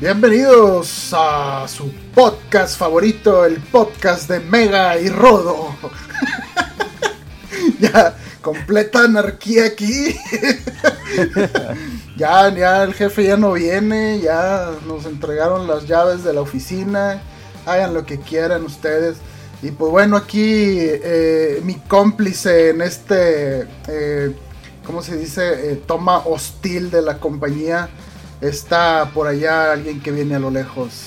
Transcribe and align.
Bienvenidos 0.00 1.12
a 1.12 1.66
su 1.66 1.92
podcast 2.14 2.78
favorito, 2.78 3.44
el 3.44 3.56
podcast 3.60 4.30
de 4.30 4.38
Mega 4.38 4.96
y 4.96 5.08
Rodo. 5.08 5.74
ya, 7.80 8.16
completa 8.40 9.02
anarquía 9.02 9.64
aquí. 9.64 10.14
ya, 12.16 12.48
ya 12.54 12.84
el 12.84 12.94
jefe 12.94 13.24
ya 13.24 13.36
no 13.36 13.54
viene, 13.54 14.20
ya 14.20 14.70
nos 14.86 15.04
entregaron 15.04 15.66
las 15.66 15.88
llaves 15.88 16.22
de 16.22 16.32
la 16.32 16.42
oficina. 16.42 17.20
Hagan 17.66 17.92
lo 17.92 18.06
que 18.06 18.20
quieran 18.20 18.62
ustedes. 18.62 19.16
Y 19.62 19.72
pues 19.72 19.90
bueno, 19.90 20.16
aquí 20.16 20.76
eh, 20.78 21.60
mi 21.64 21.74
cómplice 21.74 22.68
en 22.68 22.82
este, 22.82 23.66
eh, 23.88 24.32
¿cómo 24.86 25.02
se 25.02 25.16
dice? 25.16 25.72
Eh, 25.72 25.82
toma 25.84 26.18
hostil 26.18 26.92
de 26.92 27.02
la 27.02 27.18
compañía 27.18 27.88
Está 28.40 29.10
por 29.12 29.26
allá 29.26 29.72
alguien 29.72 30.00
que 30.00 30.12
viene 30.12 30.36
a 30.36 30.38
lo 30.38 30.50
lejos. 30.50 31.06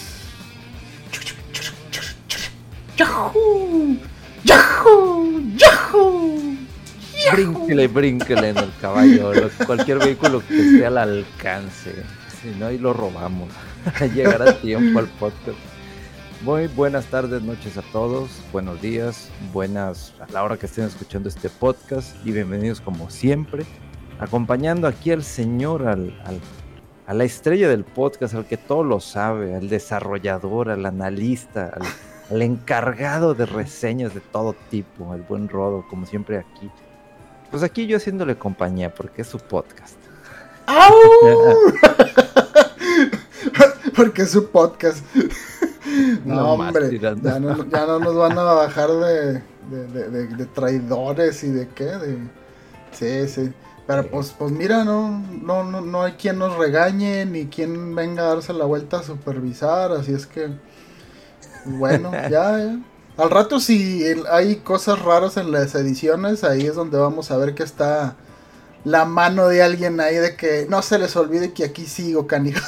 ¡Yahoo! 2.97 3.97
¡Yahoo! 4.43 5.41
¡Yahoo! 5.55 6.57
Brínquele, 7.31 7.87
brínquele 7.87 8.49
en 8.49 8.57
el 8.57 8.71
caballo. 8.81 9.31
cualquier 9.65 9.99
vehículo 9.99 10.43
que 10.45 10.59
esté 10.59 10.85
al 10.85 10.97
alcance. 10.97 12.03
Si 12.41 12.49
no, 12.59 12.65
ahí 12.65 12.77
lo 12.77 12.91
robamos. 12.91 13.49
Llegará 14.13 14.59
tiempo 14.59 14.99
al 14.99 15.07
podcast. 15.07 15.57
Muy 16.41 16.67
buenas 16.67 17.05
tardes, 17.05 17.41
noches 17.43 17.77
a 17.77 17.81
todos. 17.93 18.29
Buenos 18.51 18.81
días, 18.81 19.29
buenas 19.53 20.13
a 20.19 20.29
la 20.33 20.43
hora 20.43 20.57
que 20.57 20.65
estén 20.65 20.83
escuchando 20.83 21.29
este 21.29 21.49
podcast. 21.49 22.13
Y 22.25 22.33
bienvenidos 22.33 22.81
como 22.81 23.09
siempre. 23.09 23.63
Acompañando 24.19 24.85
aquí 24.85 25.11
al 25.11 25.23
señor, 25.23 25.87
al, 25.87 26.19
al 26.25 26.41
a 27.11 27.13
la 27.13 27.25
estrella 27.25 27.67
del 27.67 27.83
podcast, 27.83 28.35
al 28.35 28.45
que 28.45 28.55
todo 28.55 28.85
lo 28.85 29.01
sabe, 29.01 29.53
al 29.53 29.67
desarrollador, 29.67 30.69
al 30.69 30.85
analista, 30.85 31.77
al, 32.29 32.41
encargado 32.41 33.33
de 33.33 33.45
reseñas 33.45 34.13
de 34.13 34.21
todo 34.21 34.55
tipo, 34.69 35.13
el 35.13 35.21
buen 35.21 35.49
Rodo, 35.49 35.83
como 35.89 36.05
siempre 36.05 36.37
aquí. 36.37 36.71
Pues 37.49 37.63
aquí 37.63 37.85
yo 37.85 37.97
haciéndole 37.97 38.37
compañía, 38.37 38.95
porque 38.95 39.23
es 39.23 39.27
su 39.27 39.39
podcast. 39.39 39.97
porque 43.97 44.21
es 44.21 44.31
su 44.31 44.49
podcast. 44.49 45.05
No, 46.23 46.53
hombre, 46.53 46.97
ya 46.97 47.13
no, 47.13 47.99
nos 47.99 48.15
van 48.15 48.39
a 48.39 48.43
bajar 48.43 48.89
de, 48.89 49.41
de, 49.69 50.45
traidores 50.45 51.43
y 51.43 51.49
de 51.49 51.67
qué. 51.67 51.83
De... 51.83 52.17
Sí, 52.93 53.27
sí. 53.27 53.53
Pero 53.91 54.07
pues, 54.07 54.33
pues 54.39 54.51
mira, 54.53 54.85
no, 54.85 55.21
no, 55.43 55.65
no, 55.65 55.81
no 55.81 56.03
hay 56.03 56.13
quien 56.13 56.39
nos 56.39 56.55
regañe, 56.55 57.25
ni 57.25 57.47
quien 57.47 57.93
venga 57.93 58.23
a 58.23 58.27
darse 58.27 58.53
la 58.53 58.63
vuelta 58.63 58.99
a 58.99 59.03
supervisar, 59.03 59.91
así 59.91 60.13
es 60.13 60.25
que, 60.25 60.47
bueno, 61.65 62.09
ya, 62.29 62.29
ya. 62.29 62.79
Al 63.17 63.29
rato 63.29 63.59
si 63.59 64.05
hay 64.31 64.55
cosas 64.57 65.01
raras 65.01 65.35
en 65.35 65.51
las 65.51 65.75
ediciones, 65.75 66.45
ahí 66.45 66.65
es 66.65 66.75
donde 66.75 66.97
vamos 66.97 67.31
a 67.31 67.37
ver 67.37 67.53
que 67.53 67.63
está 67.63 68.15
la 68.85 69.03
mano 69.03 69.49
de 69.49 69.61
alguien 69.61 69.99
ahí 69.99 70.15
de 70.15 70.37
que 70.37 70.65
no 70.69 70.81
se 70.81 70.97
les 70.97 71.13
olvide 71.17 71.51
que 71.51 71.65
aquí 71.65 71.85
sigo, 71.85 72.27
canijos. 72.27 72.63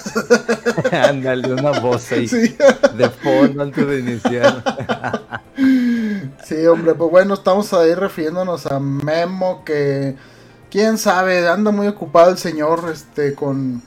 Ándale, 0.92 1.54
una 1.54 1.80
voz 1.80 2.12
ahí 2.12 2.28
de 2.28 3.10
fondo 3.10 3.64
antes 3.64 3.88
de 3.88 4.00
iniciar. 4.00 4.62
sí, 6.46 6.66
hombre, 6.68 6.96
pues 6.96 7.10
bueno, 7.10 7.34
estamos 7.36 7.74
ahí 7.74 7.94
refiriéndonos 7.94 8.66
a 8.66 8.78
Memo 8.82 9.64
que 9.64 10.18
quién 10.74 10.98
sabe, 10.98 11.48
anda 11.48 11.70
muy 11.70 11.86
ocupado 11.86 12.32
el 12.32 12.40
señor 12.40 12.90
este 12.92 13.36
con, 13.36 13.84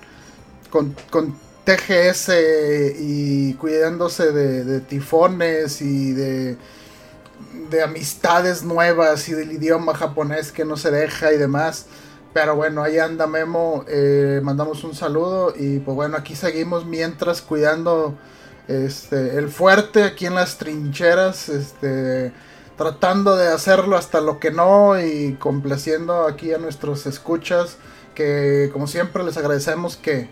con, 0.70 0.94
TGS 1.64 2.30
y 3.00 3.54
cuidándose 3.54 4.30
de, 4.30 4.78
tifones 4.82 5.82
y 5.82 6.12
de, 6.12 6.56
de 7.70 7.82
amistades 7.82 8.62
nuevas 8.62 9.28
y 9.28 9.32
del 9.32 9.50
idioma 9.50 9.96
japonés 9.96 10.52
que 10.52 10.64
no 10.64 10.76
se 10.76 10.92
deja 10.92 11.32
y 11.32 11.38
demás. 11.38 11.86
Pero 12.32 12.54
bueno, 12.54 12.84
ahí 12.84 13.00
anda 13.00 13.26
Memo, 13.26 13.84
eh, 13.88 14.40
mandamos 14.44 14.84
un 14.84 14.94
saludo 14.94 15.54
y 15.56 15.80
pues 15.80 15.96
bueno, 15.96 16.16
aquí 16.16 16.36
seguimos 16.36 16.86
mientras 16.86 17.42
cuidando 17.42 18.14
este, 18.68 19.36
el 19.38 19.48
fuerte 19.48 20.04
aquí 20.04 20.26
en 20.26 20.36
las 20.36 20.56
trincheras, 20.56 21.48
este, 21.48 22.32
tratando 22.76 23.36
de 23.36 23.48
hacerlo 23.48 23.96
hasta 23.96 24.20
lo 24.20 24.38
que 24.38 24.50
no 24.50 25.00
y 25.00 25.34
complaciendo 25.40 26.26
aquí 26.26 26.52
a 26.52 26.58
nuestros 26.58 27.06
escuchas 27.06 27.78
que 28.16 28.70
como 28.72 28.88
siempre 28.88 29.22
les 29.22 29.36
agradecemos 29.36 29.96
que, 29.96 30.28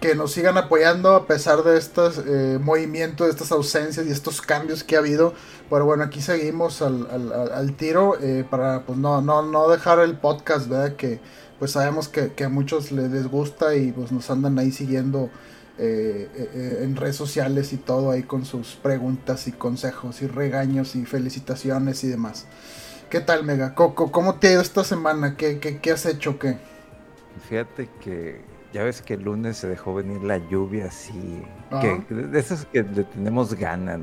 que 0.00 0.14
nos 0.14 0.32
sigan 0.32 0.56
apoyando 0.56 1.14
a 1.14 1.26
pesar 1.26 1.64
de 1.64 1.76
estos 1.76 2.22
eh, 2.26 2.58
movimientos, 2.62 3.26
de 3.26 3.32
estas 3.32 3.52
ausencias 3.52 4.06
y 4.06 4.10
estos 4.10 4.40
cambios 4.40 4.84
que 4.84 4.96
ha 4.96 5.00
habido. 5.00 5.34
Pero 5.68 5.84
bueno, 5.84 6.04
aquí 6.04 6.22
seguimos 6.22 6.80
al, 6.80 7.06
al, 7.52 7.76
tiro 7.76 8.18
eh, 8.20 8.46
para 8.48 8.84
pues 8.86 8.96
no, 8.96 9.20
no, 9.20 9.42
no 9.42 9.68
dejar 9.68 9.98
el 9.98 10.16
podcast, 10.16 10.68
¿verdad? 10.68 10.96
Que 10.96 11.20
pues 11.58 11.72
sabemos 11.72 12.08
que, 12.08 12.32
que 12.32 12.44
a 12.44 12.48
muchos 12.48 12.92
les, 12.92 13.10
les 13.10 13.26
gusta 13.26 13.74
y 13.74 13.90
pues 13.92 14.12
nos 14.12 14.30
andan 14.30 14.58
ahí 14.58 14.70
siguiendo 14.70 15.28
eh, 15.80 16.28
eh, 16.34 16.80
en 16.82 16.96
redes 16.96 17.14
sociales 17.14 17.72
y 17.72 17.76
todo 17.76 18.10
ahí 18.10 18.24
con 18.24 18.44
sus 18.44 18.74
preguntas 18.74 19.46
y 19.46 19.52
consejos 19.52 20.22
y 20.22 20.26
regaños 20.26 20.96
y 20.96 21.04
felicitaciones 21.04 22.02
y 22.02 22.08
demás. 22.08 22.46
¿Qué 23.10 23.20
tal, 23.20 23.44
Mega 23.44 23.74
Coco? 23.74 24.10
¿Cómo 24.10 24.34
te 24.34 24.48
ha 24.48 24.52
ido 24.52 24.60
esta 24.60 24.82
semana? 24.82 25.36
¿Qué, 25.36 25.60
qué, 25.60 25.90
has 25.92 26.04
hecho? 26.04 26.38
¿Qué? 26.38 26.58
Fíjate 27.48 27.88
que 28.00 28.40
ya 28.72 28.82
ves 28.82 29.02
que 29.02 29.14
el 29.14 29.22
lunes 29.22 29.56
se 29.56 29.68
dejó 29.68 29.94
venir 29.94 30.22
la 30.22 30.38
lluvia 30.38 30.86
así. 30.86 31.42
Que, 31.80 32.14
de 32.14 32.38
esas 32.38 32.66
que 32.66 32.82
le 32.82 33.04
tenemos 33.04 33.54
ganas, 33.54 34.00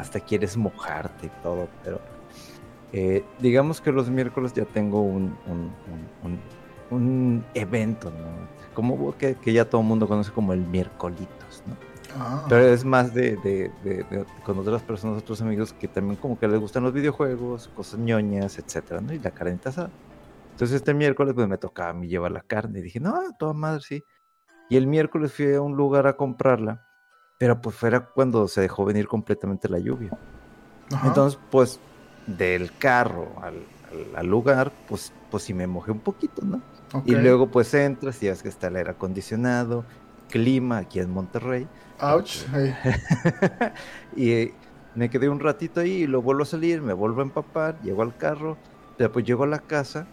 hasta 0.00 0.18
quieres 0.18 0.56
mojarte 0.56 1.26
y 1.26 1.42
todo, 1.42 1.68
pero 1.84 2.00
eh, 2.92 3.24
digamos 3.38 3.80
que 3.80 3.92
los 3.92 4.08
miércoles 4.08 4.52
ya 4.54 4.64
tengo 4.64 5.02
un, 5.02 5.36
un, 5.46 5.72
un, 6.22 6.40
un 6.90 7.44
evento, 7.54 8.10
¿no? 8.10 8.61
Como 8.74 9.16
que, 9.16 9.36
ya 9.44 9.68
todo 9.68 9.80
el 9.80 9.86
mundo 9.86 10.08
conoce 10.08 10.32
como 10.32 10.52
el 10.52 10.60
miércolitos, 10.60 11.62
¿no? 11.66 11.76
Ah. 12.18 12.44
Pero 12.48 12.66
es 12.66 12.84
más 12.84 13.14
de, 13.14 13.36
de, 13.36 13.70
de, 13.82 14.26
con 14.44 14.58
otras 14.58 14.82
personas, 14.82 15.22
otros 15.22 15.40
amigos 15.40 15.72
que 15.72 15.88
también 15.88 16.16
como 16.16 16.38
que 16.38 16.46
les 16.46 16.60
gustan 16.60 16.82
los 16.82 16.92
videojuegos, 16.92 17.68
cosas 17.68 17.98
ñoñas, 17.98 18.58
etcétera, 18.58 19.00
¿no? 19.00 19.14
Y 19.14 19.18
la 19.18 19.30
carnita 19.30 19.70
asada. 19.70 19.90
Entonces 20.52 20.76
este 20.76 20.92
miércoles 20.92 21.34
pues 21.34 21.48
me 21.48 21.56
tocaba 21.56 21.90
a 21.90 21.92
mí 21.94 22.08
llevar 22.08 22.32
la 22.32 22.42
carne 22.42 22.80
y 22.80 22.82
dije, 22.82 23.00
no, 23.00 23.18
toda 23.38 23.54
madre, 23.54 23.80
sí. 23.80 24.04
Y 24.68 24.76
el 24.76 24.86
miércoles 24.86 25.32
fui 25.32 25.54
a 25.54 25.62
un 25.62 25.76
lugar 25.76 26.06
a 26.06 26.16
comprarla, 26.16 26.86
pero 27.38 27.60
pues 27.60 27.74
fuera 27.74 28.06
cuando 28.10 28.46
se 28.46 28.60
dejó 28.60 28.84
venir 28.84 29.08
completamente 29.08 29.68
la 29.68 29.78
lluvia. 29.78 30.10
Entonces 31.04 31.40
pues 31.50 31.80
del 32.26 32.76
carro 32.76 33.32
al, 33.40 33.64
al, 34.14 34.26
lugar, 34.26 34.70
pues, 34.88 35.12
pues 35.30 35.42
sí 35.44 35.54
me 35.54 35.66
mojé 35.66 35.90
un 35.90 36.00
poquito, 36.00 36.42
¿no? 36.44 36.60
Y 37.04 37.14
luego 37.14 37.50
pues 37.50 37.72
entras 37.74 38.22
y 38.22 38.28
ves 38.28 38.42
que 38.42 38.48
está 38.48 38.68
el 38.68 38.76
aire 38.76 38.90
acondicionado, 38.90 39.84
clima 40.28 40.78
aquí 40.78 40.98
en 40.98 41.10
Monterrey. 41.10 41.66
Ouch. 42.00 42.44
y 44.16 44.52
me 44.94 45.08
quedé 45.08 45.28
un 45.28 45.40
ratito 45.40 45.80
ahí 45.80 46.02
y 46.02 46.06
luego 46.06 46.24
vuelvo 46.24 46.42
a 46.42 46.46
salir, 46.46 46.82
me 46.82 46.92
vuelvo 46.92 47.20
a 47.20 47.24
empapar, 47.24 47.80
llego 47.82 48.02
al 48.02 48.16
carro, 48.16 48.56
después 48.98 49.24
llego 49.24 49.44
a 49.44 49.46
la 49.46 49.60
casa 49.60 50.06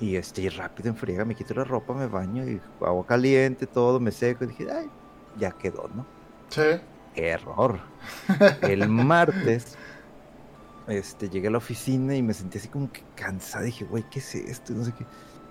y 0.00 0.16
estoy 0.16 0.48
rápido 0.48 0.88
en 0.88 0.96
friega, 0.96 1.24
me 1.24 1.34
quito 1.34 1.54
la 1.54 1.64
ropa, 1.64 1.92
me 1.92 2.06
baño 2.06 2.48
y 2.48 2.60
agua 2.80 3.04
caliente, 3.06 3.66
todo, 3.66 4.00
me 4.00 4.12
seco 4.12 4.44
y 4.44 4.48
dije, 4.48 4.68
ay, 4.70 4.88
ya 5.38 5.50
quedó, 5.50 5.90
¿no? 5.94 6.06
Sí. 6.48 6.80
Error. 7.16 7.80
El 8.62 8.88
martes 8.88 9.76
este, 10.86 11.28
llegué 11.28 11.48
a 11.48 11.50
la 11.50 11.58
oficina 11.58 12.14
y 12.14 12.22
me 12.22 12.32
sentí 12.32 12.58
así 12.58 12.68
como 12.68 12.90
que 12.92 13.02
cansada. 13.16 13.64
Dije, 13.64 13.84
güey, 13.84 14.04
¿qué 14.08 14.20
es 14.20 14.34
esto? 14.36 14.72
No 14.72 14.84
sé 14.84 14.92
qué 14.92 15.04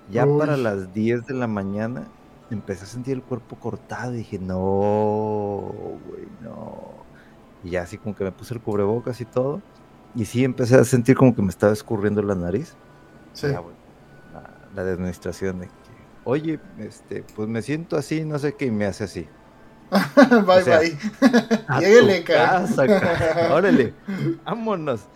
Ya 0.09 0.25
para 0.25 0.56
las 0.57 0.94
10 0.94 1.25
de 1.25 1.33
la 1.33 1.48
mañana 1.48 2.07
empecé 2.50 2.83
a 2.83 2.88
sentir 2.88 3.13
el 3.15 3.24
cuerpo 3.24 3.57
cortado 3.57 4.13
y 4.13 4.18
dije, 4.18 4.39
no, 4.39 5.74
güey, 6.07 6.27
no. 6.42 7.06
Y 7.63 7.71
ya 7.71 7.81
así 7.83 7.98
como 7.98 8.15
que 8.15 8.24
me 8.24 8.31
puse 8.31 8.54
el 8.54 8.62
cubrebocas 8.62 9.19
y 9.21 9.25
todo. 9.25 9.62
Y 10.15 10.25
sí 10.25 10.44
empecé 10.44 10.75
a 10.75 10.83
sentir 10.83 11.15
como 11.15 11.36
que 11.36 11.42
me 11.42 11.50
estaba 11.50 11.74
escurriendo 11.74 12.21
la 12.21 12.36
nariz. 12.36 12.75
Sí. 13.33 13.48
la, 13.48 13.63
la 14.74 14.81
administración 14.81 15.59
de 15.59 15.68
que, 15.68 15.74
oye, 16.24 16.59
este, 16.80 17.24
pues 17.36 17.48
me 17.48 17.62
siento 17.62 17.98
así, 17.98 18.24
no 18.24 18.39
sé 18.39 18.56
qué, 18.56 18.65
y 18.65 18.71
me 18.71 18.86
hace 18.86 19.04
así. 19.04 19.27
bye, 20.45 20.63
bye. 20.63 20.98
Lléguele, 21.80 22.24
casa, 22.24 22.83
Órale, 23.51 23.94
vámonos. 24.45 25.07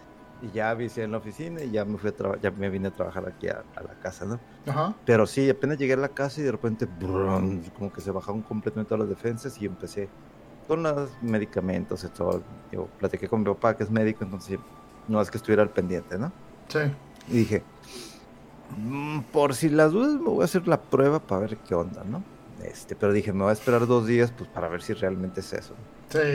Y 0.41 0.51
ya 0.51 0.71
avisé 0.71 1.03
en 1.03 1.11
la 1.11 1.17
oficina 1.17 1.61
y 1.61 1.71
ya 1.71 1.85
me 1.85 1.97
fui 1.97 2.09
a 2.09 2.41
ya 2.41 2.51
me 2.51 2.69
vine 2.69 2.87
a 2.87 2.91
trabajar 2.91 3.27
aquí 3.27 3.47
a, 3.47 3.63
la 3.75 3.93
casa, 4.01 4.25
¿no? 4.25 4.39
Ajá. 4.65 4.95
Pero 5.05 5.27
sí, 5.27 5.49
apenas 5.49 5.77
llegué 5.77 5.93
a 5.93 5.97
la 5.97 6.09
casa 6.09 6.41
y 6.41 6.43
de 6.43 6.51
repente, 6.51 6.87
como 7.77 7.93
que 7.93 8.01
se 8.01 8.11
bajaron 8.11 8.41
completamente 8.41 8.89
todas 8.89 9.07
las 9.07 9.09
defensas 9.09 9.61
y 9.61 9.65
empecé 9.65 10.09
con 10.67 10.83
los 10.83 11.11
medicamentos 11.21 12.03
y 12.03 12.07
todo. 12.07 12.41
Yo 12.71 12.87
platiqué 12.99 13.27
con 13.27 13.41
mi 13.41 13.45
papá, 13.47 13.75
que 13.75 13.83
es 13.83 13.91
médico, 13.91 14.23
entonces 14.23 14.57
no 15.07 15.21
es 15.21 15.29
que 15.29 15.37
estuviera 15.37 15.63
al 15.63 15.69
pendiente, 15.69 16.17
¿no? 16.17 16.31
Sí. 16.67 16.79
Y 17.27 17.33
dije, 17.33 17.63
mm, 18.77 19.19
por 19.31 19.53
si 19.53 19.69
las 19.69 19.91
dudas, 19.91 20.13
me 20.13 20.29
voy 20.29 20.41
a 20.41 20.45
hacer 20.45 20.67
la 20.67 20.81
prueba 20.81 21.19
para 21.19 21.41
ver 21.41 21.57
qué 21.57 21.75
onda, 21.75 22.03
¿no? 22.03 22.23
Este, 22.63 22.95
pero 22.95 23.13
dije, 23.13 23.33
me 23.33 23.43
voy 23.43 23.49
a 23.49 23.53
esperar 23.53 23.87
dos 23.87 24.05
días 24.05 24.31
pues 24.31 24.49
para 24.49 24.67
ver 24.67 24.81
si 24.81 24.93
realmente 24.93 25.39
es 25.39 25.53
eso. 25.53 25.73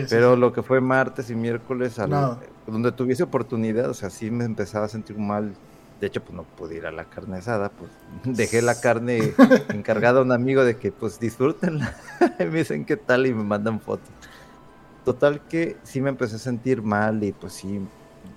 pero 0.08 0.36
lo 0.36 0.52
que 0.52 0.62
fue 0.62 0.80
martes 0.80 1.30
y 1.30 1.34
miércoles, 1.34 1.96
donde 2.66 2.92
tuviese 2.92 3.22
oportunidad, 3.22 3.90
o 3.90 3.94
sea, 3.94 4.10
sí 4.10 4.30
me 4.30 4.44
empezaba 4.44 4.86
a 4.86 4.88
sentir 4.88 5.18
mal. 5.18 5.54
De 6.00 6.08
hecho, 6.08 6.22
pues 6.22 6.34
no 6.34 6.42
pude 6.42 6.76
ir 6.76 6.86
a 6.86 6.92
la 6.92 7.06
carne 7.06 7.38
asada, 7.38 7.70
pues 7.70 7.90
dejé 8.36 8.60
la 8.60 8.78
carne 8.80 9.32
encargada 9.70 10.20
a 10.20 10.22
un 10.22 10.32
amigo 10.32 10.64
de 10.64 10.76
que 10.76 10.92
pues 10.92 11.18
disfrútenla. 11.18 11.94
me 12.38 12.46
dicen 12.46 12.84
qué 12.84 12.96
tal 12.96 13.26
y 13.26 13.32
me 13.32 13.44
mandan 13.44 13.80
fotos. 13.80 14.08
Total 15.04 15.40
que 15.46 15.76
sí 15.84 16.00
me 16.00 16.10
empecé 16.10 16.36
a 16.36 16.40
sentir 16.40 16.82
mal 16.82 17.22
y 17.22 17.32
pues 17.32 17.52
sí, 17.52 17.80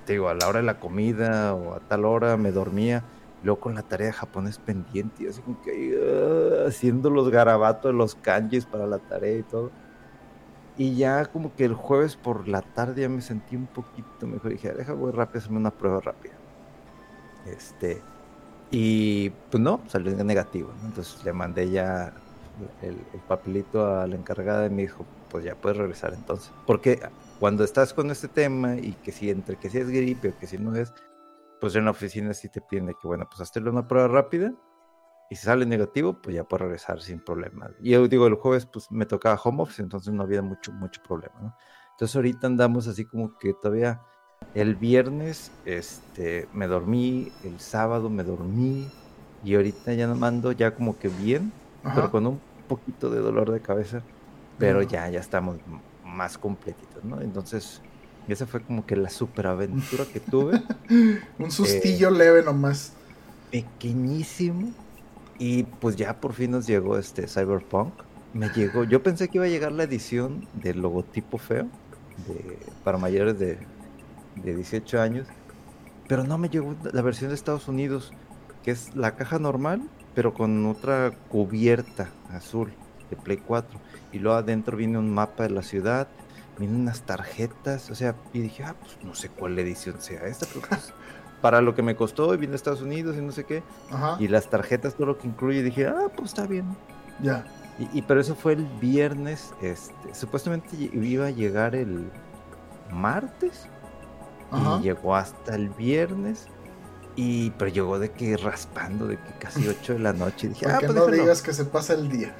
te 0.06 0.14
digo, 0.14 0.30
a 0.30 0.36
la 0.36 0.48
hora 0.48 0.60
de 0.60 0.66
la 0.66 0.80
comida 0.80 1.56
o 1.56 1.74
a 1.74 1.80
tal 1.80 2.06
hora 2.06 2.38
me 2.38 2.52
dormía 2.52 3.04
luego 3.44 3.60
con 3.60 3.76
la 3.76 3.84
tarea 3.84 4.08
de 4.08 4.14
japonés 4.14 4.58
pendiente, 4.58 5.30
así 5.30 5.42
como 5.42 5.62
que 5.62 5.98
uh, 5.98 6.68
haciendo 6.68 7.10
los 7.10 7.30
garabatos, 7.30 7.94
los 7.94 8.16
kanjis 8.16 8.66
para 8.66 8.86
la 8.86 9.00
tarea 9.00 9.38
y 9.38 9.44
todo. 9.44 9.72
Y 10.78 10.96
ya 10.96 11.26
como 11.26 11.54
que 11.56 11.66
el 11.66 11.74
jueves 11.74 12.16
por 12.16 12.48
la 12.48 12.62
tarde 12.62 13.02
ya 13.02 13.10
me 13.10 13.22
sentí 13.22 13.56
un 13.56 13.68
poquito 13.68 14.28
mejor. 14.28 14.52
Dije, 14.52 14.72
deja 14.74 14.94
voy 14.94 15.12
rápido, 15.12 15.40
hacerme 15.40 15.58
una 15.58 15.72
prueba 15.72 16.00
rápida. 16.00 16.34
Este, 17.46 18.02
y 18.72 19.30
pues 19.52 19.62
no, 19.62 19.82
salió 19.88 20.12
negativo. 20.24 20.72
Entonces 20.86 21.24
le 21.26 21.34
mandé 21.34 21.70
ya 21.70 22.14
el, 22.82 22.96
el, 23.14 23.20
papelito 23.28 23.86
a 23.86 24.08
la 24.08 24.16
encargada 24.16 24.68
y 24.68 24.70
me 24.70 24.84
dijo, 24.84 25.06
pues 25.30 25.44
ya 25.44 25.56
puedes 25.56 25.78
regresar 25.78 26.14
entonces. 26.14 26.52
Porque 26.66 27.00
cuando 27.40 27.64
estás 27.64 27.94
con 27.94 28.10
este 28.12 28.28
tema 28.28 28.76
y 28.76 28.94
que 29.04 29.12
si 29.12 29.30
entre 29.30 29.58
que 29.58 29.70
si 29.70 29.80
es 29.80 29.90
gripe 29.90 30.30
o 30.30 30.38
que 30.38 30.48
si 30.48 30.58
no 30.58 30.76
es, 30.76 30.94
pues 31.60 31.76
en 31.76 31.86
la 31.86 31.92
oficina 31.92 32.34
sí 32.34 32.50
te 32.50 32.62
piden 32.62 32.88
que, 32.88 33.08
bueno, 33.08 33.28
pues 33.30 33.42
hazte 33.42 33.60
una 33.60 33.88
prueba 33.88 34.08
rápida 34.08 34.54
y 35.30 35.36
si 35.36 35.46
sale 35.46 35.66
negativo, 35.66 36.22
pues 36.22 36.36
ya 36.36 36.44
puedes 36.44 36.62
regresar 36.64 37.02
sin 37.02 37.20
problema. 37.20 37.70
Y 37.82 37.92
yo 37.92 38.08
digo, 38.08 38.28
el 38.28 38.36
jueves 38.36 38.66
pues 38.66 38.92
me 38.92 39.06
tocaba 39.06 39.40
home 39.44 39.64
office, 39.64 39.82
entonces 39.82 40.14
no 40.14 40.24
había 40.24 40.42
mucho, 40.42 40.72
mucho 40.72 41.02
problema, 41.04 41.36
¿no? 41.42 41.56
Entonces 41.92 42.16
ahorita 42.16 42.48
andamos 42.48 42.88
así 42.88 43.06
como 43.06 43.38
que 43.38 43.54
todavía 43.54 44.02
el 44.54 44.76
viernes 44.76 45.52
este, 45.66 46.48
me 46.54 46.66
dormí, 46.66 47.32
el 47.44 47.60
sábado 47.60 48.10
me 48.10 48.24
dormí 48.24 48.88
y 49.44 49.56
ahorita 49.56 49.94
ya 49.94 50.08
mando 50.08 50.52
ya 50.52 50.74
como 50.74 50.98
que 50.98 51.10
bien, 51.10 51.52
pero 51.84 52.10
con 52.10 52.26
un 52.26 52.40
poquito 52.68 53.10
de 53.10 53.20
dolor 53.20 53.52
de 53.52 53.62
cabeza, 53.62 54.02
pero 54.58 54.82
ya, 54.82 55.10
ya 55.10 55.20
estamos 55.20 55.58
más 56.04 56.38
completitos, 56.38 57.04
¿no? 57.04 57.22
Entonces 57.22 57.82
y 58.30 58.34
esa 58.34 58.46
fue 58.46 58.62
como 58.62 58.86
que 58.86 58.96
la 58.96 59.10
superaventura 59.10 60.06
que 60.06 60.20
tuve. 60.20 60.62
Un 61.40 61.50
sustillo 61.50 62.10
eh, 62.10 62.18
leve 62.18 62.44
nomás. 62.44 62.94
Pequeñísimo. 63.52 64.70
Y 65.40 65.64
pues 65.64 65.96
ya 65.96 66.22
por 66.22 66.34
fin 66.34 66.52
nos 66.52 66.68
llegó 66.68 67.00
este 67.00 67.28
Cyberpunk. 67.28 67.92
Me 68.34 68.50
llegó, 68.50 68.84
yo 68.84 69.02
pensé 69.02 69.30
que 69.30 69.40
iba 69.40 69.46
a 69.46 69.50
llegar 69.50 69.72
la 69.72 69.82
edición 69.82 70.48
del 70.54 70.80
logotipo 70.80 71.40
feo 71.40 71.68
para 72.84 73.00
mayores 73.00 73.40
de, 73.40 73.58
de 74.36 74.56
18 74.56 75.02
años. 75.02 75.28
Pero 76.08 76.24
no 76.24 76.38
me 76.38 76.50
llegó 76.50 76.76
la 76.84 77.02
versión 77.02 77.30
de 77.30 77.36
Estados 77.36 77.68
Unidos, 77.68 78.14
que 78.64 78.70
es 78.70 78.96
la 78.96 79.16
caja 79.16 79.40
normal, 79.40 79.82
pero 80.14 80.36
con 80.36 80.68
otra 80.68 81.14
cubierta 81.30 82.12
azul 82.30 82.72
de 83.10 83.16
Play 83.16 83.38
4. 83.38 83.80
Y 84.12 84.20
luego 84.20 84.38
adentro 84.38 84.78
viene 84.78 85.00
un 85.00 85.10
mapa 85.10 85.44
de 85.44 85.50
la 85.50 85.64
ciudad 85.64 86.08
vienen 86.60 86.82
unas 86.82 87.02
tarjetas, 87.02 87.90
o 87.90 87.96
sea, 87.96 88.16
y 88.34 88.42
dije, 88.42 88.64
ah, 88.64 88.76
pues 88.80 88.98
no 89.04 89.16
sé 89.16 89.30
cuál 89.30 89.58
edición 89.58 90.02
sea 90.02 90.26
esta, 90.28 90.46
pero 90.46 90.68
pues, 90.68 90.94
para 91.42 91.62
lo 91.62 91.74
que 91.74 91.82
me 91.82 91.96
costó, 91.96 92.34
y 92.34 92.38
viene 92.38 92.54
a 92.54 92.56
Estados 92.58 92.82
Unidos 92.82 93.16
y 93.18 93.22
no 93.22 93.32
sé 93.32 93.46
qué, 93.46 93.64
y 94.20 94.28
las 94.28 94.50
tarjetas, 94.50 94.96
todo 94.96 95.08
lo 95.08 95.18
que 95.18 95.28
incluye, 95.28 95.64
dije, 95.64 95.88
ah, 95.88 96.10
pues 96.16 96.30
está 96.30 96.46
bien. 96.46 96.66
Ya. 97.22 97.46
Y, 97.94 98.02
pero 98.02 98.20
eso 98.20 98.36
fue 98.36 98.54
el 98.54 98.66
viernes, 98.82 99.54
este, 99.62 100.14
supuestamente 100.14 100.68
iba 100.78 101.28
a 101.28 101.32
llegar 101.32 101.76
el 101.76 102.12
martes, 102.92 103.68
y 104.52 104.84
llegó 104.84 105.16
hasta 105.16 105.56
el 105.56 105.70
viernes, 105.70 106.48
y 107.16 107.50
pero 107.52 107.72
llegó 107.72 108.00
de 108.00 108.12
que 108.12 108.38
raspando, 108.38 109.08
de 109.08 109.18
que 109.18 109.32
casi 109.40 109.68
8 109.82 109.94
de 109.94 110.00
la 110.00 110.14
noche, 110.14 110.50
dije, 110.50 110.66
ah, 110.68 110.80
pues 110.80 110.94
no 110.94 111.08
digas 111.08 111.42
que 111.42 111.54
se 111.54 111.66
pasa 111.66 111.94
el 111.94 112.10
día. 112.10 112.34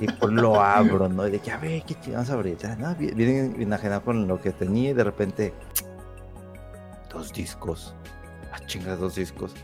Y 0.00 0.06
pues 0.06 0.32
lo 0.32 0.60
abro, 0.62 1.08
¿no? 1.08 1.26
Y 1.26 1.32
de 1.32 1.38
que, 1.40 1.50
a 1.50 1.58
ver, 1.58 1.82
¿qué 1.82 1.96
a 2.14 2.20
abrir? 2.20 2.58
¿no? 2.78 2.94
Vienen 2.94 3.60
enajenado 3.60 4.02
con 4.02 4.26
lo 4.26 4.40
que 4.40 4.52
tenía 4.52 4.90
y 4.90 4.94
de 4.94 5.04
repente, 5.04 5.52
dos 7.12 7.32
discos. 7.32 7.94
Ah, 8.52 8.60
chingas, 8.66 8.98
dos 8.98 9.14
discos. 9.16 9.54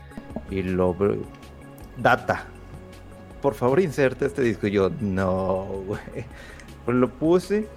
Y 0.49 0.61
lo 0.61 0.95
data. 1.97 2.45
Por 3.41 3.53
favor, 3.53 3.79
inserte 3.79 4.25
este 4.25 4.41
disco. 4.41 4.67
Y 4.67 4.71
yo, 4.71 4.89
no, 4.99 5.65
güey. 5.85 6.25
Pues 6.85 6.97
lo 6.97 7.09
puse 7.09 7.67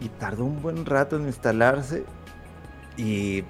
y 0.00 0.08
tardó 0.08 0.44
un 0.44 0.60
buen 0.62 0.84
rato 0.84 1.16
en 1.16 1.26
instalarse. 1.26 2.04
Y 2.96 3.44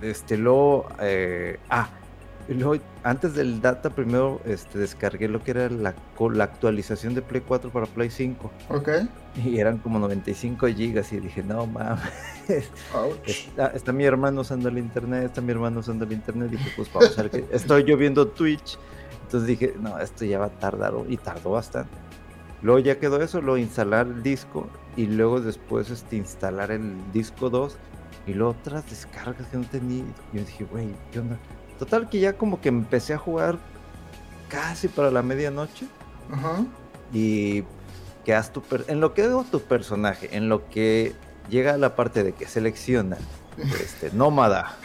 este, 0.00 0.36
luego, 0.36 0.88
eh, 1.00 1.58
ah, 1.70 1.88
y 2.48 2.54
luego, 2.54 2.82
antes 3.02 3.34
del 3.34 3.60
data, 3.60 3.90
primero 3.90 4.40
este, 4.44 4.78
descargué 4.78 5.28
lo 5.28 5.42
que 5.42 5.52
era 5.52 5.70
la, 5.70 5.94
la 6.32 6.44
actualización 6.44 7.14
de 7.14 7.22
Play 7.22 7.42
4 7.46 7.70
para 7.70 7.86
Play 7.86 8.10
5. 8.10 8.50
Ok. 8.68 8.88
Y 9.44 9.58
eran 9.58 9.78
como 9.78 9.98
95 9.98 10.66
gigas 10.68 11.12
y 11.12 11.20
dije, 11.20 11.42
no 11.42 11.66
mames. 11.66 12.02
Está, 13.26 13.68
está, 13.68 13.92
mi 13.92 14.04
hermano 14.04 14.42
usando 14.42 14.68
el 14.68 14.76
internet, 14.76 15.24
está 15.24 15.40
mi 15.40 15.52
hermano 15.52 15.80
usando 15.80 16.04
el 16.04 16.12
internet. 16.12 16.50
Dije, 16.50 16.70
pues 16.76 16.92
vamos 16.92 17.18
a 17.18 17.22
ver 17.22 17.30
que 17.30 17.44
estoy 17.50 17.84
yo 17.84 17.96
viendo 17.96 18.28
Twitch. 18.28 18.78
Entonces 19.22 19.48
dije, 19.48 19.74
no, 19.80 19.98
esto 19.98 20.26
ya 20.26 20.38
va 20.38 20.46
a 20.46 20.50
tardar 20.50 20.92
y 21.08 21.16
tardó 21.16 21.52
bastante. 21.52 21.96
Luego 22.60 22.78
ya 22.78 22.98
quedó 22.98 23.22
eso, 23.22 23.40
luego 23.40 23.56
instalar 23.58 24.06
el 24.06 24.22
disco 24.22 24.68
y 24.96 25.06
luego 25.06 25.40
después 25.40 25.90
este, 25.90 26.16
instalar 26.16 26.70
el 26.70 26.94
disco 27.12 27.50
2 27.50 27.76
y 28.26 28.34
luego 28.34 28.52
otras 28.52 28.88
descargas 28.88 29.46
que 29.48 29.56
no 29.56 29.64
tenía. 29.64 30.04
Y 30.32 30.36
yo 30.36 30.44
dije, 30.44 30.64
güey, 30.64 30.88
¿qué 31.12 31.20
onda? 31.20 31.38
Total 31.78 32.08
que 32.08 32.20
ya 32.20 32.34
como 32.34 32.60
que 32.60 32.68
empecé 32.68 33.14
a 33.14 33.18
jugar 33.18 33.58
casi 34.48 34.88
para 34.88 35.10
la 35.10 35.22
medianoche. 35.22 35.86
Ajá. 36.30 36.64
Y 37.12 37.64
quedas 38.24 38.52
tu 38.52 38.62
en 38.88 39.00
lo 39.00 39.14
que 39.14 39.22
hago 39.22 39.44
tu 39.44 39.60
personaje, 39.60 40.36
en 40.36 40.48
lo 40.48 40.68
que 40.68 41.14
llega 41.48 41.74
a 41.74 41.78
la 41.78 41.94
parte 41.94 42.24
de 42.24 42.32
que 42.32 42.46
selecciona 42.46 43.18
este 43.80 44.10
nómada, 44.12 44.76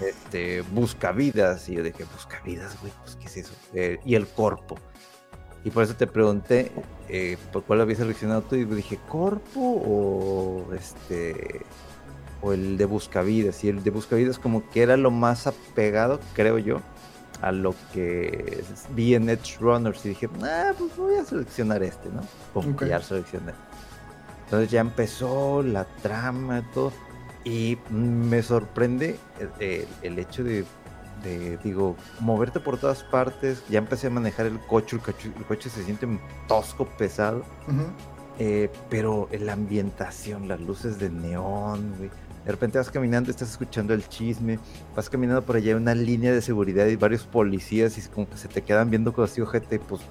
este 0.00 0.62
busca 0.62 1.12
vidas 1.12 1.68
y 1.68 1.74
yo 1.74 1.82
dije 1.82 2.04
busca 2.12 2.40
vidas, 2.44 2.78
güey, 2.80 2.92
pues 3.02 3.16
qué 3.16 3.26
es 3.26 3.36
eso 3.36 3.54
eh, 3.74 3.98
y 4.04 4.14
el 4.14 4.26
corpo. 4.26 4.76
Y 5.64 5.70
por 5.70 5.82
eso 5.82 5.96
te 5.96 6.06
pregunté 6.06 6.70
eh, 7.08 7.38
por 7.52 7.64
cuál 7.64 7.80
habías 7.80 7.98
seleccionado 7.98 8.42
tú 8.42 8.54
y 8.54 8.66
dije 8.66 8.98
corpo 9.08 9.60
o 9.60 10.74
este 10.74 11.62
o 12.44 12.52
el 12.52 12.76
de 12.76 12.84
Buscavidas. 12.84 13.64
Y 13.64 13.68
el 13.68 13.82
de 13.82 13.90
Buscavidas 13.90 14.38
como 14.38 14.68
que 14.70 14.82
era 14.82 14.96
lo 14.96 15.10
más 15.10 15.46
apegado, 15.46 16.20
creo 16.34 16.58
yo, 16.58 16.80
a 17.40 17.52
lo 17.52 17.74
que 17.92 18.62
vi 18.94 19.14
en 19.14 19.28
Edge 19.28 19.56
Runners. 19.58 20.04
Y 20.04 20.10
dije, 20.10 20.28
ah, 20.42 20.72
pues 20.78 20.96
voy 20.96 21.16
a 21.16 21.24
seleccionar 21.24 21.82
este, 21.82 22.10
¿no? 22.10 22.22
Como 22.52 22.78
ya 22.80 23.00
seleccioné. 23.00 23.52
Entonces 24.44 24.70
ya 24.70 24.80
empezó 24.80 25.62
la 25.62 25.84
trama 26.02 26.60
y 26.60 26.74
todo. 26.74 26.92
Y 27.44 27.78
me 27.90 28.42
sorprende 28.42 29.18
el, 29.58 30.18
hecho 30.18 30.44
de, 30.44 30.64
digo, 31.62 31.96
moverte 32.20 32.60
por 32.60 32.78
todas 32.78 33.02
partes. 33.04 33.62
Ya 33.68 33.78
empecé 33.78 34.06
a 34.08 34.10
manejar 34.10 34.46
el 34.46 34.58
coche, 34.60 34.96
el 34.96 35.44
coche, 35.44 35.70
se 35.70 35.82
siente 35.82 36.06
tosco, 36.46 36.86
pesado. 36.86 37.42
Eh, 38.38 38.68
pero 38.90 39.28
la 39.38 39.52
ambientación, 39.52 40.48
las 40.48 40.60
luces 40.60 40.98
de 40.98 41.08
neón, 41.08 41.94
De 42.44 42.52
repente 42.52 42.76
vas 42.76 42.90
caminando, 42.90 43.30
estás 43.30 43.50
escuchando 43.50 43.94
el 43.94 44.06
chisme, 44.06 44.58
vas 44.94 45.08
caminando 45.08 45.42
por 45.42 45.56
allá, 45.56 45.68
hay 45.68 45.74
una 45.74 45.94
línea 45.94 46.32
de 46.32 46.42
seguridad 46.42 46.86
y 46.86 46.96
varios 46.96 47.24
policías 47.24 47.96
y 47.96 48.02
como 48.08 48.28
que 48.28 48.36
se 48.36 48.48
te 48.48 48.62
quedan 48.62 48.90
viendo 48.90 49.14
con 49.14 49.24
así, 49.24 49.40
ojete, 49.40 49.78
pues, 49.78 50.02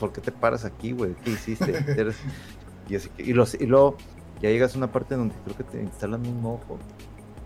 ¿por 0.00 0.12
qué 0.12 0.22
te 0.22 0.32
paras 0.32 0.64
aquí, 0.64 0.92
güey? 0.92 1.14
¿Qué 1.22 1.30
hiciste? 1.30 1.72
y, 2.88 2.96
así 2.96 3.10
y, 3.18 3.34
los, 3.34 3.54
y 3.54 3.66
luego 3.66 3.98
ya 4.40 4.48
llegas 4.48 4.74
a 4.74 4.78
una 4.78 4.90
parte 4.90 5.16
donde 5.16 5.34
creo 5.44 5.56
que 5.56 5.64
te 5.64 5.82
instalan 5.82 6.26
un 6.26 6.44
ojo 6.46 6.78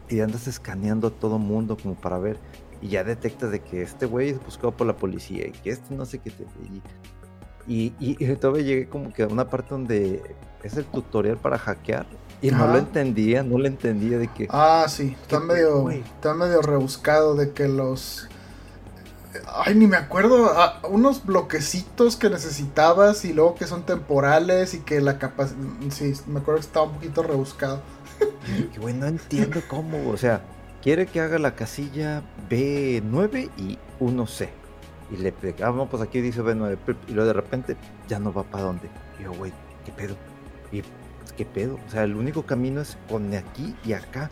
y 0.08 0.20
andas 0.20 0.46
escaneando 0.46 1.08
a 1.08 1.10
todo 1.10 1.38
mundo 1.38 1.76
como 1.76 1.96
para 1.96 2.18
ver 2.18 2.38
y 2.80 2.88
ya 2.88 3.02
detectas 3.02 3.50
de 3.50 3.60
que 3.60 3.82
este 3.82 4.06
güey 4.06 4.30
es 4.30 4.44
buscado 4.44 4.70
por 4.70 4.86
la 4.86 4.96
policía 4.96 5.48
y 5.48 5.52
que 5.52 5.70
este 5.70 5.94
no 5.94 6.06
sé 6.06 6.18
qué 6.18 6.30
te... 6.30 6.44
Y, 7.66 7.92
y, 7.98 8.16
y 8.24 8.36
todavía 8.36 8.62
llegué 8.62 8.88
como 8.88 9.12
que 9.12 9.24
a 9.24 9.26
una 9.26 9.48
parte 9.48 9.70
donde 9.70 10.22
es 10.62 10.76
el 10.76 10.84
tutorial 10.84 11.36
para 11.36 11.58
hackear 11.58 12.06
y 12.42 12.50
no 12.50 12.66
lo 12.66 12.78
entendía, 12.78 13.42
no 13.42 13.58
lo 13.58 13.66
entendía 13.66 14.18
de 14.18 14.28
que... 14.28 14.46
Ah, 14.50 14.86
sí, 14.88 15.16
está 15.22 15.40
medio, 15.40 15.88
está 15.90 16.34
medio 16.34 16.60
rebuscado 16.62 17.34
de 17.34 17.52
que 17.52 17.66
los... 17.66 18.28
Ay, 19.54 19.74
ni 19.74 19.86
me 19.86 19.96
acuerdo, 19.96 20.50
ah, 20.54 20.80
unos 20.88 21.24
bloquecitos 21.24 22.16
que 22.16 22.30
necesitabas 22.30 23.24
y 23.24 23.32
luego 23.32 23.54
que 23.54 23.66
son 23.66 23.84
temporales 23.84 24.74
y 24.74 24.80
que 24.80 25.00
la 25.00 25.18
capacidad... 25.18 25.58
Sí, 25.90 26.14
me 26.26 26.40
acuerdo 26.40 26.60
que 26.60 26.66
estaba 26.66 26.86
un 26.86 26.94
poquito 26.94 27.22
rebuscado. 27.22 27.80
Y 28.74 28.78
güey, 28.78 28.94
no 28.94 29.06
entiendo 29.06 29.60
cómo, 29.68 30.08
o 30.08 30.16
sea, 30.16 30.40
quiere 30.80 31.06
que 31.06 31.20
haga 31.20 31.38
la 31.38 31.56
casilla 31.56 32.22
B9 32.48 33.50
y 33.56 33.76
1C. 33.98 34.48
Y 35.10 35.16
le 35.16 35.34
ah, 35.62 35.72
no, 35.72 35.88
pues 35.88 36.02
aquí 36.02 36.20
dice 36.20 36.42
B9, 36.42 36.78
y 37.08 37.12
luego 37.12 37.26
de 37.26 37.32
repente 37.32 37.76
ya 38.08 38.20
no 38.20 38.32
va 38.32 38.44
para 38.44 38.64
dónde. 38.64 38.88
Y 39.18 39.24
yo, 39.24 39.32
güey, 39.32 39.52
¿qué 39.84 39.92
pedo? 39.92 40.14
Y 40.70 40.82
¿qué 41.36 41.44
pedo? 41.44 41.78
O 41.86 41.90
sea, 41.90 42.04
el 42.04 42.16
único 42.16 42.42
camino 42.42 42.80
es 42.80 42.96
pone 43.08 43.36
aquí 43.36 43.74
y 43.84 43.92
acá. 43.92 44.30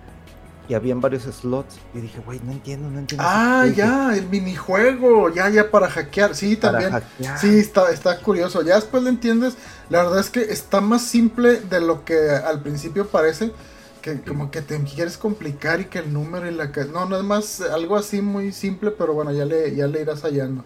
Y 0.67 0.73
habían 0.73 1.03
varios 1.03 1.25
slots. 1.25 1.77
Y 1.93 2.01
dije, 2.01 2.21
güey, 2.25 2.41
no 2.43 2.53
entiendo, 2.53 2.89
no 2.89 2.99
entiendo. 2.99 3.23
Ah, 3.29 3.67
ya, 3.67 4.17
el 4.17 4.27
minijuego, 4.29 5.29
ya, 5.29 5.51
ya 5.51 5.71
para 5.71 5.91
hackear. 5.91 6.35
Sí, 6.35 6.57
también. 6.57 6.91
Sí, 7.39 7.59
está, 7.59 7.91
está 7.91 8.19
curioso. 8.21 8.63
Ya 8.63 8.77
después 8.77 9.03
lo 9.03 9.11
entiendes. 9.11 9.57
La 9.91 10.03
verdad 10.05 10.21
es 10.21 10.31
que 10.31 10.41
está 10.41 10.81
más 10.81 11.03
simple 11.03 11.61
de 11.61 11.81
lo 11.81 12.07
que 12.07 12.31
al 12.31 12.63
principio 12.63 13.07
parece. 13.07 13.53
Que 14.01 14.21
como 14.23 14.51
que 14.51 14.63
te 14.63 14.83
quieres 14.85 15.19
complicar 15.19 15.81
y 15.81 15.85
que 15.87 15.99
el 15.99 16.13
número 16.13 16.51
y 16.51 16.55
la 16.55 16.73
que. 16.73 16.87
No, 16.87 17.05
no 17.05 17.19
es 17.19 17.25
más 17.25 17.61
algo 17.61 17.97
así 17.97 18.23
muy 18.23 18.51
simple, 18.51 18.91
pero 18.91 19.13
bueno, 19.13 19.33
ya 19.33 19.45
le, 19.45 19.75
ya 19.75 19.87
le 19.87 20.01
irás 20.01 20.23
hallando. 20.23 20.65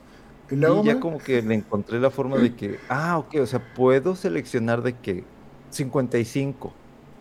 Y 0.49 0.55
luego. 0.55 0.85
ya 0.85 1.01
como 1.01 1.19
que 1.19 1.43
le 1.43 1.55
encontré 1.55 1.99
la 1.99 2.11
forma 2.11 2.37
de 2.37 2.55
que. 2.55 2.79
Ah, 2.89 3.19
ok, 3.19 3.35
o 3.41 3.47
sea, 3.47 3.75
puedo 3.75 4.15
seleccionar 4.15 4.83
de 4.83 4.97
que 4.97 5.25
55, 5.71 6.73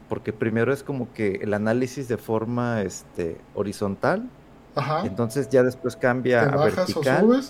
porque 0.10 0.34
primero 0.34 0.74
es 0.74 0.84
como 0.84 1.12
que 1.14 1.40
el 1.42 1.54
análisis 1.54 2.08
de 2.08 2.18
forma 2.18 2.82
este, 2.82 3.38
horizontal 3.56 4.30
entonces 5.04 5.50
ya 5.50 5.64
después 5.64 5.96
cambia 5.96 6.44
a 6.44 6.64
vertical 6.64 7.42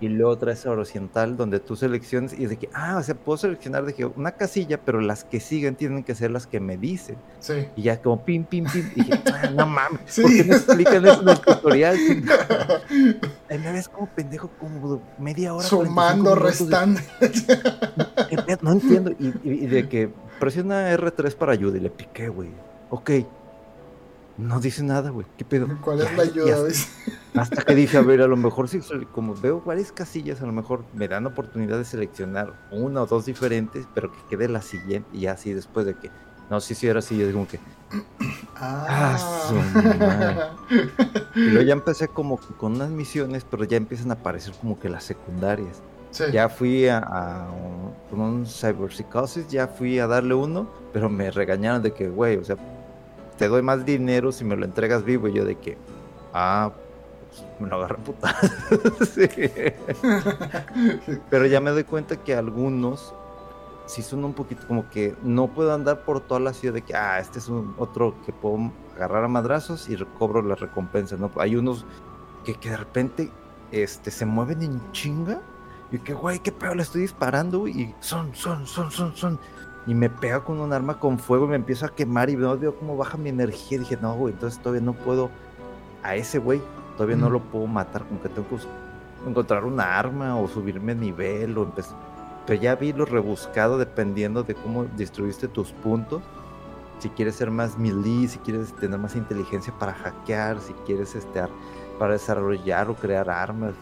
y 0.00 0.08
luego 0.08 0.30
otra 0.30 0.52
es 0.52 0.66
horizontal 0.66 1.36
donde 1.36 1.58
tú 1.60 1.76
selecciones 1.76 2.32
y 2.38 2.46
de 2.46 2.56
que, 2.56 2.68
ah, 2.72 2.96
o 2.98 3.02
sea, 3.02 3.14
puedo 3.14 3.36
seleccionar 3.36 3.84
de 3.84 3.94
que 3.94 4.04
una 4.04 4.32
casilla, 4.32 4.80
pero 4.84 5.00
las 5.00 5.24
que 5.24 5.40
siguen 5.40 5.74
tienen 5.74 6.04
que 6.04 6.14
ser 6.14 6.30
las 6.30 6.46
que 6.46 6.60
me 6.60 6.76
dicen. 6.76 7.16
Sí. 7.40 7.66
Y 7.76 7.82
ya 7.82 8.00
como 8.00 8.24
pim, 8.24 8.44
pim, 8.44 8.66
pim. 8.66 8.90
Y 8.94 9.02
dije, 9.02 9.20
ah, 9.32 9.50
no 9.54 9.66
mames, 9.66 10.20
¿por 10.20 10.30
qué 10.30 10.44
no 10.44 10.54
explican 10.54 11.06
eso 11.06 11.22
en 11.22 11.28
el 11.28 11.40
tutorial? 11.40 11.96
Ahí 13.50 13.58
me 13.58 13.72
ves 13.72 13.88
como 13.88 14.06
pendejo 14.08 14.50
como 14.60 15.02
media 15.18 15.54
hora. 15.54 15.66
Sumando, 15.66 16.34
restando. 16.34 17.00
no 18.62 18.72
entiendo. 18.72 19.10
Y, 19.18 19.32
y 19.42 19.66
de 19.66 19.88
que 19.88 20.10
presiona 20.38 20.94
R3 20.96 21.34
para 21.34 21.52
ayuda 21.52 21.76
y 21.78 21.80
le 21.80 21.90
piqué, 21.90 22.28
güey. 22.28 22.50
Ok, 22.90 23.10
no 24.38 24.60
dice 24.60 24.82
nada, 24.82 25.10
güey. 25.10 25.26
¿Qué 25.38 25.44
pedo? 25.44 25.66
¿Cuál 25.80 26.00
es 26.02 26.16
la 26.16 26.22
ayuda? 26.24 26.68
Hasta, 27.34 27.62
que 27.62 27.74
dije, 27.74 27.98
a 27.98 28.02
ver, 28.02 28.22
a 28.22 28.26
lo 28.26 28.36
mejor 28.36 28.68
si 28.68 28.80
como 29.12 29.34
veo 29.34 29.60
varias 29.60 29.92
casillas, 29.92 30.40
a 30.42 30.46
lo 30.46 30.52
mejor 30.52 30.84
me 30.94 31.08
dan 31.08 31.26
oportunidad 31.26 31.78
de 31.78 31.84
seleccionar 31.84 32.54
una 32.70 33.02
o 33.02 33.06
dos 33.06 33.26
diferentes, 33.26 33.86
pero 33.94 34.10
que 34.10 34.18
quede 34.30 34.48
la 34.48 34.62
siguiente 34.62 35.08
y 35.12 35.26
así 35.26 35.52
después 35.52 35.86
de 35.86 35.94
que. 35.94 36.10
No, 36.48 36.60
si 36.60 36.74
sí, 36.74 36.86
era 36.86 37.00
así, 37.00 37.18
yo 37.18 37.26
digo 37.26 37.46
que. 37.48 37.60
Ah, 38.58 39.18
ah 39.18 40.56
y 41.34 41.40
luego 41.40 41.60
ya 41.60 41.74
empecé 41.74 42.08
como 42.08 42.38
con 42.38 42.76
unas 42.76 42.88
misiones, 42.88 43.44
pero 43.44 43.64
ya 43.64 43.76
empiezan 43.76 44.10
a 44.10 44.14
aparecer 44.14 44.54
como 44.58 44.80
que 44.80 44.88
las 44.88 45.04
secundarias. 45.04 45.82
Ya 46.32 46.48
fui 46.48 46.88
a, 46.88 47.48
un, 48.12 48.20
un 48.20 48.46
cyberpsychosis, 48.46 49.48
ya 49.48 49.66
fui 49.66 49.98
a 49.98 50.06
darle 50.06 50.34
uno, 50.34 50.68
pero 50.92 51.08
me 51.08 51.30
regañaron 51.30 51.82
de 51.82 51.92
que, 51.92 52.08
güey, 52.08 52.36
o 52.36 52.44
sea, 52.44 52.56
te 53.36 53.48
doy 53.48 53.62
más 53.62 53.84
dinero 53.84 54.32
si 54.32 54.44
me 54.44 54.56
lo 54.56 54.64
entregas 54.64 55.04
vivo. 55.04 55.28
Y 55.28 55.34
yo 55.34 55.44
de 55.44 55.56
que, 55.56 55.76
ah, 56.32 56.72
pues 57.28 57.44
me 57.60 57.68
lo 57.68 57.76
agarra 57.76 57.96
puta. 57.96 58.34
Pero 61.30 61.46
ya 61.46 61.60
me 61.60 61.70
doy 61.70 61.84
cuenta 61.84 62.16
que 62.16 62.34
algunos 62.34 63.14
sí 63.86 64.02
son 64.02 64.24
un 64.24 64.34
poquito 64.34 64.66
como 64.66 64.88
que 64.90 65.14
no 65.22 65.48
puedo 65.48 65.72
andar 65.72 66.04
por 66.04 66.20
toda 66.20 66.40
la 66.40 66.52
ciudad 66.52 66.74
de 66.74 66.82
que, 66.82 66.94
ah, 66.94 67.20
este 67.20 67.38
es 67.38 67.48
un 67.48 67.74
otro 67.78 68.14
que 68.24 68.32
puedo 68.32 68.72
agarrar 68.96 69.24
a 69.24 69.28
madrazos 69.28 69.88
y 69.88 69.96
cobro 70.18 70.42
la 70.42 70.54
recompensa, 70.54 71.16
¿no? 71.16 71.30
Hay 71.36 71.56
unos 71.56 71.84
que, 72.44 72.54
que 72.54 72.70
de 72.70 72.76
repente 72.76 73.30
este, 73.70 74.10
se 74.10 74.26
mueven 74.26 74.62
en 74.62 74.92
chinga 74.92 75.40
y 75.92 75.98
que, 75.98 76.14
güey, 76.14 76.40
qué 76.40 76.52
pedo, 76.52 76.74
le 76.74 76.82
estoy 76.82 77.02
disparando 77.02 77.68
y 77.68 77.94
son, 78.00 78.34
son, 78.34 78.66
son, 78.66 78.90
son, 78.90 79.14
son 79.14 79.38
y 79.86 79.94
me 79.94 80.10
pega 80.10 80.42
con 80.42 80.58
un 80.58 80.72
arma 80.72 80.98
con 80.98 81.18
fuego 81.18 81.44
y 81.44 81.48
me 81.48 81.56
empiezo 81.56 81.86
a 81.86 81.94
quemar 81.94 82.28
y 82.28 82.36
veo, 82.36 82.58
veo 82.58 82.74
cómo 82.76 82.96
baja 82.96 83.16
mi 83.16 83.28
energía. 83.28 83.76
Y 83.76 83.80
dije, 83.80 83.98
no, 84.00 84.14
güey, 84.14 84.34
entonces 84.34 84.60
todavía 84.60 84.84
no 84.84 84.94
puedo 84.94 85.30
a 86.02 86.16
ese 86.16 86.38
güey, 86.38 86.60
todavía 86.96 87.16
no 87.16 87.30
lo 87.30 87.40
puedo 87.40 87.66
matar, 87.66 88.04
como 88.04 88.20
que 88.20 88.28
tengo 88.28 88.48
que 88.48 88.56
encontrar 89.28 89.64
una 89.64 89.96
arma 89.98 90.36
o 90.36 90.48
subirme 90.48 90.94
nivel 90.94 91.56
o 91.56 91.62
empezar. 91.62 91.96
Pero 92.46 92.60
ya 92.60 92.74
vi 92.74 92.92
lo 92.92 93.04
rebuscado 93.04 93.78
dependiendo 93.78 94.42
de 94.42 94.54
cómo 94.54 94.84
destruiste 94.96 95.48
tus 95.48 95.72
puntos. 95.72 96.22
Si 96.98 97.08
quieres 97.10 97.36
ser 97.36 97.50
más 97.50 97.78
melee, 97.78 98.28
si 98.28 98.38
quieres 98.38 98.74
tener 98.74 98.98
más 98.98 99.14
inteligencia 99.16 99.72
para 99.78 99.92
hackear, 99.92 100.60
si 100.60 100.72
quieres 100.84 101.14
estar 101.14 101.48
para 101.98 102.14
desarrollar 102.14 102.88
o 102.88 102.96
crear 102.96 103.28
armas. 103.28 103.74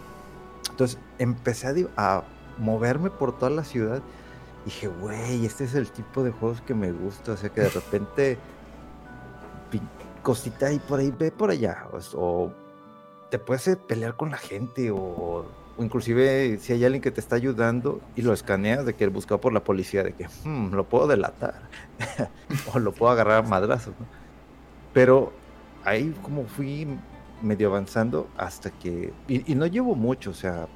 Entonces 0.74 0.98
empecé 1.18 1.88
a, 1.96 2.16
a 2.16 2.24
moverme 2.58 3.10
por 3.10 3.38
toda 3.38 3.50
la 3.50 3.62
ciudad 3.62 4.02
dije, 4.64 4.88
güey, 4.88 5.44
este 5.44 5.64
es 5.64 5.74
el 5.74 5.90
tipo 5.90 6.24
de 6.24 6.30
juegos 6.30 6.60
que 6.62 6.74
me 6.74 6.92
gusta. 6.92 7.32
O 7.32 7.36
sea, 7.36 7.50
que 7.50 7.62
de 7.62 7.68
repente, 7.70 8.38
cosita 10.22 10.66
ahí 10.66 10.78
por 10.78 11.00
ahí, 11.00 11.10
ve 11.10 11.30
por 11.30 11.50
allá. 11.50 11.86
O, 12.14 12.52
te 13.30 13.38
puedes 13.38 13.66
eh, 13.68 13.76
pelear 13.76 14.16
con 14.16 14.30
la 14.30 14.36
gente, 14.36 14.90
o, 14.90 15.44
inclusive 15.78 16.58
si 16.58 16.72
hay 16.72 16.84
alguien 16.84 17.02
que 17.02 17.10
te 17.10 17.20
está 17.20 17.36
ayudando 17.36 18.00
y 18.14 18.22
lo 18.22 18.32
escaneas 18.32 18.86
de 18.86 18.94
que 18.94 19.04
él 19.04 19.10
buscado 19.10 19.40
por 19.40 19.52
la 19.52 19.64
policía, 19.64 20.04
de 20.04 20.12
que 20.12 20.28
hmm, 20.44 20.72
lo 20.72 20.84
puedo 20.84 21.08
delatar, 21.08 21.68
o 22.72 22.78
lo 22.78 22.92
puedo 22.92 23.12
agarrar 23.12 23.44
a 23.44 23.48
madrazos. 23.48 23.94
Pero 24.92 25.32
ahí 25.84 26.14
como 26.22 26.44
fui 26.44 26.86
medio 27.44 27.68
avanzando 27.68 28.28
hasta 28.36 28.70
que, 28.70 29.12
y 29.28 29.54
no 29.54 29.66
llevo 29.66 29.94
mucho, 29.94 30.30
o 30.30 30.34
sea, 30.34 30.66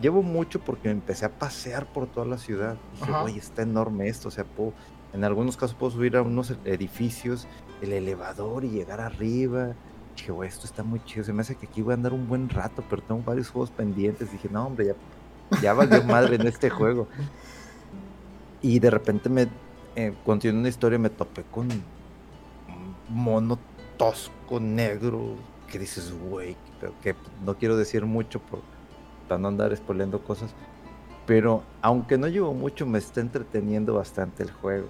llevo 0.00 0.22
mucho 0.22 0.60
porque 0.60 0.90
empecé 0.90 1.26
a 1.26 1.38
pasear 1.38 1.86
por 1.92 2.06
toda 2.06 2.26
la 2.26 2.38
ciudad. 2.38 2.76
Dije, 2.98 3.12
güey, 3.20 3.38
está 3.38 3.62
enorme 3.62 4.08
esto. 4.08 4.28
O 4.28 4.30
sea, 4.30 4.44
puedo, 4.44 4.72
en 5.12 5.24
algunos 5.24 5.56
casos 5.56 5.74
puedo 5.74 5.92
subir 5.92 6.16
a 6.16 6.22
unos 6.22 6.56
edificios, 6.64 7.46
el 7.82 7.92
elevador 7.92 8.64
y 8.64 8.70
llegar 8.70 9.00
arriba. 9.00 9.74
Dije, 10.16 10.32
güey, 10.32 10.48
esto 10.48 10.66
está 10.66 10.82
muy 10.82 11.02
chido. 11.04 11.24
Se 11.24 11.32
me 11.32 11.42
hace 11.42 11.56
que 11.56 11.66
aquí 11.66 11.82
voy 11.82 11.92
a 11.92 11.94
andar 11.94 12.12
un 12.12 12.28
buen 12.28 12.48
rato, 12.48 12.82
pero 12.88 13.02
tengo 13.02 13.22
varios 13.22 13.50
juegos 13.50 13.70
pendientes. 13.70 14.32
Dije, 14.32 14.48
no, 14.50 14.66
hombre, 14.66 14.86
ya, 14.86 15.60
ya 15.60 15.72
valió 15.72 16.02
madre 16.04 16.36
en 16.36 16.46
este 16.46 16.70
juego. 16.70 17.06
Y 18.62 18.78
de 18.78 18.90
repente 18.90 19.28
me, 19.28 19.48
eh, 19.96 20.14
continuando 20.24 20.60
una 20.60 20.68
historia, 20.68 20.98
me 20.98 21.10
topé 21.10 21.44
con 21.44 21.70
un 21.70 21.82
mono 23.08 23.58
tosco, 23.96 24.60
negro, 24.60 25.36
que 25.70 25.78
dices, 25.78 26.12
güey, 26.12 26.56
que 27.02 27.14
no 27.44 27.56
quiero 27.56 27.76
decir 27.76 28.04
mucho 28.04 28.40
por 28.40 28.60
no 29.38 29.48
andar 29.48 29.74
spoileando 29.76 30.22
cosas. 30.22 30.54
Pero 31.26 31.62
aunque 31.82 32.18
no 32.18 32.26
llevo 32.26 32.52
mucho, 32.54 32.86
me 32.86 32.98
está 32.98 33.20
entreteniendo 33.20 33.94
bastante 33.94 34.42
el 34.42 34.50
juego. 34.50 34.88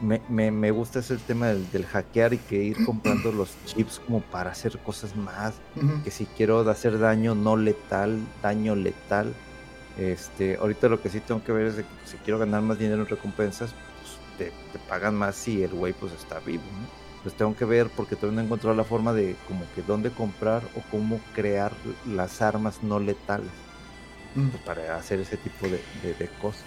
Me, 0.00 0.20
me, 0.28 0.50
me 0.50 0.70
gusta 0.70 1.00
ese 1.00 1.16
tema 1.18 1.48
del, 1.48 1.86
hackear 1.86 2.34
y 2.34 2.38
que 2.38 2.62
ir 2.62 2.84
comprando 2.86 3.32
los 3.32 3.56
chips 3.64 4.00
como 4.00 4.20
para 4.20 4.50
hacer 4.50 4.78
cosas 4.78 5.16
más. 5.16 5.54
Que 6.04 6.10
si 6.10 6.26
quiero 6.26 6.68
hacer 6.68 6.98
daño 6.98 7.34
no 7.34 7.56
letal, 7.56 8.18
daño 8.42 8.74
letal. 8.76 9.32
Este, 9.98 10.56
ahorita 10.56 10.88
lo 10.88 11.02
que 11.02 11.08
sí 11.08 11.20
tengo 11.20 11.42
que 11.42 11.52
ver 11.52 11.66
es 11.66 11.74
que 11.76 11.84
si 12.04 12.16
quiero 12.18 12.38
ganar 12.38 12.62
más 12.62 12.78
dinero 12.78 13.02
en 13.02 13.08
recompensas, 13.08 13.74
pues 14.38 14.52
te, 14.72 14.78
pagan 14.88 15.14
más 15.14 15.36
si 15.36 15.62
el 15.62 15.70
güey 15.70 15.92
pues 15.92 16.12
está 16.12 16.38
vivo, 16.40 16.62
Pues 17.22 17.34
tengo 17.34 17.54
que 17.54 17.64
ver 17.64 17.90
porque 17.94 18.16
todavía 18.16 18.36
no 18.36 18.42
he 18.42 18.44
encontrado 18.46 18.74
la 18.74 18.84
forma 18.84 19.12
de 19.12 19.36
como 19.46 19.64
que 19.74 19.82
dónde 19.82 20.10
comprar 20.10 20.62
o 20.76 20.82
cómo 20.90 21.20
crear 21.34 21.72
las 22.06 22.40
armas 22.40 22.82
no 22.82 22.98
letales. 22.98 23.50
Mm. 24.34 24.48
Pues, 24.48 24.62
para 24.62 24.96
hacer 24.96 25.20
ese 25.20 25.36
tipo 25.36 25.66
de, 25.66 26.28
cosas. 26.40 26.64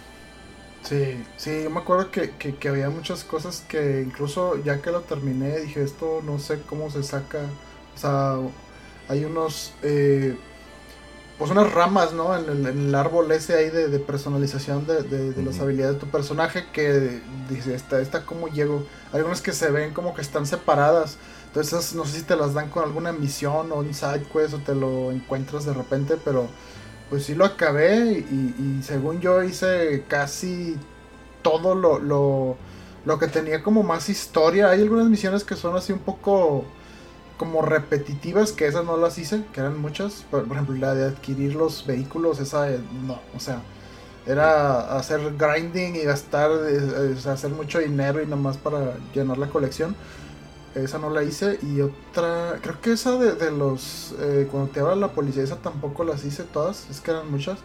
Sí, 0.83 1.24
sí, 1.38 1.63
yo 1.63 1.69
me 1.69 1.79
acuerdo 1.79 2.12
que, 2.12 2.31
que, 2.31 2.67
había 2.67 2.89
muchas 2.89 3.24
cosas 3.24 3.63
que 3.67 4.01
incluso 4.01 4.62
ya 4.63 4.81
que 4.81 4.91
lo 4.91 5.01
terminé 5.01 5.60
dije, 5.60 5.81
esto 5.81 6.22
no 6.24 6.39
sé 6.39 6.62
cómo 6.67 6.89
se 6.89 7.03
saca. 7.03 7.39
O 7.95 7.98
sea, 7.98 8.38
hay 9.07 9.25
unos... 9.25 9.74
Eh, 9.81 10.36
pues 11.37 11.49
unas 11.49 11.71
ramas, 11.73 12.13
¿no? 12.13 12.37
En 12.37 12.65
el, 12.65 12.95
árbol 12.95 13.31
ese 13.31 13.55
ahí 13.55 13.69
de, 13.69 13.99
personalización 13.99 14.85
de, 14.85 15.03
de, 15.03 15.43
las 15.43 15.59
habilidades 15.59 15.95
de 15.95 15.99
tu 15.99 16.07
personaje 16.07 16.65
que 16.71 17.21
dice, 17.49 17.73
esta, 17.73 17.99
esta 18.01 18.25
cómo 18.25 18.47
llego. 18.47 18.85
Hay 19.11 19.19
algunas 19.19 19.41
que 19.41 19.51
se 19.51 19.71
ven 19.71 19.93
como 19.93 20.13
que 20.13 20.21
están 20.21 20.45
separadas. 20.45 21.17
Entonces 21.47 21.95
no 21.95 22.05
sé 22.05 22.19
si 22.19 22.23
te 22.23 22.35
las 22.35 22.53
dan 22.53 22.69
con 22.69 22.83
alguna 22.83 23.11
misión 23.11 23.71
o 23.71 23.75
un 23.75 23.93
side 23.93 24.25
quest 24.31 24.53
o 24.53 24.59
te 24.59 24.75
lo 24.75 25.11
encuentras 25.11 25.65
de 25.65 25.73
repente, 25.73 26.17
pero 26.23 26.47
pues 27.09 27.25
sí 27.25 27.35
lo 27.35 27.45
acabé 27.45 28.11
y, 28.19 28.81
según 28.83 29.19
yo 29.19 29.43
hice 29.43 30.03
casi 30.07 30.77
todo 31.41 31.75
lo, 31.75 31.99
lo, 31.99 32.57
lo 33.05 33.19
que 33.19 33.27
tenía 33.27 33.63
como 33.63 33.83
más 33.83 34.09
historia. 34.09 34.69
Hay 34.69 34.81
algunas 34.81 35.07
misiones 35.07 35.43
que 35.43 35.55
son 35.55 35.75
así 35.75 35.93
un 35.93 35.99
poco 35.99 36.65
como 37.37 37.61
repetitivas, 37.61 38.51
que 38.51 38.67
esas 38.67 38.85
no 38.85 38.97
las 38.97 39.17
hice, 39.17 39.43
que 39.53 39.59
eran 39.59 39.79
muchas. 39.79 40.25
Por, 40.29 40.45
ejemplo, 40.51 40.75
la 40.75 40.93
de 40.93 41.05
adquirir 41.05 41.55
los 41.55 41.85
vehículos, 41.85 42.39
esa 42.39 42.71
eh, 42.71 42.79
no, 43.05 43.19
o 43.35 43.39
sea, 43.39 43.61
era 44.25 44.97
hacer 44.97 45.35
grinding 45.37 45.95
y 45.95 46.03
gastar, 46.03 46.51
eh, 46.67 47.15
hacer 47.27 47.51
mucho 47.51 47.79
dinero 47.79 48.21
y 48.21 48.27
nomás 48.27 48.57
para 48.57 48.95
llenar 49.13 49.37
la 49.37 49.47
colección. 49.49 49.95
Esa 50.75 50.97
no 50.99 51.09
la 51.09 51.23
hice. 51.23 51.59
Y 51.61 51.81
otra, 51.81 52.59
creo 52.61 52.81
que 52.81 52.93
esa 52.93 53.17
de, 53.17 53.51
los, 53.51 54.15
eh, 54.19 54.47
cuando 54.51 54.71
te 54.71 54.79
habla 54.79 54.95
la 54.95 55.09
policía, 55.09 55.43
esa 55.43 55.57
tampoco 55.57 56.03
las 56.03 56.25
hice 56.25 56.43
todas, 56.43 56.89
es 56.89 57.01
que 57.01 57.11
eran 57.11 57.29
muchas. 57.31 57.59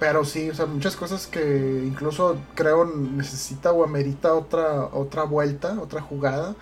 pero 0.00 0.24
sí, 0.24 0.50
o 0.50 0.54
sea, 0.54 0.66
muchas 0.66 0.96
cosas 0.96 1.26
que 1.26 1.82
incluso 1.84 2.36
creo 2.54 2.84
necesita 2.84 3.72
o 3.72 3.84
amerita 3.84 4.34
otra, 4.34 4.84
otra 4.92 5.24
vuelta, 5.24 5.78
otra 5.80 6.00
jugada. 6.00 6.54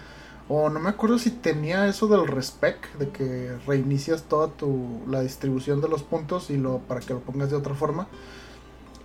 O 0.49 0.71
no 0.71 0.79
me 0.79 0.91
acuerdo 0.91 1.19
si 1.19 1.31
tenía 1.31 1.89
eso 1.89 2.07
del 2.07 2.27
respec, 2.27 2.97
de 2.99 3.09
que 3.09 3.57
reinicias 3.67 4.23
toda 4.23 4.49
tu 4.49 5.01
la 5.09 5.21
distribución 5.21 5.81
de 5.81 5.89
los 5.89 6.05
puntos 6.05 6.51
y 6.51 6.57
lo 6.57 6.79
para 6.79 7.01
que 7.01 7.15
lo 7.15 7.21
pongas 7.21 7.51
de 7.51 7.57
otra 7.57 7.75
forma. 7.75 8.07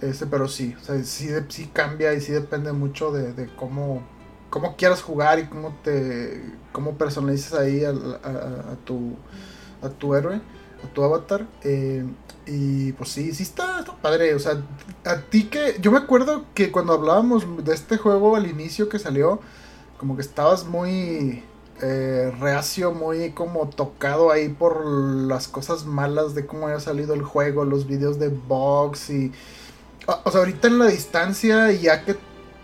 Ese, 0.01 0.27
pero 0.27 0.47
sí, 0.47 0.75
sí, 1.03 1.29
sí 1.49 1.67
cambia 1.73 2.13
y 2.13 2.21
sí 2.21 2.31
depende 2.31 2.71
mucho 2.73 3.11
de, 3.11 3.47
cómo, 3.55 4.03
cómo 4.49 4.75
quieras 4.75 5.01
jugar 5.01 5.39
y 5.39 5.45
cómo 5.45 5.75
te 5.83 6.43
cómo 6.71 6.97
personalizas 6.97 7.53
ahí 7.53 7.83
a, 7.85 7.93
tu 8.85 9.15
a 9.81 9.89
tu 9.89 10.15
héroe, 10.15 10.35
a 10.83 10.93
tu 10.93 11.03
avatar. 11.03 11.47
Eh, 11.63 12.05
y 12.45 12.91
pues 12.93 13.09
sí, 13.09 13.33
sí 13.33 13.43
está, 13.43 13.79
está, 13.79 13.95
padre. 13.95 14.35
O 14.35 14.39
sea, 14.39 14.61
a 15.05 15.17
ti 15.21 15.45
que. 15.45 15.77
Yo 15.81 15.91
me 15.91 15.99
acuerdo 15.99 16.45
que 16.53 16.71
cuando 16.71 16.93
hablábamos 16.93 17.45
de 17.63 17.73
este 17.73 17.97
juego 17.97 18.35
al 18.35 18.47
inicio 18.47 18.89
que 18.89 18.99
salió, 18.99 19.39
como 20.01 20.15
que 20.15 20.23
estabas 20.23 20.65
muy 20.65 21.43
eh, 21.79 22.33
reacio, 22.39 22.91
muy 22.91 23.33
como 23.33 23.69
tocado 23.69 24.31
ahí 24.31 24.49
por 24.49 24.83
las 24.83 25.47
cosas 25.47 25.85
malas 25.85 26.33
de 26.33 26.47
cómo 26.47 26.65
había 26.65 26.79
salido 26.79 27.13
el 27.13 27.21
juego, 27.21 27.65
los 27.65 27.85
videos 27.85 28.17
de 28.17 28.29
bugs 28.29 29.11
y... 29.11 29.31
O 30.23 30.31
sea, 30.31 30.39
ahorita 30.39 30.69
en 30.69 30.79
la 30.79 30.87
distancia, 30.87 31.71
ya 31.71 32.03
que 32.03 32.15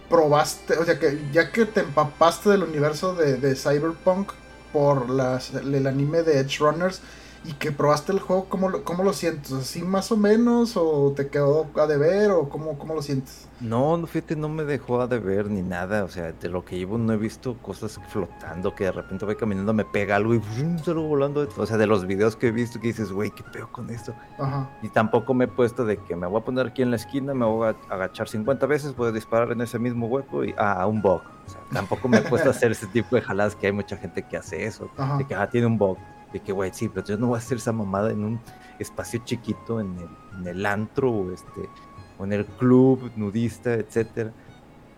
probaste, 0.10 0.80
o 0.80 0.84
sea, 0.84 0.98
que 0.98 1.30
ya 1.32 1.52
que 1.52 1.68
te 1.68 1.82
empapaste 1.82 2.50
del 2.50 2.64
universo 2.64 3.14
de, 3.14 3.56
Cyberpunk 3.56 4.32
por 4.74 5.08
las, 5.08 5.54
el 5.54 5.86
anime 5.86 6.24
de 6.24 6.40
Edge 6.40 6.58
Runners, 6.58 7.02
y 7.48 7.54
que 7.54 7.72
probaste 7.72 8.12
el 8.12 8.20
juego, 8.20 8.46
¿cómo 8.50 8.68
lo, 8.68 8.84
cómo 8.84 9.04
lo 9.04 9.14
sientes? 9.14 9.54
¿Así 9.54 9.82
más 9.82 10.12
o 10.12 10.18
menos? 10.18 10.76
¿O 10.76 11.14
te 11.16 11.30
quedó 11.30 11.66
a 11.78 11.88
deber? 11.88 12.32
¿O 12.32 12.50
cómo, 12.50 12.78
cómo 12.78 12.94
lo 12.94 13.02
sientes? 13.02 13.48
No, 13.62 14.06
fíjate, 14.06 14.36
no 14.36 14.50
me 14.50 14.66
dejó 14.66 15.00
a 15.00 15.08
deber 15.08 15.50
ni 15.50 15.62
nada. 15.62 16.04
O 16.04 16.10
sea, 16.10 16.34
de 16.34 16.50
lo 16.50 16.66
que 16.66 16.78
llevo 16.78 16.98
no 16.98 17.14
he 17.14 17.18
visto 17.18 17.56
cosas 17.60 18.02
flotando 18.10 18.76
que 18.76 18.84
de 18.84 18.92
repente 18.92 19.24
voy 19.24 19.38
caminando, 19.38 19.74
me 19.74 19.86
pega 19.86 20.18
algo 20.18 20.36
y 20.36 20.42
salgo 20.84 21.04
volando. 21.04 21.48
O 21.56 21.66
sea, 21.66 21.78
de 21.78 21.88
los 21.88 22.06
videos 22.06 22.36
que 22.36 22.48
he 22.48 22.52
visto 22.52 22.82
que 22.82 22.88
dices, 22.88 23.14
güey, 23.14 23.32
qué 23.32 23.44
peor 23.44 23.72
con 23.72 23.90
esto. 23.92 24.14
Ajá. 24.38 24.70
Y 24.82 24.90
tampoco 24.90 25.34
me 25.34 25.46
he 25.46 25.48
puesto 25.48 25.86
de 25.86 25.96
que 25.96 26.18
me 26.18 26.28
voy 26.28 26.42
a 26.42 26.44
poner 26.44 26.68
aquí 26.68 26.82
en 26.82 26.92
la 26.92 26.98
esquina, 26.98 27.34
me 27.34 27.46
voy 27.46 27.70
a 27.70 27.94
agachar 27.94 28.28
50 28.28 28.66
veces, 28.66 28.94
voy 28.94 29.08
a 29.08 29.12
disparar 29.14 29.54
en 29.54 29.62
ese 29.62 29.80
mismo 29.80 30.08
hueco 30.08 30.44
y 30.44 30.54
ah, 30.58 30.86
un 30.86 31.02
bug. 31.02 31.22
O 31.46 31.50
sea, 31.50 31.62
tampoco 31.72 32.10
me 32.10 32.18
he 32.18 32.22
puesto 32.24 32.50
a 32.50 32.52
hacer 32.58 32.74
ese 32.74 32.88
tipo 32.88 33.16
de 33.16 33.22
jaladas 33.22 33.56
que 33.56 33.68
hay 33.68 33.72
mucha 33.72 33.96
gente 33.96 34.22
que 34.24 34.36
hace 34.36 34.66
eso. 34.66 34.90
De 35.18 35.26
que 35.26 35.34
ah, 35.34 35.50
tiene 35.50 35.68
un 35.68 35.78
bug 35.78 35.98
de 36.34 36.40
que, 36.40 36.52
güey, 36.52 36.72
sí, 36.74 36.90
pero 36.90 37.06
yo 37.06 37.18
no 37.18 37.28
voy 37.28 37.36
a 37.36 37.40
hacer 37.40 37.58
esa 37.58 37.72
mamada 37.72 38.12
en 38.12 38.24
un 38.24 38.40
espacio 38.80 39.22
chiquito, 39.24 39.80
en 39.80 39.98
el, 39.98 40.40
en 40.40 40.48
el 40.48 40.66
antro 40.66 41.12
o, 41.12 41.32
este, 41.32 41.70
o 42.18 42.26
en 42.26 42.34
el 42.34 42.46
club 42.46 43.12
nudista, 43.16 43.74
etcétera. 43.74 44.32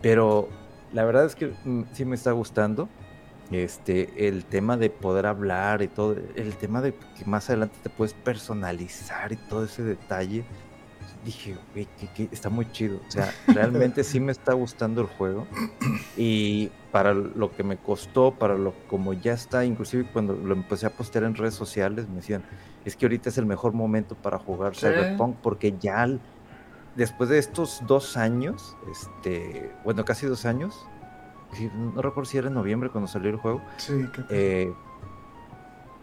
Pero 0.02 0.50
la 0.94 1.06
verdad 1.06 1.26
es 1.26 1.36
que 1.36 1.54
mm, 1.64 1.84
sí 1.94 2.06
me 2.06 2.16
está 2.16 2.32
gustando 2.32 2.90
este 3.52 4.28
el 4.28 4.46
tema 4.46 4.78
de 4.78 4.92
poder 4.92 5.26
hablar 5.26 5.82
y 5.82 5.88
todo 5.88 6.16
el 6.36 6.56
tema 6.56 6.82
de 6.82 6.94
que 6.94 7.26
más 7.26 7.50
adelante 7.50 7.76
te 7.82 7.90
puedes 7.90 8.14
personalizar 8.14 9.32
y 9.32 9.36
todo 9.36 9.66
ese 9.66 9.84
detalle. 9.84 10.44
Dije 11.26 11.58
güey 11.74 11.88
que, 12.16 12.30
está 12.32 12.50
muy 12.50 12.72
chido. 12.72 13.02
O 13.08 13.12
sea 13.12 13.34
realmente 13.48 14.04
sí 14.04 14.20
me 14.20 14.32
está 14.32 14.54
gustando 14.54 15.02
el 15.02 15.08
juego. 15.08 15.48
Y 16.16 16.70
para 16.92 17.14
lo 17.14 17.52
que 17.52 17.64
me 17.64 17.78
costó, 17.78 18.32
para 18.32 18.58
lo 18.58 18.74
como 18.88 19.14
ya 19.14 19.34
está, 19.34 19.66
inclusive 19.66 20.10
cuando 20.12 20.34
lo 20.34 20.54
empecé 20.54 20.88
a 20.88 20.90
postear 20.92 21.24
en 21.24 21.36
redes 21.36 21.54
sociales, 21.54 22.08
me 22.10 22.18
decían, 22.18 22.44
es 22.86 22.96
que 22.96 23.06
ahorita 23.06 23.30
es 23.30 23.38
el 23.38 23.46
mejor 23.46 23.74
momento 23.74 24.16
para 24.16 24.40
jugar 24.40 24.76
Cyberpunk 24.76 25.38
porque 25.42 25.76
ya 25.80 26.08
después 26.96 27.30
de 27.30 27.38
estos 27.38 27.82
dos 27.88 28.18
años, 28.18 28.76
este, 28.92 29.72
bueno, 29.84 30.04
casi 30.06 30.26
dos 30.26 30.46
años, 30.46 30.86
no 31.76 32.02
recuerdo 32.02 32.30
si 32.30 32.38
era 32.38 32.48
en 32.48 32.54
noviembre 32.54 32.90
cuando 32.90 33.08
salió 33.08 33.30
el 33.30 33.38
juego, 33.38 33.62
eh, 34.30 34.74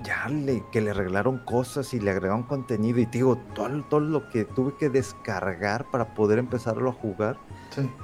ya 0.02 0.28
le, 0.28 0.62
que 0.70 0.80
le 0.80 0.90
arreglaron 0.90 1.38
cosas 1.38 1.94
y 1.94 2.00
le 2.00 2.10
agregaron 2.10 2.42
contenido 2.42 2.98
y 2.98 3.06
digo, 3.06 3.36
todo, 3.54 3.82
todo 3.84 4.00
lo 4.00 4.28
que 4.28 4.44
tuve 4.44 4.74
que 4.76 4.90
descargar 4.90 5.90
para 5.90 6.14
poder 6.14 6.38
empezarlo 6.38 6.90
a 6.90 6.92
jugar 6.92 7.38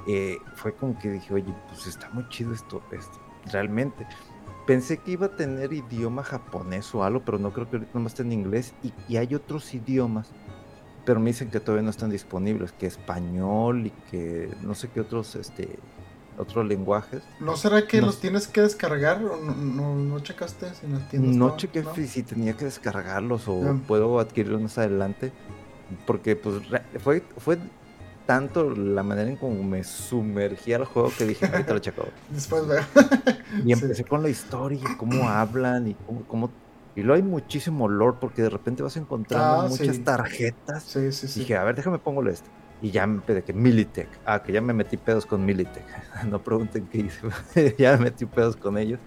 eh, 0.07 0.37
fue 0.55 0.73
como 0.73 0.97
que 0.97 1.11
dije, 1.11 1.33
oye, 1.33 1.53
pues 1.67 1.87
está 1.87 2.09
muy 2.11 2.27
chido 2.29 2.53
esto, 2.53 2.81
esto, 2.91 3.19
realmente. 3.51 4.07
Pensé 4.65 4.97
que 4.97 5.11
iba 5.11 5.25
a 5.27 5.35
tener 5.35 5.73
idioma 5.73 6.23
japonés 6.23 6.93
o 6.95 7.03
algo, 7.03 7.21
pero 7.25 7.37
no 7.37 7.51
creo 7.51 7.69
que 7.69 7.77
ahorita 7.77 7.91
nomás 7.93 8.13
esté 8.13 8.23
en 8.23 8.31
inglés. 8.31 8.73
Y, 9.09 9.17
hay 9.17 9.35
otros 9.35 9.73
idiomas, 9.73 10.31
pero 11.05 11.19
me 11.19 11.31
dicen 11.31 11.49
que 11.49 11.59
todavía 11.59 11.83
no 11.83 11.89
están 11.89 12.09
disponibles, 12.09 12.71
que 12.71 12.87
español 12.87 13.87
y 13.87 13.89
que 14.09 14.49
no 14.61 14.73
sé 14.73 14.89
qué 14.89 15.01
otros, 15.01 15.35
este, 15.35 15.79
otros 16.37 16.65
lenguajes. 16.65 17.21
¿No 17.39 17.55
será 17.57 17.87
que 17.87 18.01
los 18.01 18.19
tienes 18.19 18.47
que 18.47 18.61
descargar? 18.61 19.23
¿O 19.23 19.37
no, 19.37 19.95
no, 19.95 20.19
checaste 20.19 20.67
si 20.73 21.17
No 21.17 21.57
chequé 21.57 21.83
si 22.07 22.23
tenía 22.23 22.53
que 22.53 22.65
descargarlos 22.65 23.47
o 23.47 23.79
puedo 23.87 24.19
adquirirlos 24.19 24.61
más 24.61 24.77
adelante. 24.77 25.31
Porque 26.07 26.35
pues 26.35 26.61
fue, 26.99 27.23
fue 27.37 27.59
tanto 28.25 28.69
la 28.69 29.03
manera 29.03 29.29
en 29.29 29.35
cómo 29.35 29.63
me 29.63 29.83
sumergí 29.83 30.73
al 30.73 30.85
juego 30.85 31.11
que 31.17 31.25
dije, 31.25 31.45
ahorita 31.45 31.73
lo 31.73 31.79
checo. 31.79 32.05
Después 32.29 32.67
veo. 32.67 32.83
y 33.65 33.73
empecé 33.73 34.03
con 34.03 34.23
la 34.23 34.29
historia, 34.29 34.83
cómo 34.97 35.29
hablan 35.29 35.87
y 35.87 35.95
cómo, 36.27 36.49
Y 36.95 37.01
luego 37.01 37.15
hay 37.15 37.29
muchísimo 37.29 37.85
olor 37.85 38.17
porque 38.19 38.41
de 38.41 38.49
repente 38.49 38.81
vas 38.81 38.95
encontrando 38.97 39.61
ah, 39.61 39.67
muchas 39.67 39.99
tarjetas. 40.03 40.83
Sí, 40.83 41.11
sí, 41.11 41.27
sí. 41.27 41.41
dije, 41.41 41.57
a 41.57 41.63
ver, 41.63 41.75
déjame 41.75 41.99
pongo 41.99 42.27
esto. 42.27 42.49
Y 42.83 42.91
ya 42.91 43.07
me 43.07 43.21
pedí 43.21 43.41
que 43.41 43.53
Militech. 43.53 44.09
Ah, 44.25 44.43
que 44.43 44.51
ya 44.51 44.61
me 44.61 44.73
metí 44.73 44.97
pedos 44.97 45.25
con 45.25 45.43
Militech. 45.43 45.85
no 46.27 46.43
pregunten 46.43 46.85
qué 46.87 46.97
hice. 46.99 47.75
ya 47.79 47.93
me 47.93 48.05
metí 48.05 48.25
pedos 48.25 48.57
con 48.57 48.77
ellos. 48.77 48.99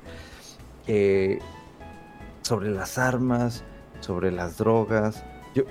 Eh, 0.88 1.38
sobre 2.40 2.70
las 2.70 2.96
armas, 2.96 3.62
sobre 4.00 4.32
las 4.32 4.56
drogas 4.56 5.24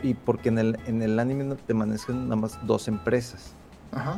y 0.03 0.13
porque 0.13 0.49
en 0.49 0.57
el, 0.57 0.79
en 0.87 1.01
el 1.01 1.19
anime 1.19 1.55
manejan 1.73 2.25
nada 2.25 2.35
más 2.35 2.65
dos 2.65 2.87
empresas. 2.87 3.53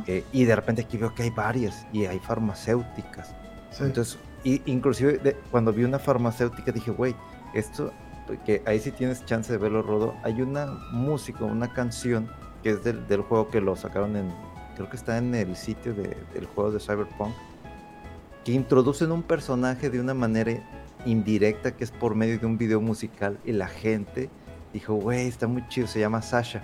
Eh, 0.06 0.24
y 0.32 0.44
de 0.44 0.56
repente 0.56 0.82
aquí 0.82 0.96
veo 0.96 1.14
que 1.14 1.22
hay 1.22 1.30
varias 1.30 1.86
y 1.92 2.04
hay 2.06 2.18
farmacéuticas. 2.18 3.32
Entonces, 3.78 4.18
y, 4.42 4.60
inclusive 4.66 5.36
cuando 5.50 5.72
vi 5.72 5.84
una 5.84 6.00
farmacéutica 6.00 6.72
dije, 6.72 6.90
güey, 6.90 7.14
esto, 7.54 7.92
que 8.44 8.60
ahí 8.66 8.80
sí 8.80 8.90
tienes 8.90 9.24
chance 9.24 9.52
de 9.52 9.58
verlo, 9.58 9.82
Rodo, 9.82 10.14
hay 10.24 10.42
una 10.42 10.66
música, 10.90 11.44
una 11.44 11.72
canción 11.72 12.28
que 12.62 12.70
es 12.70 12.84
del, 12.84 13.06
del 13.06 13.22
juego 13.22 13.48
que 13.48 13.60
lo 13.60 13.76
sacaron 13.76 14.16
en, 14.16 14.32
creo 14.76 14.88
que 14.88 14.96
está 14.96 15.18
en 15.18 15.34
el 15.34 15.56
sitio 15.56 15.94
de, 15.94 16.16
del 16.34 16.46
juego 16.46 16.70
de 16.70 16.80
Cyberpunk, 16.80 17.32
que 18.44 18.52
introducen 18.52 19.12
un 19.12 19.22
personaje 19.22 19.90
de 19.90 20.00
una 20.00 20.14
manera 20.14 20.62
indirecta 21.04 21.76
que 21.76 21.84
es 21.84 21.90
por 21.90 22.14
medio 22.14 22.38
de 22.38 22.46
un 22.46 22.58
video 22.58 22.80
musical 22.80 23.38
y 23.44 23.52
la 23.52 23.68
gente 23.68 24.30
dijo, 24.72 24.94
güey, 24.94 25.26
está 25.26 25.46
muy 25.46 25.66
chido, 25.68 25.86
se 25.86 26.00
llama 26.00 26.22
Sasha. 26.22 26.62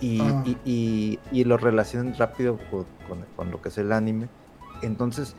Y, 0.00 0.20
ah. 0.20 0.44
y, 0.64 1.18
y, 1.32 1.44
lo 1.44 1.56
relacionan 1.56 2.16
rápido 2.16 2.58
con, 2.70 2.86
con, 3.36 3.50
lo 3.50 3.60
que 3.60 3.68
es 3.68 3.78
el 3.78 3.92
anime. 3.92 4.28
Entonces, 4.82 5.34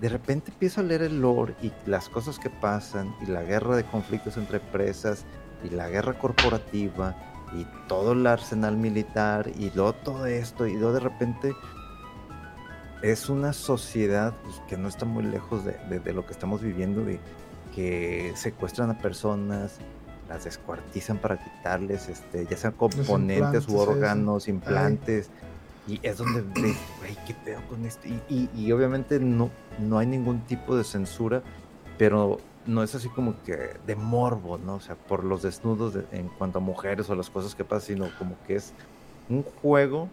de 0.00 0.08
repente 0.08 0.52
empiezo 0.52 0.80
a 0.80 0.84
leer 0.84 1.02
el 1.02 1.20
lore 1.20 1.54
y 1.62 1.72
las 1.86 2.08
cosas 2.08 2.38
que 2.38 2.48
pasan, 2.48 3.12
y 3.22 3.26
la 3.26 3.42
guerra 3.42 3.74
de 3.74 3.84
conflictos 3.84 4.36
entre 4.36 4.58
empresas, 4.58 5.24
y 5.64 5.70
la 5.70 5.88
guerra 5.88 6.16
corporativa, 6.18 7.16
y 7.54 7.66
todo 7.88 8.12
el 8.12 8.26
arsenal 8.26 8.76
militar 8.76 9.50
y 9.56 9.70
luego 9.74 9.92
todo 9.92 10.26
esto 10.26 10.66
y 10.66 10.74
luego 10.74 10.94
de 10.94 11.00
repente 11.00 11.54
es 13.04 13.28
una 13.28 13.52
sociedad 13.52 14.34
pues, 14.44 14.62
que 14.66 14.76
no 14.78 14.88
está 14.88 15.04
muy 15.04 15.24
lejos 15.24 15.62
de, 15.64 16.12
lo 16.12 16.24
que 16.26 16.32
estamos 16.32 16.62
viviendo, 16.62 17.04
de 17.04 17.20
que 17.74 18.32
secuestran 18.34 18.90
a 18.90 18.98
personas, 18.98 19.78
las 20.28 20.44
descuartizan 20.44 21.18
para 21.18 21.38
quitarles, 21.38 22.08
este, 22.08 22.46
ya 22.46 22.56
sean 22.56 22.72
componentes 22.72 23.68
u 23.68 23.76
órganos, 23.76 24.48
implantes. 24.48 25.28
Y 25.86 26.00
es 26.02 26.16
donde 26.16 26.40
ves, 26.54 26.78
güey, 26.98 27.16
qué 27.26 27.34
pedo 27.44 27.60
con 27.68 27.84
esto. 27.84 28.08
Y, 28.08 28.48
y, 28.54 28.72
obviamente 28.72 29.20
no, 29.20 29.50
no 29.78 29.98
hay 29.98 30.06
ningún 30.06 30.40
tipo 30.46 30.74
de 30.74 30.84
censura, 30.84 31.42
pero 31.98 32.38
no 32.66 32.82
es 32.82 32.94
así 32.94 33.08
como 33.08 33.40
que 33.42 33.76
de 33.86 33.96
morbo, 33.96 34.58
¿no? 34.58 34.76
O 34.76 34.80
sea, 34.80 34.96
por 34.96 35.24
los 35.24 35.42
desnudos 35.42 35.98
en 36.12 36.28
cuanto 36.28 36.58
a 36.58 36.60
mujeres 36.60 37.08
o 37.10 37.14
las 37.14 37.30
cosas 37.30 37.54
que 37.54 37.64
pasan, 37.64 37.96
sino 37.96 38.18
como 38.18 38.36
que 38.46 38.56
es 38.56 38.72
un 39.28 39.42
juego 39.42 40.08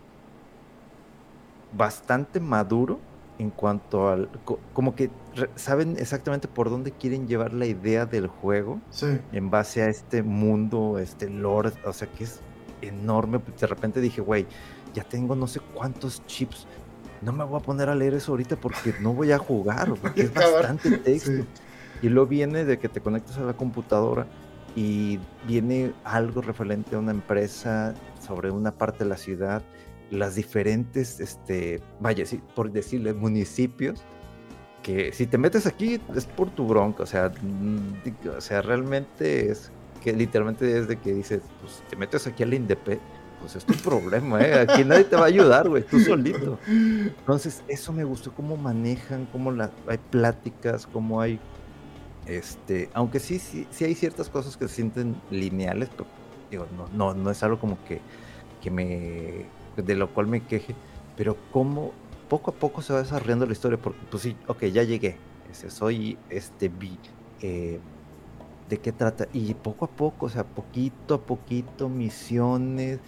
bastante 1.74 2.40
maduro 2.40 3.00
en 3.40 3.50
cuanto 3.50 4.10
al 4.10 4.30
como 4.74 4.94
que 4.94 5.10
saben 5.56 5.96
exactamente 5.98 6.48
por 6.48 6.70
dónde 6.70 6.92
quieren 6.92 7.28
llevar 7.28 7.54
la 7.54 7.66
idea 7.66 8.06
del 8.06 8.28
juego 8.28 8.80
en 9.32 9.50
base 9.50 9.82
a 9.82 9.90
este 9.90 10.22
mundo, 10.22 11.00
este 11.00 11.30
lore, 11.30 11.72
o 11.86 11.94
sea 11.94 12.08
que 12.08 12.26
es 12.26 12.40
enorme. 12.82 13.40
De 13.60 13.68
repente 13.68 14.02
dije, 14.02 14.22
güey, 14.22 14.46
ya 14.94 15.04
tengo 15.04 15.36
no 15.36 15.48
sé 15.48 15.60
cuántos 15.74 16.26
chips. 16.28 16.68
No 17.22 17.32
me 17.32 17.44
voy 17.44 17.60
a 17.60 17.64
poner 17.64 17.90
a 17.90 17.96
leer 17.96 18.16
eso 18.16 18.32
ahorita 18.32 18.56
porque 18.56 18.96
no 19.00 19.14
voy 19.14 19.32
a 19.32 19.38
jugar, 19.38 19.94
porque 20.02 20.22
es 20.24 20.34
bastante 20.34 20.98
texto. 20.98 21.46
Y 22.02 22.10
luego 22.10 22.28
viene 22.28 22.66
de 22.66 22.80
que 22.80 22.90
te 22.90 23.02
conectas 23.02 23.38
a 23.38 23.42
la 23.42 23.54
computadora 23.54 24.26
y 24.76 25.20
viene 25.48 25.94
algo 26.04 26.42
referente 26.42 26.96
a 26.96 27.00
una 27.00 27.12
empresa 27.12 27.94
sobre 28.26 28.52
una 28.52 28.72
parte 28.72 29.04
de 29.04 29.10
la 29.10 29.18
ciudad, 29.18 29.62
las 30.10 30.36
diferentes, 30.36 31.20
este, 31.20 31.82
vaya, 32.00 32.26
sí, 32.26 32.42
por 32.56 32.72
decirle, 32.72 33.14
municipios, 33.14 34.02
que 34.84 35.12
si 35.14 35.28
te 35.28 35.38
metes 35.38 35.66
aquí 35.68 36.02
es 36.16 36.26
por 36.26 36.50
tu 36.50 36.68
bronca, 36.68 37.04
o 37.04 37.06
sea, 37.06 37.30
mm, 37.30 38.28
o 38.38 38.42
sea, 38.42 38.62
realmente 38.62 39.52
es 39.52 39.72
que 40.04 40.14
literalmente 40.14 40.78
es 40.78 40.88
de 40.88 40.98
que 40.98 41.14
dices, 41.14 41.42
pues 41.62 41.84
te 41.90 41.96
metes 41.96 42.26
aquí 42.26 42.44
a 42.44 42.48
la 42.48 42.56
INDEP, 42.56 43.00
pues 43.40 43.56
es 43.56 43.66
tu 43.66 43.74
problema, 43.74 44.42
¿eh? 44.42 44.62
Aquí 44.62 44.84
nadie 44.84 45.04
te 45.04 45.16
va 45.16 45.24
a 45.24 45.28
ayudar, 45.28 45.70
güey, 45.70 45.84
tú 45.84 46.00
solito. 46.00 46.60
Entonces, 46.68 47.64
eso 47.68 47.94
me 47.94 48.04
gustó, 48.04 48.32
cómo 48.34 48.58
manejan, 48.58 49.28
cómo 49.32 49.52
la, 49.52 49.72
hay 49.88 49.98
pláticas, 49.98 50.88
cómo 50.88 51.22
hay 51.22 51.40
este, 52.26 52.90
aunque 52.94 53.20
sí, 53.20 53.40
sí, 53.40 53.68
sí 53.72 53.86
hay 53.86 53.96
ciertas 53.96 54.30
cosas 54.30 54.58
que 54.58 54.68
se 54.68 54.76
sienten 54.76 55.16
lineales, 55.30 55.90
pero 55.90 56.08
digo, 56.50 56.68
no, 56.76 56.88
no, 56.94 57.14
no 57.14 57.32
es 57.32 57.42
algo 57.44 57.60
como 57.60 57.84
que, 57.86 58.02
que 58.62 58.72
me, 58.72 59.46
de 59.76 59.96
lo 59.96 60.14
cual 60.14 60.28
me 60.28 60.46
queje, 60.46 60.76
pero 61.16 61.38
como 61.52 61.92
poco 62.28 62.52
a 62.52 62.54
poco 62.54 62.82
se 62.82 62.94
va 62.94 63.00
desarrollando 63.00 63.46
la 63.46 63.54
historia, 63.54 63.78
porque 63.78 64.00
pues 64.10 64.24
sí, 64.24 64.38
ok, 64.48 64.66
ya 64.66 64.84
llegué, 64.84 65.18
ese, 65.50 65.70
soy 65.70 66.18
este, 66.30 66.70
vi, 66.70 66.98
eh, 67.42 67.80
de 68.70 68.78
qué 68.78 68.92
trata, 68.92 69.28
y 69.34 69.54
poco 69.54 69.86
a 69.86 69.90
poco, 69.90 70.28
o 70.28 70.30
sea, 70.30 70.44
poquito 70.44 71.16
a 71.16 71.26
poquito, 71.26 71.90
misiones, 71.90 73.00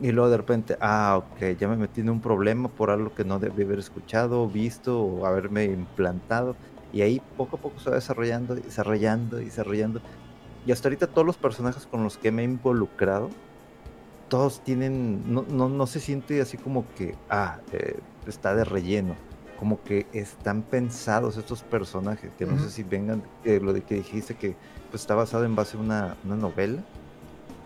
y 0.00 0.12
luego 0.12 0.30
de 0.30 0.36
repente, 0.36 0.76
ah, 0.80 1.16
ok, 1.18 1.58
ya 1.58 1.68
me 1.68 1.76
metí 1.76 2.00
en 2.02 2.10
un 2.10 2.20
problema 2.20 2.68
por 2.68 2.90
algo 2.90 3.14
que 3.14 3.24
no 3.24 3.38
debí 3.38 3.64
haber 3.64 3.80
escuchado, 3.80 4.48
visto 4.48 5.00
o 5.02 5.26
haberme 5.26 5.64
implantado. 5.64 6.56
Y 6.92 7.02
ahí 7.02 7.20
poco 7.36 7.56
a 7.56 7.60
poco 7.60 7.78
se 7.78 7.90
va 7.90 7.96
desarrollando, 7.96 8.54
desarrollando, 8.54 9.40
y 9.40 9.46
desarrollando. 9.46 10.00
Y 10.66 10.72
hasta 10.72 10.88
ahorita 10.88 11.06
todos 11.06 11.26
los 11.26 11.36
personajes 11.36 11.86
con 11.86 12.02
los 12.02 12.18
que 12.18 12.32
me 12.32 12.42
he 12.42 12.44
involucrado, 12.44 13.30
todos 14.28 14.62
tienen, 14.62 15.32
no, 15.32 15.44
no, 15.48 15.68
no 15.68 15.86
se 15.86 16.00
siente 16.00 16.40
así 16.40 16.56
como 16.56 16.84
que, 16.94 17.14
ah, 17.30 17.60
eh, 17.72 17.98
está 18.26 18.54
de 18.54 18.64
relleno. 18.64 19.16
Como 19.58 19.82
que 19.82 20.06
están 20.12 20.62
pensados 20.62 21.36
estos 21.36 21.62
personajes, 21.62 22.30
que 22.38 22.46
no 22.46 22.58
sé 22.60 22.70
si 22.70 22.84
vengan, 22.84 23.24
eh, 23.44 23.58
lo 23.60 23.72
de 23.72 23.82
que 23.82 23.96
dijiste 23.96 24.34
que 24.34 24.54
pues, 24.90 25.02
está 25.02 25.16
basado 25.16 25.44
en 25.44 25.56
base 25.56 25.76
a 25.76 25.80
una, 25.80 26.16
una 26.24 26.36
novela. 26.36 26.84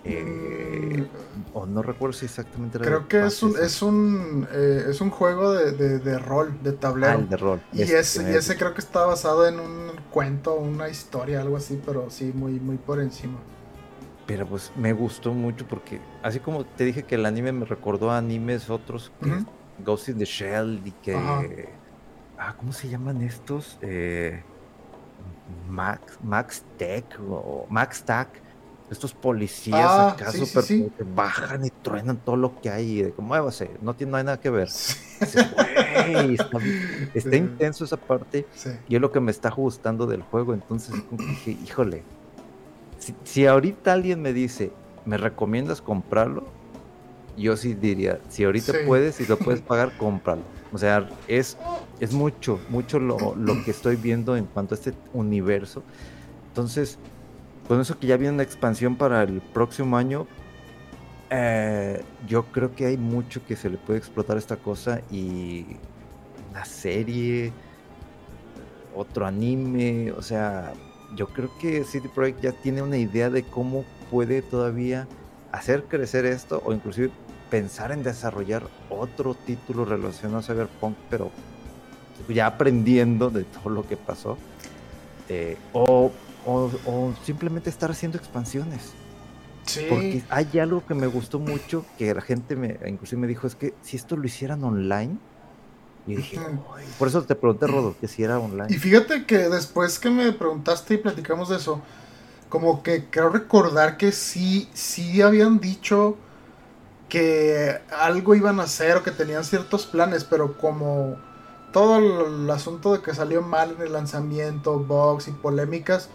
Eh, 0.05 1.07
o 1.55 1.65
no 1.67 1.83
recuerdo 1.83 2.13
si 2.13 2.25
exactamente 2.25 2.79
era 2.79 2.87
Creo 2.87 3.09
que 3.09 3.25
es 3.25 3.43
un, 3.43 3.57
es 3.57 3.83
un, 3.83 4.49
eh, 4.51 4.87
es 4.89 5.01
un 5.01 5.11
juego 5.11 5.53
de, 5.53 5.99
de, 5.99 6.19
rol, 6.19 6.59
de 6.63 6.73
tablero. 6.73 7.21
Ah, 7.21 7.27
de 7.29 7.37
rol. 7.37 7.61
Y, 7.73 7.83
ese, 7.83 8.31
y 8.31 8.35
ese 8.35 8.57
creo 8.57 8.75
que 8.75 8.81
está 8.81 9.07
basado 9.07 9.47
en 9.47 9.61
un 9.61 9.93
cuento, 10.11 10.55
una 10.55 10.89
historia, 10.89 11.41
algo 11.41 11.57
así, 11.57 11.81
pero 11.85 12.11
sí, 12.11 12.33
muy, 12.35 12.59
muy 12.59 12.77
por 12.79 13.01
encima. 13.01 13.39
Pero 14.27 14.47
pues 14.47 14.73
me 14.77 14.93
gustó 14.93 15.33
mucho 15.33 15.67
porque, 15.67 16.01
así 16.23 16.41
como 16.41 16.65
te 16.65 16.85
dije 16.85 17.05
que 17.05 17.17
el 17.17 17.27
anime 17.27 17.53
me 17.53 17.65
recordó 17.65 18.11
a 18.11 18.19
animes 18.19 18.71
otros, 18.71 19.13
que 19.23 19.45
Ghost 19.85 20.09
in 20.09 20.19
the 20.19 20.25
Shell 20.25 20.81
y 20.85 20.91
que. 20.93 21.69
Ah, 22.39 22.57
¿cómo 22.57 22.73
se 22.73 22.89
llaman 22.89 23.23
estos? 23.23 23.79
Eh, 23.83 24.43
Max, 25.69 26.19
Max 26.23 26.65
Tech 26.77 27.05
o 27.29 27.67
Max 27.69 28.03
Tack 28.03 28.42
estos 28.93 29.15
policías 29.15 29.81
ah, 29.81 30.11
acá 30.11 30.31
super 30.33 30.65
bajan 31.15 31.65
y 31.65 31.71
truenan 31.71 32.19
todo 32.19 32.37
lo 32.37 32.61
que 32.61 32.71
hay 32.71 32.99
y 32.99 33.03
de 33.03 33.13
que 33.13 33.23
muévase, 33.23 33.71
no 33.81 33.95
tiene 33.95 34.13
nada 34.13 34.39
que 34.39 34.51
ver. 34.51 34.69
está, 35.19 36.59
intenso 37.37 37.85
esa 37.85 37.97
parte 37.97 38.47
y 38.89 38.95
es 38.95 39.01
lo 39.01 39.11
que 39.11 39.21
me 39.21 39.31
está 39.31 39.51
gustando 39.51 40.07
del 40.07 40.23
juego. 40.23 40.53
Entonces 40.53 40.95
dije, 41.11 41.57
híjole, 41.65 42.03
si, 43.25 43.47
ahorita 43.47 43.95
alguien 43.95 44.21
me 44.21 44.33
dice, 44.33 44.73
¿me 45.07 45.17
recomiendas 45.17 45.81
comprarlo? 45.81 46.45
Yo 47.37 47.57
sí 47.57 47.73
diría, 47.73 48.21
si 48.29 48.45
ahorita 48.45 48.75
puedes 48.87 49.21
y 49.21 49.27
lo 49.27 49.39
puedes 49.39 49.61
pagar, 49.67 49.97
cómpralo. 49.97 50.43
O 50.71 50.79
sea, 50.79 51.09
es, 51.29 51.57
es 51.99 52.13
mucho, 52.13 52.61
mucho 52.69 52.99
lo, 52.99 53.35
lo 53.37 53.65
que 53.65 53.71
estoy 53.71 53.97
viendo 53.97 54.37
en 54.37 54.45
cuanto 54.45 54.75
a 54.75 54.79
este 54.79 54.93
universo. 55.15 55.83
Entonces, 56.49 56.99
con 57.73 57.81
eso 57.81 57.99
que 57.99 58.07
ya 58.07 58.19
viene 58.19 58.35
una 58.35 58.43
expansión 58.43 58.97
para 58.97 59.23
el 59.23 59.41
próximo 59.41 59.97
año, 59.97 60.27
eh, 61.31 62.05
yo 62.29 62.45
creo 62.53 62.75
que 62.75 62.85
hay 62.85 62.99
mucho 62.99 63.43
que 63.47 63.57
se 63.57 63.71
le 63.71 63.79
puede 63.79 63.99
explotar 63.99 64.37
a 64.37 64.41
esta 64.41 64.59
cosa 64.59 65.01
y 65.11 65.65
una 66.51 66.67
serie, 66.67 67.51
otro 68.95 69.25
anime, 69.25 70.13
o 70.13 70.21
sea, 70.21 70.75
yo 71.17 71.29
creo 71.29 71.51
que 71.63 71.83
City 71.85 72.09
Project 72.09 72.43
ya 72.43 72.53
tiene 72.53 72.83
una 72.83 72.99
idea 72.99 73.31
de 73.31 73.43
cómo 73.43 73.87
puede 74.11 74.43
todavía 74.43 75.09
hacer 75.51 75.85
crecer 75.85 76.27
esto 76.27 76.63
o 76.67 76.75
inclusive 76.75 77.11
pensar 77.49 77.91
en 77.91 78.03
desarrollar 78.03 78.65
otro 78.91 79.33
título 79.33 79.87
relacionado 79.87 80.41
a 80.41 80.43
Cyberpunk, 80.43 80.95
pero 81.09 81.31
ya 82.29 82.49
aprendiendo 82.49 83.31
de 83.31 83.45
todo 83.45 83.71
lo 83.71 83.89
que 83.89 83.97
pasó. 83.97 84.37
Eh, 85.31 85.57
o 85.73 86.13
o, 86.47 87.13
simplemente 87.25 87.71
estar 87.71 87.91
haciendo 87.91 88.19
expansiones. 88.19 88.93
Sí. 89.67 89.87
Porque 89.89 90.25
hay 90.29 90.59
algo 90.59 90.85
que 90.85 90.95
me 90.95 91.07
gustó 91.07 91.39
mucho, 91.39 91.85
que 91.99 92.13
la 92.13 92.21
gente 92.21 92.57
me, 92.57 92.79
inclusive 92.87 93.21
me 93.21 93.29
dijo, 93.29 93.47
es 93.47 93.55
que 93.55 93.75
si 93.83 93.97
esto 93.97 94.17
lo 94.17 94.27
hicieran 94.27 94.65
online, 94.65 95.17
y 96.07 96.17
dije, 96.17 96.41
por 96.99 97.07
eso 97.07 97.23
te 97.23 97.37
pregunté, 97.37 97.69
Rodo, 97.69 97.95
que 98.01 98.09
si 98.09 98.25
era 98.25 98.39
online. 98.39 98.67
Y 98.69 98.75
fíjate 98.75 99.25
que 99.25 99.49
después 99.49 100.01
que 100.01 100.11
me 100.11 100.33
preguntaste 100.33 100.95
y 100.95 100.97
platicamos 100.97 101.49
de 101.49 101.57
eso, 101.57 101.81
como 102.49 102.83
que 102.83 103.07
creo 103.09 103.29
recordar 103.29 103.97
que 103.97 104.11
sí, 104.11 104.69
sí 104.75 105.23
habían 105.23 105.61
dicho 105.61 106.17
que 107.09 107.79
algo 107.97 108.35
iban 108.35 108.59
a 108.59 108.65
hacer 108.65 108.97
o 108.97 109.03
que 109.03 109.11
tenían 109.11 109.45
ciertos 109.45 109.87
planes, 109.87 110.25
pero 110.25 110.59
como 110.59 111.17
todo 111.73 111.99
el, 111.99 112.51
asunto 112.51 112.93
de 112.93 113.03
que 113.03 113.15
salió 113.15 113.43
mal 113.43 113.77
en 113.77 113.87
el 113.87 113.93
lanzamiento, 113.93 114.79
bugs 114.79 115.29
y 115.29 115.33
polémicas, 115.33 116.09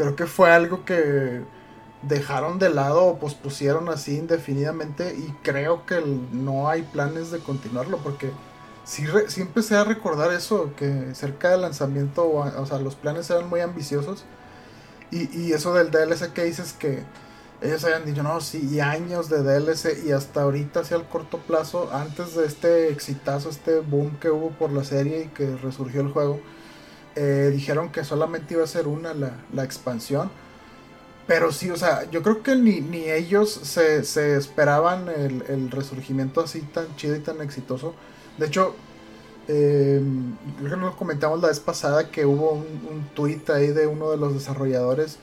creo 0.00 0.16
que 0.16 0.26
fue 0.26 0.50
algo 0.50 0.86
que 0.86 1.42
dejaron 2.00 2.58
de 2.58 2.70
lado 2.70 3.04
o 3.04 3.18
pospusieron 3.18 3.90
así 3.90 4.16
indefinidamente 4.16 5.14
y 5.14 5.30
creo 5.42 5.84
que 5.84 6.00
no 6.32 6.70
hay 6.70 6.80
planes 6.80 7.30
de 7.30 7.40
continuarlo 7.40 7.98
porque 7.98 8.30
sí, 8.84 9.04
empecé 9.36 9.76
a 9.76 9.84
recordar 9.84 10.32
eso, 10.32 10.72
que 10.74 11.14
cerca 11.14 11.50
del 11.50 11.60
lanzamiento, 11.60 12.26
o, 12.26 12.64
sea, 12.64 12.78
los 12.78 12.94
planes 12.94 13.28
eran 13.28 13.50
muy 13.50 13.60
ambiciosos 13.60 14.24
y, 15.10 15.52
eso 15.52 15.74
del 15.74 15.90
DLC 15.90 16.32
que 16.32 16.44
dices 16.44 16.72
que 16.72 17.02
ellos 17.60 17.84
habían 17.84 18.06
dicho, 18.06 18.22
no, 18.22 18.40
sí, 18.40 18.66
y 18.72 18.80
años 18.80 19.28
de 19.28 19.42
DLC 19.42 20.06
y 20.06 20.12
hasta 20.12 20.42
ahorita, 20.42 20.80
hacia 20.80 20.96
el 20.96 21.04
corto 21.04 21.36
plazo, 21.36 21.90
antes 21.92 22.34
de 22.34 22.46
este 22.46 22.88
exitazo, 22.88 23.50
este 23.50 23.80
boom 23.80 24.16
que 24.18 24.30
hubo 24.30 24.48
por 24.52 24.72
la 24.72 24.82
serie 24.82 25.24
y 25.24 25.26
que 25.26 25.56
resurgió 25.56 26.00
el 26.00 26.08
juego, 26.08 26.40
eh, 27.16 27.50
dijeron 27.52 27.90
que 27.90 28.04
solamente 28.04 28.54
iba 28.54 28.64
a 28.64 28.66
ser 28.66 28.88
una 28.88 29.14
la, 29.14 29.64
expansión. 29.64 30.30
Pero 31.26 31.52
sí, 31.52 31.70
o 31.70 31.76
sea, 31.76 32.10
yo 32.10 32.22
creo 32.22 32.42
que 32.42 32.56
ni, 32.56 32.80
ni 32.80 33.10
ellos 33.10 33.50
se, 33.52 33.98
esperaban 34.36 35.08
el, 35.08 35.70
resurgimiento 35.70 36.40
así 36.40 36.62
tan 36.62 36.94
chido 36.96 37.16
y 37.16 37.20
tan 37.20 37.40
exitoso. 37.40 37.94
De 38.38 38.46
hecho, 38.46 38.74
eh, 39.48 40.02
creo 40.58 40.70
que 40.70 40.76
nos 40.76 40.94
comentamos 40.96 41.40
la 41.40 41.48
vez 41.48 41.60
pasada 41.60 42.10
que 42.10 42.26
hubo 42.26 42.52
un, 42.52 42.66
un 42.90 43.08
tweet 43.14 43.42
ahí 43.48 43.68
de 43.68 43.86
uno 43.86 44.10
de 44.10 44.16
los 44.16 44.34
desarrolladores 44.34 45.18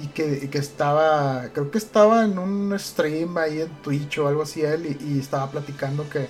y 0.00 0.06
que, 0.08 0.48
estaba, 0.52 1.48
creo 1.52 1.70
que 1.70 1.78
estaba 1.78 2.24
en 2.24 2.38
un 2.38 2.78
stream 2.78 3.36
ahí 3.36 3.60
en 3.60 3.68
Twitch 3.82 4.18
o 4.18 4.28
algo 4.28 4.42
así 4.42 4.62
él 4.62 4.96
y, 5.00 5.18
estaba 5.18 5.50
platicando 5.50 6.08
que, 6.08 6.28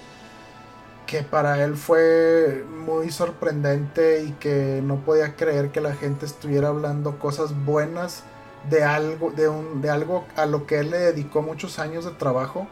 que 1.08 1.24
para 1.24 1.64
él 1.64 1.74
fue 1.74 2.64
muy 2.70 3.10
sorprendente 3.10 4.22
y 4.22 4.32
que 4.34 4.80
no 4.84 4.96
podía 4.96 5.34
creer 5.34 5.70
que 5.70 5.80
la 5.80 5.94
gente 5.94 6.26
estuviera 6.26 6.68
hablando 6.68 7.18
cosas 7.18 7.64
buenas 7.64 8.22
de 8.70 8.84
algo, 8.84 9.32
de, 9.32 9.48
un, 9.48 9.82
de 9.82 9.90
algo 9.90 10.26
a 10.36 10.46
lo 10.46 10.66
que 10.66 10.78
él 10.78 10.90
le 10.90 10.98
dedicó 10.98 11.42
muchos 11.42 11.80
años 11.80 12.04
de 12.04 12.12
trabajo 12.12 12.68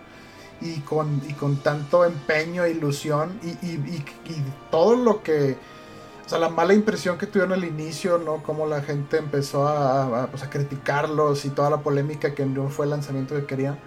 y 0.60 0.80
con, 0.80 1.20
y 1.28 1.32
con 1.32 1.56
tanto 1.56 2.04
empeño 2.04 2.64
e 2.64 2.70
ilusión 2.70 3.40
y, 3.42 3.48
y 3.66 4.04
todo 4.70 4.94
lo 4.94 5.24
que 5.24 5.56
o 6.26 6.28
sea, 6.28 6.40
la 6.40 6.48
mala 6.48 6.74
impresión 6.74 7.18
que 7.18 7.28
tuvieron 7.28 7.52
al 7.52 7.64
inicio, 7.64 8.18
¿no? 8.18 8.42
Como 8.42 8.66
la 8.66 8.82
gente 8.82 9.16
empezó 9.16 9.68
a, 9.68 10.26
pues, 10.26 10.42
a, 10.42 10.50
criticarlos 10.50 11.44
y 11.44 11.50
toda 11.50 11.70
la 11.70 11.76
polémica 11.78 12.34
que 12.34 12.44
no 12.44 12.68
fue 12.68 12.86
el 12.86 12.90
lanzamiento 12.90 13.36
que 13.36 13.46
querían. 13.46 13.78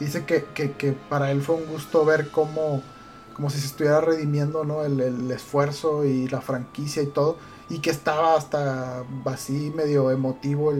Dice 0.00 0.24
que, 0.24 0.96
para 1.08 1.30
él 1.30 1.42
fue 1.42 1.54
un 1.54 1.66
gusto 1.66 2.04
ver 2.04 2.30
cómo, 2.32 2.82
como 3.36 3.50
si 3.50 3.60
se 3.60 3.66
estuviera 3.66 4.00
redimiendo, 4.00 4.64
¿no? 4.64 4.82
El, 4.82 5.30
esfuerzo 5.30 6.06
y 6.06 6.26
la 6.28 6.40
franquicia 6.40 7.02
y 7.02 7.06
todo. 7.06 7.36
Y 7.68 7.80
que 7.80 7.90
estaba 7.90 8.34
hasta 8.34 9.04
así 9.26 9.70
medio 9.76 10.10
emotivo 10.10 10.72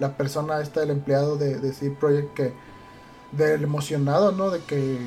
la 0.00 0.16
persona 0.16 0.60
esta, 0.60 0.82
el 0.82 0.90
empleado 0.90 1.36
de, 1.36 1.60
de 1.60 1.72
CD 1.72 1.92
Projekt, 1.92 2.34
que 2.34 2.52
del 3.30 3.62
emocionado, 3.62 4.32
¿no? 4.32 4.50
De 4.50 4.64
que, 4.64 4.98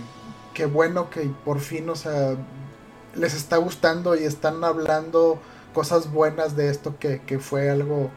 qué 0.54 0.66
bueno 0.66 1.10
que 1.10 1.30
por 1.44 1.60
fin, 1.60 1.90
o 1.90 1.96
sea, 1.96 2.38
les 3.14 3.34
está 3.34 3.58
gustando 3.58 4.16
y 4.16 4.24
están 4.24 4.64
hablando 4.64 5.38
cosas 5.74 6.14
buenas 6.14 6.56
de 6.56 6.70
esto 6.70 6.96
que, 6.98 7.40
fue 7.40 7.70
algo 7.70 8.10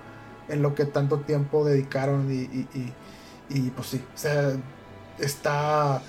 en 0.49 0.63
lo 0.63 0.77
que 0.77 0.85
tanto 0.85 1.19
tiempo 1.19 1.65
dedicaron 1.65 2.31
y, 2.33 2.69
y, 3.49 3.71
pues 3.71 3.89
sí, 3.89 4.05
o 4.15 4.19
sea, 4.19 4.53
está, 5.19 6.01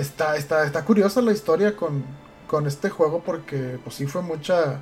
está, 0.00 0.36
está, 0.36 0.64
está 0.64 0.84
curiosa 0.84 1.20
la 1.22 1.32
historia 1.32 1.76
con, 1.76 2.04
con 2.46 2.66
este 2.66 2.90
juego 2.90 3.22
porque 3.24 3.78
pues 3.82 3.96
sí 3.96 4.06
fue 4.06 4.22
mucha... 4.22 4.80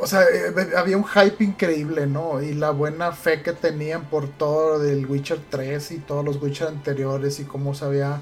O 0.00 0.06
sea, 0.06 0.22
eh, 0.22 0.52
había 0.76 0.96
un 0.96 1.04
hype 1.04 1.44
increíble, 1.44 2.06
¿no? 2.06 2.42
Y 2.42 2.54
la 2.54 2.70
buena 2.70 3.12
fe 3.12 3.42
que 3.42 3.52
tenían 3.52 4.04
por 4.06 4.28
todo 4.28 4.78
del 4.78 5.06
Witcher 5.06 5.38
3 5.50 5.92
y 5.92 5.98
todos 5.98 6.24
los 6.24 6.42
Witcher 6.42 6.68
anteriores 6.68 7.38
y 7.40 7.44
cómo 7.44 7.74
se 7.74 7.84
había 7.84 8.20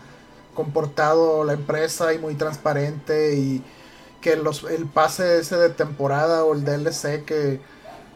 comportado 0.55 1.45
la 1.45 1.55
empresa 1.55 2.13
y 2.13 2.19
muy 2.19 2.35
transparente 2.35 3.35
y, 3.37 3.63
que 4.21 4.37
los, 4.37 4.65
el 4.65 4.87
pase 4.87 5.39
ese 5.39 5.57
de 5.57 5.71
temporada 5.71 6.45
o 6.45 6.55
el 6.55 6.65
DLC 6.65 7.25
que 7.25 7.61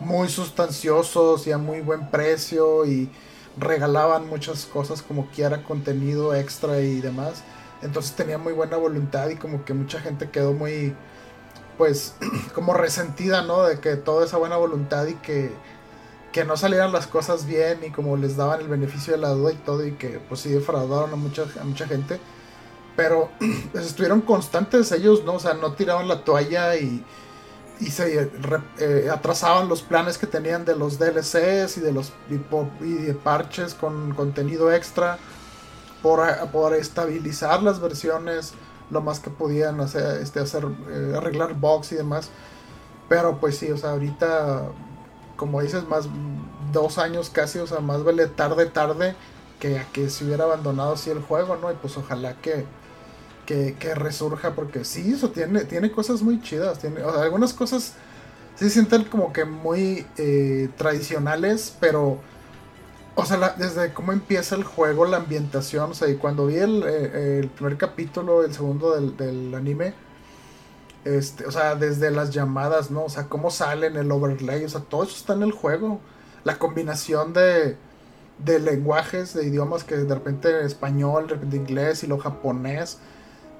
muy 0.01 0.29
sustanciosos 0.29 1.47
y 1.47 1.53
a 1.53 1.59
muy 1.59 1.81
buen 1.81 2.11
precio 2.11 2.85
y 2.85 3.11
regalaban 3.57 4.29
muchas 4.29 4.67
cosas 4.67 5.03
como 5.03 5.27
quiera 5.29 5.63
contenido 5.63 6.35
extra 6.35 6.81
y 6.81 7.01
demás. 7.01 7.43
Entonces 7.85 8.17
tenía 8.17 8.39
muy 8.39 8.53
buena 8.53 8.77
voluntad 8.77 9.29
y 9.29 9.37
como 9.37 9.65
que 9.65 9.75
mucha 9.75 10.01
gente 10.01 10.31
quedó 10.31 10.53
muy 10.53 10.97
pues 11.79 12.17
como 12.55 12.75
resentida, 12.75 13.43
¿no? 13.43 13.63
De 13.65 13.79
que 13.79 13.97
toda 13.97 14.25
esa 14.25 14.39
buena 14.39 14.57
voluntad 14.57 15.07
y 15.07 15.15
que 15.15 15.53
que 16.33 16.45
no 16.45 16.57
salieran 16.57 16.91
las 16.91 17.07
cosas 17.07 17.47
bien 17.47 17.85
y 17.85 17.91
como 17.91 18.17
les 18.17 18.37
daban 18.37 18.61
el 18.61 18.67
beneficio 18.67 19.13
de 19.13 19.21
la 19.21 19.29
duda 19.29 19.53
y 19.53 19.57
todo 19.57 19.87
y 19.87 19.93
que 19.93 20.19
pues 20.29 20.41
sí 20.41 20.49
defraudaron 20.49 21.13
a 21.13 21.17
mucha, 21.17 21.45
mucha 21.63 21.87
gente 21.87 22.19
pero 22.97 23.31
pues, 23.73 23.87
estuvieron 23.87 24.21
constantes 24.21 24.91
ellos, 24.93 25.25
¿no? 25.25 25.35
O 25.35 25.41
sea, 25.41 25.55
no 25.55 25.73
tiraban 25.73 26.09
la 26.09 26.25
toalla 26.25 26.77
y, 26.77 27.05
y 27.81 27.87
se 27.87 28.31
eh, 28.79 29.09
atrasaban 29.13 29.69
los 29.69 29.83
planes 29.83 30.19
que 30.19 30.27
tenían 30.27 30.65
de 30.65 30.77
los 30.77 30.99
DLCs 30.99 31.77
y 31.79 31.81
de 31.81 31.93
los 31.93 32.13
y, 32.31 33.13
parches 33.13 33.75
con 33.75 34.15
contenido 34.15 34.73
extra 34.73 35.19
por, 36.05 36.21
por, 36.53 36.75
estabilizar 36.75 37.63
las 37.63 37.81
versiones 37.81 38.53
lo 38.91 39.01
más 39.01 39.21
que 39.21 39.31
podían 39.31 39.81
hacer, 39.81 40.21
este, 40.21 40.39
hacer 40.39 40.67
eh, 40.91 41.15
arreglar 41.17 41.55
bugs 41.55 41.93
y 41.93 41.95
demás. 41.95 42.29
Pero 43.09 43.41
pues 43.41 43.57
sí, 43.57 43.71
o 43.71 43.79
sea, 43.79 43.93
ahorita, 43.93 44.67
como 45.37 45.63
dices, 45.63 45.89
más 45.89 46.07
dos 46.75 46.99
años 46.99 47.31
casi, 47.31 47.59
o 47.59 47.67
sea, 47.67 47.81
más 47.81 48.05
vale 48.05 48.27
tarde, 48.27 48.67
tarde 48.67 49.17
que 49.59 49.79
a 49.79 49.91
que 49.93 50.11
se 50.11 50.27
hubiera 50.27 50.45
abandonado 50.45 50.93
así 50.93 51.09
el 51.09 51.23
juego, 51.23 51.57
¿no? 51.57 51.73
Y 51.73 51.75
pues 51.77 51.97
ojalá 51.97 52.35
que, 52.35 52.67
que, 53.47 53.95
resurja, 53.95 54.55
porque 54.55 54.85
sí, 54.85 55.15
eso 55.15 55.31
tiene, 55.31 55.65
tiene 55.65 55.91
cosas 55.91 56.21
muy 56.21 56.39
chidas. 56.43 56.81
Tiene, 56.81 57.01
algunas 57.01 57.55
cosas 57.55 57.95
sí 58.57 58.69
sienten 58.69 59.05
como 59.05 59.33
que 59.33 59.47
muy 59.47 60.07
eh, 60.19 60.69
tradicionales, 60.77 61.75
pero, 61.81 62.19
o 63.15 63.25
sea, 63.25 63.55
desde 63.57 63.93
cómo 63.93 64.13
empieza 64.13 64.55
el 64.57 64.65
juego, 64.65 65.05
la 65.07 65.19
ambientación, 65.19 65.93
o 65.93 65.95
sea, 65.95 66.09
y 66.09 66.17
cuando 66.17 66.47
vi 66.47 66.57
el, 66.57 66.83
eh, 66.83 67.39
el 67.41 67.49
primer 67.49 67.77
capítulo, 67.77 68.45
el 68.45 68.53
segundo 68.53 68.95
del, 68.95 69.55
anime, 69.55 69.95
este, 71.05 71.47
o 71.47 71.51
sea, 71.51 71.75
desde 71.75 72.11
las 72.11 72.31
llamadas, 72.31 72.91
¿no? 72.91 73.05
O 73.05 73.09
sea, 73.09 73.29
cómo 73.29 73.51
salen, 73.51 73.97
el 73.97 74.11
overlay, 74.11 74.65
o 74.65 74.69
sea, 74.69 74.81
todo 74.81 75.05
eso 75.05 75.17
está 75.17 75.35
en 75.35 75.43
el 75.43 75.53
juego. 75.53 76.01
La 76.45 76.59
combinación 76.59 77.33
de, 77.33 77.77
de 78.39 78.59
lenguajes, 78.59 79.35
de 79.35 79.47
idiomas 79.47 79.85
que 79.85 79.97
de 79.97 80.15
repente 80.15 80.65
español, 80.65 81.27
de 81.27 81.35
repente 81.35 81.57
inglés 81.57 82.03
y 82.05 82.07
lo 82.07 82.19
japonés. 82.19 82.99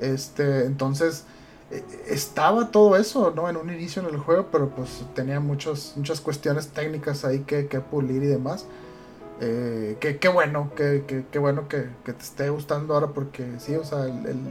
Este, 0.01 0.65
entonces 0.67 1.25
e, 1.71 1.85
estaba 2.09 2.71
todo 2.71 2.97
eso, 2.97 3.33
¿no? 3.35 3.49
En 3.49 3.57
un 3.57 3.73
inicio 3.73 4.03
en 4.03 4.09
el 4.09 4.19
juego, 4.19 4.49
pero 4.51 4.71
pues 4.71 5.05
tenía 5.15 5.41
muchos, 5.41 5.95
muchas 5.97 6.21
cuestiones 6.21 6.69
técnicas 6.69 7.25
ahí 7.25 7.41
que, 7.41 7.65
pulir 7.81 8.23
y 8.23 8.27
demás. 8.27 8.67
Eh, 9.47 9.97
que, 10.01 10.29
bueno, 10.29 10.71
que, 10.75 11.25
bueno 11.39 11.69
que, 11.69 11.89
te 12.05 12.13
esté 12.13 12.49
gustando 12.49 12.95
ahora 12.95 13.09
porque 13.09 13.47
sí, 13.59 13.75
o 13.75 13.85
sea, 13.85 14.07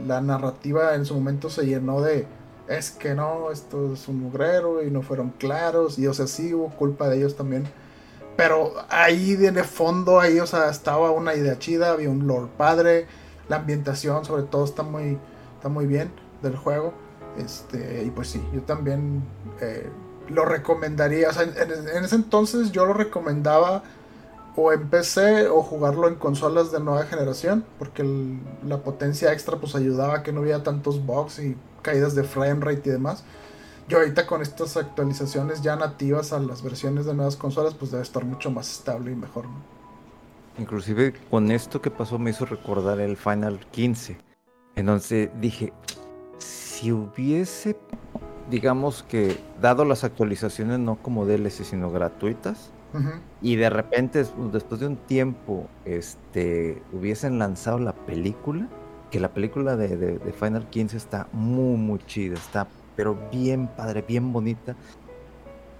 la 0.06 0.20
narrativa 0.20 0.94
en 0.94 1.04
su 1.04 1.14
momento 1.14 1.50
se 1.50 1.66
llenó 1.66 2.00
de 2.00 2.26
es 2.68 2.92
que 2.92 3.14
no, 3.14 3.50
esto 3.50 3.94
es 3.94 4.06
un 4.06 4.20
mugrero 4.20 4.84
y 4.84 4.90
no 4.90 5.02
fueron 5.02 5.30
claros 5.30 5.98
y 5.98 6.06
o 6.06 6.14
sea, 6.14 6.28
sí 6.28 6.54
hubo 6.54 6.70
culpa 6.70 7.08
de 7.08 7.16
ellos 7.18 7.36
también. 7.36 7.64
Pero 8.36 8.72
ahí 8.88 9.34
de 9.34 9.64
fondo, 9.64 10.20
ahí, 10.20 10.38
o 10.38 10.46
sea, 10.46 10.70
estaba 10.70 11.10
una 11.10 11.34
idea 11.34 11.58
chida, 11.58 11.90
había 11.92 12.10
un 12.10 12.26
lord 12.26 12.48
padre, 12.56 13.06
la 13.48 13.56
ambientación 13.56 14.24
sobre 14.24 14.44
todo 14.44 14.64
está 14.64 14.82
muy, 14.82 15.18
muy 15.68 15.86
bien 15.86 16.10
del 16.42 16.56
juego. 16.56 16.94
Este, 17.36 18.04
y 18.04 18.10
pues 18.10 18.28
sí, 18.28 18.42
yo 18.52 18.62
también 18.62 19.24
eh, 19.60 19.88
lo 20.28 20.44
recomendaría. 20.44 21.30
O 21.30 21.32
sea, 21.32 21.42
en, 21.42 22.04
ese 22.04 22.14
entonces 22.14 22.70
yo 22.72 22.86
lo 22.86 22.92
recomendaba 22.94 23.82
o 24.56 24.72
en 24.72 24.88
PC 24.88 25.48
o 25.48 25.62
jugarlo 25.62 26.08
en 26.08 26.14
consolas 26.14 26.70
de 26.72 26.80
nueva 26.80 27.04
generación, 27.04 27.64
porque 27.78 28.04
la 28.66 28.78
potencia 28.78 29.32
extra 29.32 29.56
pues 29.56 29.74
ayudaba 29.74 30.16
a 30.16 30.22
que 30.22 30.32
no 30.32 30.42
hubiera 30.42 30.62
tantos 30.62 31.04
bugs 31.04 31.38
y 31.38 31.56
caídas 31.82 32.14
de 32.14 32.24
frame 32.24 32.60
rate 32.64 32.88
y 32.88 32.92
demás. 32.92 33.24
Yo 33.88 33.98
ahorita 33.98 34.26
con 34.26 34.40
estas 34.40 34.76
actualizaciones 34.76 35.60
ya 35.60 35.76
nativas 35.76 36.32
a 36.32 36.38
las 36.38 36.62
versiones 36.62 37.04
de 37.04 37.14
nuevas 37.14 37.36
consolas, 37.36 37.74
pues 37.74 37.90
debe 37.90 38.02
estar 38.02 38.24
mucho 38.24 38.50
más 38.50 38.70
estable 38.70 39.12
y 39.12 39.14
mejor. 39.14 39.44
Inclusive 40.58 41.14
con 41.30 41.50
esto 41.50 41.82
que 41.82 41.90
pasó 41.90 42.18
me 42.18 42.30
hizo 42.30 42.46
recordar 42.46 43.00
el 43.00 43.16
Final 43.16 43.60
15 43.72 44.16
entonces 44.76 45.30
dije, 45.40 45.72
si 46.38 46.90
hubiese, 46.92 47.76
digamos 48.50 49.02
que, 49.04 49.38
dado 49.60 49.84
las 49.84 50.04
actualizaciones 50.04 50.78
no 50.78 50.96
como 50.96 51.26
DLC, 51.26 51.64
sino 51.64 51.90
gratuitas, 51.90 52.70
y 53.42 53.56
de 53.56 53.70
repente, 53.70 54.24
después 54.52 54.80
de 54.80 54.86
un 54.86 54.96
tiempo, 54.96 55.68
este, 55.84 56.82
hubiesen 56.92 57.38
lanzado 57.38 57.78
la 57.78 57.92
película, 57.92 58.68
que 59.10 59.20
la 59.20 59.28
película 59.28 59.76
de, 59.76 59.96
de 59.96 60.32
Final 60.32 60.68
15 60.68 60.96
está 60.96 61.28
muy, 61.32 61.76
muy 61.76 61.98
chida, 62.06 62.34
está, 62.34 62.66
pero 62.96 63.18
bien 63.30 63.68
padre, 63.68 64.02
bien 64.06 64.32
bonita. 64.32 64.76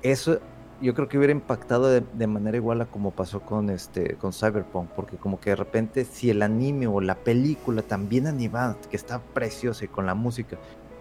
Eso 0.02 0.40
yo 0.80 0.94
creo 0.94 1.08
que 1.08 1.16
hubiera 1.16 1.32
impactado 1.32 1.88
de, 1.88 2.26
manera 2.26 2.56
igual 2.56 2.80
a 2.80 2.86
como 2.86 3.10
pasó 3.10 3.40
con 3.40 3.70
este 3.70 4.16
con 4.16 4.32
Cyberpunk, 4.32 4.90
porque 4.90 5.16
como 5.16 5.40
que 5.40 5.50
de 5.50 5.56
repente 5.56 6.04
si 6.04 6.30
el 6.30 6.42
anime 6.42 6.86
o 6.86 7.00
la 7.00 7.14
película 7.14 7.82
también 7.82 8.26
animada, 8.26 8.76
que 8.90 8.96
está 8.96 9.20
preciosa 9.20 9.84
y 9.84 9.88
con 9.88 10.06
la 10.06 10.14
música, 10.14 10.58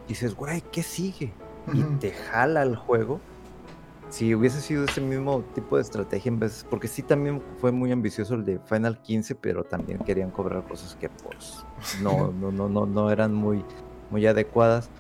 dices, 0.08 0.36
güey, 0.36 0.62
¿qué 0.72 0.84
sigue? 0.84 1.34
Y 1.74 1.82
te 2.00 2.12
jala 2.12 2.64
el 2.64 2.76
juego. 2.76 3.20
Si 4.14 4.36
hubiese 4.36 4.62
sido 4.62 4.84
ese 4.84 5.02
mismo 5.02 5.44
tipo 5.56 5.76
de 5.76 5.82
estrategia 5.82 6.30
en 6.30 6.38
vez, 6.38 6.68
porque 6.70 6.88
sí 6.88 7.02
también 7.02 7.42
fue 7.58 7.72
muy 7.72 7.92
ambicioso 7.92 8.36
el 8.36 8.46
de 8.46 8.60
Final 8.60 9.02
15, 9.02 9.34
pero 9.34 9.64
también 9.64 9.98
querían 9.98 10.30
cobrar 10.30 10.64
cosas 10.68 10.96
que 11.02 11.10
pues 11.10 11.66
no, 12.00 12.32
no, 12.40 12.52
no, 12.52 12.70
no, 12.70 12.86
no 12.86 13.10
eran 13.10 13.34
muy, 13.34 13.66
muy 14.12 14.28
adecuadas. 14.28 14.92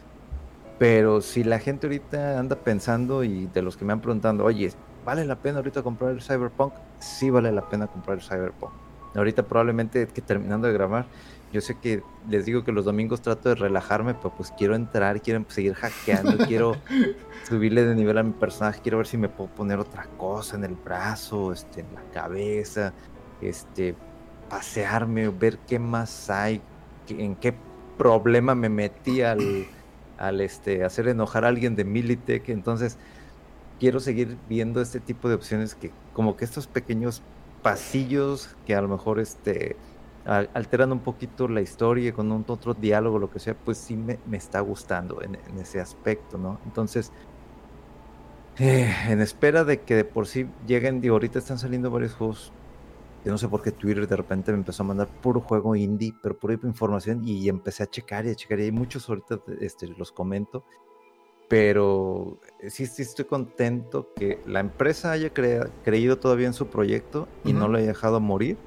Pero 0.80 1.22
si 1.22 1.44
la 1.44 1.60
gente 1.60 1.86
ahorita 1.86 2.40
anda 2.40 2.56
pensando 2.56 3.24
y 3.24 3.46
de 3.46 3.62
los 3.62 3.78
que 3.78 3.86
me 3.86 3.94
han 3.94 4.02
preguntando, 4.02 4.46
oye, 4.46 4.72
¿vale 5.06 5.26
la 5.26 5.36
pena 5.36 5.58
ahorita 5.58 5.84
comprar 5.84 6.10
el 6.10 6.24
Cyberpunk? 6.24 6.74
Sí 6.98 7.30
vale 7.30 7.52
la 7.52 7.70
pena 7.70 7.86
comprar 7.86 8.18
el 8.18 8.24
Cyberpunk. 8.24 8.72
Ahorita 9.14 9.44
probablemente 9.44 10.08
que 10.08 10.24
terminando 10.24 10.66
de 10.66 10.74
grabar, 10.74 11.06
yo 11.54 11.62
sé 11.62 11.76
que 11.76 12.02
les 12.28 12.46
digo 12.46 12.64
que 12.64 12.72
los 12.72 12.84
domingos 12.84 13.22
trato 13.22 13.50
de 13.50 13.56
relajarme, 13.56 14.16
pero 14.16 14.34
pues 14.36 14.52
quiero 14.58 14.76
entrar, 14.76 15.22
quiero 15.22 15.46
seguir 15.50 15.76
hackeando, 15.76 16.38
quiero 16.48 16.76
subirle 17.48 17.86
de 17.86 17.94
nivel 17.94 18.18
a 18.18 18.24
mi 18.24 18.32
personaje, 18.32 18.82
quiero 18.82 18.98
ver 18.98 19.06
si 19.06 19.18
me 19.18 19.30
puedo 19.30 19.52
poner 19.52 19.78
otra 19.78 20.08
cosa 20.18 20.58
en 20.58 20.64
el 20.64 20.74
brazo, 20.74 21.54
este, 21.54 21.82
en 21.82 21.94
la 21.94 22.02
cabeza, 22.12 22.92
este, 23.40 23.96
pasearme, 24.50 25.30
ver 25.30 25.60
qué 25.60 25.78
más 25.78 26.32
hay, 26.32 26.60
en 27.08 27.36
qué 27.36 27.54
problema 28.00 28.56
me 28.56 28.70
metí 28.70 29.22
al, 29.22 29.68
al 30.18 30.42
este, 30.42 30.84
hacer 30.84 31.08
enojar 31.08 31.46
a 31.46 31.50
alguien 31.50 31.76
de 31.76 31.84
Militech. 31.84 32.50
Entonces, 32.50 32.98
quiero 33.80 34.00
seguir 34.00 34.38
viendo 34.50 34.82
este 34.82 35.00
tipo 35.00 35.30
de 35.30 35.36
opciones 35.36 35.76
que, 35.76 35.92
como 36.14 36.36
que 36.36 36.46
estos 36.46 36.66
pequeños 36.66 37.22
pasillos 37.62 38.56
que 38.66 38.76
a 38.76 38.82
lo 38.82 38.88
mejor 38.88 39.20
este 39.20 39.76
alteran 40.26 40.92
un 40.94 41.00
poquito 41.00 41.48
la 41.48 41.62
historia 41.62 42.14
con 42.14 42.32
un 42.32 42.46
otro 42.48 42.74
diálogo, 42.74 43.20
lo 43.20 43.30
que 43.30 43.40
sea, 43.40 43.56
pues 43.56 43.78
sí 43.78 43.98
me, 43.98 44.20
está 44.32 44.62
gustando 44.62 45.22
en, 45.22 45.38
ese 45.60 45.82
aspecto, 45.82 46.38
¿no? 46.38 46.60
Entonces, 46.66 47.12
eh, 48.58 48.94
en 49.10 49.20
espera 49.22 49.64
de 49.64 49.82
que 49.82 49.96
de 49.96 50.06
por 50.06 50.28
sí 50.28 50.48
lleguen, 50.66 51.02
digo, 51.02 51.16
ahorita 51.16 51.40
están 51.40 51.60
saliendo 51.60 51.92
varios 51.92 52.14
juegos. 52.14 52.52
Yo 53.26 53.32
no 53.32 53.38
sé 53.38 53.48
por 53.48 53.62
qué 53.62 53.72
Twitter 53.72 54.06
de 54.06 54.16
repente 54.18 54.52
me 54.52 54.58
empezó 54.58 54.84
a 54.84 54.86
mandar 54.86 55.08
puro 55.08 55.40
juego 55.40 55.76
indie, 55.76 56.14
pero 56.22 56.38
pura 56.38 56.54
información 56.54 57.26
y 57.26 57.48
empecé 57.48 57.84
a 57.84 57.88
checar 57.88 58.26
y 58.26 58.30
a 58.30 58.36
checar. 58.36 58.60
Y 58.60 58.64
hay 58.64 58.72
muchos 58.72 59.08
ahorita, 59.08 59.40
este, 59.62 59.88
los 59.88 60.12
comento. 60.12 60.66
Pero 61.48 62.40
sí, 62.68 62.86
sí 62.86 63.02
estoy 63.02 63.26
contento 63.26 64.10
que 64.16 64.42
la 64.46 64.60
empresa 64.60 65.12
haya 65.12 65.32
creído 65.32 66.18
todavía 66.18 66.48
en 66.48 66.54
su 66.54 66.68
proyecto 66.68 67.28
y 67.46 67.54
no 67.54 67.68
lo 67.68 67.78
haya 67.78 67.88
dejado 67.88 68.20
morir 68.20 68.58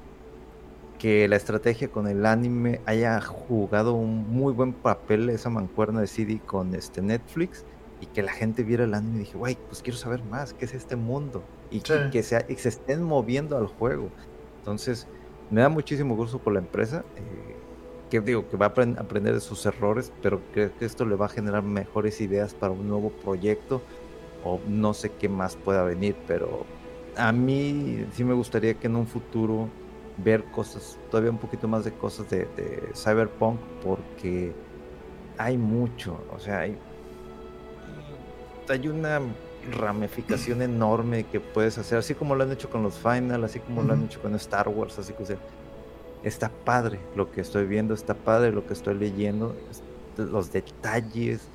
que 0.97 1.27
la 1.27 1.35
estrategia 1.35 1.89
con 1.89 2.07
el 2.07 2.25
anime 2.25 2.81
haya 2.85 3.21
jugado 3.21 3.93
un 3.93 4.29
muy 4.29 4.53
buen 4.53 4.73
papel 4.73 5.29
esa 5.29 5.49
mancuerna 5.49 6.01
de 6.01 6.07
CD 6.07 6.39
con 6.43 6.73
este 6.73 7.01
Netflix 7.01 7.65
y 8.01 8.07
que 8.07 8.21
la 8.23 8.31
gente 8.31 8.63
viera 8.63 8.83
el 8.83 8.93
anime 8.93 9.17
y 9.17 9.19
dije, 9.19 9.37
güey, 9.37 9.57
pues 9.67 9.81
quiero 9.81 9.97
saber 9.97 10.23
más, 10.23 10.53
¿qué 10.53 10.65
es 10.65 10.73
este 10.73 10.95
mundo? 10.95 11.43
Y 11.69 11.81
que, 11.81 12.23
se, 12.23 12.45
estén 12.47 13.03
moviendo 13.03 13.57
al 13.57 13.67
juego. 13.67 14.09
Entonces, 14.59 15.07
me 15.49 15.61
da 15.61 15.69
muchísimo 15.69 16.15
gusto 16.15 16.39
por 16.39 16.53
la 16.53 16.59
empresa, 16.59 17.03
eh, 17.15 17.55
que 18.09 18.21
digo, 18.21 18.47
que 18.47 18.57
va 18.57 18.67
a 18.67 18.69
aprender 18.69 19.33
de 19.33 19.39
sus 19.39 19.65
errores, 19.65 20.11
pero 20.21 20.41
creo 20.53 20.75
que 20.77 20.85
esto 20.85 21.05
le 21.05 21.15
va 21.15 21.25
a 21.25 21.29
generar 21.29 21.63
mejores 21.63 22.21
ideas 22.21 22.53
para 22.53 22.71
un 22.71 22.87
nuevo 22.87 23.09
proyecto 23.09 23.81
o 24.43 24.59
no 24.67 24.93
sé 24.93 25.11
qué 25.11 25.27
más 25.27 25.55
pueda 25.55 25.83
venir, 25.83 26.15
pero 26.27 26.65
a 27.17 27.31
mí 27.31 28.05
sí 28.13 28.23
me 28.23 28.33
gustaría 28.33 28.75
que 28.75 28.87
en 28.87 28.95
un 28.95 29.07
futuro 29.07 29.69
ver 30.17 30.43
cosas, 30.45 30.97
todavía 31.09 31.31
un 31.31 31.37
poquito 31.37 31.67
más 31.67 31.85
de 31.85 31.91
cosas 31.91 32.29
de, 32.29 32.47
Cyberpunk, 32.95 33.59
porque 33.83 34.53
hay 35.37 35.57
mucho, 35.57 36.19
o 36.35 36.39
sea, 36.39 36.59
hay, 36.59 36.77
hay 38.69 38.87
una 38.87 39.21
ramificación 39.71 40.61
enorme 40.61 41.25
que 41.25 41.39
puedes 41.39 41.77
hacer, 41.77 41.99
así 41.99 42.15
como 42.15 42.35
lo 42.35 42.43
han 42.43 42.51
hecho 42.51 42.69
con 42.69 42.83
los 42.83 42.97
Final, 42.97 43.43
así 43.43 43.59
como 43.59 43.83
lo 43.83 43.93
han 43.93 44.05
hecho 44.05 44.21
con 44.21 44.33
Star 44.35 44.67
Wars, 44.69 44.97
así 44.97 45.13
que 45.13 45.25
sea, 45.25 45.37
está 46.23 46.49
padre 46.49 46.99
lo 47.15 47.31
que 47.31 47.41
estoy 47.41 47.65
viendo, 47.65 47.93
está 47.93 48.13
padre 48.13 48.51
lo 48.51 48.65
que 48.65 48.73
estoy 48.73 48.95
leyendo, 48.95 49.55
los 50.17 50.51
detalles, 50.51 51.47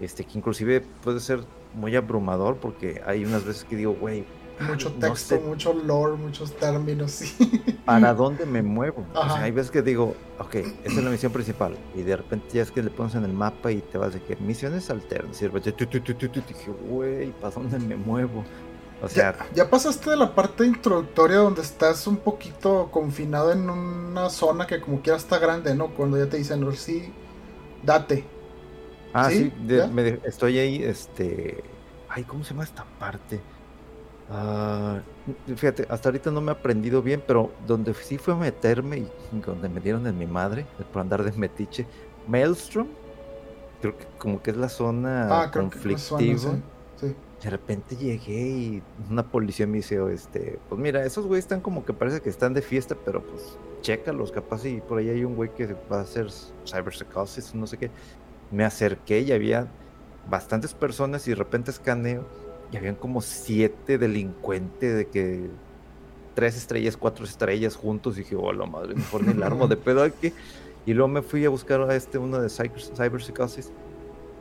este 0.00 0.24
que 0.24 0.38
inclusive 0.38 0.82
puede 1.02 1.20
ser 1.20 1.40
muy 1.74 1.94
abrumador 1.96 2.56
porque 2.56 3.00
hay 3.06 3.24
unas 3.24 3.44
veces 3.44 3.64
que 3.64 3.76
digo, 3.76 3.94
güey, 3.94 4.24
mucho 4.60 4.92
texto, 4.92 5.40
mucho 5.40 5.72
lore, 5.72 6.16
muchos 6.16 6.56
términos. 6.56 7.10
Sí. 7.12 7.62
¿Para 7.84 8.14
dónde 8.14 8.46
me 8.46 8.62
muevo? 8.62 9.04
O 9.14 9.22
sea, 9.24 9.42
hay 9.42 9.50
veces 9.50 9.70
que 9.70 9.82
digo, 9.82 10.14
ok, 10.38 10.54
esta 10.54 10.98
es 10.98 11.04
la 11.04 11.10
misión 11.10 11.32
principal. 11.32 11.76
Y 11.94 12.02
de 12.02 12.16
repente 12.16 12.48
ya 12.52 12.62
es 12.62 12.70
que 12.70 12.82
le 12.82 12.90
pones 12.90 13.14
en 13.14 13.24
el 13.24 13.32
mapa 13.32 13.72
y 13.72 13.80
te 13.80 13.98
vas 13.98 14.14
de 14.14 14.22
que 14.22 14.36
misiones 14.36 14.90
alternas. 14.90 15.40
Y 15.42 15.48
dije, 15.48 16.70
güey, 16.88 17.32
¿para 17.32 17.54
dónde 17.54 17.78
me 17.78 17.96
muevo? 17.96 18.44
O 19.02 19.08
sea, 19.08 19.34
ya, 19.34 19.46
ya, 19.54 19.70
pasaste 19.70 20.10
de 20.10 20.16
la 20.16 20.34
parte 20.34 20.66
introductoria 20.66 21.38
donde 21.38 21.62
estás 21.62 22.06
un 22.06 22.18
poquito 22.18 22.90
confinado 22.90 23.50
en 23.50 23.70
una 23.70 24.28
zona 24.28 24.66
que 24.66 24.78
como 24.78 25.00
quiera 25.00 25.16
está 25.16 25.38
grande, 25.38 25.74
¿no? 25.74 25.88
Cuando 25.94 26.18
ya 26.18 26.28
te 26.28 26.36
dicen, 26.36 26.70
sí, 26.76 27.10
date. 27.82 28.26
Ah, 29.14 29.30
sí, 29.30 29.50
estoy 30.24 30.58
ahí, 30.58 30.82
este... 30.82 31.64
Ay, 32.10 32.24
¿cómo 32.24 32.44
se 32.44 32.50
llama 32.50 32.64
esta 32.64 32.84
parte? 32.98 33.40
Ah, 34.32 35.00
fíjate, 35.56 35.86
hasta 35.88 36.08
ahorita 36.08 36.30
no 36.30 36.40
me 36.40 36.52
he 36.52 36.54
aprendido 36.54 37.02
bien, 37.02 37.22
pero 37.26 37.50
donde 37.66 37.92
sí 37.94 38.16
fue 38.16 38.34
a 38.34 38.36
meterme 38.36 38.98
y 38.98 39.10
donde 39.44 39.68
me 39.68 39.80
dieron 39.80 40.06
en 40.06 40.16
mi 40.16 40.26
madre, 40.26 40.66
por 40.92 41.02
andar 41.02 41.24
de 41.24 41.32
metiche, 41.32 41.84
Maelstrom, 42.28 42.86
creo 43.80 43.98
que 43.98 44.06
como 44.18 44.40
que 44.40 44.52
es 44.52 44.56
la 44.56 44.68
zona 44.68 45.42
ah, 45.42 45.50
conflictiva. 45.50 46.54
De 47.42 47.48
repente 47.48 47.96
llegué 47.96 48.42
y 48.42 48.82
una 49.10 49.24
policía 49.24 49.66
me 49.66 49.78
dice, 49.78 49.98
este, 50.12 50.58
pues 50.68 50.80
mira, 50.80 51.04
esos 51.04 51.26
güeyes 51.26 51.46
están 51.46 51.62
como 51.62 51.84
que 51.84 51.94
parece 51.94 52.20
que 52.20 52.28
están 52.28 52.52
de 52.52 52.60
fiesta, 52.60 52.94
pero 53.02 53.22
pues 53.22 53.56
chécalos, 53.80 54.30
capaz 54.30 54.66
y 54.66 54.80
por 54.82 54.98
ahí 54.98 55.08
hay 55.08 55.24
un 55.24 55.34
güey 55.34 55.48
que 55.54 55.74
va 55.90 55.98
a 55.98 56.02
hacer 56.02 56.28
cyberpsychosis, 56.66 57.54
no 57.54 57.66
sé 57.66 57.78
qué. 57.78 57.90
Me 58.50 58.64
acerqué 58.64 59.20
y 59.20 59.32
había 59.32 59.68
bastantes 60.28 60.74
personas 60.74 61.26
y 61.26 61.30
de 61.30 61.36
repente 61.36 61.70
escaneo 61.70 62.26
y 62.72 62.76
habían 62.76 62.94
como 62.94 63.20
siete 63.20 63.98
delincuentes 63.98 64.96
de 64.96 65.06
que 65.08 65.50
tres 66.34 66.56
estrellas, 66.56 66.96
cuatro 66.96 67.24
estrellas 67.24 67.76
juntos. 67.76 68.16
Y 68.16 68.20
dije, 68.20 68.36
oh, 68.36 68.52
la 68.52 68.66
madre, 68.66 68.94
mejor 68.94 69.24
ni 69.24 69.32
el 69.32 69.42
armo 69.42 69.66
de 69.66 69.76
pedo 69.76 70.02
aquí. 70.02 70.32
Y 70.86 70.94
luego 70.94 71.08
me 71.08 71.22
fui 71.22 71.44
a 71.44 71.50
buscar 71.50 71.80
a 71.82 71.94
este 71.94 72.18
uno 72.18 72.40
de 72.40 72.48
Cyber, 72.48 72.80
Cyber 72.80 73.22
Psychosis, 73.22 73.70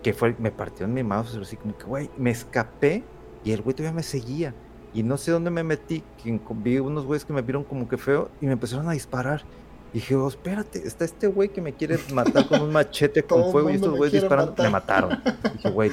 que 0.01 0.13
fue, 0.13 0.35
me 0.39 0.51
partió 0.51 0.85
en 0.85 0.93
mi 0.93 1.03
mouse, 1.03 1.35
así 1.35 1.57
como 1.57 1.77
que, 1.77 1.83
güey, 1.83 2.09
me 2.17 2.31
escapé 2.31 3.03
y 3.43 3.51
el 3.51 3.61
güey 3.61 3.75
todavía 3.75 3.95
me 3.95 4.03
seguía. 4.03 4.53
Y 4.93 5.03
no 5.03 5.17
sé 5.17 5.31
dónde 5.31 5.51
me 5.51 5.63
metí, 5.63 6.03
que 6.23 6.39
vi 6.55 6.79
unos 6.79 7.05
güeyes 7.05 7.25
que 7.25 7.33
me 7.33 7.41
vieron 7.41 7.63
como 7.63 7.87
que 7.87 7.97
feo 7.97 8.29
y 8.41 8.45
me 8.45 8.53
empezaron 8.53 8.87
a 8.89 8.93
disparar. 8.93 9.43
Y 9.91 9.97
dije, 9.97 10.15
oh, 10.15 10.27
espérate, 10.27 10.87
está 10.87 11.05
este 11.05 11.27
güey 11.27 11.49
que 11.49 11.61
me 11.61 11.73
quiere 11.73 11.99
matar 12.13 12.47
con 12.47 12.61
un 12.61 12.71
machete 12.71 13.23
con 13.23 13.51
fuego 13.51 13.69
y 13.69 13.75
estos 13.75 13.95
güeyes 13.95 14.21
disparando, 14.21 14.53
me 14.63 14.69
mataron. 14.69 15.21
dije, 15.53 15.69
güey, 15.69 15.91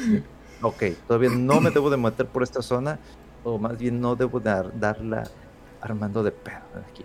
ok, 0.62 0.82
todavía 1.06 1.30
no 1.30 1.60
me 1.60 1.70
debo 1.70 1.90
de 1.90 1.96
meter 1.96 2.26
por 2.26 2.42
esta 2.42 2.62
zona, 2.62 2.98
o 3.44 3.58
más 3.58 3.76
bien 3.76 4.00
no 4.00 4.16
debo 4.16 4.40
dar, 4.40 4.78
darla 4.78 5.24
armando 5.80 6.22
de 6.22 6.32
pedo 6.32 6.56
aquí. 6.90 7.04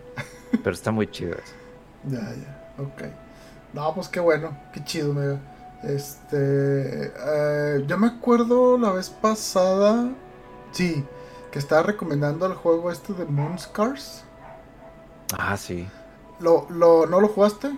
Pero 0.63 0.71
está 0.71 0.91
muy 0.91 1.07
chido 1.09 1.33
eso. 1.33 1.53
Ya, 2.07 2.19
ya, 2.19 2.73
ok. 2.77 3.03
No, 3.73 3.93
pues 3.93 4.09
qué 4.09 4.19
bueno, 4.19 4.57
qué 4.73 4.83
chido, 4.83 5.13
mega. 5.13 5.39
Este, 5.83 7.11
eh, 7.15 7.83
yo 7.87 7.97
me 7.97 8.07
acuerdo 8.07 8.77
la 8.77 8.91
vez 8.91 9.09
pasada, 9.09 10.11
sí, 10.71 11.05
que 11.51 11.59
estaba 11.59 11.83
recomendando 11.83 12.45
el 12.45 12.53
juego 12.53 12.91
este 12.91 13.13
de 13.13 13.25
Moonscars. 13.25 14.23
Ah, 15.37 15.57
sí. 15.57 15.87
¿Lo, 16.39 16.67
lo, 16.69 17.05
¿No 17.05 17.21
lo 17.21 17.27
jugaste? 17.29 17.71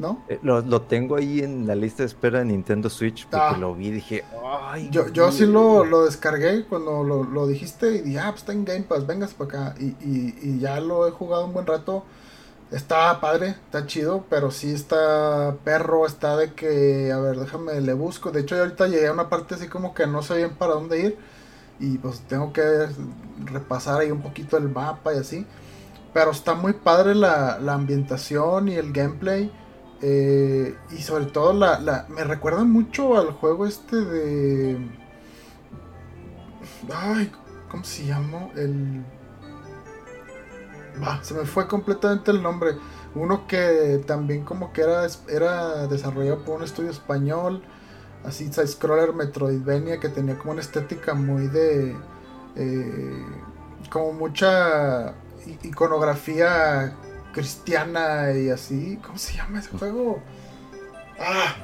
¿No? 0.00 0.24
Eh, 0.28 0.40
lo, 0.42 0.82
tengo 0.82 1.16
ahí 1.16 1.40
en 1.40 1.66
la 1.66 1.74
lista 1.74 2.02
de 2.02 2.08
espera 2.08 2.40
de 2.40 2.46
Nintendo 2.46 2.88
Switch 2.88 3.26
porque 3.26 3.54
ah. 3.54 3.58
lo 3.58 3.74
vi 3.74 3.88
y 3.88 3.90
dije, 3.92 4.24
ay. 4.44 4.88
Yo, 4.90 5.08
yo 5.08 5.30
sí 5.30 5.46
lo, 5.46 5.84
lo 5.84 6.04
descargué 6.04 6.64
cuando 6.64 7.04
lo, 7.04 7.46
dijiste 7.46 7.96
y 7.96 8.00
dije, 8.00 8.18
ah, 8.18 8.30
pues 8.30 8.40
está 8.42 8.52
en 8.52 8.64
Game 8.64 8.82
Pass, 8.82 9.06
vengas 9.06 9.34
para 9.34 9.68
acá. 9.68 9.74
Y, 9.78 10.58
ya 10.58 10.80
lo 10.80 11.06
he 11.06 11.10
jugado 11.10 11.44
un 11.44 11.52
buen 11.52 11.66
rato. 11.66 12.04
Está 12.70 13.20
padre, 13.20 13.48
está 13.48 13.86
chido, 13.86 14.24
pero 14.30 14.52
sí 14.52 14.72
está 14.72 15.56
perro, 15.64 16.06
está 16.06 16.36
de 16.36 16.54
que, 16.54 17.10
a 17.12 17.18
ver, 17.18 17.36
déjame, 17.38 17.80
le 17.80 17.92
busco. 17.94 18.30
De 18.30 18.40
hecho, 18.40 18.54
yo 18.54 18.62
ahorita 18.62 18.86
llegué 18.86 19.08
a 19.08 19.12
una 19.12 19.28
parte 19.28 19.56
así 19.56 19.66
como 19.66 19.92
que 19.92 20.06
no 20.06 20.22
sé 20.22 20.36
bien 20.36 20.54
para 20.54 20.74
dónde 20.74 21.00
ir. 21.00 21.18
Y 21.80 21.98
pues 21.98 22.20
tengo 22.20 22.52
que 22.52 22.88
repasar 23.44 24.00
ahí 24.00 24.10
un 24.10 24.22
poquito 24.22 24.56
el 24.56 24.68
mapa 24.68 25.14
y 25.14 25.18
así. 25.18 25.46
Pero 26.12 26.30
está 26.30 26.54
muy 26.54 26.72
padre 26.72 27.14
la, 27.14 27.58
la 27.58 27.74
ambientación 27.74 28.68
y 28.68 28.74
el 28.74 28.92
gameplay. 28.92 29.50
Eh, 30.02 30.76
y 30.90 31.02
sobre 31.02 31.26
todo 31.26 31.52
la, 31.52 32.06
me 32.08 32.24
recuerda 32.24 32.64
mucho 32.64 33.18
al 33.18 33.32
juego 33.32 33.66
este 33.66 33.96
de... 33.96 34.78
Ay, 36.92 37.30
¿cómo 37.68 37.84
se 37.84 38.06
llama? 38.06 38.48
El... 38.56 39.04
Ah, 41.02 41.20
se 41.22 41.34
me 41.34 41.44
fue 41.44 41.68
completamente 41.68 42.30
el 42.30 42.42
nombre. 42.42 42.76
Uno 43.14 43.46
que 43.46 44.02
también 44.06 44.44
como 44.44 44.72
que 44.72 44.82
era, 44.82 45.06
era 45.28 45.86
desarrollado 45.86 46.44
por 46.44 46.56
un 46.56 46.64
estudio 46.64 46.90
español. 46.90 47.62
Así, 48.24 48.52
side-scroller 48.52 49.14
Metroidvania 49.14 49.98
que 49.98 50.08
tenía 50.08 50.38
como 50.38 50.52
una 50.52 50.60
estética 50.60 51.14
muy 51.14 51.48
de... 51.48 51.96
Eh, 52.56 53.26
como 53.90 54.12
mucha 54.12 55.14
iconografía 55.62 56.94
cristiana 57.32 58.32
y 58.32 58.50
así. 58.50 58.98
¿Cómo 59.04 59.18
se 59.18 59.36
llama 59.36 59.60
ese 59.60 59.70
juego? 59.70 60.22
Ah, 61.18 61.54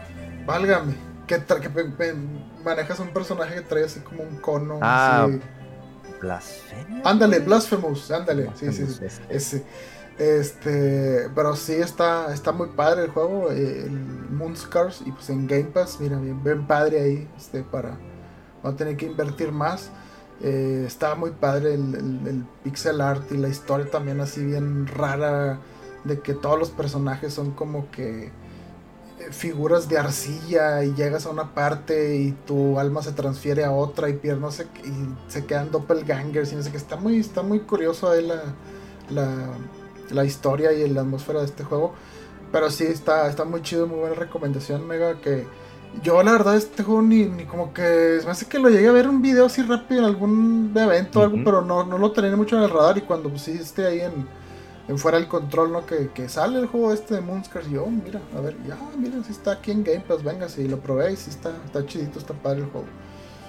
válgame. 0.47 0.95
Que, 1.27 1.43
que 1.43 2.15
manejas 2.65 3.01
un 3.01 3.09
personaje 3.09 3.55
que 3.57 3.63
trae 3.63 3.85
así 3.85 4.01
como 4.01 4.23
un 4.23 4.37
cono. 4.37 4.79
Ah, 4.83 5.29
Ándale, 7.05 7.41
Blasphemous, 7.41 8.11
ándale. 8.11 8.51
Sí, 8.55 8.73
sí, 8.73 8.87
sí. 8.87 9.05
Ese. 9.29 9.65
Este, 10.19 11.29
pero 11.35 11.55
sí 11.55 11.75
está, 11.75 12.33
está 12.33 12.51
muy 12.51 12.69
padre 12.69 13.05
el 13.05 13.11
juego, 13.11 13.51
el 13.51 13.91
Moonscars, 14.31 15.03
y 15.05 15.13
pues 15.13 15.29
en 15.29 15.47
Game 15.47 15.65
Pass, 15.65 15.99
mira, 16.01 16.19
bien, 16.19 16.43
bien 16.43 16.67
padre 16.67 17.01
ahí, 17.03 17.29
este, 17.37 17.63
para 17.63 17.99
no 18.63 18.75
tener 18.75 18.97
que 18.97 19.05
invertir 19.07 19.53
más. 19.53 19.91
Eh, 20.43 20.85
estaba 20.87 21.15
muy 21.15 21.31
padre 21.31 21.75
el, 21.75 22.45
pixel 22.63 23.01
art 23.01 23.33
y 23.33 23.39
la 23.39 23.49
historia 23.49 23.91
también 23.91 24.21
así 24.21 24.45
bien 24.45 24.87
rara 24.87 25.59
de 26.05 26.21
que 26.21 26.35
todos 26.35 26.59
los 26.59 26.71
personajes 26.71 27.33
son 27.33 27.53
como 27.53 27.91
que 27.91 28.27
eh, 28.27 28.33
figuras 29.31 29.89
de 29.89 29.97
arcilla 29.97 30.85
y 30.85 30.95
llegas 30.95 31.25
a 31.25 31.31
una 31.31 31.55
parte 31.55 32.17
y 32.17 32.33
tu 32.47 32.79
alma 32.79 33.03
se 33.03 33.13
transfiere 33.13 33.65
a 33.65 33.71
otra 33.73 34.11
y 34.11 34.13
piernas 34.15 34.63
y 34.85 35.31
se 35.31 35.47
quedan 35.47 35.71
doppelgangers 35.71 36.53
y 36.53 36.57
no 36.57 36.63
sé 36.63 36.71
qué. 36.71 36.77
Está 36.77 36.97
muy, 36.97 37.19
está 37.19 37.43
muy 37.43 37.61
curioso 37.61 38.11
ahí 38.11 38.27
la, 38.27 38.43
la, 39.09 39.49
la 40.11 40.25
historia 40.25 40.73
y 40.73 40.87
la 40.91 41.01
atmósfera 41.01 41.41
de 41.41 41.47
este 41.47 41.65
juego. 41.65 41.95
Pero 42.53 42.71
sí, 42.71 42.85
está, 42.85 43.29
está 43.29 43.45
muy 43.45 43.63
chido, 43.63 43.87
muy 43.87 43.99
buena 44.01 44.15
recomendación, 44.15 44.87
Mega, 44.87 45.21
que 45.21 45.47
yo 46.03 46.23
la 46.23 46.33
verdad 46.33 46.57
este 46.57 46.83
juego 46.83 47.03
ni, 47.03 47.25
ni 47.25 47.45
como 47.45 47.73
que 47.73 48.21
me 48.25 48.31
hace 48.31 48.47
que 48.47 48.59
lo 48.59 48.69
llegué 48.69 48.89
a 48.89 48.93
ver 48.93 49.09
un 49.09 49.23
video 49.23 49.47
así 49.47 49.63
rápido 49.63 50.01
en 50.01 50.07
algún 50.07 50.73
evento 50.75 51.21
o 51.21 51.23
algo, 51.23 51.39
pero 51.45 51.63
no, 51.63 51.85
no 51.85 51.99
lo 51.99 52.13
tenía 52.13 52.37
mucho 52.37 52.57
en 52.57 52.63
el 52.63 52.71
radar 52.71 52.99
y 52.99 53.03
cuando 53.03 53.31
pusiste 53.31 53.87
ahí 53.87 54.01
en, 54.01 54.27
en 54.89 54.99
fuera 54.99 55.19
del 55.19 55.29
control, 55.29 55.73
¿no? 55.73 55.87
Que, 55.87 56.11
que, 56.15 56.29
sale 56.29 56.59
el 56.59 56.67
juego 56.67 56.93
este 56.93 57.15
de 57.15 57.21
Moonscars, 57.21 57.69
yo, 57.71 57.87
mira, 57.87 58.21
a 58.37 58.41
ver, 58.41 58.57
ya, 58.67 58.77
mira, 58.99 59.23
si 59.25 59.33
está 59.33 59.53
aquí 59.53 59.71
en 59.71 59.85
Game 59.85 60.01
Pass, 60.01 60.23
venga, 60.23 60.49
si 60.49 60.69
lo 60.69 60.79
probé 60.79 61.13
y 61.13 61.17
si 61.17 61.31
está, 61.31 61.53
está 61.65 61.85
chidito, 61.87 62.19
está 62.19 62.35
padre 62.35 62.61
el 62.61 62.67
juego. 62.67 62.87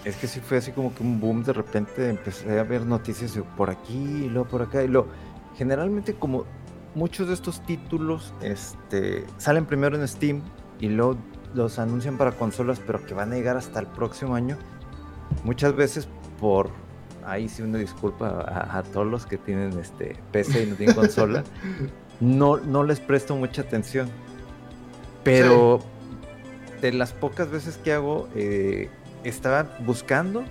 Es 0.06 0.16
que 0.16 0.28
sí 0.28 0.40
fue 0.40 0.58
así 0.58 0.72
como 0.72 0.96
que 0.96 1.04
un 1.04 1.20
boom, 1.20 1.44
de 1.44 1.54
repente 1.54 2.10
empecé 2.10 2.60
a 2.60 2.64
ver 2.64 2.86
noticias 2.86 3.36
de 3.36 3.44
por 3.44 3.70
aquí 3.70 3.98
y 3.98 4.30
luego 4.30 4.48
por 4.48 4.62
acá 4.62 4.84
y 4.84 4.88
luego, 4.88 5.08
generalmente 5.58 6.14
como 6.14 6.46
muchos 6.96 7.28
de 7.28 7.34
estos 7.34 7.64
títulos 7.66 8.34
este, 8.42 9.26
salen 9.38 9.66
primero 9.66 9.96
en 9.98 10.08
Steam 10.08 10.42
y 10.80 10.88
luego 10.88 11.18
los 11.54 11.80
anuncian 11.80 12.18
para 12.18 12.32
consolas, 12.32 12.80
pero 12.86 13.06
que 13.06 13.14
van 13.14 13.32
a 13.32 13.36
llegar 13.36 13.58
hasta 13.58 13.80
el 13.80 13.88
próximo 13.88 14.36
año. 14.36 14.58
Muchas 15.44 15.76
veces 15.76 16.08
por 16.40 16.70
ahí 17.26 17.50
sí 17.50 17.62
una 17.62 17.78
disculpa 17.78 18.46
a, 18.48 18.84
todos 18.84 19.08
los 19.08 19.26
que 19.26 19.38
tienen 19.38 19.78
este 19.80 20.16
PC 20.32 20.64
y 20.64 20.66
no 20.68 20.76
tienen 20.76 20.96
consola. 20.96 21.44
No, 22.20 22.58
no 22.58 22.84
les 22.84 23.00
presto 23.00 23.36
mucha 23.36 23.62
atención. 23.62 24.10
Pero 25.24 25.80
de 26.82 26.94
las 26.94 27.12
pocas 27.12 27.50
veces 27.52 27.78
que 27.78 27.92
hago, 27.92 28.30
eh, 28.36 28.90
estaba 29.24 29.68
buscando, 29.86 30.44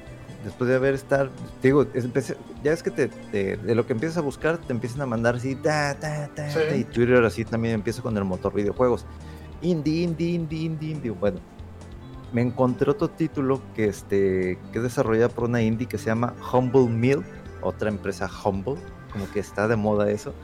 después 0.45 0.69
de 0.69 0.77
haber 0.77 0.95
estar, 0.95 1.31
digo, 1.63 1.87
ya 2.63 2.73
es 2.73 2.83
que 2.83 2.91
te, 2.91 3.09
de 3.57 3.75
lo 3.75 3.87
que 3.87 3.95
empiezas 3.95 4.19
a 4.19 4.21
buscar, 4.21 4.59
te 4.59 4.73
empiezan 4.73 5.01
a 5.01 5.07
mandar 5.07 5.37
así, 5.37 5.57
y 6.77 6.85
Twitter 6.85 7.25
así 7.25 7.45
también 7.45 7.75
empieza 7.75 8.03
con 8.03 8.17
el 8.19 8.25
motor 8.25 8.53
videojuegos 8.53 9.07
indie, 9.63 10.03
indie, 10.03 10.35
indie, 10.35 10.65
indie, 10.65 10.91
indie. 10.93 11.11
Bueno, 11.11 11.39
me 12.33 12.43
encontré 12.43 12.91
otro 12.91 13.09
título 13.09 13.61
que, 13.75 13.87
este, 13.87 14.59
que 14.73 14.79
es 14.79 14.83
desarrollado 14.83 15.31
por 15.31 15.45
una 15.45 15.63
indie 15.63 15.87
que 15.87 15.99
se 15.99 16.07
llama 16.07 16.35
Humble 16.53 16.89
Mill, 16.89 17.23
otra 17.63 17.89
empresa 17.89 18.29
Humble, 18.45 18.77
como 19.13 19.31
que 19.33 19.41
está 19.41 19.69
de 19.69 19.77
moda 19.77 20.11
eso, 20.11 20.35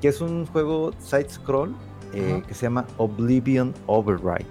que 0.00 0.08
es 0.08 0.20
un 0.20 0.46
juego 0.46 0.92
side-scroll 0.98 1.74
eh, 2.12 2.42
que 2.46 2.54
se 2.54 2.62
llama 2.62 2.86
Oblivion 2.98 3.74
Override. 3.86 4.46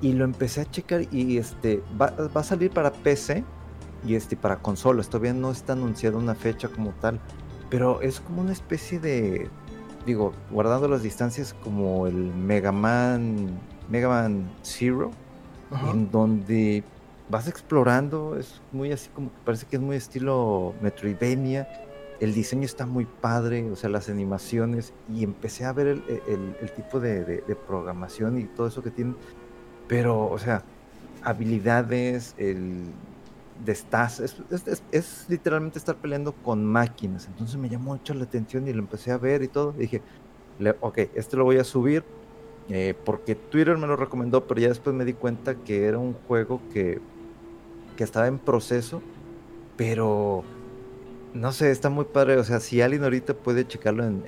Y 0.00 0.12
lo 0.14 0.24
empecé 0.24 0.62
a 0.62 0.70
checar 0.70 1.02
y 1.12 1.36
este 1.36 1.82
va, 2.00 2.10
va, 2.34 2.40
a 2.40 2.44
salir 2.44 2.70
para 2.70 2.90
PC 2.90 3.44
y 4.06 4.14
este 4.14 4.36
para 4.36 4.56
consolas. 4.56 5.08
Todavía 5.08 5.34
no 5.34 5.50
está 5.50 5.74
anunciada 5.74 6.16
una 6.16 6.34
fecha 6.34 6.68
como 6.68 6.90
tal, 7.00 7.20
pero 7.68 8.00
es 8.00 8.20
como 8.20 8.40
una 8.40 8.52
especie 8.52 8.98
de 8.98 9.50
digo, 10.06 10.32
guardando 10.50 10.88
las 10.88 11.02
distancias 11.02 11.54
como 11.62 12.06
el 12.06 12.14
Mega 12.14 12.72
Man, 12.72 13.58
Mega 13.88 14.08
Man 14.08 14.50
Zero, 14.62 15.10
en 15.92 16.10
donde 16.10 16.82
vas 17.28 17.46
explorando, 17.46 18.36
es 18.36 18.60
muy 18.72 18.90
así 18.92 19.08
como 19.10 19.28
que 19.28 19.36
parece 19.44 19.66
que 19.66 19.76
es 19.76 19.82
muy 19.82 19.96
estilo 19.96 20.74
Metroidvania, 20.82 21.68
el 22.18 22.34
diseño 22.34 22.64
está 22.64 22.86
muy 22.86 23.06
padre, 23.06 23.70
o 23.70 23.76
sea, 23.76 23.88
las 23.88 24.08
animaciones, 24.08 24.92
y 25.08 25.24
empecé 25.24 25.64
a 25.64 25.72
ver 25.72 25.86
el, 25.86 26.70
tipo 26.76 27.00
de, 27.00 27.42
programación 27.66 28.38
y 28.38 28.44
todo 28.44 28.66
eso 28.66 28.82
que 28.82 28.90
tienen, 28.90 29.16
pero, 29.88 30.28
o 30.28 30.38
sea, 30.38 30.62
habilidades, 31.22 32.34
el 32.36 32.84
de 33.64 33.72
estás, 33.72 34.20
es, 34.20 34.36
es, 34.90 35.26
literalmente 35.28 35.78
estar 35.78 35.96
peleando 35.96 36.32
con 36.32 36.64
máquinas. 36.64 37.26
Entonces 37.26 37.56
me 37.56 37.68
llamó 37.68 37.92
mucho 37.92 38.14
la 38.14 38.24
atención 38.24 38.66
y 38.68 38.72
lo 38.72 38.80
empecé 38.80 39.12
a 39.12 39.18
ver 39.18 39.42
y 39.42 39.48
todo. 39.48 39.72
dije, 39.72 40.02
ok, 40.80 40.98
este 41.14 41.36
lo 41.36 41.44
voy 41.44 41.58
a 41.58 41.64
subir 41.64 42.04
eh, 42.68 42.94
porque 43.04 43.34
Twitter 43.34 43.76
me 43.76 43.88
lo 43.88 43.96
recomendó, 43.96 44.46
pero 44.46 44.60
ya 44.60 44.68
después 44.68 44.94
me 44.94 45.04
di 45.04 45.12
cuenta 45.12 45.56
que 45.56 45.86
era 45.86 45.98
un 45.98 46.14
juego 46.28 46.60
que, 46.72 47.00
que 47.96 48.04
estaba 48.04 48.28
en 48.28 48.38
proceso, 48.38 49.02
pero 49.76 50.44
no 51.34 51.52
sé, 51.52 51.72
está 51.72 51.90
muy 51.90 52.04
padre. 52.04 52.36
O 52.36 52.44
sea, 52.44 52.60
si 52.60 52.80
alguien 52.80 53.02
ahorita 53.02 53.34
puede 53.34 53.66
checarlo 53.66 54.04
en, 54.04 54.22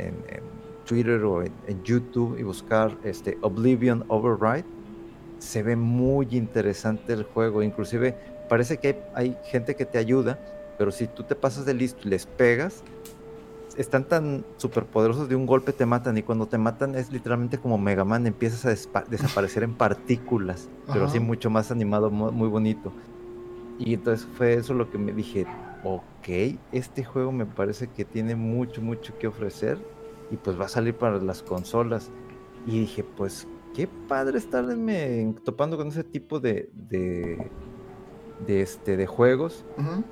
Twitter 0.84 1.22
o 1.22 1.42
en, 1.42 1.52
en, 1.68 1.82
YouTube 1.84 2.36
y 2.38 2.42
buscar 2.42 2.98
este 3.04 3.38
Oblivion 3.42 4.04
Override, 4.08 4.66
se 5.38 5.62
ve 5.62 5.76
muy 5.76 6.26
interesante 6.32 7.12
el 7.12 7.22
juego. 7.22 7.62
Inclusive 7.62 8.16
parece 8.52 8.76
que 8.76 9.02
hay, 9.14 9.34
gente 9.44 9.74
que 9.76 9.86
te 9.86 9.96
ayuda, 9.96 10.38
pero 10.76 10.90
si 10.92 11.06
tú 11.06 11.22
te 11.22 11.34
pasas 11.34 11.64
de 11.64 11.72
listo 11.72 12.02
y 12.04 12.10
les 12.10 12.26
pegas, 12.26 12.84
están 13.78 14.04
tan 14.04 14.44
superpoderosos 14.58 15.30
de 15.30 15.36
un 15.36 15.46
golpe 15.46 15.72
te 15.72 15.86
matan 15.86 16.18
y 16.18 16.22
cuando 16.22 16.46
te 16.46 16.58
matan 16.58 16.94
es 16.94 17.10
literalmente 17.10 17.56
como 17.56 17.78
Mega 17.78 18.04
Man, 18.04 18.26
empiezas 18.26 18.66
a 18.66 19.00
desaparecer 19.04 19.62
en 19.62 19.72
partículas, 19.72 20.68
pero 20.92 21.06
así 21.06 21.18
mucho 21.18 21.48
más 21.48 21.70
animado, 21.70 22.10
muy, 22.10 22.46
bonito. 22.48 22.92
Y 23.78 23.94
entonces 23.94 24.28
fue 24.36 24.52
eso 24.52 24.74
lo 24.74 24.90
que 24.90 24.98
me 24.98 25.14
dije, 25.14 25.46
ok, 25.82 26.58
este 26.72 27.04
juego 27.04 27.32
me 27.32 27.46
parece 27.46 27.86
que 27.86 28.04
tiene 28.04 28.36
mucho, 28.36 28.82
mucho 28.82 29.16
que 29.18 29.28
ofrecer 29.28 29.78
y 30.30 30.36
pues 30.36 30.60
va 30.60 30.66
a 30.66 30.68
salir 30.68 30.94
para 30.94 31.16
las 31.22 31.42
consolas. 31.42 32.10
Y 32.66 32.80
dije, 32.80 33.02
pues 33.02 33.48
qué 33.74 33.88
padre 34.08 34.36
estarme 34.36 35.34
topando 35.42 35.78
con 35.78 35.88
ese 35.88 36.04
tipo 36.04 36.38
de, 36.38 36.68
de, 36.74 37.50
este, 38.46 38.96
de 38.96 39.06
juegos. 39.06 39.64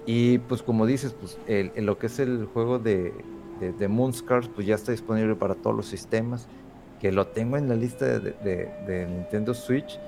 Y 0.07 0.39
pues 0.39 0.63
como 0.63 0.87
dices, 0.87 1.15
pues 1.19 1.39
el, 1.47 1.73
lo 1.85 1.99
que 1.99 2.07
es 2.07 2.19
el 2.19 2.47
juego 2.47 2.79
de, 2.79 3.13
de, 3.61 3.89
Moonscars, 3.89 4.49
pues 4.49 4.67
ya 4.67 4.75
está 4.75 4.93
disponible 4.93 5.35
para 5.35 5.55
todos 5.55 5.77
los 5.77 5.87
sistemas. 5.87 6.49
Que 7.01 7.13
lo 7.13 7.29
tengo 7.29 7.57
en 7.57 7.69
la 7.69 7.75
lista 7.75 8.19
de, 8.19 9.07
Nintendo 9.09 9.55
Switch. 9.55 9.99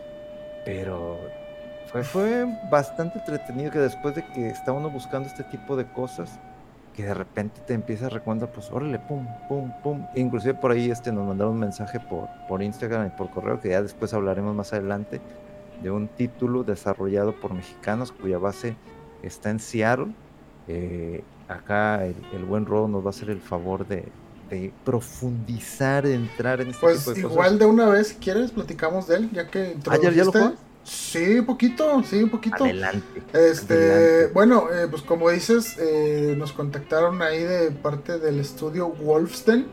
Pero 0.65 1.19
fue, 1.91 2.05
fue 2.05 2.47
bastante 2.71 3.19
entretenido 3.19 3.71
que 3.71 3.79
después 3.79 4.15
de 4.15 4.25
que 4.33 4.49
está 4.49 4.73
uno 4.73 4.91
buscando 4.91 5.29
este 5.29 5.45
tipo 5.45 5.77
de 5.77 5.87
cosas, 5.87 6.39
que 6.95 7.05
de 7.05 7.15
repente 7.15 7.61
te 7.67 7.75
empieza 7.75 8.07
a 8.07 8.09
recordar, 8.11 8.51
pues 8.51 8.71
órale, 8.71 8.99
pum, 8.99 9.27
pum, 9.49 9.73
pum. 9.83 10.07
Inclusive 10.15 10.55
por 10.55 10.73
ahí 10.73 10.91
este, 10.91 11.13
nos 11.13 11.27
mandaron 11.27 11.55
un 11.55 11.61
mensaje 11.61 12.01
por, 12.01 12.29
por 12.49 12.63
Instagram 12.63 13.07
y 13.07 13.11
por 13.11 13.31
correo, 13.31 13.61
que 13.61 13.71
ya 13.71 13.83
después 13.83 14.13
hablaremos 14.13 14.55
más 14.55 14.73
adelante, 14.73 15.21
de 15.83 15.91
un 15.91 16.09
título 16.09 16.65
desarrollado 16.65 17.35
por 17.35 17.53
mexicanos 17.53 18.13
cuya 18.13 18.39
base 18.39 18.77
está 19.23 19.51
en 19.51 19.61
Seattle. 19.61 20.13
Eh, 20.69 21.23
acá 21.49 22.05
el, 22.05 22.45
buen 22.45 22.67
Rodo 22.67 22.89
nos 22.89 23.03
va 23.03 23.09
a 23.09 23.11
hacer 23.11 23.31
el 23.31 23.41
favor 23.41 23.87
de, 23.87 24.05
profundizar, 24.85 26.07
de 26.07 26.15
entrar 26.15 26.61
en 26.61 26.69
este 26.69 26.81
pues 26.81 26.99
tipo 26.99 27.13
de 27.13 27.21
igual 27.21 27.59
de 27.59 27.67
una 27.67 27.87
vez, 27.87 28.09
si 28.09 28.15
quieres, 28.17 28.51
platicamos 28.51 29.09
de 29.09 29.17
él, 29.17 29.31
ya 29.33 29.49
que 29.49 29.77
¿Ayer 29.89 30.11
ah, 30.11 30.15
ya 30.15 30.25
lo 30.25 30.33
Sí, 30.85 31.39
un 31.39 31.47
poquito, 31.47 32.03
sí, 32.03 32.25
un 32.25 32.29
poquito. 32.29 32.65
Adelante. 32.65 33.23
Este, 33.33 34.27
bueno, 34.35 34.67
eh, 34.73 34.89
pues 34.91 35.03
como 35.03 35.31
dices, 35.31 35.77
eh, 35.79 36.35
nos 36.37 36.53
contactaron 36.53 37.23
ahí 37.23 37.43
de 37.45 37.71
parte 37.71 38.19
del 38.19 38.41
estudio 38.41 38.89
Wolfsten 38.89 39.67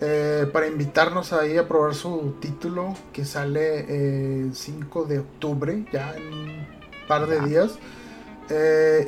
eh, 0.00 0.46
para 0.52 0.66
invitarnos 0.66 1.32
ahí 1.32 1.56
a 1.56 1.66
probar 1.66 1.94
su 1.94 2.34
título 2.40 2.94
que 3.12 3.24
sale 3.24 4.42
el 4.44 4.54
5 4.54 5.04
de 5.04 5.20
octubre, 5.20 5.86
ya 5.92 6.14
en 6.16 6.32
un 6.32 6.66
par 7.08 7.26
de 7.26 7.40
días. 7.40 7.78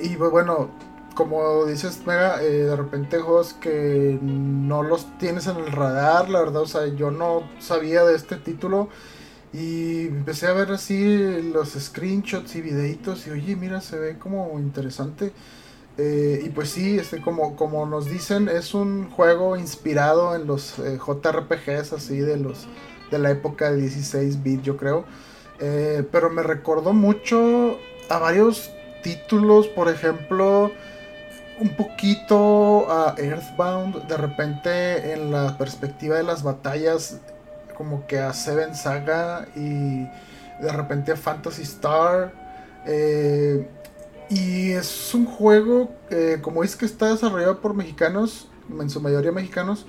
y 0.02 0.16
pues, 0.16 0.30
bueno, 0.30 0.70
como 1.14 1.66
dices, 1.66 2.06
Mega, 2.06 2.38
de 2.38 2.74
repente 2.76 3.18
juegos 3.18 3.54
que 3.54 4.18
no 4.22 4.82
los 4.82 5.18
tienes 5.18 5.46
en 5.46 5.56
el 5.56 5.72
radar, 5.72 6.28
la 6.30 6.40
verdad, 6.40 6.62
o 6.62 6.66
sea, 6.66 6.86
yo 6.86 7.10
no 7.10 7.42
sabía 7.58 8.04
de 8.04 8.14
este 8.14 8.36
título. 8.36 8.88
Y 9.52 10.08
empecé 10.08 10.46
a 10.46 10.52
ver 10.52 10.70
así 10.72 11.42
los 11.42 11.70
screenshots 11.70 12.54
y 12.56 12.60
videitos 12.60 13.26
y 13.26 13.30
oye, 13.30 13.56
mira, 13.56 13.80
se 13.80 13.98
ve 13.98 14.18
como 14.18 14.58
interesante. 14.58 15.32
Eh, 15.98 16.42
y 16.44 16.48
pues 16.50 16.70
sí, 16.70 16.96
este, 16.96 17.20
como, 17.20 17.56
como 17.56 17.84
nos 17.84 18.06
dicen, 18.06 18.48
es 18.48 18.72
un 18.72 19.10
juego 19.10 19.56
inspirado 19.56 20.36
en 20.36 20.46
los 20.46 20.78
eh, 20.78 20.96
JRPGs 20.96 21.92
así 21.92 22.18
de 22.20 22.36
los 22.36 22.68
de 23.10 23.18
la 23.18 23.30
época 23.30 23.70
de 23.70 23.78
16 23.78 24.42
bit, 24.42 24.62
yo 24.62 24.76
creo. 24.76 25.04
Eh, 25.60 26.06
pero 26.12 26.30
me 26.30 26.42
recordó 26.42 26.92
mucho 26.92 27.78
a 28.08 28.18
varios 28.18 28.70
títulos, 29.02 29.66
por 29.68 29.88
ejemplo, 29.88 30.70
un 31.58 31.70
poquito 31.70 32.90
a 32.90 33.14
Earthbound, 33.18 34.06
de 34.06 34.16
repente 34.16 35.12
en 35.12 35.32
la 35.32 35.58
perspectiva 35.58 36.16
de 36.16 36.22
las 36.22 36.42
batallas, 36.42 37.18
como 37.76 38.06
que 38.06 38.18
a 38.18 38.32
Seven 38.32 38.74
Saga 38.74 39.48
y 39.56 40.02
de 40.60 40.72
repente 40.72 41.12
a 41.12 41.16
Fantasy 41.16 41.62
Star. 41.62 42.32
Eh, 42.86 43.68
y 44.30 44.72
es 44.72 45.14
un 45.14 45.26
juego, 45.26 45.92
eh, 46.10 46.38
como 46.42 46.64
es 46.64 46.76
que 46.76 46.86
está 46.86 47.08
desarrollado 47.10 47.60
por 47.60 47.74
mexicanos, 47.74 48.48
en 48.80 48.90
su 48.90 49.00
mayoría 49.00 49.32
mexicanos, 49.32 49.86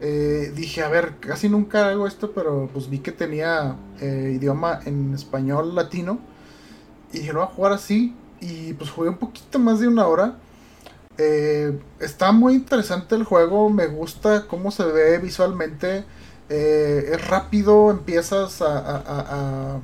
eh, 0.00 0.52
dije, 0.54 0.82
a 0.82 0.88
ver, 0.88 1.16
casi 1.20 1.48
nunca 1.48 1.88
hago 1.88 2.06
esto, 2.06 2.32
pero 2.32 2.68
pues 2.72 2.88
vi 2.88 3.00
que 3.00 3.12
tenía 3.12 3.76
idioma 4.00 4.80
en 4.86 5.14
español 5.14 5.74
latino. 5.74 6.20
Y 7.12 7.18
dije, 7.18 7.32
lo 7.32 7.40
voy 7.40 7.48
a 7.48 7.54
jugar 7.54 7.72
así. 7.72 8.14
Y 8.40 8.72
pues 8.74 8.90
jugué 8.90 9.10
un 9.10 9.18
poquito 9.18 9.58
más 9.58 9.80
de 9.80 9.88
una 9.88 10.06
hora. 10.06 10.36
Eh, 11.18 11.78
está 11.98 12.32
muy 12.32 12.54
interesante 12.54 13.14
el 13.14 13.24
juego, 13.24 13.68
me 13.68 13.86
gusta 13.88 14.46
cómo 14.46 14.70
se 14.70 14.84
ve 14.84 15.18
visualmente. 15.18 16.04
Eh, 16.48 17.10
es 17.12 17.28
rápido, 17.28 17.90
empiezas 17.90 18.62
a, 18.62 18.96
a, 18.96 19.80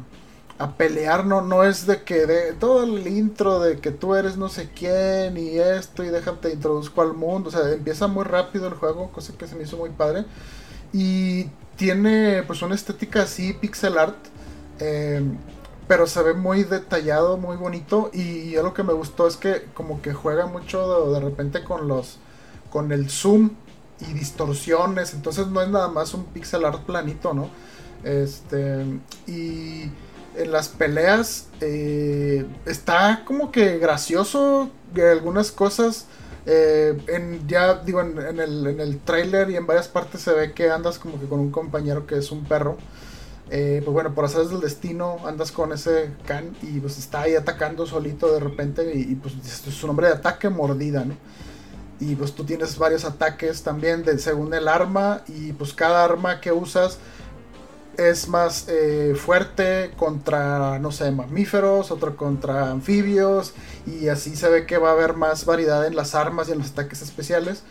pelear, 0.76 1.26
no, 1.26 1.42
no 1.42 1.64
es 1.64 1.86
de 1.86 2.02
que 2.02 2.26
de 2.26 2.52
todo 2.54 2.84
el 2.84 3.07
intro 3.07 3.61
de 3.61 3.78
que 3.78 3.90
tú 3.90 4.14
eres 4.14 4.36
no 4.36 4.48
sé 4.48 4.70
quién 4.74 5.36
y 5.36 5.59
esto 5.59 6.02
y 6.02 6.09
déjate 6.09 6.52
introduzco 6.52 7.02
al 7.02 7.14
mundo. 7.14 7.48
O 7.48 7.52
sea, 7.52 7.70
empieza 7.72 8.07
muy 8.07 8.24
rápido 8.24 8.66
el 8.66 8.74
juego, 8.74 9.11
cosa 9.12 9.34
que 9.36 9.46
se 9.46 9.54
me 9.54 9.64
hizo 9.64 9.76
muy 9.76 9.90
padre. 9.90 10.24
Y 10.92 11.50
tiene 11.76 12.42
pues 12.46 12.62
una 12.62 12.74
estética 12.74 13.22
así, 13.22 13.52
pixel 13.52 13.98
art. 13.98 14.16
Eh, 14.80 15.22
pero 15.88 16.07
se 16.07 16.22
ve 16.22 16.34
muy 16.34 16.64
detallado, 16.64 17.36
muy 17.36 17.57
bonito 17.57 18.11
y 18.12 18.52
lo 18.57 18.74
que 18.74 18.82
me 18.82 18.92
gustó 18.92 19.26
es 19.28 19.36
que 19.36 19.66
como 19.74 20.02
que 20.02 20.12
juega 20.12 20.46
mucho 20.46 21.12
de, 21.12 21.20
repente 21.20 21.62
con 21.62 21.86
los 21.86 22.18
con 22.70 22.90
el 22.92 23.09
zoom 23.09 23.50
y 24.00 24.12
distorsiones, 24.12 25.14
entonces 25.14 25.46
no 25.46 25.62
es 25.62 25.68
nada 25.68 25.88
más 25.88 26.12
un 26.12 26.24
pixel 26.26 26.64
art 26.64 26.82
planito, 26.84 27.32
¿no? 27.32 27.48
Este 28.02 28.84
y 29.26 29.90
en 30.37 30.53
las 30.53 30.68
peleas 30.68 31.49
eh, 31.61 32.47
está 32.66 33.22
como 33.24 33.51
que 33.51 33.78
gracioso 33.78 34.70
de 34.95 35.11
algunas 35.11 35.51
cosas. 35.53 36.07
Eh, 36.49 36.97
en, 37.09 37.47
ya 37.49 37.74
digo, 37.82 38.01
en, 38.01 38.39
el, 38.39 38.66
en 38.66 38.80
el 38.80 39.01
trailer 39.01 39.51
y 39.51 39.57
en 39.57 39.66
varias 39.66 39.89
partes 39.89 40.20
se 40.20 40.32
ve 40.32 40.53
que 40.53 40.70
andas 40.70 40.99
como 40.99 41.18
que 41.18 41.26
con 41.26 41.41
un 41.41 41.51
compañero 41.51 42.07
que 42.07 42.18
es 42.18 42.30
un 42.30 42.45
perro. 42.45 42.76
Eh, 43.49 43.80
pues 43.84 43.93
bueno, 43.93 44.12
por 44.12 44.24
hacer 44.24 44.45
del 44.47 44.61
destino, 44.61 45.18
andas 45.24 45.53
con 45.53 45.72
ese 45.72 46.11
can 46.26 46.57
y 46.62 46.80
pues 46.80 46.99
está 46.99 47.22
ahí 47.22 47.37
atacando 47.37 47.87
solito 47.87 48.32
de 48.32 48.41
repente 48.41 48.93
y, 48.95 49.14
pues 49.14 49.34
su 49.34 49.87
nombre 49.87 50.09
de 50.09 50.14
ataque 50.14 50.49
mordida, 50.49 51.05
¿no? 51.05 51.14
Y 52.01 52.14
pues 52.16 52.34
tú 52.34 52.45
tienes 52.45 52.76
varios 52.76 53.05
ataques 53.05 53.62
también 53.62 54.03
de, 54.03 54.18
según 54.18 54.53
el 54.53 54.68
arma 54.68 55.22
y 55.28 55.53
pues 55.53 55.72
cada 55.72 56.05
arma 56.05 56.41
que 56.41 56.53
usas 56.53 56.99
es 57.99 58.28
más 58.28 58.66
eh, 58.68 59.14
fuerte 59.16 59.92
contra, 59.97 60.78
no 60.78 60.92
sé, 60.92 61.11
mamíferos, 61.11 61.90
otro 61.90 62.16
contra 62.16 62.70
anfibios 62.70 63.55
y 63.86 64.09
así 64.09 64.36
se 64.36 64.49
ve 64.49 64.66
que 64.66 64.78
va 64.78 64.90
a 64.90 64.92
haber 64.92 65.14
más 65.14 65.44
variedad 65.44 65.86
en 65.86 65.97
las 65.97 66.14
armas 66.14 66.49
y 66.49 66.53
en 66.53 66.59
los 66.59 66.70
ataques 66.70 67.03
especiales. 67.03 67.62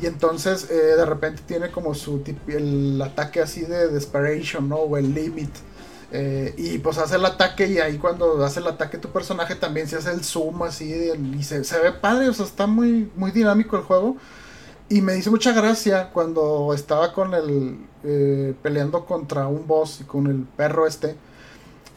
Y 0.00 0.06
entonces 0.06 0.68
eh, 0.70 0.74
de 0.74 1.04
repente 1.04 1.42
tiene 1.46 1.70
como 1.70 1.94
su 1.94 2.22
el 2.48 3.00
ataque 3.02 3.40
así 3.40 3.62
de 3.62 3.88
desperation, 3.88 4.68
¿no? 4.68 4.76
O 4.76 4.96
el 4.96 5.14
limit. 5.14 5.50
Eh, 6.14 6.54
y 6.58 6.78
pues 6.78 6.98
hace 6.98 7.16
el 7.16 7.24
ataque 7.24 7.66
y 7.66 7.78
ahí 7.78 7.96
cuando 7.96 8.44
hace 8.44 8.60
el 8.60 8.66
ataque 8.66 8.98
tu 8.98 9.08
personaje 9.08 9.54
también 9.54 9.88
se 9.88 9.96
hace 9.96 10.10
el 10.10 10.22
zoom 10.22 10.62
así 10.62 10.92
y 10.92 11.42
se, 11.42 11.60
ve 11.78 11.92
padre, 11.92 12.28
o 12.28 12.34
sea, 12.34 12.44
está 12.44 12.66
muy, 12.66 13.10
muy 13.16 13.30
dinámico 13.30 13.76
el 13.76 13.82
juego. 13.82 14.16
Y 14.92 15.00
me 15.00 15.16
hizo 15.16 15.30
mucha 15.30 15.52
gracia 15.52 16.10
cuando 16.12 16.74
estaba 16.74 17.14
con 17.14 17.32
el... 17.32 17.78
Eh, 18.04 18.54
peleando 18.62 19.06
contra 19.06 19.46
un 19.46 19.66
boss 19.66 20.00
y 20.02 20.04
con 20.04 20.26
el 20.26 20.44
perro 20.44 20.86
este. 20.86 21.16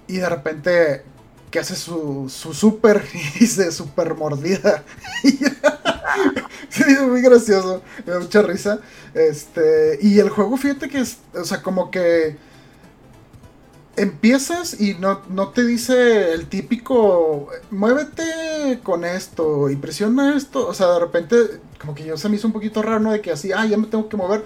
Y 0.07 0.17
de 0.17 0.29
repente 0.29 1.03
que 1.51 1.59
hace 1.59 1.75
su, 1.75 2.29
su 2.29 2.53
super 2.53 3.03
y 3.41 3.47
se 3.47 3.69
super 3.73 4.15
mordida. 4.15 4.85
sí, 6.69 6.83
muy 7.05 7.21
gracioso, 7.21 7.81
me 8.05 8.13
da 8.13 8.19
mucha 8.19 8.41
risa. 8.41 8.79
Este, 9.13 9.99
y 10.01 10.19
el 10.19 10.29
juego, 10.29 10.55
fíjate 10.55 10.87
que 10.87 10.99
es, 10.99 11.17
o 11.33 11.43
sea, 11.43 11.61
como 11.61 11.91
que 11.91 12.37
empiezas 13.97 14.79
y 14.79 14.93
no, 14.93 15.21
no 15.29 15.49
te 15.49 15.65
dice 15.65 16.33
el 16.33 16.47
típico, 16.47 17.49
muévete 17.71 18.79
con 18.83 19.03
esto 19.03 19.69
y 19.69 19.75
presiona 19.75 20.37
esto. 20.37 20.65
O 20.65 20.73
sea, 20.73 20.93
de 20.93 20.99
repente, 20.99 21.35
como 21.79 21.95
que 21.95 22.05
yo 22.05 22.17
se 22.17 22.29
me 22.29 22.35
hizo 22.35 22.47
un 22.47 22.53
poquito 22.53 22.81
raro, 22.81 22.99
¿no? 22.99 23.11
De 23.11 23.21
que 23.21 23.31
así, 23.31 23.51
ah, 23.51 23.65
ya 23.65 23.77
me 23.77 23.87
tengo 23.87 24.09
que 24.09 24.17
mover. 24.17 24.43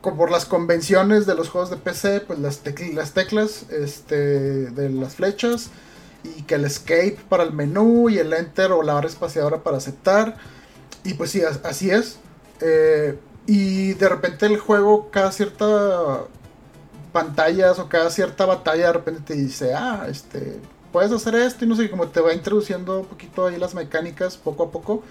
Como 0.00 0.16
por 0.16 0.30
las 0.30 0.46
convenciones 0.46 1.26
de 1.26 1.34
los 1.34 1.50
juegos 1.50 1.70
de 1.70 1.76
PC, 1.76 2.20
pues 2.20 2.38
las, 2.38 2.62
las 2.94 3.12
teclas 3.12 3.66
este, 3.70 4.16
de 4.70 4.88
las 4.88 5.16
flechas 5.16 5.70
y 6.24 6.42
que 6.42 6.54
el 6.56 6.64
escape 6.64 7.18
para 7.28 7.42
el 7.42 7.52
menú 7.52 8.08
y 8.08 8.18
el 8.18 8.32
enter 8.32 8.72
o 8.72 8.82
la 8.82 8.94
barra 8.94 9.08
espaciadora 9.08 9.62
para 9.62 9.76
aceptar. 9.76 10.36
Y 11.04 11.14
pues 11.14 11.30
sí, 11.30 11.42
así 11.64 11.90
es. 11.90 12.18
Eh, 12.60 13.18
y 13.46 13.94
de 13.94 14.08
repente 14.08 14.46
el 14.46 14.58
juego, 14.58 15.10
cada 15.10 15.32
cierta 15.32 16.24
pantallas 17.12 17.78
o 17.78 17.88
cada 17.88 18.10
cierta 18.10 18.46
batalla, 18.46 18.86
de 18.86 18.92
repente 18.92 19.22
te 19.26 19.34
dice, 19.34 19.74
ah, 19.74 20.06
este, 20.08 20.60
puedes 20.92 21.10
hacer 21.12 21.34
esto 21.34 21.64
y 21.64 21.68
no 21.68 21.76
sé, 21.76 21.90
como 21.90 22.08
te 22.08 22.20
va 22.20 22.32
introduciendo 22.32 23.00
un 23.00 23.06
poquito 23.06 23.46
ahí 23.46 23.58
las 23.58 23.74
mecánicas 23.74 24.36
poco 24.36 24.64
a 24.64 24.70
poco. 24.70 25.02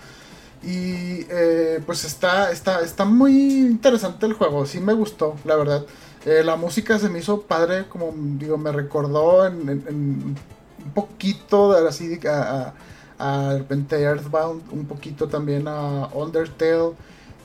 Y 0.62 1.26
eh, 1.30 1.82
pues 1.86 2.04
está, 2.04 2.52
está, 2.52 2.82
está 2.82 3.06
muy 3.06 3.32
interesante 3.62 4.26
el 4.26 4.34
juego, 4.34 4.66
sí 4.66 4.80
me 4.80 4.94
gustó, 4.94 5.36
la 5.46 5.56
verdad. 5.56 5.86
Eh, 6.26 6.44
la 6.44 6.58
música 6.58 7.00
se 7.00 7.10
me 7.10 7.20
hizo 7.20 7.42
padre, 7.44 7.86
como 7.88 8.14
digo, 8.16 8.58
me 8.58 8.72
recordó 8.72 9.46
en 9.46 10.36
un 10.84 10.94
poquito 10.94 11.74
de 11.74 11.88
así 11.88 12.20
a, 12.28 12.74
a, 13.18 13.58
Earthbound, 13.92 14.64
un 14.72 14.86
poquito 14.86 15.28
también 15.28 15.68
a 15.68 16.10
Undertale. 16.14 16.94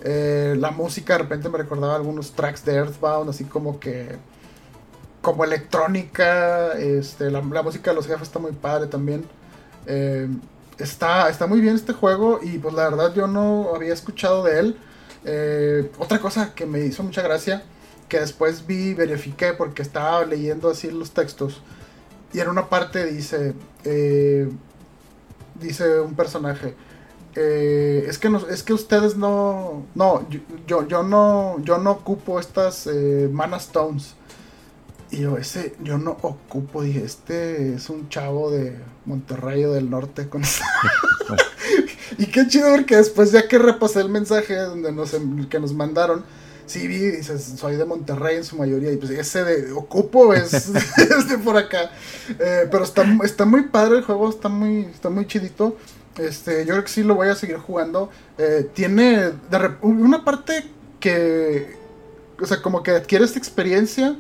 Eh, 0.03 0.55
la 0.59 0.71
música 0.71 1.15
de 1.15 1.21
repente 1.21 1.49
me 1.49 1.59
recordaba 1.59 1.97
algunos 1.97 2.33
tracks 2.33 2.65
de 2.65 2.75
Earthbound, 2.75 3.31
así 3.31 3.45
como 3.45 3.81
que 3.81 4.17
como 5.21 5.45
electrónica. 5.45 6.73
Este, 6.73 7.31
la, 7.31 7.41
música 7.41 7.91
de 7.91 7.97
los 7.97 8.07
jefes 8.07 8.29
está 8.29 8.39
muy 8.39 8.53
padre 8.53 8.87
también. 8.87 9.25
Está, 10.79 11.29
está 11.29 11.47
muy 11.47 11.61
bien 11.61 11.75
este 11.75 11.93
juego 11.93 12.41
y 12.43 12.59
pues 12.59 12.75
la 12.75 12.89
verdad 12.89 13.15
yo 13.15 13.27
no 13.27 13.75
había 13.75 13.93
escuchado 13.93 14.45
de 14.45 14.61
él. 14.61 14.77
Eh, 15.25 15.91
otra 15.99 16.19
cosa 16.19 16.55
que 16.55 16.67
me 16.67 16.81
hizo 16.81 17.03
mucha 17.03 17.23
gracia, 17.23 17.63
que 18.09 18.21
después 18.21 18.67
vi, 18.67 18.95
verifiqué 18.95 19.53
porque 19.55 19.83
estaba 19.83 20.25
leyendo 20.25 20.71
así 20.71 20.91
los 20.91 21.11
textos. 21.13 21.63
Y 22.33 22.41
en 22.41 22.49
una 22.49 22.69
parte 22.69 23.07
dice, 23.07 23.55
eh, 23.85 24.49
dice 25.61 26.01
un 26.01 26.15
personaje, 26.15 26.75
eh, 27.37 28.05
es 28.09 28.19
que 28.19 28.31
no, 28.31 28.39
es 28.49 28.63
que 28.63 28.73
ustedes 28.73 29.17
no, 29.17 29.85
no, 29.95 30.27
yo, 30.67 30.87
yo, 30.87 31.03
no, 31.03 31.57
yo 31.61 31.79
no 31.79 31.93
ocupo 31.93 32.39
estas 32.39 32.87
eh, 32.87 33.29
mana 33.33 33.57
stones. 33.57 34.15
Y 35.11 35.19
yo, 35.19 35.37
ese, 35.37 35.75
yo 35.83 35.99
no 35.99 36.17
ocupo, 36.23 36.83
dije, 36.83 37.05
este 37.05 37.75
es 37.75 37.89
un 37.91 38.09
chavo 38.09 38.51
de 38.51 38.77
Monterrey 39.05 39.65
o 39.65 39.73
del 39.73 39.91
norte 39.91 40.29
con 40.29 40.43
y 42.19 42.27
qué 42.27 42.47
chido 42.49 42.71
porque 42.71 42.97
después 42.97 43.33
ya 43.33 43.47
que 43.49 43.59
repasé 43.59 44.01
el 44.01 44.09
mensaje 44.09 44.57
donde 44.57 44.93
nos, 44.93 45.15
que 45.49 45.61
nos 45.61 45.73
mandaron, 45.73 46.25
sí 46.67 46.87
vi, 46.87 46.99
dices, 46.99 47.55
soy 47.57 47.77
de 47.77 47.85
Monterrey 47.85 48.37
en 48.37 48.45
su 48.45 48.57
mayoría, 48.57 48.93
y 48.93 48.97
pues 48.97 49.11
ese 49.11 49.45
de 49.45 49.73
Ocupo 49.73 50.35
es, 50.35 50.73
de 50.73 51.39
por 51.39 51.57
acá. 51.57 51.91
Eh, 52.39 52.69
pero 52.71 52.85
está, 52.85 53.05
está 53.25 53.45
muy 53.45 53.65
padre 53.65 53.99
el 53.99 54.05
juego, 54.05 54.29
está 54.31 54.49
muy, 54.49 54.81
está 54.87 55.11
muy 55.11 55.27
chidito. 55.27 55.77
Este, 56.17 56.65
yo 56.65 56.75
creo 56.75 56.85
que 56.85 56.91
sí 56.91 57.03
lo 57.03 57.17
voy 57.17 57.29
a 57.29 57.35
seguir 57.35 57.57
jugando. 57.57 58.11
Eh, 58.39 58.69
tiene 58.73 59.33
una 59.83 60.25
parte 60.25 60.65
que, 61.01 61.77
o 62.41 62.47
sea, 62.47 62.63
como 62.63 62.83
que 62.83 62.93
adquieres 62.93 63.37
experiencia 63.37 64.17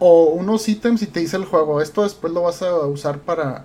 o 0.00 0.24
unos 0.30 0.68
ítems 0.68 1.02
y 1.02 1.06
te 1.06 1.20
dice 1.20 1.36
el 1.36 1.44
juego, 1.44 1.80
esto 1.80 2.02
después 2.02 2.32
lo 2.32 2.42
vas 2.42 2.62
a 2.62 2.74
usar 2.86 3.20
para, 3.20 3.64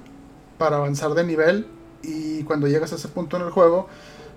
para 0.57 0.75
avanzar 0.75 1.13
de 1.13 1.23
nivel 1.23 1.65
y 2.03 2.43
cuando 2.43 2.67
llegas 2.67 2.91
a 2.91 2.95
ese 2.95 3.07
punto 3.07 3.37
en 3.37 3.43
el 3.43 3.49
juego, 3.51 3.87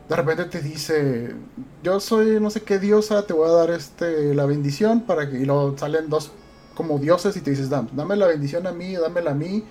de 0.09 0.17
repente 0.17 0.45
te 0.45 0.63
dice, 0.63 1.35
yo 1.83 2.01
soy 2.01 2.41
no 2.41 2.51
sé 2.51 2.63
qué 2.63 2.79
diosa, 2.79 3.27
te 3.27 3.33
voy 3.35 3.49
a 3.49 3.53
dar 3.53 3.71
este 3.71 4.33
la 4.35 4.47
bendición 4.47 5.03
para 5.03 5.29
que 5.29 5.39
y 5.39 5.45
luego 5.45 5.77
salen 5.77 6.09
dos 6.09 6.31
como 6.75 6.99
dioses 6.99 7.37
y 7.37 7.41
te 7.41 7.51
dices, 7.51 7.69
dame, 7.69 8.17
la 8.17 8.29
bendición 8.29 8.69
a 8.69 8.73
mí, 8.73 8.95
dámela 8.95 9.33
a 9.33 9.35
mí 9.35 9.65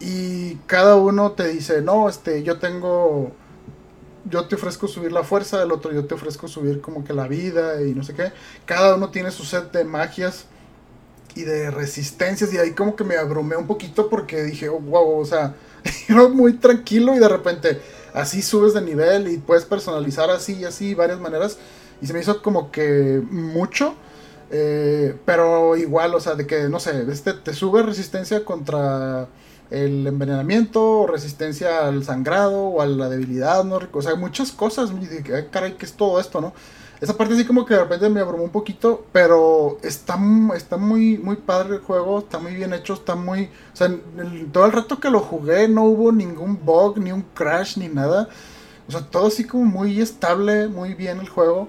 y 0.00 0.56
cada 0.66 0.96
uno 0.96 1.32
te 1.32 1.46
dice, 1.46 1.80
no, 1.80 2.08
este, 2.08 2.42
yo 2.42 2.58
tengo 2.58 3.30
yo 4.28 4.46
te 4.46 4.56
ofrezco 4.56 4.88
subir 4.88 5.12
la 5.12 5.22
fuerza, 5.22 5.62
el 5.62 5.70
otro 5.70 5.92
yo 5.92 6.06
te 6.06 6.14
ofrezco 6.14 6.48
subir 6.48 6.80
como 6.80 7.04
que 7.04 7.12
la 7.12 7.28
vida 7.28 7.80
y 7.82 7.94
no 7.94 8.02
sé 8.02 8.14
qué. 8.14 8.32
Cada 8.66 8.96
uno 8.96 9.10
tiene 9.10 9.30
su 9.30 9.44
set 9.44 9.72
de 9.72 9.84
magias 9.84 10.46
y 11.34 11.42
de 11.42 11.70
resistencias 11.70 12.52
y 12.52 12.58
ahí 12.58 12.72
como 12.72 12.96
que 12.96 13.04
me 13.04 13.16
abrumé 13.16 13.56
un 13.56 13.66
poquito 13.66 14.08
porque 14.08 14.42
dije, 14.42 14.68
oh, 14.68 14.80
wow, 14.80 15.18
o 15.20 15.24
sea, 15.24 15.54
era 16.08 16.28
muy 16.28 16.54
tranquilo 16.54 17.14
y 17.14 17.18
de 17.18 17.28
repente, 17.28 17.80
así 18.14 18.42
subes 18.42 18.74
de 18.74 18.82
nivel 18.82 19.28
y 19.28 19.38
puedes 19.38 19.64
personalizar 19.64 20.30
así 20.30 20.54
y 20.54 20.64
así, 20.64 20.94
varias 20.94 21.20
maneras. 21.20 21.58
Y 22.00 22.06
se 22.06 22.12
me 22.12 22.20
hizo 22.20 22.42
como 22.42 22.70
que 22.70 23.22
mucho. 23.30 23.94
Eh, 24.50 25.14
pero 25.26 25.76
igual, 25.76 26.14
o 26.14 26.20
sea, 26.20 26.34
de 26.34 26.46
que, 26.46 26.68
no 26.68 26.80
sé, 26.80 27.04
este 27.10 27.34
te 27.34 27.52
sube 27.52 27.82
resistencia 27.82 28.44
contra 28.44 29.28
el 29.70 30.06
envenenamiento, 30.06 31.00
o 31.00 31.06
resistencia 31.06 31.86
al 31.86 32.04
sangrado, 32.04 32.58
o 32.58 32.80
a 32.80 32.86
la 32.86 33.08
debilidad, 33.10 33.64
¿no? 33.64 33.78
O 33.92 34.02
sea, 34.02 34.14
muchas 34.14 34.52
cosas. 34.52 34.90
Caray, 35.50 35.74
¿qué 35.74 35.84
es 35.84 35.92
todo 35.92 36.18
esto, 36.18 36.40
no? 36.40 36.54
Esa 37.00 37.16
parte 37.16 37.34
así 37.34 37.44
como 37.44 37.64
que 37.64 37.74
de 37.74 37.80
repente 37.80 38.08
me 38.08 38.20
abrumó 38.20 38.44
un 38.44 38.50
poquito, 38.50 39.06
pero 39.12 39.78
está, 39.82 40.18
está 40.56 40.76
muy, 40.76 41.16
muy 41.18 41.36
padre 41.36 41.76
el 41.76 41.80
juego, 41.80 42.18
está 42.18 42.38
muy 42.38 42.54
bien 42.54 42.72
hecho, 42.72 42.94
está 42.94 43.14
muy... 43.14 43.44
O 43.72 43.76
sea, 43.76 43.88
todo 44.52 44.66
el 44.66 44.72
rato 44.72 44.98
que 44.98 45.10
lo 45.10 45.20
jugué 45.20 45.68
no 45.68 45.84
hubo 45.84 46.10
ningún 46.10 46.58
bug, 46.64 46.98
ni 46.98 47.12
un 47.12 47.22
crash, 47.34 47.78
ni 47.78 47.88
nada. 47.88 48.28
O 48.88 48.90
sea, 48.90 49.02
todo 49.02 49.28
así 49.28 49.44
como 49.44 49.64
muy 49.64 50.00
estable, 50.00 50.66
muy 50.66 50.94
bien 50.94 51.20
el 51.20 51.28
juego. 51.28 51.68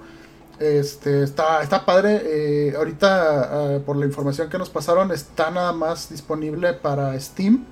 Este, 0.60 1.24
está, 1.24 1.62
está 1.62 1.86
padre. 1.86 2.22
Eh, 2.24 2.74
ahorita, 2.76 3.76
ah, 3.76 3.80
por 3.86 3.98
la 3.98 4.06
información 4.06 4.50
que 4.50 4.58
nos 4.58 4.70
pasaron, 4.70 5.12
está 5.12 5.52
nada 5.52 5.74
más 5.74 6.10
disponible 6.10 6.74
para 6.74 7.20
Steam. 7.20 7.66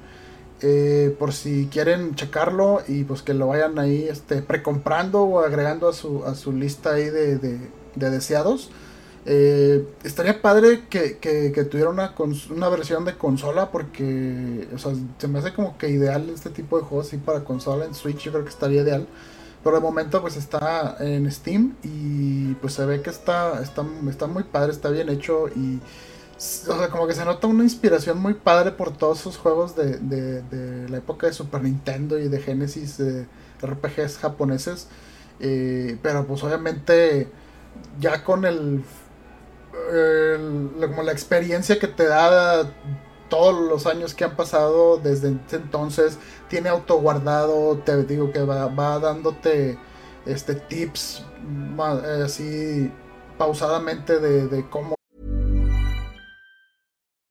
Eh, 0.62 1.16
por 1.20 1.34
si 1.34 1.68
quieren 1.72 2.16
checarlo 2.16 2.82
y 2.88 3.04
pues 3.04 3.22
que 3.22 3.36
lo 3.36 3.48
vayan 3.48 3.78
ahí 3.78 4.08
este, 4.10 4.42
precomprando 4.42 5.22
o 5.22 5.40
agregando 5.42 5.88
a 5.88 5.94
su, 5.94 6.26
a 6.26 6.34
su 6.34 6.52
lista 6.52 6.94
ahí 6.94 7.12
de, 7.12 7.60
deseados. 7.96 8.72
Eh, 9.28 9.86
estaría 10.04 10.42
padre 10.42 10.86
que, 10.90 11.68
tuviera 11.70 11.92
una, 11.92 12.16
una 12.50 12.70
versión 12.70 13.06
de 13.06 13.16
consola 13.16 13.70
porque 13.72 14.68
se 15.20 15.28
me 15.28 15.40
hace 15.40 15.54
como 15.54 15.78
que 15.78 15.90
ideal 15.90 16.28
este 16.30 16.50
tipo 16.50 16.80
de 16.80 16.86
juegos 16.86 17.14
y 17.14 17.18
para 17.18 17.44
consola 17.44 17.86
en 17.86 17.94
Switch 17.94 18.24
yo 18.24 18.32
creo 18.32 18.44
que 18.44 18.50
estaría 18.50 18.82
ideal. 18.82 19.08
Pero 19.64 19.76
de 19.76 19.82
momento 19.82 20.22
pues 20.22 20.38
está 20.38 20.98
en 21.00 21.32
Steam 21.32 21.76
y 21.84 22.54
pues 22.56 22.74
se 22.74 22.86
ve 22.86 23.02
que 23.02 23.12
está, 23.12 23.62
está, 23.62 23.86
está 24.10 24.26
muy 24.26 24.44
padre, 24.44 24.72
está 24.72 24.90
bien 24.90 25.10
hecho 25.10 25.50
y 25.50 25.80
o 26.38 26.78
sea, 26.78 26.90
como 26.90 27.08
que 27.08 27.16
se 27.16 27.26
nota 27.26 27.48
una 27.48 27.64
inspiración 27.64 28.20
muy 28.20 28.36
padre 28.36 28.72
por 28.72 28.96
todos 28.96 29.22
esos 29.22 29.38
juegos 29.38 29.76
de, 29.76 29.98
de, 29.98 30.88
la 30.88 30.98
época 30.98 31.26
de 31.26 31.34
Super 31.34 31.64
Nintendo 31.64 32.20
y 32.20 32.28
de 32.28 32.40
Genesis, 32.40 32.98
de 32.98 33.26
RPGs 33.62 34.18
japoneses. 34.20 34.88
Eh, 35.40 35.98
pero 36.02 36.26
pues 36.26 36.44
obviamente 36.44 37.30
ya 38.00 38.24
con 38.24 38.46
el, 38.46 38.84
como 40.80 41.04
la 41.04 41.12
experiencia 41.12 41.80
que 41.80 41.88
te 41.88 42.08
da 42.08 42.72
todos 43.30 43.68
los 43.68 43.88
años 43.88 44.14
que 44.14 44.24
han 44.24 44.36
pasado 44.36 44.98
desde 44.98 45.30
entonces, 45.52 46.18
tiene 46.50 46.70
autoguardado, 46.70 47.78
te 47.80 48.04
digo 48.04 48.32
que 48.32 48.42
va, 48.44 48.68
va 48.68 49.00
dándote 49.00 49.78
este 50.26 50.56
tips 50.56 51.24
así 52.24 52.92
pausadamente 53.38 54.20
de, 54.20 54.48
de 54.48 54.70
cómo 54.70 54.97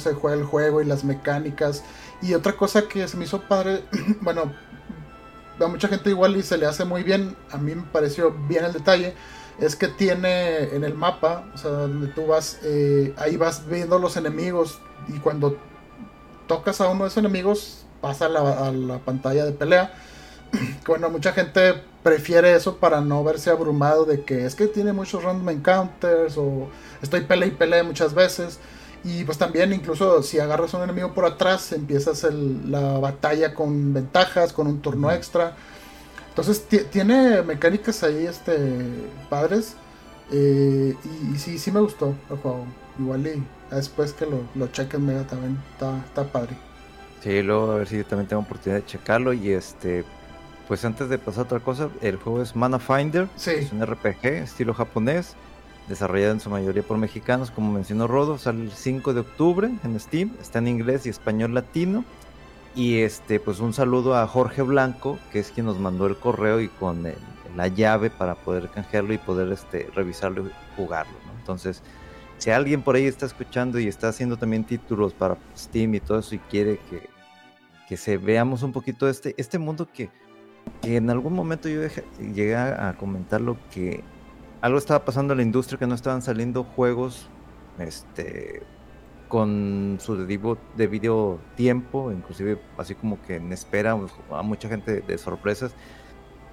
se 0.00 0.14
juega 0.14 0.36
el 0.36 0.44
juego 0.44 0.80
y 0.80 0.84
las 0.84 1.04
mecánicas. 1.04 1.82
Y 2.22 2.34
otra 2.34 2.56
cosa 2.56 2.88
que 2.88 3.06
se 3.06 3.16
me 3.16 3.24
hizo 3.24 3.42
padre, 3.42 3.84
bueno, 4.20 4.52
a 5.64 5.68
mucha 5.68 5.88
gente 5.88 6.10
igual 6.10 6.36
y 6.36 6.42
se 6.42 6.58
le 6.58 6.66
hace 6.66 6.84
muy 6.84 7.02
bien, 7.02 7.36
a 7.50 7.58
mí 7.58 7.74
me 7.74 7.82
pareció 7.82 8.32
bien 8.48 8.64
el 8.64 8.72
detalle, 8.72 9.14
es 9.58 9.74
que 9.74 9.88
tiene 9.88 10.74
en 10.74 10.84
el 10.84 10.94
mapa, 10.94 11.44
o 11.54 11.58
sea, 11.58 11.70
donde 11.70 12.08
tú 12.08 12.26
vas, 12.26 12.60
eh, 12.62 13.14
ahí 13.16 13.36
vas 13.36 13.68
viendo 13.68 13.98
los 13.98 14.16
enemigos 14.16 14.78
y 15.08 15.18
cuando 15.18 15.58
tocas 16.46 16.80
a 16.80 16.88
uno 16.88 17.04
de 17.04 17.08
esos 17.08 17.18
enemigos 17.18 17.84
pasa 18.00 18.26
a 18.26 18.70
la, 18.72 18.98
pantalla 18.98 19.44
de 19.44 19.52
pelea. 19.52 19.92
bueno, 20.86 21.10
mucha 21.10 21.32
gente 21.32 21.74
prefiere 22.02 22.54
eso 22.54 22.76
para 22.76 23.00
no 23.00 23.24
verse 23.24 23.50
abrumado 23.50 24.04
de 24.04 24.22
que 24.22 24.46
es 24.46 24.54
que 24.54 24.66
tiene 24.66 24.92
muchos 24.92 25.22
random 25.22 25.50
encounters 25.50 26.38
o 26.38 26.68
estoy 27.02 27.22
pelea 27.22 27.48
y 27.48 27.52
pelea 27.52 27.82
muchas 27.82 28.14
veces. 28.14 28.60
Y 29.04 29.24
pues 29.24 29.38
también 29.38 29.72
incluso 29.72 30.22
si 30.22 30.38
agarras 30.38 30.74
a 30.74 30.78
un 30.78 30.84
enemigo 30.84 31.14
por 31.14 31.24
atrás, 31.24 31.72
empiezas 31.72 32.26
la 32.66 32.98
batalla 32.98 33.54
con 33.54 33.94
ventajas, 33.94 34.52
con 34.52 34.66
un 34.66 34.80
turno 34.80 35.10
extra. 35.10 35.54
Entonces 36.30 36.66
tiene 36.90 37.42
mecánicas 37.42 38.02
ahí 38.02 38.26
este 38.26 38.56
padres. 39.28 39.76
Eh, 40.30 40.94
y, 41.32 41.38
sí, 41.38 41.58
sí 41.58 41.70
me 41.70 41.80
gustó 41.80 42.14
el 42.30 42.36
juego. 42.38 42.66
Igual 42.98 43.26
y 43.26 43.42
después 43.74 44.12
que 44.12 44.26
lo, 44.26 44.40
lo 44.54 44.66
chequen 44.68 45.06
mega 45.06 45.22
también 45.24 45.58
está, 45.72 45.96
está 46.04 46.24
padre. 46.24 46.56
Sí, 47.22 47.42
luego 47.42 47.72
a 47.72 47.76
ver 47.76 47.88
si 47.88 47.96
yo 47.98 48.04
también 48.04 48.28
tengo 48.28 48.42
oportunidad 48.42 48.80
de 48.80 48.86
checarlo. 48.86 49.32
Y 49.32 49.50
este, 49.50 50.04
pues 50.66 50.84
antes 50.84 51.08
de 51.08 51.18
pasar 51.18 51.42
a 51.42 51.44
otra 51.44 51.60
cosa, 51.60 51.88
el 52.02 52.16
juego 52.16 52.42
es 52.42 52.54
Mana 52.56 52.78
Finder. 52.78 53.28
Es 53.36 53.72
un 53.72 53.84
RPG 53.84 54.26
estilo 54.26 54.74
japonés 54.74 55.36
desarrollada 55.88 56.32
en 56.32 56.40
su 56.40 56.50
mayoría 56.50 56.82
por 56.82 56.98
mexicanos, 56.98 57.50
como 57.50 57.72
mencionó 57.72 58.06
Rodo, 58.06 58.38
sale 58.38 58.62
el 58.62 58.72
5 58.72 59.14
de 59.14 59.20
octubre 59.20 59.70
en 59.82 59.98
Steam, 59.98 60.32
está 60.40 60.58
en 60.58 60.68
inglés 60.68 61.06
y 61.06 61.08
español 61.08 61.54
latino. 61.54 62.04
Y 62.74 63.00
este, 63.00 63.40
pues 63.40 63.58
un 63.60 63.72
saludo 63.72 64.14
a 64.16 64.26
Jorge 64.26 64.62
Blanco, 64.62 65.18
que 65.32 65.40
es 65.40 65.50
quien 65.50 65.66
nos 65.66 65.78
mandó 65.80 66.06
el 66.06 66.16
correo 66.16 66.60
y 66.60 66.68
con 66.68 67.04
la 67.56 67.68
llave 67.68 68.10
para 68.10 68.36
poder 68.36 68.68
canjearlo 68.68 69.14
y 69.14 69.18
poder 69.18 69.50
este, 69.50 69.90
revisarlo 69.94 70.46
y 70.46 70.50
jugarlo. 70.76 71.14
Entonces, 71.40 71.82
si 72.36 72.50
alguien 72.50 72.82
por 72.82 72.94
ahí 72.94 73.06
está 73.06 73.26
escuchando 73.26 73.80
y 73.80 73.88
está 73.88 74.08
haciendo 74.08 74.36
también 74.36 74.64
títulos 74.64 75.12
para 75.12 75.38
Steam 75.56 75.94
y 75.94 76.00
todo 76.00 76.20
eso 76.20 76.36
y 76.36 76.38
quiere 76.38 76.78
que, 76.90 77.08
que 77.88 77.96
se 77.96 78.16
veamos 78.16 78.62
un 78.62 78.72
poquito 78.72 79.08
este, 79.08 79.34
este 79.38 79.58
mundo 79.58 79.88
que, 79.92 80.10
que 80.82 80.96
en 80.98 81.10
algún 81.10 81.32
momento 81.32 81.68
yo 81.68 81.80
llegué 82.20 82.54
a 82.54 82.94
comentar 82.96 83.40
lo 83.40 83.56
que 83.72 84.04
algo 84.60 84.78
estaba 84.78 85.04
pasando 85.04 85.32
en 85.32 85.38
la 85.38 85.42
industria 85.42 85.78
que 85.78 85.86
no 85.86 85.94
estaban 85.94 86.22
saliendo 86.22 86.64
juegos 86.64 87.28
este 87.78 88.62
con 89.28 89.98
su 90.00 90.16
debido, 90.16 91.38
tiempo, 91.54 92.10
inclusive 92.10 92.58
así 92.78 92.94
como 92.94 93.20
que 93.22 93.36
en 93.36 93.52
espera 93.52 93.98
a 94.30 94.42
mucha 94.42 94.68
gente 94.68 95.02
de 95.02 95.18
sorpresas. 95.18 95.74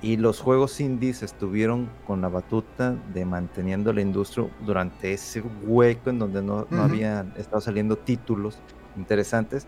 Y 0.02 0.18
los 0.18 0.42
juegos 0.42 0.82
indies 0.82 1.24
estuvieron 1.24 1.90
con 2.06 2.22
la 2.22 2.28
batuta 2.28 2.92
de 3.14 3.24
manteniendo 3.24 3.94
la 3.94 4.02
industria 4.02 4.48
durante 4.66 5.14
ese 5.14 5.42
hueco 5.64 6.10
en 6.10 6.20
donde 6.20 6.42
no, 6.42 6.68
no 6.70 6.84
habían 6.84 7.34
estado 7.38 7.62
saliendo 7.62 7.98
títulos 7.98 8.60
interesantes. 8.98 9.68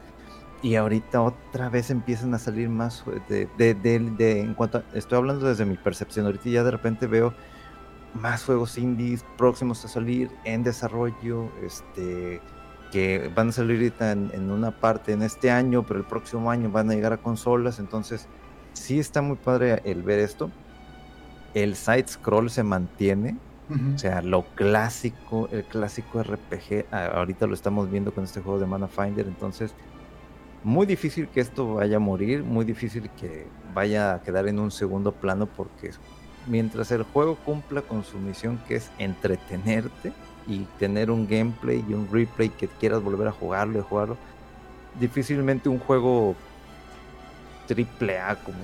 Y 0.61 0.75
ahorita 0.75 1.21
otra 1.21 1.69
vez 1.69 1.89
empiezan 1.89 2.33
a 2.33 2.39
salir 2.39 2.67
más 2.67 3.05
de, 3.29 3.47
de, 3.57 3.73
de, 3.73 4.41
en 4.41 4.53
cuanto 4.53 4.83
estoy 4.93 5.17
hablando 5.17 5.47
desde 5.47 5.65
mi 5.65 5.77
percepción, 5.77 6.25
ahorita 6.25 6.49
ya 6.49 6.63
de 6.63 6.71
repente 6.71 7.07
veo 7.07 7.33
más 8.13 8.43
juegos 8.43 8.77
indies 8.77 9.25
próximos 9.37 9.83
a 9.85 9.87
salir 9.87 10.31
en 10.43 10.63
desarrollo, 10.63 11.49
este, 11.63 12.41
que 12.91 13.31
van 13.35 13.49
a 13.49 13.51
salir 13.51 13.77
ahorita 13.77 14.11
en, 14.11 14.51
una 14.51 14.71
parte 14.71 15.13
en 15.13 15.21
este 15.21 15.51
año, 15.51 15.83
pero 15.85 15.99
el 15.99 16.05
próximo 16.05 16.49
año 16.49 16.69
van 16.69 16.89
a 16.89 16.93
llegar 16.93 17.13
a 17.13 17.17
consolas, 17.17 17.79
entonces 17.79 18.27
sí 18.73 18.99
está 18.99 19.21
muy 19.21 19.35
padre 19.35 19.81
el 19.83 20.03
ver 20.03 20.19
esto. 20.19 20.51
El 21.53 21.75
side 21.75 22.07
scroll 22.07 22.49
se 22.49 22.63
mantiene, 22.63 23.37
o 23.95 23.97
sea, 23.97 24.21
lo 24.21 24.45
clásico, 24.55 25.49
el 25.51 25.65
clásico 25.65 26.23
RPG, 26.23 26.85
ahorita 26.91 27.47
lo 27.47 27.53
estamos 27.53 27.91
viendo 27.91 28.13
con 28.13 28.23
este 28.23 28.41
juego 28.41 28.59
de 28.59 28.65
Mana 28.65 28.87
Finder, 28.87 29.27
entonces 29.27 29.73
muy 30.63 30.85
difícil 30.85 31.27
que 31.27 31.39
esto 31.39 31.75
vaya 31.75 31.97
a 31.97 31.99
morir, 31.99 32.43
muy 32.43 32.65
difícil 32.65 33.09
que 33.11 33.47
vaya 33.73 34.15
a 34.15 34.21
quedar 34.21 34.47
en 34.47 34.59
un 34.59 34.71
segundo 34.71 35.11
plano 35.11 35.45
porque 35.45 35.91
mientras 36.47 36.91
el 36.91 37.03
juego 37.03 37.35
cumpla 37.35 37.81
con 37.81 38.03
su 38.03 38.17
misión 38.17 38.59
que 38.67 38.75
es 38.75 38.89
entretenerte 38.97 40.13
y 40.47 40.59
tener 40.79 41.11
un 41.11 41.27
gameplay 41.27 41.83
y 41.87 41.93
un 41.93 42.09
replay 42.11 42.49
que 42.49 42.67
quieras 42.67 43.03
volver 43.03 43.27
a 43.27 43.31
jugarlo 43.31 43.79
y 43.79 43.81
jugarlo, 43.81 44.17
difícilmente 44.99 45.69
un 45.69 45.79
juego 45.79 46.35
triple 47.67 48.19
A 48.19 48.35
como, 48.37 48.57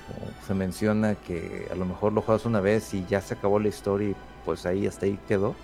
se 0.47 0.53
menciona 0.53 1.15
que 1.15 1.67
a 1.71 1.75
lo 1.75 1.85
mejor 1.85 2.13
lo 2.13 2.21
juegas 2.21 2.45
una 2.45 2.61
vez 2.61 2.93
y 2.93 3.05
ya 3.05 3.21
se 3.21 3.33
acabó 3.33 3.59
la 3.59 3.67
historia 3.67 4.09
y 4.09 4.15
pues 4.45 4.65
ahí 4.65 4.87
hasta 4.87 5.05
ahí 5.05 5.19
quedó 5.27 5.55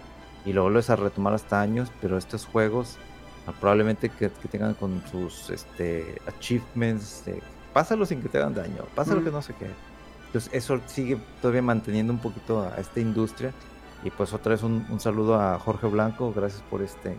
y 0.46 0.54
lo 0.54 0.64
vuelves 0.64 0.90
a 0.90 0.96
retomar 0.96 1.34
hasta 1.34 1.62
años, 1.62 1.92
pero 2.02 2.18
estos 2.18 2.46
juegos 2.46 2.98
ah, 3.48 3.54
probablemente 3.60 4.10
que, 4.10 4.30
tengan 4.52 4.74
con 4.74 5.02
sus 5.10 5.50
este, 5.50 6.22
achievements, 6.28 7.24
pásalo 7.74 8.06
sin 8.06 8.22
que 8.22 8.30
te 8.30 8.38
hagan 8.38 8.54
daño, 8.54 8.84
pásalo 8.96 9.24
que 9.24 9.32
no 9.32 9.42
sé 9.42 9.54
qué. 9.58 9.68
Entonces 10.30 10.54
eso 10.54 10.80
sigue 10.86 11.18
todavía 11.42 11.64
manteniendo 11.64 12.14
un 12.14 12.20
poquito 12.20 12.62
a 12.62 12.76
esta 12.80 13.00
industria. 13.00 13.52
Y 14.04 14.12
pues 14.12 14.32
otra 14.32 14.52
vez 14.52 14.62
un, 14.62 15.00
saludo 15.00 15.42
a 15.42 15.58
Jorge 15.58 15.88
Blanco, 15.88 16.32
gracias 16.34 16.62
por 16.70 16.84
este 16.84 17.18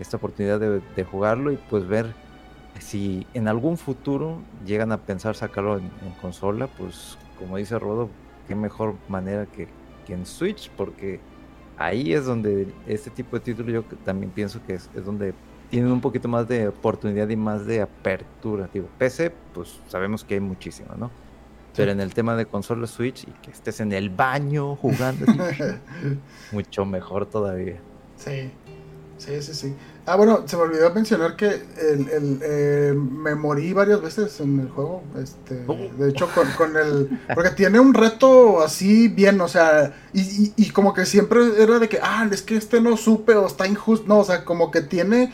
esta 0.00 0.16
oportunidad 0.16 0.58
de, 0.58 1.04
jugarlo 1.04 1.52
y 1.52 1.56
pues 1.56 1.86
ver 1.86 2.12
si 2.80 3.28
en 3.32 3.46
algún 3.46 3.78
futuro 3.78 4.40
llegan 4.66 4.90
a 4.90 4.98
pensar 4.98 5.36
sacarlo 5.36 5.78
en, 5.78 5.88
consola, 6.20 6.66
pues 6.66 7.16
como 7.38 7.58
dice 7.58 7.78
Rodo, 7.78 8.10
qué 8.48 8.56
mejor 8.56 8.96
manera 9.08 9.46
que, 9.46 9.68
que, 10.04 10.14
en 10.14 10.26
Switch, 10.26 10.68
porque 10.76 11.20
ahí 11.78 12.12
es 12.12 12.26
donde 12.26 12.74
este 12.88 13.10
tipo 13.10 13.38
de 13.38 13.44
títulos 13.44 13.72
yo 13.72 13.84
también 14.04 14.32
pienso 14.32 14.60
que 14.66 14.74
es, 14.74 14.90
es 14.96 15.04
donde 15.04 15.32
tienen 15.70 15.92
un 15.92 16.00
poquito 16.00 16.26
más 16.26 16.48
de 16.48 16.66
oportunidad 16.66 17.28
y 17.28 17.36
más 17.36 17.64
de 17.64 17.80
apertura. 17.80 18.68
Digo, 18.74 18.88
PC, 18.98 19.32
pues 19.54 19.78
sabemos 19.86 20.24
que 20.24 20.34
hay 20.34 20.40
muchísimo, 20.40 20.90
¿no? 20.96 21.12
Pero 21.76 21.90
en 21.90 22.00
el 22.00 22.14
tema 22.14 22.36
de 22.36 22.46
consola 22.46 22.86
Switch 22.86 23.24
y 23.24 23.32
que 23.42 23.50
estés 23.50 23.80
en 23.80 23.92
el 23.92 24.10
baño 24.10 24.76
jugando, 24.76 25.26
mucho 26.52 26.84
mejor 26.84 27.26
todavía. 27.26 27.80
Sí, 28.16 28.50
sí, 29.18 29.42
sí, 29.42 29.54
sí. 29.54 29.74
Ah, 30.06 30.16
bueno, 30.16 30.42
se 30.46 30.56
me 30.56 30.64
olvidó 30.64 30.92
mencionar 30.92 31.34
que 31.34 31.46
el, 31.48 32.38
eh, 32.42 32.94
me 32.94 33.34
morí 33.34 33.72
varias 33.72 34.02
veces 34.02 34.38
en 34.40 34.60
el 34.60 34.68
juego. 34.68 35.02
Este, 35.20 35.64
oh. 35.66 35.76
De 35.98 36.10
hecho, 36.10 36.28
con, 36.58 36.76
el. 36.76 37.18
Porque 37.34 37.50
tiene 37.50 37.80
un 37.80 37.94
reto 37.94 38.62
así 38.62 39.08
bien, 39.08 39.40
o 39.40 39.48
sea. 39.48 39.94
Y, 40.12 40.52
y, 40.56 40.70
como 40.70 40.92
que 40.92 41.06
siempre 41.06 41.40
era 41.58 41.78
de 41.78 41.88
que, 41.88 42.00
ah, 42.02 42.28
es 42.30 42.42
que 42.42 42.56
este 42.56 42.82
no 42.82 42.98
supe 42.98 43.34
o 43.34 43.46
está 43.46 43.66
injusto. 43.66 44.06
No, 44.06 44.18
o 44.18 44.24
sea, 44.24 44.44
como 44.44 44.70
que 44.70 44.82
tiene 44.82 45.32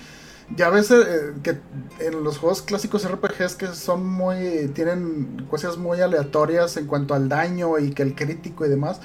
ya 0.57 0.71
ves 0.71 0.91
eh, 0.91 1.35
que 1.43 1.59
en 2.01 2.25
los 2.25 2.39
juegos 2.39 2.63
clásicos 2.63 3.09
RPGs 3.09 3.55
que 3.55 3.69
son 3.69 4.07
muy. 4.07 4.69
tienen 4.75 5.47
cosas 5.49 5.77
muy 5.77 6.01
aleatorias 6.01 6.77
en 6.77 6.87
cuanto 6.87 7.15
al 7.15 7.29
daño 7.29 7.79
y 7.79 7.93
que 7.93 8.03
el 8.03 8.15
crítico 8.15 8.67
y 8.67 8.69
demás. 8.69 9.01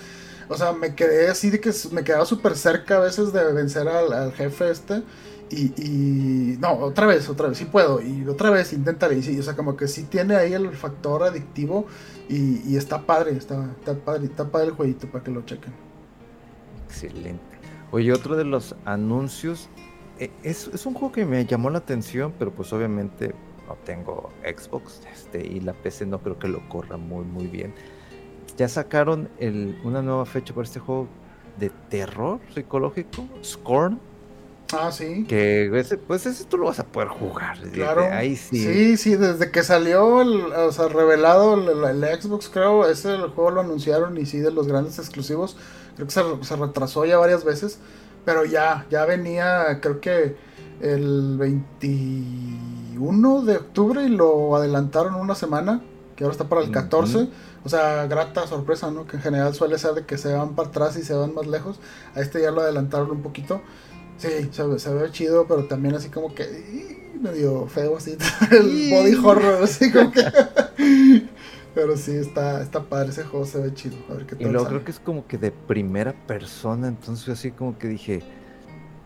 O 0.48 0.58
sea, 0.58 0.74
me 0.74 0.96
quedé 0.96 1.30
así 1.30 1.50
de 1.50 1.60
que 1.60 1.72
me 1.92 2.04
quedaba 2.04 2.26
súper 2.26 2.56
cerca 2.56 2.98
a 2.98 3.00
veces 3.00 3.34
de 3.34 3.52
vencer 3.54 3.88
al, 3.88 4.32
jefe 4.34 4.70
este. 4.70 5.04
Y, 5.50 5.74
y, 5.78 6.58
No, 6.58 6.74
otra 6.74 7.06
vez, 7.06 7.30
otra 7.30 7.50
vez, 7.50 7.58
sí 7.58 7.66
puedo. 7.66 8.02
Y 8.02 8.28
otra 8.28 8.50
vez 8.50 8.74
intentaré. 8.74 9.18
Y 9.18 9.24
sí, 9.24 9.40
o 9.40 9.44
sea, 9.44 9.56
como 9.56 9.76
que 9.76 9.88
sí 9.88 10.04
tiene 10.04 10.36
ahí 10.36 10.54
el 10.54 10.72
factor 10.76 11.24
adictivo. 11.24 11.86
Y, 12.28 12.62
y 12.68 12.78
está 12.78 13.06
padre, 13.06 13.32
está, 13.32 13.72
está, 13.80 13.94
padre, 13.94 14.26
está 14.26 14.50
padre 14.50 14.68
el 14.68 14.74
jueguito 14.74 15.08
para 15.08 15.24
que 15.24 15.32
lo 15.32 15.44
chequen. 15.44 15.74
Excelente. 16.88 17.44
Oye, 17.92 18.12
otro 18.12 18.36
de 18.36 18.46
los 18.46 18.76
anuncios 18.86 19.70
es, 20.20 20.70
es, 20.74 20.86
un 20.86 20.94
juego 20.94 21.12
que 21.12 21.26
me 21.26 21.46
llamó 21.46 21.70
la 21.70 21.80
atención, 21.80 22.34
pero 22.38 22.52
pues 22.52 22.72
obviamente 22.74 23.34
no 23.68 23.76
tengo 23.84 24.30
Xbox 24.44 25.02
este, 25.14 25.46
y 25.46 25.60
la 25.60 25.74
PC 25.74 26.06
no 26.06 26.20
creo 26.20 26.40
que 26.40 26.48
lo 26.48 26.68
corra 26.70 26.98
muy 26.98 27.26
muy 27.26 27.48
bien. 27.48 27.74
Ya 28.58 28.70
sacaron 28.70 29.30
el, 29.40 29.80
una 29.84 30.02
nueva 30.02 30.26
fecha 30.26 30.54
para 30.54 30.66
este 30.66 30.80
juego 30.80 31.08
de 31.60 31.70
terror 31.90 32.40
psicológico, 32.54 33.28
Scorn. 33.44 34.00
Ah, 34.74 34.92
sí. 34.92 35.26
Que 35.28 35.70
pues 36.08 36.26
ese 36.26 36.46
tú 36.46 36.58
lo 36.58 36.66
vas 36.66 36.80
a 36.80 36.86
poder 36.86 37.10
jugar. 37.10 37.60
Claro. 37.72 38.08
Ahí 38.12 38.36
sí. 38.36 38.64
Sí, 38.64 38.98
sí, 38.98 39.16
desde 39.16 39.52
que 39.52 39.64
salió, 39.64 40.06
o 40.08 40.72
sea, 40.72 40.88
revelado 40.88 41.54
el, 41.54 42.22
Xbox, 42.22 42.50
creo, 42.50 42.88
ese 42.90 43.14
el 43.14 43.28
juego 43.30 43.52
lo 43.52 43.62
anunciaron 43.62 44.18
y 44.18 44.26
sí, 44.26 44.40
de 44.40 44.52
los 44.52 44.68
grandes 44.68 44.98
exclusivos. 44.98 45.58
Creo 45.96 46.08
que 46.08 46.14
se, 46.14 46.22
se 46.42 46.56
retrasó 46.56 47.06
ya 47.06 47.18
varias 47.18 47.44
veces. 47.44 47.80
Pero 48.26 48.46
ya, 48.46 48.86
ya 48.90 49.06
venía, 49.06 49.80
creo 49.82 50.02
que 50.02 50.36
el 50.82 51.38
21 51.38 53.42
de 53.44 53.58
octubre 53.58 54.04
y 54.04 54.10
lo 54.10 54.56
adelantaron 54.56 55.16
una 55.16 55.36
semana, 55.36 55.82
que 56.16 56.24
ahora 56.24 56.34
está 56.34 56.50
para 56.50 56.62
el 56.62 56.72
14. 56.72 57.30
O 57.64 57.70
sea, 57.70 58.08
grata 58.08 58.48
sorpresa, 58.48 58.92
¿no? 58.92 59.08
Que 59.08 59.18
en 59.18 59.24
general 59.24 59.54
suele 59.54 59.78
ser 59.78 59.94
de 59.94 60.06
que 60.06 60.18
se 60.18 60.34
van 60.34 60.56
para 60.56 60.70
atrás 60.70 60.98
y 60.98 61.04
se 61.04 61.14
van 61.14 61.34
más 61.34 61.48
lejos. 61.48 61.80
A 62.16 62.22
este 62.22 62.42
ya 62.42 62.52
lo 62.52 62.62
adelantaron 62.62 63.12
un 63.12 63.22
poquito. 63.22 63.62
Sí, 64.18 64.50
se, 64.52 64.80
se 64.80 64.94
ve 64.94 65.12
chido, 65.12 65.46
pero 65.48 65.66
también 65.66 65.96
así 65.96 66.10
como 66.10 66.34
que 66.34 67.14
medio 67.20 67.68
feo, 67.68 67.98
así. 67.98 68.18
el 68.52 68.92
body 68.92 69.16
horror, 69.24 69.64
así 69.64 69.92
como 69.92 70.12
que. 70.12 70.26
Pero 71.76 71.98
sí, 71.98 72.16
está, 72.16 72.62
está 72.62 72.82
padre, 72.84 73.10
ese 73.10 73.24
juego 73.24 73.46
se 73.46 73.60
ve 73.60 73.74
chido. 73.74 73.98
A 74.10 74.14
ver 74.14 74.26
qué 74.26 74.36
tal. 74.36 74.48
Y 74.48 74.52
luego 74.52 74.68
creo 74.68 74.86
que 74.86 74.92
es 74.92 75.00
como 75.00 75.28
que 75.28 75.38
de 75.38 75.52
primera 75.52 76.14
persona, 76.26 76.88
entonces 76.88 77.28
así 77.30 77.52
como 77.52 77.78
que 77.78 77.88
dije, 77.90 78.24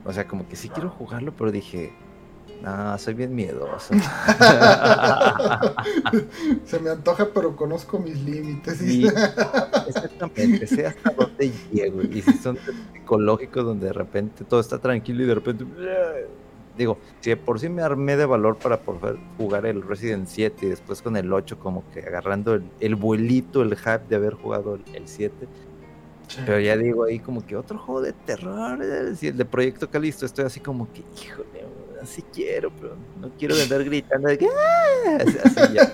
o 0.05 0.13
sea, 0.13 0.27
como 0.27 0.47
que 0.47 0.55
sí 0.55 0.69
quiero 0.69 0.89
jugarlo, 0.91 1.33
pero 1.35 1.51
dije, 1.51 1.91
no, 2.61 2.97
soy 2.97 3.13
bien 3.15 3.33
miedoso. 3.33 3.93
se 6.65 6.79
me 6.79 6.89
antoja, 6.89 7.29
pero 7.33 7.55
conozco 7.55 7.99
mis 7.99 8.21
límites. 8.21 8.81
exactamente, 9.87 10.67
sé 10.67 10.85
hasta 10.85 11.11
dónde 11.11 11.51
llego. 11.71 12.01
Y 12.03 12.21
si 12.21 12.33
son 12.33 12.57
psicológicos 12.93 13.63
donde 13.65 13.87
de 13.87 13.93
repente 13.93 14.43
todo 14.43 14.59
está 14.59 14.77
tranquilo 14.77 15.23
y 15.23 15.25
de 15.25 15.35
repente 15.35 15.65
digo, 16.77 16.97
si 17.19 17.35
por 17.35 17.59
sí 17.59 17.69
me 17.69 17.81
armé 17.81 18.17
de 18.17 18.25
valor 18.25 18.57
para 18.57 18.79
poder 18.79 19.17
jugar 19.37 19.65
el 19.65 19.81
Resident 19.81 20.27
7 20.27 20.65
y 20.65 20.69
después 20.69 21.01
con 21.01 21.17
el 21.17 21.31
8 21.31 21.59
como 21.59 21.83
que 21.91 21.99
agarrando 22.01 22.59
el, 22.79 22.95
vuelito, 22.95 23.61
el 23.61 23.75
hype 23.75 24.07
de 24.09 24.15
haber 24.15 24.33
jugado 24.33 24.79
el, 24.93 25.07
7. 25.07 25.47
Pero 26.45 26.59
ya 26.59 26.77
digo 26.77 27.05
ahí 27.05 27.19
como 27.19 27.45
que 27.45 27.55
otro 27.55 27.79
juego 27.79 28.01
de 28.01 28.13
terror, 28.13 28.81
el 28.81 29.17
de 29.17 29.45
Proyecto 29.45 29.89
Calisto, 29.89 30.25
estoy 30.25 30.45
así 30.45 30.59
como 30.59 30.87
que, 30.93 31.03
híjole, 31.21 31.65
así 32.01 32.23
quiero, 32.33 32.71
pero 32.71 32.95
no 33.19 33.31
quiero 33.37 33.55
andar 33.55 33.83
gritando 33.83 34.29
de 34.29 34.47
ah", 34.47 35.17
así, 35.23 35.73
ya, 35.73 35.91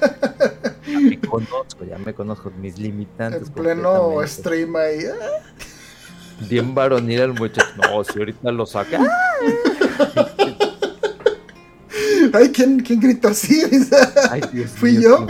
me 1.00 1.20
conozco, 1.22 1.86
ya 1.86 1.98
me 1.98 2.14
conozco 2.14 2.52
mis 2.52 2.78
limitantes. 2.78 3.48
En 3.48 3.54
pleno 3.54 4.28
stream 4.28 4.76
ahí. 4.76 5.06
Ah. 5.06 5.42
Bien 6.50 6.76
varonil 6.76 7.20
el 7.22 7.34
muchacho. 7.34 7.68
No, 7.78 8.04
si 8.04 8.20
ahorita 8.20 8.52
lo 8.52 8.66
saca. 8.66 9.00
Ay, 12.36 12.52
¿quién, 12.52 12.82
quién 12.82 13.00
gritó 13.00 13.30
así? 13.30 13.62
Ay, 14.30 14.42
Dios 14.52 14.72
Fui 14.72 15.02
yo. 15.02 15.20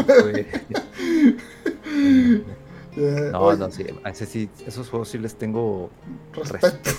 no, 3.31 3.55
no, 3.55 3.71
sí, 3.71 3.85
sí, 4.25 4.49
esos 4.65 4.89
juegos 4.89 5.09
sí 5.09 5.19
les 5.19 5.35
tengo 5.35 5.91
respeto. 6.33 6.79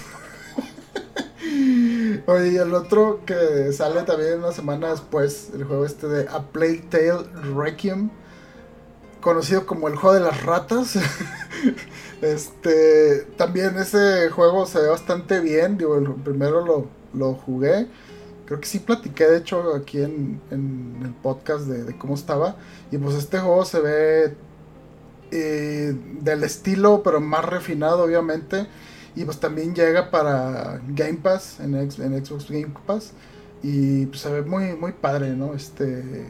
Oye, 2.27 2.53
y 2.53 2.57
el 2.57 2.73
otro 2.73 3.23
que 3.27 3.73
sale 3.73 4.03
también 4.03 4.39
una 4.39 4.53
semana 4.53 4.91
después, 4.91 5.51
el 5.55 5.65
juego 5.65 5.85
este 5.85 6.07
de 6.07 6.29
A 6.29 6.43
Plague 6.43 6.85
Tale 6.89 7.25
Requiem, 7.57 8.11
conocido 9.21 9.67
como 9.67 9.89
el 9.89 9.97
juego 9.97 10.15
de 10.15 10.21
las 10.21 10.45
ratas. 10.45 10.97
este, 12.23 13.23
también 13.37 13.77
ese 13.79 14.31
juego 14.31 14.67
se 14.67 14.81
ve 14.81 14.87
bastante 14.89 15.41
bien, 15.41 15.79
digo, 15.79 15.99
el 15.99 16.15
primero 16.15 16.65
lo, 16.65 16.87
lo 17.13 17.35
jugué 17.35 17.89
Creo 18.47 18.61
que 18.61 18.67
sí 18.67 18.79
platiqué, 18.79 19.27
de 19.27 19.39
hecho, 19.39 19.75
aquí 19.75 20.01
en, 20.01 20.41
el 20.51 21.13
podcast 21.21 21.67
de, 21.67 21.99
cómo 21.99 22.15
estaba. 22.15 22.57
Y 22.93 22.99
pues 22.99 23.17
este 23.17 23.41
juego 23.41 23.65
se 23.65 23.81
ve 23.81 24.37
eh, 25.33 25.97
del 26.21 26.45
estilo, 26.45 27.03
pero 27.03 27.21
más 27.21 27.45
refinado, 27.45 28.05
obviamente. 28.05 28.69
Y 29.17 29.25
pues 29.25 29.41
también 29.41 29.75
llega 29.75 30.13
para 30.13 30.81
Game 30.89 31.19
Pass, 31.23 31.59
en, 31.59 31.75
en 31.75 32.25
Xbox 32.25 32.49
Game 32.49 32.73
Pass. 32.87 33.13
Y 33.65 34.07
pues 34.07 34.21
se 34.21 34.31
ve 34.31 34.43
muy, 34.43 34.77
muy 34.77 34.93
padre, 34.93 35.31
¿no? 35.35 35.55
Este, 35.55 36.29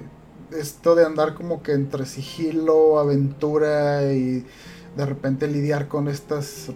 esto 0.53 0.95
de 0.95 1.05
andar 1.05 1.35
como 1.35 1.63
que 1.63 1.73
entre 1.73 2.07
sigilo, 2.07 2.99
aventura 2.99 4.11
y 4.15 4.47
de 4.97 5.05
repente 5.05 5.49
lidiar 5.49 5.89
con 5.89 6.09
estas 6.09 6.69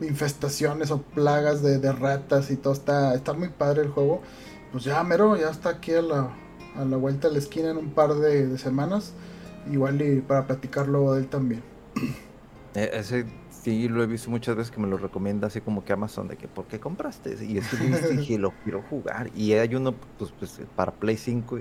infestaciones 0.00 0.90
o 0.90 1.02
plagas 1.02 1.62
de, 1.62 1.78
de 1.78 1.92
ratas 1.92 2.50
y 2.50 2.56
todo. 2.56 2.72
Está, 2.72 3.14
está 3.14 3.32
muy 3.32 3.50
padre 3.50 3.82
el 3.82 3.90
juego 3.90 4.22
pues 4.72 4.84
ya 4.84 5.02
mero, 5.04 5.36
ya 5.36 5.50
está 5.50 5.68
aquí 5.68 5.92
a 5.92 6.02
la, 6.02 6.30
a 6.76 6.84
la 6.84 6.96
vuelta 6.96 7.28
de 7.28 7.34
la 7.34 7.38
esquina 7.38 7.70
en 7.70 7.76
un 7.76 7.90
par 7.90 8.14
de, 8.14 8.56
semanas. 8.58 9.12
Igual 9.70 10.02
y 10.02 10.20
para 10.20 10.46
platicarlo 10.46 11.12
de 11.12 11.20
él 11.20 11.28
también. 11.28 11.62
Eh, 12.74 12.90
ese 12.94 13.26
sí 13.62 13.88
lo 13.88 14.02
he 14.02 14.06
visto 14.06 14.28
muchas 14.30 14.56
veces 14.56 14.72
que 14.72 14.80
me 14.80 14.88
lo 14.88 14.96
recomienda 14.96 15.46
así 15.46 15.60
como 15.60 15.84
que 15.84 15.92
Amazon 15.92 16.26
de 16.26 16.36
que 16.36 16.48
¿por 16.48 16.66
qué 16.66 16.80
compraste? 16.80 17.36
Y 17.44 17.58
es 17.58 17.68
que 17.68 17.76
dije, 18.16 18.38
lo 18.38 18.52
quiero 18.64 18.82
jugar. 18.82 19.30
Y 19.36 19.52
hay 19.52 19.74
uno 19.74 19.94
pues, 20.18 20.32
pues 20.36 20.60
para 20.74 20.90
Play 20.92 21.16
5 21.16 21.60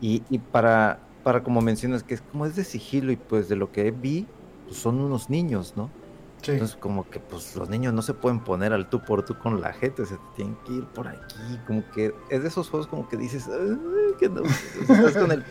y, 0.00 0.22
y, 0.28 0.38
para, 0.38 1.00
para 1.24 1.42
como 1.42 1.60
mencionas 1.62 2.04
que 2.04 2.14
es 2.14 2.20
como 2.20 2.46
es 2.46 2.54
de 2.54 2.64
sigilo 2.64 3.10
y 3.10 3.16
pues 3.16 3.48
de 3.48 3.56
lo 3.56 3.72
que 3.72 3.90
vi, 3.90 4.26
pues 4.66 4.76
son 4.76 5.00
unos 5.00 5.30
niños, 5.30 5.72
¿no? 5.76 5.90
Entonces, 6.52 6.76
como 6.76 7.08
que 7.08 7.20
pues 7.20 7.56
los 7.56 7.68
niños 7.68 7.92
no 7.92 8.02
se 8.02 8.14
pueden 8.14 8.40
poner 8.40 8.72
al 8.72 8.88
tú 8.88 9.02
por 9.02 9.24
tú 9.24 9.38
con 9.38 9.60
la 9.60 9.72
gente, 9.72 10.06
se 10.06 10.16
tienen 10.34 10.56
que 10.66 10.74
ir 10.74 10.84
por 10.86 11.08
aquí. 11.08 11.58
Como 11.66 11.82
que 11.92 12.14
es 12.30 12.42
de 12.42 12.48
esos 12.48 12.68
juegos 12.68 12.86
como 12.86 13.08
que 13.08 13.16
dices, 13.16 13.48
que 14.18 14.28
no, 14.28 14.42
estás 14.42 15.16
con 15.16 15.32
el 15.32 15.44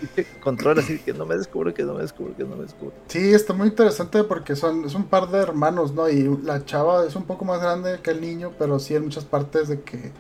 control 0.43 0.79
así, 0.79 0.99
que 0.99 1.13
no 1.13 1.25
me 1.25 1.37
descubro, 1.37 1.73
que 1.73 1.83
no 1.83 1.93
me 1.93 2.01
descubro, 2.01 2.35
que 2.35 2.43
no 2.43 2.55
me 2.55 2.63
descubro. 2.63 2.93
Sí, 3.07 3.33
está 3.33 3.53
muy 3.53 3.67
interesante 3.67 4.23
porque 4.23 4.55
son, 4.55 4.85
es 4.85 4.95
un 4.95 5.05
par 5.05 5.29
de 5.29 5.39
hermanos, 5.39 5.93
¿no? 5.93 6.09
Y 6.09 6.23
la 6.43 6.63
chava 6.65 7.05
es 7.05 7.15
un 7.15 7.23
poco 7.23 7.45
más 7.45 7.61
grande 7.61 7.99
que 8.01 8.11
el 8.11 8.21
niño, 8.21 8.51
pero 8.57 8.79
sí 8.79 8.95
en 8.95 9.03
muchas 9.03 9.25
partes 9.25 9.67
de 9.67 9.81
que 9.81 10.11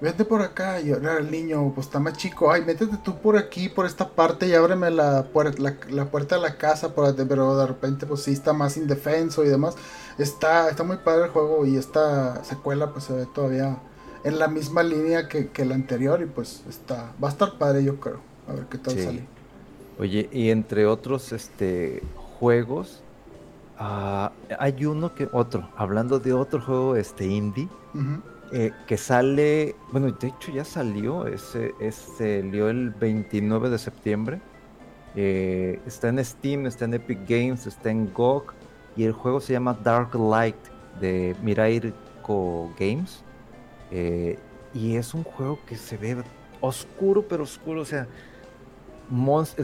vete 0.00 0.24
por 0.24 0.42
acá. 0.42 0.80
Y 0.80 0.92
ahora 0.92 1.18
el 1.18 1.30
niño, 1.30 1.72
pues 1.74 1.86
está 1.86 1.98
más 1.98 2.16
chico, 2.16 2.50
ay, 2.50 2.62
métete 2.64 2.96
tú 3.04 3.18
por 3.18 3.36
aquí, 3.36 3.68
por 3.68 3.86
esta 3.86 4.08
parte 4.08 4.46
y 4.46 4.54
ábreme 4.54 4.90
la, 4.90 5.26
la, 5.58 5.76
la 5.90 6.04
puerta 6.10 6.36
de 6.36 6.42
la 6.42 6.56
casa, 6.56 6.94
pero 6.94 7.12
de 7.56 7.66
repente 7.66 8.06
pues 8.06 8.22
sí 8.22 8.32
está 8.32 8.52
más 8.52 8.76
indefenso 8.76 9.44
y 9.44 9.48
demás. 9.48 9.76
Está, 10.18 10.70
está 10.70 10.84
muy 10.84 10.98
padre 10.98 11.24
el 11.24 11.30
juego 11.30 11.66
y 11.66 11.76
esta 11.76 12.44
secuela 12.44 12.92
pues 12.92 13.04
se 13.04 13.12
ve 13.12 13.26
todavía 13.26 13.78
en 14.22 14.38
la 14.38 14.48
misma 14.48 14.82
línea 14.82 15.28
que, 15.28 15.48
que 15.48 15.64
la 15.64 15.74
anterior 15.74 16.22
y 16.22 16.26
pues 16.26 16.62
está, 16.68 17.12
va 17.22 17.28
a 17.28 17.32
estar 17.32 17.58
padre 17.58 17.84
yo 17.84 17.98
creo. 18.00 18.20
A 18.48 18.52
ver 18.52 18.66
qué 18.66 18.78
tal 18.78 18.98
sale. 18.98 19.26
Oye, 19.98 20.28
y 20.32 20.50
entre 20.50 20.86
otros 20.86 21.32
este 21.32 22.02
juegos, 22.38 23.02
ah, 23.78 24.32
hay 24.58 24.84
uno 24.84 25.14
que 25.14 25.28
otro, 25.32 25.68
hablando 25.76 26.18
de 26.18 26.32
otro 26.32 26.60
juego 26.60 26.96
este 26.96 27.26
indie, 27.26 27.68
eh, 28.52 28.72
que 28.86 28.96
sale, 28.96 29.74
bueno, 29.92 30.10
de 30.10 30.28
hecho 30.28 30.52
ya 30.52 30.64
salió, 30.64 31.26
ese, 31.26 31.72
salió 31.90 32.68
el 32.68 32.90
29 32.90 33.70
de 33.70 33.78
septiembre. 33.78 34.40
Eh, 35.16 35.80
está 35.86 36.08
en 36.08 36.24
Steam, 36.24 36.66
está 36.66 36.86
en 36.86 36.94
Epic 36.94 37.20
Games, 37.28 37.66
está 37.66 37.90
en 37.90 38.12
GOG 38.12 38.52
y 38.96 39.04
el 39.04 39.12
juego 39.12 39.40
se 39.40 39.52
llama 39.52 39.76
Dark 39.82 40.14
Light 40.14 40.56
de 41.00 41.34
Mirairco 41.42 42.72
Games. 42.78 43.22
Eh, 43.90 44.38
y 44.72 44.96
es 44.96 45.14
un 45.14 45.22
juego 45.22 45.58
que 45.66 45.76
se 45.76 45.96
ve 45.96 46.22
oscuro, 46.60 47.26
pero 47.28 47.44
oscuro, 47.44 47.82
o 47.82 47.84
sea, 47.84 48.08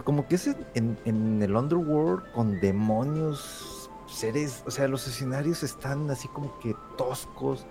como 0.05 0.27
que 0.29 0.35
es 0.35 0.47
en, 0.75 0.99
en, 1.05 1.43
el 1.43 1.57
underworld 1.57 2.31
con 2.33 2.61
demonios, 2.61 3.91
seres, 4.07 4.63
o 4.67 4.71
sea, 4.71 4.87
los 4.87 5.07
escenarios 5.09 5.63
están 5.63 6.11
así 6.11 6.29
como 6.29 6.59
que 6.61 6.75
toscos, 6.97 7.67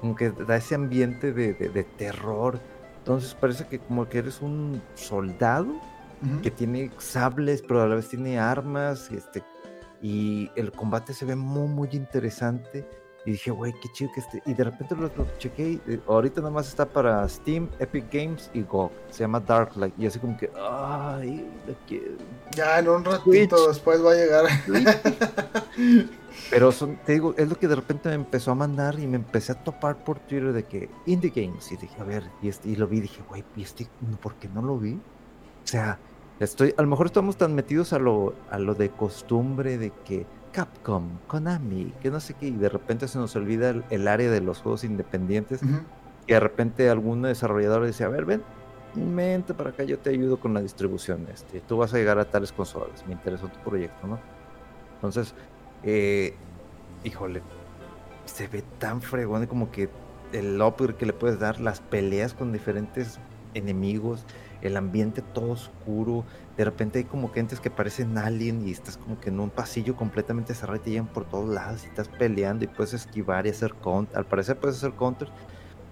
como 0.00 0.14
que 0.14 0.30
da 0.30 0.56
ese 0.56 0.74
ambiente 0.74 1.32
de, 1.32 1.54
de, 1.54 1.84
terror. 1.84 2.60
Entonces 2.98 3.34
parece 3.34 3.66
que 3.66 3.78
como 3.78 4.08
que 4.08 4.18
eres 4.18 4.42
un 4.42 4.82
soldado 4.94 5.74
que 6.42 6.50
tiene 6.50 6.90
sables, 6.98 7.62
pero 7.62 7.82
a 7.82 7.86
la 7.86 7.94
vez 7.94 8.08
tiene 8.08 8.38
armas, 8.38 9.10
este, 9.10 9.42
y 10.02 10.50
el 10.56 10.72
combate 10.72 11.14
se 11.14 11.24
ve 11.24 11.36
muy, 11.36 11.68
muy 11.68 11.88
interesante. 11.92 12.88
Y 13.24 13.32
dije, 13.32 13.50
güey, 13.50 13.72
qué 13.72 13.88
chido 13.92 14.10
que 14.14 14.20
esté. 14.20 14.40
Y 14.46 14.54
de 14.54 14.62
repente 14.62 14.94
lo, 14.94 15.10
chequé. 15.38 15.70
Y 15.70 15.82
eh, 15.88 16.00
ahorita 16.06 16.40
nada 16.40 16.52
más 16.52 16.68
está 16.68 16.86
para 16.86 17.28
Steam, 17.28 17.68
Epic 17.80 18.04
Games 18.12 18.48
y 18.54 18.62
GOG. 18.62 18.92
Se 19.10 19.24
llama 19.24 19.40
Dark 19.40 19.76
Light. 19.76 19.94
Y 19.98 20.06
así 20.06 20.20
como 20.20 20.36
que, 20.36 20.48
ay, 20.56 21.44
Ya 22.52 22.78
en 22.78 22.88
un 22.88 23.04
ratito 23.04 23.66
después 23.66 24.04
va 24.04 24.12
a 24.12 24.14
llegar. 24.14 24.44
Pero 26.50 26.70
son, 26.70 26.98
te 27.04 27.14
digo, 27.14 27.34
es 27.36 27.48
lo 27.48 27.58
que 27.58 27.66
de 27.66 27.74
repente 27.74 28.08
me 28.10 28.14
empezó 28.14 28.52
a 28.52 28.54
mandar 28.54 28.96
y 29.00 29.08
me 29.08 29.16
empecé 29.16 29.50
a 29.50 29.64
topar 29.64 29.96
por 30.04 30.20
Twitter 30.20 30.52
de 30.52 30.62
que 30.62 30.88
Indie 31.06 31.32
Games. 31.34 31.72
Y 31.72 31.76
dije, 31.78 32.00
a 32.00 32.04
ver, 32.04 32.22
y, 32.42 32.48
este, 32.48 32.68
y 32.68 32.76
lo 32.76 32.86
vi. 32.86 33.00
Dije, 33.00 33.22
güey, 33.28 33.44
¿y 33.56 33.62
este, 33.62 33.88
por 34.22 34.36
qué 34.36 34.48
no 34.48 34.62
lo 34.62 34.78
vi? 34.78 34.92
O 34.92 35.66
sea, 35.66 35.98
estoy, 36.40 36.74
a 36.76 36.82
lo 36.82 36.88
mejor 36.88 37.06
estamos 37.06 37.36
tan 37.36 37.54
metidos 37.54 37.92
a 37.92 37.98
lo, 37.98 38.34
a 38.50 38.58
lo 38.58 38.74
de 38.74 38.90
costumbre 38.90 39.78
de 39.78 39.90
que 40.04 40.26
Capcom, 40.52 41.18
Konami, 41.26 41.92
que 42.00 42.10
no 42.10 42.20
sé 42.20 42.34
qué, 42.34 42.48
y 42.48 42.52
de 42.52 42.68
repente 42.68 43.08
se 43.08 43.18
nos 43.18 43.36
olvida 43.36 43.74
el, 43.90 44.08
área 44.08 44.30
de 44.30 44.40
los 44.40 44.60
juegos 44.62 44.84
independientes, 44.84 45.60
y 46.26 46.32
de 46.32 46.40
repente 46.40 46.88
algún 46.88 47.22
desarrollador 47.22 47.84
dice, 47.84 48.04
a 48.04 48.08
ver, 48.08 48.24
ven, 48.24 48.42
mente 48.94 49.52
para 49.52 49.70
acá, 49.70 49.84
yo 49.84 49.98
te 49.98 50.10
ayudo 50.10 50.40
con 50.40 50.54
la 50.54 50.62
distribución, 50.62 51.26
este, 51.32 51.60
tú 51.60 51.76
vas 51.76 51.92
a 51.92 51.98
llegar 51.98 52.18
a 52.18 52.24
tales 52.24 52.52
consolas, 52.52 53.06
me 53.06 53.12
interesó 53.12 53.48
tu 53.48 53.58
proyecto, 53.60 54.06
¿no? 54.06 54.18
Entonces, 54.94 55.34
eh, 55.82 56.34
híjole, 57.04 57.42
se 58.24 58.48
ve 58.48 58.64
tan 58.78 59.02
fregón 59.02 59.46
como 59.46 59.70
que 59.70 59.90
el 60.32 60.60
upgrade 60.60 60.96
que 60.96 61.06
le 61.06 61.12
puedes 61.12 61.38
dar, 61.38 61.60
las 61.60 61.80
peleas 61.80 62.34
con 62.34 62.52
diferentes 62.52 63.18
enemigos, 63.54 64.24
el 64.62 64.76
ambiente 64.76 65.22
todo 65.22 65.52
oscuro, 65.52 66.24
de 66.56 66.64
repente 66.64 66.98
hay 67.00 67.04
como 67.04 67.30
gentes 67.30 67.60
que 67.60 67.70
parecen 67.70 68.16
alien 68.18 68.66
y 68.66 68.72
estás 68.72 68.96
como 68.96 69.20
que 69.20 69.28
en 69.28 69.40
un 69.40 69.50
pasillo 69.50 69.96
completamente 69.96 70.54
cerrado 70.54 70.76
y 70.76 70.80
te 70.80 70.90
llegan 70.90 71.06
por 71.06 71.24
todos 71.28 71.48
lados 71.48 71.84
y 71.84 71.88
estás 71.88 72.08
peleando 72.08 72.64
y 72.64 72.68
puedes 72.68 72.94
esquivar 72.94 73.46
y 73.46 73.50
hacer 73.50 73.74
counter, 73.74 74.16
al 74.16 74.26
parecer 74.26 74.58
puedes 74.58 74.76
hacer 74.76 74.92
counter 74.92 75.28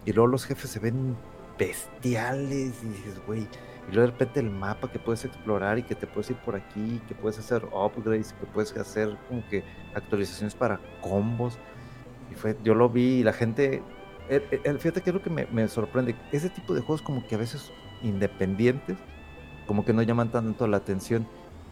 y 0.05 0.13
luego 0.13 0.29
los 0.29 0.45
jefes 0.45 0.71
se 0.71 0.79
ven 0.79 1.17
bestiales 1.59 2.83
y 2.83 2.89
dices, 2.89 3.21
güey, 3.27 3.47
y 3.89 3.93
luego 3.93 4.07
de 4.07 4.13
repente 4.13 4.41
el 4.41 4.51
mapa 4.51 4.91
que 4.91 4.99
puedes 4.99 5.25
explorar 5.25 5.79
y 5.79 5.83
que 5.83 5.95
te 5.95 6.07
puedes 6.07 6.31
ir 6.31 6.37
por 6.37 6.57
aquí, 6.57 7.01
que 7.07 7.15
puedes 7.15 7.39
hacer 7.39 7.65
upgrades, 7.65 8.33
que 8.33 8.47
puedes 8.47 8.75
hacer 8.77 9.17
como 9.29 9.47
que 9.49 9.63
actualizaciones 9.95 10.55
para 10.55 10.81
combos. 11.01 11.59
Y 12.31 12.35
fue, 12.35 12.57
yo 12.65 12.75
lo 12.75 12.89
vi 12.89 13.21
y 13.21 13.23
la 13.23 13.33
gente, 13.33 13.83
el, 14.29 14.79
fíjate 14.79 15.03
que 15.03 15.11
es 15.11 15.15
lo 15.15 15.23
que 15.23 15.31
me, 15.31 15.47
me 15.47 15.69
sorprende, 15.69 16.17
ese 16.33 16.49
tipo 16.49 16.75
de 16.75 16.81
juegos 16.81 17.03
como 17.03 17.27
que 17.27 17.35
a 17.35 17.39
veces 17.39 17.73
independientes, 18.03 18.97
como 19.67 19.85
que 19.85 19.93
no 19.93 20.03
llaman 20.03 20.31
tanto 20.31 20.67
la 20.67 20.79
atención. 20.79 21.27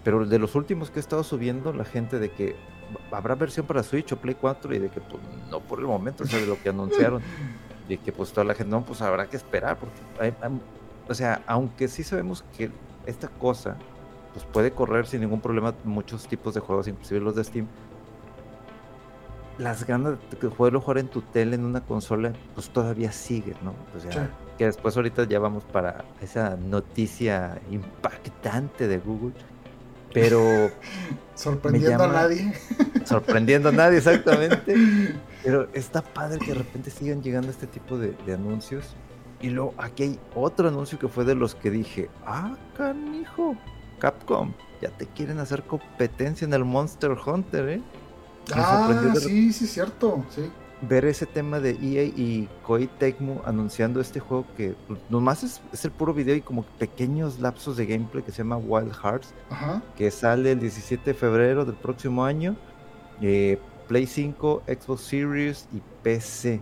Pero 0.05 0.27
de 0.27 0.39
los 0.39 0.55
últimos 0.55 0.91
que 0.91 0.99
he 0.99 1.01
estado 1.01 1.23
subiendo, 1.23 1.73
la 1.73 1.85
gente 1.85 2.19
de 2.19 2.31
que 2.31 2.57
habrá 3.11 3.35
versión 3.35 3.67
para 3.67 3.83
Switch 3.83 4.13
o 4.13 4.17
Play 4.17 4.37
4 4.41 4.75
y 4.75 4.79
de 4.79 4.89
que 4.89 5.01
pues, 5.01 5.23
no 5.51 5.61
por 5.61 5.79
el 5.79 5.87
momento, 5.87 6.25
o 6.25 6.27
sea, 6.27 6.41
de 6.41 6.47
lo 6.47 6.61
que 6.61 6.69
anunciaron. 6.69 7.23
Y 7.89 7.99
que 7.99 8.13
pues 8.13 8.31
toda 8.31 8.45
la 8.45 8.55
gente, 8.55 8.71
no, 8.71 8.85
pues 8.85 9.03
habrá 9.03 9.27
que 9.27 9.37
esperar, 9.37 9.77
porque 9.77 10.33
o 11.09 11.15
sea, 11.15 11.43
aunque 11.47 11.89
sí 11.89 12.05
sabemos 12.05 12.45
que 12.57 12.71
esta 13.07 13.29
cosa 13.29 13.77
pues 14.33 14.45
puede 14.47 14.71
correr 14.71 15.07
sin 15.07 15.21
ningún 15.21 15.41
problema 15.41 15.75
muchos 15.85 16.27
tipos 16.27 16.55
de 16.55 16.61
juegos, 16.61 16.89
inclusive 16.89 17.21
los 17.21 17.35
de 17.35 17.45
Steam, 17.45 17.67
las 19.59 19.87
ganas 19.87 20.15
de 20.31 20.49
poderlo 20.49 20.81
jugar 20.81 20.99
en 20.99 21.09
tu 21.09 21.23
tele, 21.23 21.57
en 21.57 21.65
una 21.65 21.81
consola, 21.83 22.33
pues 22.55 22.71
todavía 22.71 23.13
sigue, 23.13 23.55
¿no? 23.63 23.75
O 23.97 24.01
sea, 24.01 24.31
que 24.59 24.65
después 24.67 24.97
ahorita 24.97 25.25
ya 25.25 25.39
vamos 25.39 25.65
para 25.65 26.05
esa 26.21 26.57
noticia 26.57 27.61
impactante 27.71 28.89
de 28.89 28.99
Google, 28.99 29.35
pero... 30.13 30.71
sorprendiendo 31.35 32.05
a 32.05 32.09
nadie. 32.09 32.53
sorprendiendo 33.05 33.69
a 33.71 33.73
nadie, 33.73 33.99
exactamente. 33.99 34.75
Pero 35.45 35.69
está 35.73 36.03
padre 36.03 36.39
que 36.39 36.53
de 36.53 36.59
repente 36.59 36.91
sigan 36.91 37.21
llegando 37.21 37.51
este 37.51 37.67
tipo 37.67 37.99
de, 37.99 38.15
anuncios. 38.33 38.95
Y 39.41 39.51
luego 39.51 39.75
aquí 39.77 40.05
hay 40.05 40.21
otro 40.37 40.69
anuncio 40.69 41.01
que 41.01 41.09
fue 41.09 41.25
de 41.25 41.35
los 41.35 41.57
que 41.57 41.69
dije, 41.69 42.09
ah, 42.25 42.57
canijo, 42.77 43.57
Capcom, 43.99 44.53
ya 44.81 44.91
te 44.91 45.07
quieren 45.07 45.41
hacer 45.41 45.65
competencia 45.65 46.45
en 46.45 46.55
el 46.55 46.65
Monster 46.65 47.17
Hunter, 47.27 47.69
¿eh? 47.69 47.83
Ah, 48.55 49.15
sí, 49.19 49.53
sí, 49.53 49.67
cierto, 49.67 50.25
sí. 50.31 50.51
Ver 50.83 51.05
ese 51.05 51.27
tema 51.27 51.61
de 51.61 51.71
EA 51.71 52.05
y 52.05 52.49
Koei 52.65 52.89
Tecmo 52.89 53.41
anunciando 53.45 54.01
este 54.01 54.19
juego 54.19 54.47
que 54.57 54.75
pues, 54.89 54.99
nomás 55.11 55.45
es, 55.45 55.85
el 55.85 55.93
puro 55.93 56.13
video 56.13 56.35
y 56.35 56.41
como 56.41 56.65
pequeños 56.65 57.39
lapsos 57.39 57.77
de 57.77 57.87
gameplay 57.87 58.25
que 58.25 58.33
se 58.33 58.39
llama 58.39 58.57
Wild 58.57 58.93
Hearts, 58.93 59.33
que 59.97 60.11
sale 60.11 60.53
el 60.53 60.61
17 60.61 61.05
de 61.05 61.15
febrero 61.15 61.65
del 61.65 61.77
próximo 61.77 62.25
año, 62.25 62.57
eh, 63.21 63.61
Play 63.87 64.07
5, 64.07 64.63
Xbox 64.67 65.03
Series 65.03 65.69
y 65.73 65.81
PC. 66.03 66.61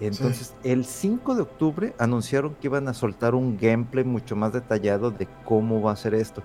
Entonces, 0.00 0.54
el 0.64 0.84
5 0.84 1.34
de 1.34 1.42
octubre 1.42 1.94
anunciaron 1.98 2.54
que 2.56 2.66
iban 2.66 2.88
a 2.88 2.94
soltar 2.94 3.34
un 3.34 3.56
gameplay 3.56 4.04
mucho 4.04 4.34
más 4.36 4.52
detallado 4.52 5.10
de 5.10 5.28
cómo 5.44 5.80
va 5.80 5.92
a 5.92 5.96
ser 5.96 6.14
esto. 6.14 6.42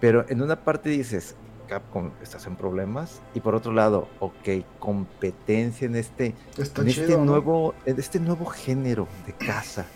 Pero 0.00 0.26
en 0.28 0.42
una 0.42 0.56
parte 0.56 0.90
dices, 0.90 1.36
Capcom 1.66 2.10
estás 2.22 2.46
en 2.46 2.56
problemas 2.56 3.20
y 3.34 3.40
por 3.40 3.54
otro 3.54 3.72
lado, 3.72 4.08
ok, 4.20 4.64
competencia 4.78 5.86
en 5.86 5.96
este, 5.96 6.34
en 6.56 6.88
este 6.88 7.16
nuevo, 7.16 7.74
en 7.84 7.98
este 7.98 8.20
nuevo 8.20 8.46
género 8.46 9.08
de 9.26 9.32
casa. 9.32 9.86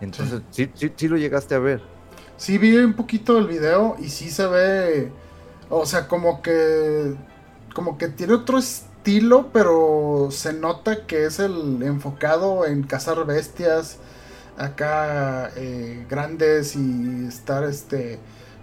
Entonces, 0.00 0.42
sí. 0.50 0.70
Sí, 0.74 1.08
lo 1.08 1.16
llegaste 1.16 1.54
a 1.54 1.58
ver. 1.58 1.82
Sí, 2.36 2.58
vi 2.58 2.76
un 2.76 2.94
poquito 2.94 3.38
el 3.38 3.46
video 3.46 3.96
y 3.98 4.08
sí 4.08 4.30
se 4.30 4.46
ve, 4.46 5.10
o 5.70 5.84
sea, 5.86 6.06
como 6.06 6.40
que, 6.40 7.14
como 7.74 7.98
que 7.98 8.08
tiene 8.08 8.34
otro 8.34 8.58
estilo, 8.58 9.48
pero 9.52 10.28
se 10.30 10.52
nota 10.52 11.06
que 11.06 11.24
es 11.24 11.40
el 11.40 11.82
enfocado 11.82 12.64
en 12.64 12.84
cazar 12.84 13.26
bestias 13.26 13.98
acá 14.56 15.50
eh, 15.56 16.06
grandes 16.08 16.76
y 16.76 17.26
estar 17.26 17.64
este 17.64 18.18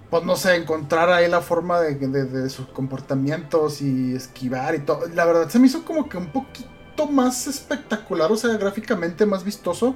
pues 0.09 0.23
no 0.23 0.35
sé, 0.35 0.55
encontrar 0.55 1.09
ahí 1.09 1.29
la 1.29 1.41
forma 1.41 1.79
de, 1.81 2.49
sus 2.49 2.67
comportamientos 2.67 3.81
y 3.81 4.15
esquivar 4.15 4.75
y 4.75 4.79
todo. 4.79 5.07
La 5.13 5.25
verdad 5.25 5.49
se 5.49 5.59
me 5.59 5.67
hizo 5.67 5.83
como 5.83 6.07
que 6.07 6.17
un 6.17 6.27
poquito 6.27 7.07
más 7.07 7.47
espectacular, 7.47 8.31
o 8.31 8.37
sea, 8.37 8.55
gráficamente 8.57 9.25
más 9.25 9.43
vistoso. 9.43 9.95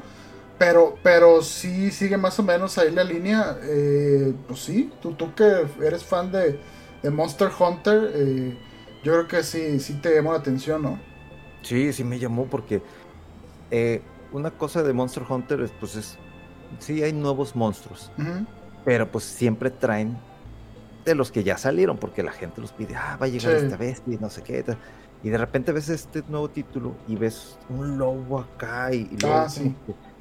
Pero, 0.57 0.97
pero 1.03 1.41
sí 1.41 1.89
sigue 1.89 2.18
más 2.18 2.38
o 2.38 2.43
menos 2.43 2.78
ahí 2.78 2.91
la 2.91 3.05
línea. 3.05 3.57
Eh, 3.64 4.34
pues 4.45 4.60
sí, 4.60 4.91
tú, 5.01 5.14
tú 5.14 5.34
que 5.34 5.66
eres 5.82 6.03
fan 6.03 6.32
de, 6.32 6.60
Monster 7.10 7.49
Hunter, 7.57 8.12
eh, 8.14 8.57
yo 9.01 9.14
creo 9.14 9.28
que 9.30 9.43
sí, 9.43 9.80
sí 9.80 9.93
te 10.01 10.14
llamó 10.14 10.34
la 10.34 10.39
atención, 10.39 10.82
¿no? 10.82 10.99
Sí, 11.62 11.93
sí 11.93 12.03
me 12.03 12.20
llamó 12.20 12.45
porque 12.45 12.82
eh, 13.72 14.01
una 14.34 14.51
cosa 14.51 14.84
de 14.84 14.91
Monster 14.91 15.24
Hunter 15.28 15.62
es, 15.62 15.72
pues 15.80 15.95
es, 15.95 16.18
sí 16.80 17.01
hay 17.03 17.14
nuevos 17.14 17.55
monstruos. 17.55 18.12
Pero 18.86 19.12
pues 19.12 19.24
siempre 19.24 19.70
traen 19.70 20.18
de 21.06 21.16
los 21.16 21.32
que 21.32 21.44
ya 21.44 21.58
salieron, 21.58 21.98
porque 21.98 22.24
la 22.24 22.32
gente 22.32 22.62
los 22.62 22.72
pide, 22.72 22.96
ah, 22.96 23.18
va 23.22 23.26
a 23.26 23.30
llegar 23.30 23.54
esta 23.56 23.78
vez 23.78 24.02
y 24.08 24.18
no 24.18 24.30
sé 24.30 24.42
qué. 24.44 24.64
Y 25.24 25.30
de 25.30 25.38
repente 25.38 25.72
ves 25.72 25.90
este 25.90 26.24
nuevo 26.28 26.50
título 26.50 26.96
y 27.08 27.16
ves 27.16 27.58
un 27.70 27.98
lobo 27.98 28.40
acá 28.40 28.94
y, 28.94 29.10
ah, 29.26 29.48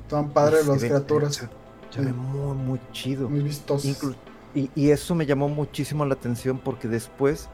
Estaban 0.02 0.30
padres 0.30 0.66
las 0.66 0.78
criaturas. 0.78 1.48
Se, 1.90 2.00
ve 2.00 2.12
muy, 2.12 2.56
muy 2.56 2.80
chido. 2.92 3.28
Muy 3.28 3.40
vistoso. 3.40 3.86
Y, 4.54 4.70
y, 4.74 4.90
eso 4.90 5.14
me 5.14 5.26
llamó 5.26 5.48
muchísimo 5.48 6.06
la 6.06 6.14
atención 6.14 6.58
porque 6.58 6.88
después 6.88 7.50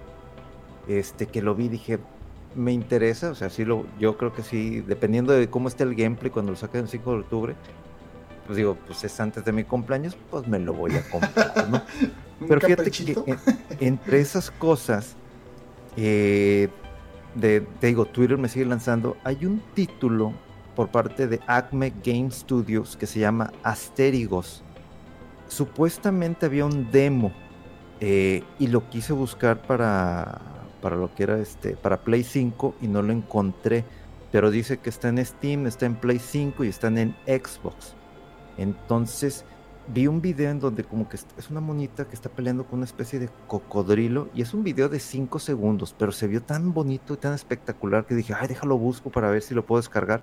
este, 0.87 1.27
que 1.27 1.43
lo 1.43 1.55
vi 1.55 1.69
dije, 1.69 1.99
me 2.55 2.73
interesa, 2.73 3.31
o 3.31 3.35
sea, 3.35 3.51
sí 3.51 3.65
lo, 3.65 3.87
yo 3.99 4.17
creo 4.17 4.33
que 4.33 4.43
sí, 4.43 4.81
dependiendo 4.81 5.33
de 5.33 5.49
cómo 5.49 5.69
esté 5.69 5.83
el 5.85 5.95
gameplay 5.95 6.31
cuando 6.31 6.53
lo 6.53 6.57
saquen 6.57 6.83
el 6.83 6.89
5 6.89 7.13
de 7.13 7.19
octubre, 7.19 7.55
pues 8.47 8.57
digo, 8.57 8.77
pues 8.87 9.03
es 9.05 9.21
antes 9.21 9.45
de 9.45 9.53
mi 9.53 9.65
cumpleaños, 9.65 10.17
pues 10.31 10.47
me 10.47 10.59
lo 10.59 10.75
voy 10.75 10.95
a 10.97 11.09
comprar, 11.11 11.69
¿no? 11.69 11.83
Pero 12.49 12.61
fíjate 12.61 12.91
que 12.91 13.37
entre 13.81 14.21
esas 14.21 14.51
cosas, 14.51 15.15
eh, 15.97 16.69
de, 17.35 17.61
te 17.81 17.87
digo, 17.89 18.05
Twitter 18.07 18.39
me 18.39 18.49
sigue 18.49 18.67
lanzando, 18.67 19.17
hay 19.25 19.47
un 19.47 19.63
título 19.75 20.33
por 20.75 20.89
parte 20.89 21.27
de 21.27 21.41
Acme 21.47 21.93
Game 22.05 22.31
Studios 22.31 22.97
que 22.97 23.07
se 23.07 23.21
llama 23.21 23.53
Asterigos. 23.63 24.63
Supuestamente 25.49 26.47
había 26.47 26.67
un 26.67 26.91
demo 26.91 27.33
eh, 28.01 28.43
y 28.59 28.67
lo 28.67 28.89
quise 28.91 29.13
buscar 29.13 29.63
para, 29.63 30.41
para 30.83 30.97
lo 30.97 31.15
que 31.15 31.23
era 31.23 31.39
este, 31.39 31.77
para 31.77 32.01
Play 32.01 32.25
5 32.25 32.75
y 32.83 32.89
no 32.89 33.03
lo 33.03 33.13
encontré. 33.13 33.85
Pero 34.33 34.51
dice 34.51 34.79
que 34.79 34.91
está 34.91 35.09
en 35.09 35.25
Steam, 35.25 35.67
está 35.67 35.87
en 35.87 35.95
Play 35.95 36.19
5 36.19 36.65
y 36.65 36.69
están 36.69 36.99
en 36.99 37.15
Xbox. 37.25 37.95
Entonces 38.57 39.45
vi 39.87 40.07
un 40.07 40.21
video 40.21 40.51
en 40.51 40.61
donde 40.61 40.85
como 40.85 41.09
que 41.09 41.17
es 41.17 41.51
una 41.51 41.61
monita 41.61 42.07
que 42.07 42.15
está 42.15 42.29
peleando 42.29 42.65
con 42.65 42.79
una 42.79 42.87
especie 42.87 43.19
de 43.19 43.29
cocodrilo 43.47 44.29
y 44.35 44.43
es 44.43 44.55
un 44.55 44.65
video 44.65 44.89
de 44.89 44.99
5 44.99 45.39
segundos, 45.39 45.95
pero 45.99 46.13
se 46.13 46.27
vio 46.27 46.43
tan 46.43 46.73
bonito 46.73 47.15
y 47.15 47.17
tan 47.17 47.35
espectacular 47.35 48.07
que 48.07 48.15
dije, 48.15 48.35
ay, 48.39 48.49
déjalo 48.49 48.79
busco 48.79 49.11
para 49.11 49.31
ver 49.31 49.43
si 49.43 49.55
lo 49.55 49.67
puedo 49.67 49.81
descargar. 49.81 50.23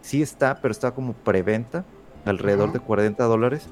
Sí 0.00 0.22
está, 0.22 0.60
pero 0.60 0.72
está 0.72 0.92
como 0.92 1.14
preventa, 1.14 1.84
alrededor 2.24 2.72
de 2.72 2.80
40 2.80 3.24
dólares, 3.24 3.66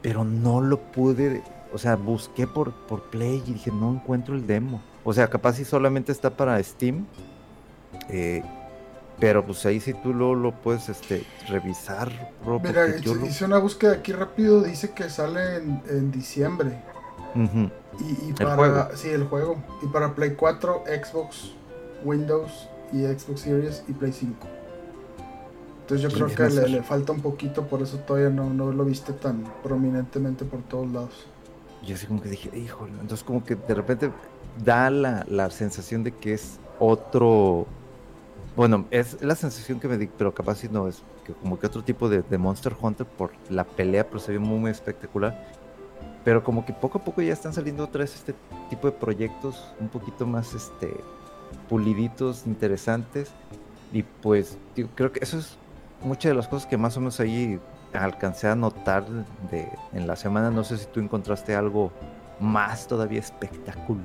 pero 0.00 0.24
no 0.24 0.60
lo 0.60 0.80
pude, 0.80 1.42
o 1.72 1.78
sea, 1.78 1.96
busqué 1.96 2.46
por, 2.46 2.72
por 2.86 3.10
Play 3.10 3.42
y 3.46 3.54
dije, 3.54 3.70
no 3.70 3.92
encuentro 3.92 4.34
el 4.34 4.46
demo. 4.46 4.82
O 5.04 5.12
sea, 5.12 5.28
capaz 5.28 5.54
si 5.54 5.64
solamente 5.64 6.12
está 6.12 6.36
para 6.36 6.62
Steam. 6.62 7.06
Eh, 8.08 8.42
pero 9.22 9.46
pues 9.46 9.64
ahí 9.66 9.78
si 9.78 9.94
tú 9.94 10.12
lo, 10.12 10.34
lo 10.34 10.50
puedes 10.50 10.88
este, 10.88 11.24
revisar. 11.48 12.10
Mira, 12.60 12.88
hice 13.24 13.44
una 13.44 13.58
búsqueda 13.58 13.92
aquí 13.92 14.10
rápido, 14.10 14.62
dice 14.62 14.90
que 14.90 15.08
sale 15.08 15.58
en, 15.58 16.10
diciembre. 16.10 16.82
y, 18.00 18.32
para, 18.32 18.56
juego. 18.56 18.88
Sí, 18.96 19.10
el 19.10 19.22
juego. 19.28 19.62
Y 19.80 19.86
para 19.86 20.16
Play 20.16 20.34
4, 20.34 20.82
Xbox, 21.04 21.52
Windows 22.02 22.68
y 22.92 23.04
Xbox 23.04 23.42
Series 23.42 23.84
y 23.86 23.92
Play 23.92 24.12
5. 24.12 24.34
Entonces 25.82 26.10
yo 26.10 26.26
creo 26.26 26.50
que 26.50 26.68
le, 26.68 26.82
falta 26.82 27.12
un 27.12 27.20
poquito, 27.20 27.68
por 27.68 27.80
eso 27.80 27.98
todavía 27.98 28.30
no, 28.30 28.50
no 28.50 28.72
lo 28.72 28.84
viste 28.84 29.12
tan 29.12 29.44
prominentemente 29.62 30.44
por 30.44 30.62
todos 30.62 30.90
lados. 30.90 31.28
Yo 31.86 31.94
así 31.94 32.06
como 32.08 32.20
que 32.20 32.28
dije, 32.28 32.50
híjole, 32.58 32.90
entonces 33.00 33.22
como 33.22 33.44
que 33.44 33.54
de 33.54 33.74
repente 33.74 34.10
da 34.64 34.90
la, 34.90 35.24
la 35.28 35.48
sensación 35.50 36.02
de 36.02 36.10
que 36.10 36.34
es 36.34 36.58
otro 36.80 37.68
bueno, 38.54 38.86
es 38.90 39.22
la 39.22 39.34
sensación 39.34 39.80
que 39.80 39.88
me 39.88 39.96
di, 39.96 40.06
pero 40.06 40.34
capaz 40.34 40.56
si 40.56 40.68
no, 40.68 40.88
es 40.88 41.02
que 41.24 41.32
como 41.32 41.58
que 41.58 41.66
otro 41.66 41.82
tipo 41.82 42.08
de, 42.08 42.22
Monster 42.38 42.74
Hunter 42.80 43.06
por 43.06 43.32
la 43.48 43.64
pelea, 43.64 44.06
pero 44.06 44.18
se 44.18 44.32
ve 44.32 44.38
muy, 44.38 44.58
muy 44.58 44.70
espectacular. 44.70 45.46
Pero 46.24 46.44
como 46.44 46.64
que 46.64 46.72
poco 46.72 46.98
a 46.98 47.04
poco 47.04 47.22
ya 47.22 47.32
están 47.32 47.52
saliendo 47.52 47.84
otra 47.84 48.00
vez 48.00 48.14
este 48.14 48.34
tipo 48.70 48.88
de 48.88 48.92
proyectos 48.92 49.74
un 49.80 49.88
poquito 49.88 50.26
más 50.26 50.54
este 50.54 50.94
puliditos, 51.68 52.46
interesantes. 52.46 53.30
Y 53.92 54.02
pues 54.02 54.56
creo 54.94 55.12
que 55.12 55.20
eso 55.22 55.38
es 55.38 55.56
muchas 56.02 56.30
de 56.30 56.34
las 56.34 56.48
cosas 56.48 56.66
que 56.66 56.76
más 56.76 56.96
o 56.96 57.00
menos 57.00 57.18
ahí 57.20 57.58
alcancé 57.92 58.48
a 58.48 58.54
notar 58.54 59.06
de, 59.50 59.68
en 59.92 60.06
la 60.06 60.16
semana. 60.16 60.50
No 60.50 60.64
sé 60.64 60.78
si 60.78 60.86
tú 60.86 61.00
encontraste 61.00 61.54
algo 61.54 61.90
más 62.38 62.86
todavía 62.86 63.20
espectacular. 63.20 64.04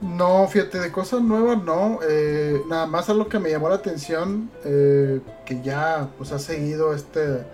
No, 0.00 0.46
fíjate, 0.46 0.78
de 0.78 0.92
cosas 0.92 1.22
nuevas 1.22 1.62
no. 1.64 1.98
Eh, 2.08 2.62
nada 2.68 2.86
más 2.86 3.08
a 3.08 3.14
lo 3.14 3.28
que 3.28 3.40
me 3.40 3.50
llamó 3.50 3.68
la 3.68 3.76
atención, 3.76 4.50
eh, 4.64 5.20
que 5.44 5.60
ya 5.62 6.10
pues 6.16 6.30
ha 6.30 6.38
seguido 6.38 6.94
este, 6.94 7.38
eh, 7.38 7.44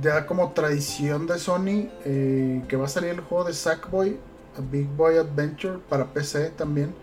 ya 0.00 0.26
como 0.26 0.52
tradición 0.52 1.26
de 1.26 1.38
Sony, 1.38 1.88
que 2.04 2.76
va 2.76 2.86
a 2.86 2.88
salir 2.88 3.10
el 3.10 3.20
juego 3.20 3.44
de 3.44 3.52
Sackboy, 3.52 4.16
a 4.56 4.60
Big 4.70 4.86
Boy 4.96 5.16
Adventure 5.16 5.78
para 5.88 6.12
PC 6.12 6.50
también. 6.50 6.94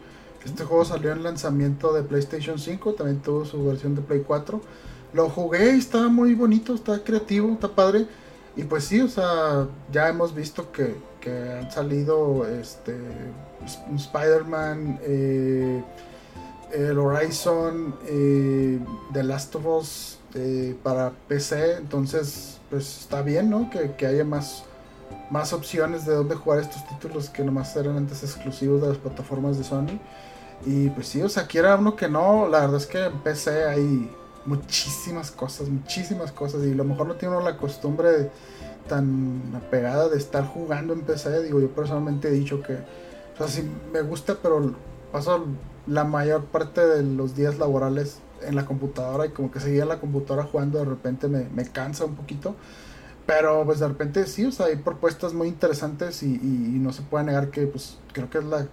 Este 0.45 0.63
juego 0.63 0.85
salió 0.85 1.11
en 1.11 1.23
lanzamiento 1.23 1.93
de 1.93 2.01
PlayStation 2.01 2.57
5, 2.57 2.93
también 2.93 3.21
tuvo 3.21 3.45
su 3.45 3.63
versión 3.65 3.95
de 3.95 4.01
Play 4.01 4.23
4. 4.25 4.61
Lo 5.13 5.29
jugué 5.29 5.75
y 5.75 5.79
estaba 5.79 6.07
muy 6.07 6.35
bonito, 6.35 6.73
está 6.73 7.03
creativo, 7.03 7.51
está 7.51 7.67
padre. 7.67 8.07
Y 8.55 8.63
pues 8.63 8.85
sí, 8.85 9.01
o 9.01 9.09
sea, 9.09 9.67
ya 9.91 10.07
hemos 10.09 10.33
visto 10.33 10.71
que, 10.71 10.95
que 11.19 11.31
han 11.31 11.69
salido 11.69 12.47
este 12.47 12.95
Spider-Man, 13.65 14.99
eh, 15.03 15.83
el 16.73 16.97
Horizon, 16.97 17.95
eh, 18.07 18.79
The 19.13 19.23
Last 19.23 19.55
of 19.55 19.65
Us 19.65 20.19
eh, 20.33 20.75
para 20.83 21.11
PC, 21.27 21.77
entonces 21.77 22.59
pues 22.69 23.01
está 23.01 23.21
bien, 23.21 23.49
¿no? 23.49 23.69
Que, 23.69 24.05
haya 24.05 24.23
más, 24.23 24.63
más 25.29 25.51
opciones 25.51 26.05
de 26.05 26.13
dónde 26.13 26.35
jugar 26.35 26.59
estos 26.59 26.87
títulos 26.87 27.29
que 27.29 27.43
nomás 27.43 27.75
eran 27.75 27.97
antes 27.97 28.23
exclusivos 28.23 28.81
de 28.81 28.89
las 28.89 28.97
plataformas 28.97 29.57
de 29.57 29.65
Sony. 29.65 29.99
Y 30.65 30.89
pues 30.91 31.07
sí, 31.07 31.21
o 31.21 31.27
sea, 31.27 31.47
quiera 31.47 31.75
uno 31.75 31.95
que 31.95 32.07
no, 32.07 32.47
la 32.47 32.61
verdad 32.61 32.77
es 32.77 32.85
que 32.85 33.03
en 33.03 33.19
PC 33.19 33.65
hay 33.65 34.09
muchísimas 34.45 35.31
cosas, 35.31 35.67
muchísimas 35.67 36.31
cosas 36.31 36.63
y 36.63 36.71
a 36.71 36.75
lo 36.75 36.85
mejor 36.85 37.07
no 37.07 37.15
tiene 37.15 37.35
uno 37.35 37.43
la 37.43 37.57
costumbre 37.57 38.31
tan 38.87 39.41
apegada 39.55 40.07
de 40.09 40.17
estar 40.17 40.45
jugando 40.45 40.93
en 40.93 41.01
PC, 41.01 41.43
digo, 41.43 41.59
yo 41.59 41.69
personalmente 41.69 42.29
he 42.29 42.31
dicho 42.31 42.61
que 42.61 42.77
o 43.41 43.47
sea, 43.47 43.61
sí 43.63 43.69
me 43.91 44.01
gusta, 44.01 44.37
pero 44.41 44.75
paso 45.11 45.45
la 45.87 46.03
mayor 46.03 46.45
parte 46.45 46.85
de 46.85 47.03
los 47.03 47.35
días 47.35 47.57
laborales 47.57 48.19
en 48.43 48.55
la 48.55 48.65
computadora 48.65 49.25
y 49.25 49.29
como 49.29 49.51
que 49.51 49.59
seguía 49.59 49.83
en 49.83 49.89
la 49.89 49.99
computadora 49.99 50.43
jugando, 50.43 50.79
de 50.79 50.85
repente 50.85 51.27
me, 51.27 51.47
me 51.49 51.65
cansa 51.65 52.05
un 52.05 52.15
poquito. 52.15 52.55
Pero 53.25 53.63
pues 53.65 53.79
de 53.79 53.87
repente 53.87 54.25
sí, 54.27 54.45
o 54.45 54.51
sea, 54.51 54.67
hay 54.67 54.77
propuestas 54.77 55.33
muy 55.33 55.47
interesantes 55.47 56.23
y, 56.23 56.35
no 56.35 56.91
se 56.91 57.03
puede 57.03 57.25
negar 57.25 57.49
que 57.51 57.67
pues 57.67 57.97
creo 58.13 58.29
que 58.29 58.39
es 58.39 58.43
la 58.43 58.67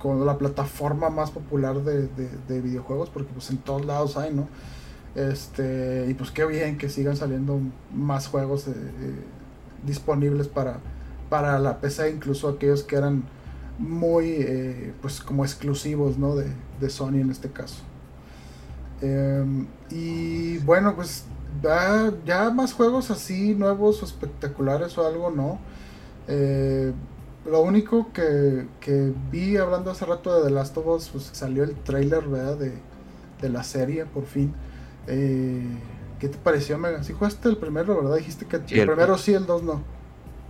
con 0.00 0.24
la 0.24 0.38
plataforma 0.38 1.10
más 1.10 1.30
popular 1.30 1.82
de, 1.82 2.08
de, 2.08 2.60
videojuegos 2.62 3.10
porque 3.10 3.30
pues 3.34 3.50
en 3.50 3.58
todos 3.58 3.84
lados 3.84 4.16
hay, 4.16 4.32
¿no? 4.32 4.48
Este, 5.14 6.06
y 6.08 6.14
pues 6.14 6.30
qué 6.30 6.46
bien 6.46 6.78
que 6.78 6.88
sigan 6.88 7.16
saliendo 7.16 7.60
más 7.94 8.28
juegos 8.28 8.66
eh, 8.66 8.72
eh, 8.72 9.14
disponibles 9.86 10.48
para, 10.48 10.78
para 11.28 11.58
la 11.58 11.80
PC, 11.80 12.10
incluso 12.10 12.48
aquellos 12.48 12.82
que 12.82 12.96
eran 12.96 13.24
muy, 13.80 14.36
eh, 14.38 14.92
pues 15.00 15.20
como 15.20 15.44
exclusivos, 15.44 16.18
¿no? 16.18 16.36
De, 16.36 16.46
de 16.80 16.90
Sony 16.90 17.16
en 17.16 17.30
este 17.30 17.50
caso. 17.50 17.82
Em, 19.00 19.66
y 19.90 20.58
bueno, 20.58 20.94
pues 20.94 21.24
ya, 21.62 22.12
ya, 22.26 22.50
más 22.50 22.74
juegos 22.74 23.10
así, 23.10 23.54
nuevos 23.54 24.02
o 24.02 24.04
espectaculares 24.04 24.96
o 24.98 25.06
algo, 25.06 25.30
¿no? 25.30 25.58
Eh, 26.28 26.92
lo 27.46 27.62
único 27.62 28.12
que, 28.12 28.66
que, 28.80 29.12
vi 29.32 29.56
hablando 29.56 29.90
hace 29.90 30.04
rato 30.04 30.36
de 30.36 30.48
The 30.48 30.54
Last 30.54 30.76
of 30.76 30.86
Us, 30.86 31.08
pues 31.08 31.30
salió 31.32 31.64
el 31.64 31.74
trailer, 31.74 32.28
¿verdad? 32.28 32.58
De, 32.58 32.74
de 33.40 33.48
la 33.48 33.64
serie, 33.64 34.04
por 34.04 34.26
fin. 34.26 34.52
Eh, 35.06 35.64
¿Qué 36.18 36.28
te 36.28 36.36
pareció, 36.36 36.76
Mega? 36.76 37.02
Si 37.02 37.14
jugaste 37.14 37.48
el 37.48 37.56
primero, 37.56 37.96
¿verdad? 37.96 38.18
Dijiste 38.18 38.44
que 38.44 38.56
el, 38.56 38.86
primero 38.86 39.16
sí, 39.16 39.32
el 39.32 39.46
dos 39.46 39.62
no. 39.62 39.82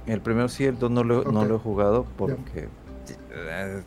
El 0.07 0.20
primero 0.20 0.49
sí, 0.49 0.64
el 0.64 0.78
2 0.78 0.91
no 0.91 1.05
lo, 1.05 1.24
no 1.24 1.45
lo 1.45 1.57
he 1.57 1.59
jugado 1.59 2.07
porque 2.16 2.68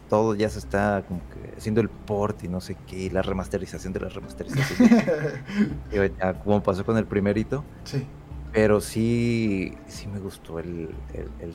todo 0.10 0.36
ya 0.36 0.50
se 0.50 0.60
está 0.60 1.04
como 1.08 1.22
que 1.30 1.58
haciendo 1.58 1.82
el 1.82 1.90
port 1.90 2.44
y 2.44 2.48
no 2.48 2.62
sé 2.62 2.76
qué, 2.88 2.98
y 2.98 3.10
la 3.10 3.22
remasterización 3.22 3.94
de 3.94 4.00
la 4.00 4.10
remasterización. 4.10 4.90
como 6.44 6.64
pasó 6.64 6.86
con 6.86 6.98
el 6.98 7.06
primerito. 7.06 7.64
Sí. 7.84 8.06
Pero 8.52 8.82
sí, 8.82 9.74
sí 9.88 10.08
me 10.08 10.20
gustó 10.20 10.60
el, 10.60 10.90
el, 11.14 11.54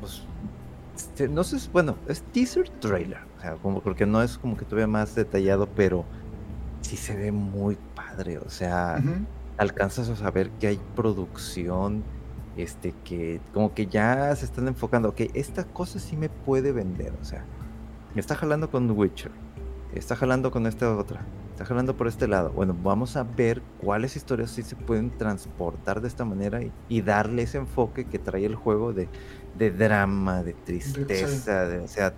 pues, 0.00 0.22
este, 0.96 1.28
no 1.28 1.44
sé, 1.44 1.56
bueno, 1.72 1.96
es 2.08 2.22
teaser 2.32 2.68
trailer, 2.68 3.20
o 3.38 3.40
sea, 3.40 3.54
como 3.56 3.80
porque 3.80 4.06
no 4.06 4.22
es 4.22 4.36
como 4.36 4.56
que 4.56 4.64
todavía 4.64 4.88
más 4.88 5.14
detallado, 5.14 5.68
pero 5.68 6.04
sí 6.80 6.96
se 6.96 7.14
ve 7.14 7.30
muy 7.30 7.78
padre, 7.94 8.38
o 8.38 8.50
sea, 8.50 9.00
alcanzas 9.58 10.08
a 10.08 10.16
saber 10.16 10.50
que 10.58 10.66
hay 10.66 10.80
producción 10.96 12.02
este, 12.56 12.94
que 13.04 13.40
como 13.52 13.74
que 13.74 13.86
ya 13.86 14.34
se 14.34 14.44
están 14.44 14.68
enfocando, 14.68 15.10
ok, 15.10 15.22
esta 15.34 15.64
cosa 15.64 15.98
sí 15.98 16.16
me 16.16 16.28
puede 16.28 16.72
vender, 16.72 17.12
o 17.20 17.24
sea, 17.24 17.44
me 18.14 18.20
está 18.20 18.34
jalando 18.34 18.70
con 18.70 18.90
Witcher, 18.90 19.30
está 19.94 20.16
jalando 20.16 20.50
con 20.50 20.66
esta 20.66 20.96
otra, 20.96 21.20
está 21.50 21.64
jalando 21.64 21.96
por 21.96 22.06
este 22.06 22.28
lado. 22.28 22.50
Bueno, 22.50 22.74
vamos 22.82 23.16
a 23.16 23.24
ver 23.24 23.62
cuáles 23.80 24.16
historias 24.16 24.50
sí 24.50 24.62
se 24.62 24.76
pueden 24.76 25.10
transportar 25.10 26.00
de 26.00 26.08
esta 26.08 26.24
manera 26.24 26.60
y, 26.88 27.00
darle 27.02 27.42
ese 27.42 27.58
enfoque 27.58 28.06
que 28.06 28.18
trae 28.18 28.46
el 28.46 28.54
juego 28.54 28.92
de, 28.92 29.08
de 29.58 29.70
drama, 29.70 30.42
de 30.42 30.54
tristeza, 30.54 31.66
de, 31.66 31.80
o 31.80 31.88
sea, 31.88 32.14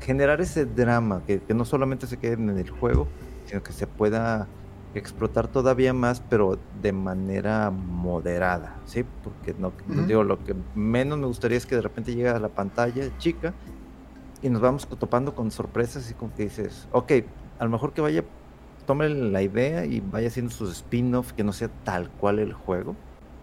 generar 0.00 0.40
ese 0.40 0.66
drama 0.66 1.22
que, 1.26 1.40
que, 1.40 1.54
no 1.54 1.64
solamente 1.64 2.06
se 2.06 2.16
quede 2.16 2.34
en 2.34 2.50
el 2.50 2.70
juego, 2.70 3.06
sino 3.46 3.62
que 3.62 3.72
se 3.72 3.86
pueda 3.86 4.48
explotar 4.98 5.48
todavía 5.48 5.92
más, 5.92 6.20
pero 6.28 6.58
de 6.82 6.92
manera 6.92 7.70
moderada, 7.70 8.76
¿sí? 8.84 9.04
Porque 9.24 9.54
no, 9.58 9.72
digo, 10.06 10.24
lo 10.24 10.42
que 10.42 10.54
menos 10.74 11.18
me 11.18 11.26
gustaría 11.26 11.58
es 11.58 11.66
que 11.66 11.76
de 11.76 11.82
repente 11.82 12.14
llegue 12.14 12.28
a 12.28 12.38
la 12.38 12.48
pantalla 12.48 13.16
chica 13.18 13.54
y 14.42 14.48
nos 14.48 14.60
vamos 14.60 14.86
topando 14.86 15.34
con 15.34 15.50
sorpresas 15.50 16.10
y 16.10 16.14
como 16.14 16.34
que 16.34 16.44
dices, 16.44 16.88
ok, 16.92 17.12
a 17.58 17.64
lo 17.64 17.70
mejor 17.70 17.92
que 17.92 18.00
vaya, 18.00 18.24
tome 18.86 19.08
la 19.08 19.42
idea 19.42 19.84
y 19.84 20.00
vaya 20.00 20.28
haciendo 20.28 20.52
sus 20.52 20.70
spin-off, 20.72 21.32
que 21.32 21.44
no 21.44 21.52
sea 21.52 21.68
tal 21.84 22.10
cual 22.10 22.38
el 22.38 22.52
juego, 22.52 22.94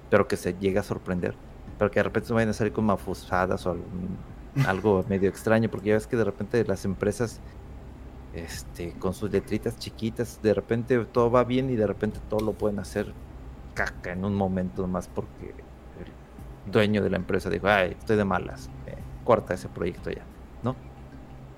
pero 0.09 0.27
que 0.27 0.37
se 0.37 0.53
llegue 0.53 0.79
a 0.79 0.83
sorprender, 0.83 1.35
pero 1.77 1.91
que 1.91 1.99
de 1.99 2.03
repente 2.03 2.27
se 2.27 2.33
vayan 2.33 2.49
a 2.49 2.53
salir 2.53 2.73
con 2.73 2.85
mafusadas 2.85 3.65
o 3.65 3.75
algo 4.67 5.03
medio 5.09 5.29
extraño, 5.29 5.69
porque 5.69 5.89
ya 5.89 5.95
ves 5.95 6.07
que 6.07 6.15
de 6.15 6.23
repente 6.23 6.63
las 6.65 6.85
empresas 6.85 7.39
este, 8.33 8.93
con 8.93 9.13
sus 9.13 9.31
letritas 9.31 9.77
chiquitas, 9.77 10.39
de 10.41 10.53
repente 10.53 10.97
todo 11.05 11.29
va 11.29 11.43
bien 11.43 11.69
y 11.69 11.75
de 11.75 11.85
repente 11.85 12.19
todo 12.29 12.39
lo 12.39 12.53
pueden 12.53 12.79
hacer 12.79 13.13
caca 13.73 14.11
en 14.11 14.25
un 14.25 14.35
momento 14.35 14.87
más 14.87 15.07
porque 15.07 15.53
el 16.65 16.71
dueño 16.71 17.03
de 17.03 17.09
la 17.09 17.17
empresa 17.17 17.49
dijo, 17.49 17.67
ay, 17.67 17.95
estoy 17.99 18.17
de 18.17 18.25
malas, 18.25 18.69
eh, 18.87 18.97
corta 19.23 19.53
ese 19.53 19.69
proyecto 19.69 20.09
ya, 20.09 20.23
¿no? 20.63 20.75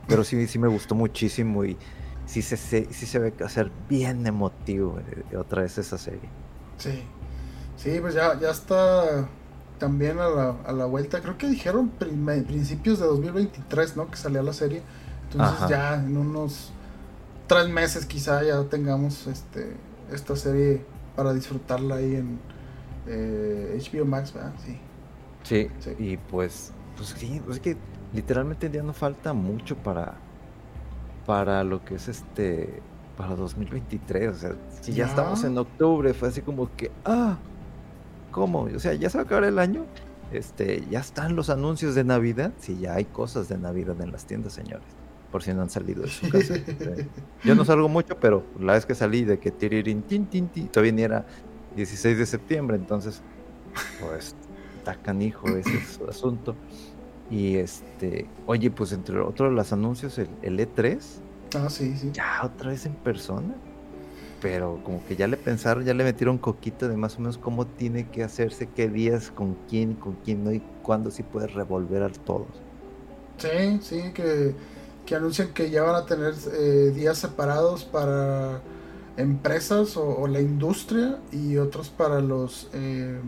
Pero 0.08 0.24
sí, 0.24 0.48
sí 0.48 0.60
me 0.60 0.68
gustó 0.68 0.96
muchísimo 0.96 1.64
y 1.66 1.78
sí 2.26 2.42
se, 2.42 2.58
sí 2.58 3.06
se 3.06 3.20
ve 3.20 3.34
hacer 3.44 3.72
bien 3.90 4.26
emotivo 4.28 5.00
eh, 5.00 5.38
otra 5.38 5.62
vez 5.62 5.78
esa 5.78 5.98
serie. 5.98 6.30
Sí, 6.78 7.04
sí, 7.78 8.00
pues 8.02 8.14
ya, 8.14 8.38
ya 8.40 8.52
está 8.52 9.28
también 9.80 10.20
a 10.20 10.28
la, 10.28 10.56
a 10.66 10.72
la 10.72 10.86
vuelta, 10.86 11.22
creo 11.22 11.38
que 11.38 11.48
dijeron 11.48 11.90
principios 11.90 13.00
de 13.00 13.06
2023, 13.06 13.96
¿no? 13.98 14.10
Que 14.10 14.18
salía 14.18 14.42
la 14.42 14.54
serie. 14.54 14.82
Entonces 15.36 15.70
ya 15.70 15.96
en 15.96 16.16
unos 16.16 16.72
tres 17.48 17.70
meses 17.70 18.06
quizá 18.06 18.44
ya 18.44 18.64
tengamos 18.64 19.28
este 19.28 19.76
esta 20.12 20.36
serie 20.36 20.86
para 21.16 21.34
disfrutarla 21.34 21.96
ahí 21.96 22.16
en 22.16 22.40
eh, 23.08 23.80
HBO 23.80 24.06
Max, 24.06 24.34
¿verdad? 24.34 24.54
Sí. 25.44 25.70
sí. 25.80 25.96
y 26.00 26.18
pues, 26.18 26.72
pues 26.96 27.10
sí, 27.10 27.42
pues 27.44 27.58
es 27.58 27.62
que 27.62 27.78
literalmente 28.14 28.70
ya 28.72 28.82
no 28.82 28.94
falta 28.94 29.34
mucho 29.34 29.76
para 29.76 30.16
para 31.26 31.64
lo 31.64 31.84
que 31.84 31.96
es 31.96 32.08
este 32.08 32.82
para 33.18 33.36
2023, 33.36 34.30
o 34.30 34.38
sea, 34.38 34.56
si 34.82 34.94
ya, 34.94 35.06
estamos 35.06 35.44
en 35.44 35.58
octubre, 35.58 36.14
fue 36.14 36.30
así 36.30 36.42
como 36.42 36.74
que 36.76 36.92
ah, 37.06 37.38
¿cómo? 38.32 38.62
O 38.64 38.80
sea, 38.80 38.94
ya 38.94 39.10
se 39.10 39.18
va 39.18 39.24
a 39.24 39.26
acabar 39.26 39.44
el 39.46 39.60
año. 39.60 39.86
Este, 40.32 40.84
ya 40.90 41.00
están 41.00 41.36
los 41.36 41.50
anuncios 41.50 41.94
de 41.96 42.04
Navidad. 42.04 42.52
Sí, 42.60 42.78
ya 42.80 42.96
hay 42.96 43.06
cosas 43.06 43.48
de 43.48 43.58
Navidad 43.58 44.02
en 44.02 44.12
las 44.12 44.26
tiendas, 44.26 44.54
señores 44.54 45.05
por 45.32 45.44
si 45.44 45.54
no 45.54 45.62
han 45.62 45.70
salido 45.70 46.04
de 46.04 46.10
su 46.10 46.30
casa. 46.30 46.56
Yo 47.44 47.56
no 47.56 47.66
salgo 47.66 47.90
mucho, 47.90 48.20
pero 48.20 48.44
la 48.60 48.74
vez 48.74 48.86
que 48.86 48.96
salí 48.96 49.24
de 49.24 49.40
que 49.40 49.52
tiririn, 49.52 50.02
tin, 50.04 50.26
tin, 50.28 50.48
tin, 50.48 50.68
todavía 50.68 50.92
ni 50.92 51.02
era 51.02 51.26
16 51.76 52.18
de 52.18 52.26
septiembre, 52.26 52.78
entonces, 52.78 53.22
pues, 54.00 54.36
está 54.78 54.96
canijo 54.96 55.48
ese 55.50 55.80
asunto. 56.10 56.56
Y 57.30 57.56
este, 57.56 58.28
oye, 58.46 58.70
pues 58.70 58.92
entre 58.92 59.20
otros 59.20 59.52
los 59.52 59.74
anuncios, 59.74 60.18
el, 60.20 60.60
E3. 60.60 61.00
Ah, 61.56 61.70
sí, 61.70 61.96
sí. 61.98 62.12
Ya 62.14 62.42
otra 62.44 62.70
vez 62.70 62.86
en 62.86 62.94
persona. 62.94 63.56
Pero 64.42 64.80
como 64.84 65.04
que 65.06 65.16
ya 65.16 65.28
le 65.28 65.38
pensaron, 65.38 65.86
ya 65.86 65.94
le 65.94 66.04
metieron 66.04 66.38
coquito 66.38 66.88
de 66.88 66.98
más 66.98 67.16
o 67.16 67.22
menos 67.22 67.38
cómo 67.38 67.66
tiene 67.66 68.10
que 68.10 68.24
hacerse, 68.24 68.68
qué 68.68 68.90
días, 68.90 69.32
con 69.32 69.58
quién, 69.68 69.96
con 69.96 70.14
quién 70.24 70.44
no 70.44 70.52
y 70.52 70.62
cuándo 70.84 71.10
sí 71.10 71.24
puede 71.24 71.48
revolver 71.48 72.04
a 72.04 72.10
todos. 72.10 72.48
Sí, 73.38 73.80
sí, 73.82 74.12
que 74.14 74.54
que 75.06 75.16
anuncian 75.16 75.50
que 75.50 75.70
ya 75.70 75.84
van 75.84 75.96
a 75.96 76.06
tener 76.06 76.34
eh, 76.54 76.92
días 76.96 77.18
separados 77.18 77.86
para 77.86 78.62
empresas 79.18 79.96
o, 79.98 80.28
la 80.28 80.42
industria 80.42 81.20
y 81.32 81.58
otros 81.58 81.90
para 81.90 82.20
los, 82.20 82.70
eh, 82.74 83.20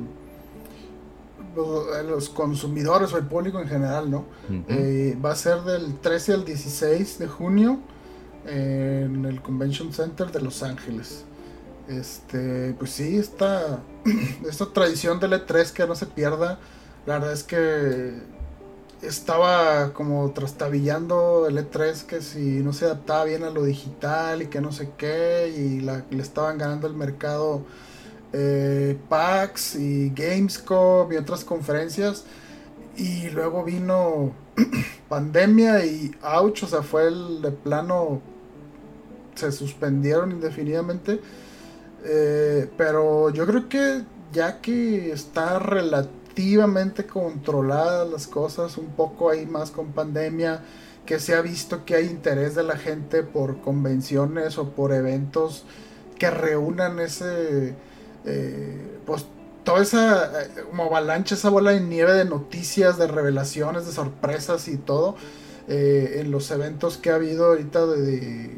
los, 1.55 2.29
consumidores 2.29 3.13
o 3.13 3.17
el 3.17 3.25
público 3.25 3.59
en 3.59 3.67
general, 3.67 4.11
¿no? 4.11 4.25
Eh, 4.67 5.17
va 5.23 5.31
a 5.31 5.35
ser 5.35 5.61
del 5.61 5.97
13 5.99 6.33
al 6.33 6.45
16 6.45 7.19
de 7.19 7.27
junio 7.27 7.79
en 8.45 9.25
el 9.25 9.41
Convention 9.41 9.93
Center 9.93 10.31
de 10.31 10.41
Los 10.41 10.63
Ángeles. 10.63 11.23
Este, 11.87 12.73
pues 12.77 12.91
sí, 12.91 13.17
esta, 13.17 13.79
esta 14.49 14.65
tradición 14.73 15.19
del 15.19 15.33
E3 15.33 15.71
que 15.71 15.87
no 15.87 15.95
se 15.95 16.05
pierda. 16.05 16.59
La 17.05 17.19
verdad 17.19 17.33
es 17.33 17.43
que 17.43 18.21
estaba 19.01 19.93
como 19.93 20.31
trastabillando 20.31 21.47
el 21.47 21.57
E3 21.57 22.03
que 22.05 22.21
si 22.21 22.61
no 22.61 22.73
se 22.73 22.85
adaptaba 22.85 23.25
bien 23.25 23.43
a 23.43 23.49
lo 23.49 23.63
digital 23.63 24.41
y 24.41 24.47
que 24.47 24.61
no 24.61 24.71
sé 24.71 24.89
qué 24.97 25.53
y 25.55 25.81
le 25.81 26.21
estaban 26.21 26.57
ganando 26.57 26.87
el 26.87 26.93
mercado 26.93 27.63
eh, 28.33 28.97
PAX 29.07 29.75
y 29.75 30.09
Gamescom 30.09 31.11
y 31.11 31.17
otras 31.17 31.43
conferencias. 31.43 32.25
Y 32.97 33.29
luego 33.29 33.63
vino 33.63 34.33
pandemia 35.09 35.85
y 35.85 36.11
ouch, 36.23 36.63
o 36.63 36.67
sea 36.67 36.81
fue 36.81 37.07
el 37.07 37.41
de 37.41 37.51
plano 37.51 38.21
se 39.35 39.51
suspendieron 39.51 40.31
indefinidamente. 40.31 41.21
Eh, 42.03 42.69
pero 42.77 43.29
yo 43.29 43.45
creo 43.45 43.69
que 43.69 44.03
ya 44.31 44.59
que 44.61 45.11
está 45.11 45.59
relativamente 46.37 47.05
controladas 47.05 48.09
las 48.09 48.27
cosas, 48.27 48.77
un 48.77 48.87
poco 48.87 49.29
ahí 49.29 49.45
más 49.45 49.71
con 49.71 49.91
pandemia, 49.91 50.61
que 51.05 51.19
se 51.19 51.33
ha 51.35 51.41
visto 51.41 51.83
que 51.85 51.95
hay 51.95 52.05
interés 52.05 52.53
de 52.53 52.63
la 52.63 52.77
gente 52.77 53.23
por 53.23 53.61
convenciones 53.61 54.57
o 54.57 54.69
por 54.71 54.93
eventos 54.93 55.65
que 56.19 56.29
reúnan 56.29 56.99
ese, 56.99 57.75
eh, 58.25 58.99
pues 59.05 59.25
toda 59.63 59.81
esa 59.81 60.43
eh, 60.43 60.49
como 60.69 60.83
avalancha, 60.83 61.35
esa 61.35 61.49
bola 61.49 61.71
de 61.71 61.81
nieve 61.81 62.13
de 62.13 62.25
noticias, 62.25 62.97
de 62.97 63.07
revelaciones, 63.07 63.85
de 63.85 63.91
sorpresas 63.91 64.67
y 64.67 64.77
todo, 64.77 65.15
eh, 65.67 66.19
en 66.19 66.31
los 66.31 66.51
eventos 66.51 66.97
que 66.97 67.09
ha 67.09 67.15
habido 67.15 67.47
ahorita 67.47 67.85
de, 67.87 68.51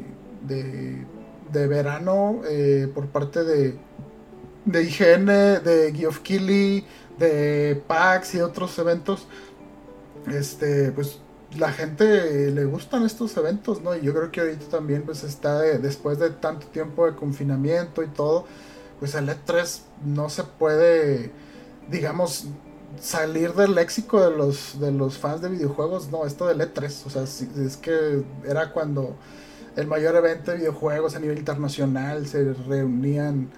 de, 0.46 1.06
de 1.52 1.66
verano 1.66 2.42
por 2.94 3.06
parte 3.06 3.44
de, 3.44 3.74
de 4.64 4.82
IGN, 4.82 5.26
de 5.26 5.92
Geoff 5.96 6.20
Keighley, 6.20 6.84
de 7.20 7.80
PAX 7.86 8.34
y 8.34 8.40
otros 8.40 8.76
eventos, 8.78 9.28
este, 10.26 10.90
pues 10.90 11.20
la 11.56 11.72
gente 11.72 12.50
le 12.50 12.64
gustan 12.64 13.04
estos 13.04 13.36
eventos, 13.36 13.82
¿no? 13.82 13.94
Y 13.94 14.00
yo 14.00 14.12
creo 14.12 14.30
que 14.30 14.40
ahorita 14.40 14.66
también 14.66 15.02
pues 15.02 15.22
está 15.22 15.60
después 15.60 16.18
de 16.18 16.30
tanto 16.30 16.66
tiempo 16.68 17.06
de 17.06 17.14
confinamiento 17.14 18.02
y 18.02 18.08
todo, 18.08 18.46
pues 18.98 19.14
el 19.14 19.28
E3 19.28 19.80
no 20.04 20.28
se 20.28 20.44
puede, 20.44 21.30
digamos, 21.90 22.46
salir 23.00 23.54
del 23.54 23.74
léxico 23.74 24.20
de 24.28 24.36
los, 24.36 24.80
de 24.80 24.92
los 24.92 25.18
fans 25.18 25.42
de 25.42 25.48
videojuegos, 25.48 26.10
no, 26.10 26.26
esto 26.26 26.46
del 26.46 26.60
E3, 26.60 27.06
o 27.06 27.10
sea, 27.10 27.22
es 27.22 27.76
que 27.76 28.24
era 28.46 28.72
cuando 28.72 29.16
el 29.76 29.86
mayor 29.86 30.16
evento 30.16 30.50
de 30.50 30.58
videojuegos 30.58 31.14
a 31.16 31.20
nivel 31.20 31.38
internacional 31.38 32.26
se 32.26 32.52
reunían 32.52 33.50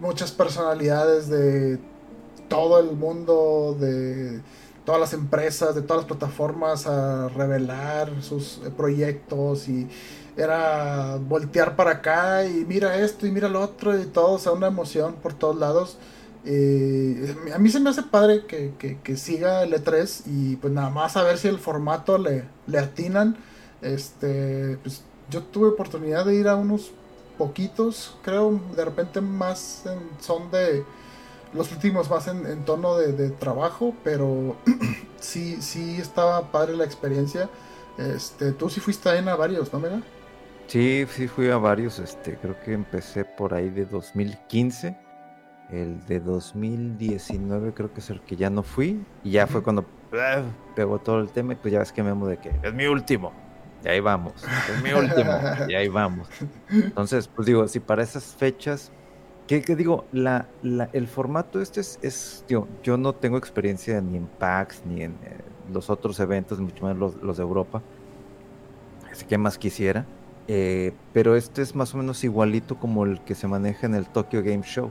muchas 0.00 0.32
personalidades 0.32 1.28
de 1.28 1.78
todo 2.48 2.80
el 2.80 2.96
mundo 2.96 3.76
de 3.78 4.40
todas 4.84 5.00
las 5.00 5.12
empresas, 5.14 5.74
de 5.74 5.82
todas 5.82 6.02
las 6.02 6.06
plataformas 6.06 6.86
a 6.86 7.28
revelar 7.28 8.22
sus 8.22 8.60
proyectos 8.76 9.68
y 9.68 9.88
era 10.36 11.16
voltear 11.16 11.76
para 11.76 11.92
acá 11.92 12.44
y 12.44 12.64
mira 12.64 12.96
esto 12.98 13.26
y 13.26 13.30
mira 13.30 13.48
lo 13.48 13.60
otro 13.60 13.98
y 13.98 14.04
todo, 14.06 14.32
o 14.32 14.38
sea, 14.38 14.52
una 14.52 14.66
emoción 14.66 15.14
por 15.22 15.34
todos 15.34 15.56
lados. 15.56 15.98
Eh, 16.46 17.34
a 17.54 17.58
mí 17.58 17.70
se 17.70 17.80
me 17.80 17.88
hace 17.88 18.02
padre 18.02 18.44
que, 18.46 18.72
que, 18.78 19.16
siga 19.16 19.62
el 19.62 19.72
E3 19.72 20.24
y 20.26 20.56
pues 20.56 20.72
nada 20.72 20.90
más 20.90 21.16
a 21.16 21.22
ver 21.22 21.38
si 21.38 21.48
el 21.48 21.58
formato 21.58 22.18
le, 22.18 22.44
le 22.66 22.78
atinan. 22.78 23.36
Este, 23.80 24.78
pues 24.82 25.02
yo 25.30 25.42
tuve 25.42 25.68
oportunidad 25.68 26.26
de 26.26 26.34
ir 26.34 26.48
a 26.48 26.56
unos 26.56 26.92
poquitos, 27.38 28.16
creo, 28.22 28.60
de 28.76 28.84
repente 28.84 29.20
más 29.20 29.84
en 29.86 29.98
son 30.20 30.50
de 30.50 30.84
los 31.54 31.70
últimos 31.72 32.10
más 32.10 32.28
en, 32.28 32.64
tono 32.64 32.96
de, 32.96 33.30
trabajo, 33.30 33.94
pero 34.02 34.56
sí, 35.20 35.60
sí 35.60 35.96
estaba 36.00 36.50
padre 36.50 36.76
la 36.76 36.84
experiencia. 36.84 37.48
Este, 37.98 38.52
tú 38.52 38.68
sí 38.68 38.80
fuiste 38.80 39.08
ahí 39.08 39.26
a 39.26 39.36
varios, 39.36 39.72
¿no, 39.72 39.78
Mega? 39.78 40.02
Sí, 40.66 41.06
sí 41.10 41.28
fui 41.28 41.50
a 41.50 41.58
varios, 41.58 41.98
este, 41.98 42.36
creo 42.36 42.58
que 42.60 42.72
empecé 42.72 43.24
por 43.24 43.54
ahí 43.54 43.70
de 43.70 43.84
2015. 43.84 44.96
El 45.70 46.04
de 46.06 46.20
2019 46.20 47.72
creo 47.72 47.92
que 47.92 48.00
es 48.00 48.10
el 48.10 48.20
que 48.20 48.36
ya 48.36 48.50
no 48.50 48.62
fui. 48.62 49.02
Y 49.22 49.32
ya 49.32 49.46
fue 49.46 49.62
cuando 49.62 49.84
ah, 50.12 50.42
pegó 50.74 50.98
todo 50.98 51.20
el 51.20 51.30
tema 51.30 51.52
y 51.52 51.56
pues 51.56 51.72
ya 51.72 51.78
ves 51.78 51.92
que 51.92 52.02
me 52.02 52.10
amo 52.10 52.26
de 52.26 52.38
que 52.38 52.50
es 52.62 52.74
mi 52.74 52.86
último. 52.86 53.32
Y 53.84 53.88
ahí 53.88 54.00
vamos. 54.00 54.34
Es 54.72 54.82
mi 54.82 54.92
último. 54.92 55.32
y 55.68 55.74
ahí 55.74 55.88
vamos. 55.88 56.28
Entonces, 56.70 57.28
pues 57.28 57.46
digo, 57.46 57.66
si 57.68 57.80
para 57.80 58.02
esas 58.02 58.24
fechas 58.24 58.90
que, 59.46 59.60
digo, 59.76 60.04
la, 60.12 60.48
el 60.92 61.06
formato 61.06 61.60
este 61.60 61.80
es, 61.80 62.44
yo 62.48 62.96
no 62.96 63.12
tengo 63.14 63.36
experiencia 63.36 64.00
ni 64.00 64.16
en 64.16 64.26
PAX 64.26 64.82
ni 64.86 65.02
en 65.02 65.12
eh, 65.22 65.38
los 65.72 65.90
otros 65.90 66.18
eventos, 66.20 66.60
mucho 66.60 66.86
menos 66.86 67.14
los, 67.22 67.36
de 67.36 67.42
Europa. 67.42 67.82
Así 69.10 69.24
que 69.26 69.38
más 69.38 69.58
quisiera. 69.58 70.06
Eh, 70.46 70.92
pero 71.12 71.36
este 71.36 71.62
es 71.62 71.74
más 71.74 71.94
o 71.94 71.98
menos 71.98 72.22
igualito 72.24 72.78
como 72.78 73.04
el 73.04 73.20
que 73.20 73.34
se 73.34 73.48
maneja 73.48 73.86
en 73.86 73.94
el 73.94 74.06
Tokyo 74.06 74.42
Game 74.42 74.62
Show. 74.62 74.90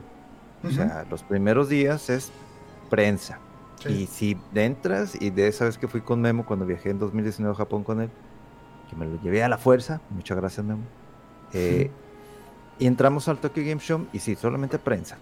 O 0.64 0.70
sea, 0.70 1.04
los 1.10 1.22
primeros 1.22 1.68
días 1.68 2.08
es 2.08 2.32
prensa. 2.88 3.38
Y 3.86 4.06
si 4.06 4.38
entras, 4.54 5.20
y 5.20 5.28
de 5.30 5.48
esa 5.48 5.66
vez 5.66 5.76
que 5.76 5.88
fui 5.88 6.00
con 6.00 6.20
Memo 6.20 6.46
cuando 6.46 6.64
viajé 6.64 6.90
en 6.90 6.98
2019 6.98 7.52
a 7.52 7.56
Japón 7.56 7.84
con 7.84 8.00
él, 8.00 8.08
que 8.88 8.96
me 8.96 9.04
lo 9.04 9.20
llevé 9.20 9.42
a 9.42 9.48
la 9.48 9.58
fuerza, 9.58 10.00
muchas 10.08 10.38
gracias 10.38 10.64
Memo. 10.64 10.84
Eh, 11.52 11.90
y 12.78 12.86
entramos 12.86 13.28
al 13.28 13.38
Tokyo 13.38 13.62
Game 13.64 13.80
Show 13.80 14.06
y 14.12 14.18
sí, 14.18 14.34
solamente 14.34 14.78
prensa. 14.78 15.18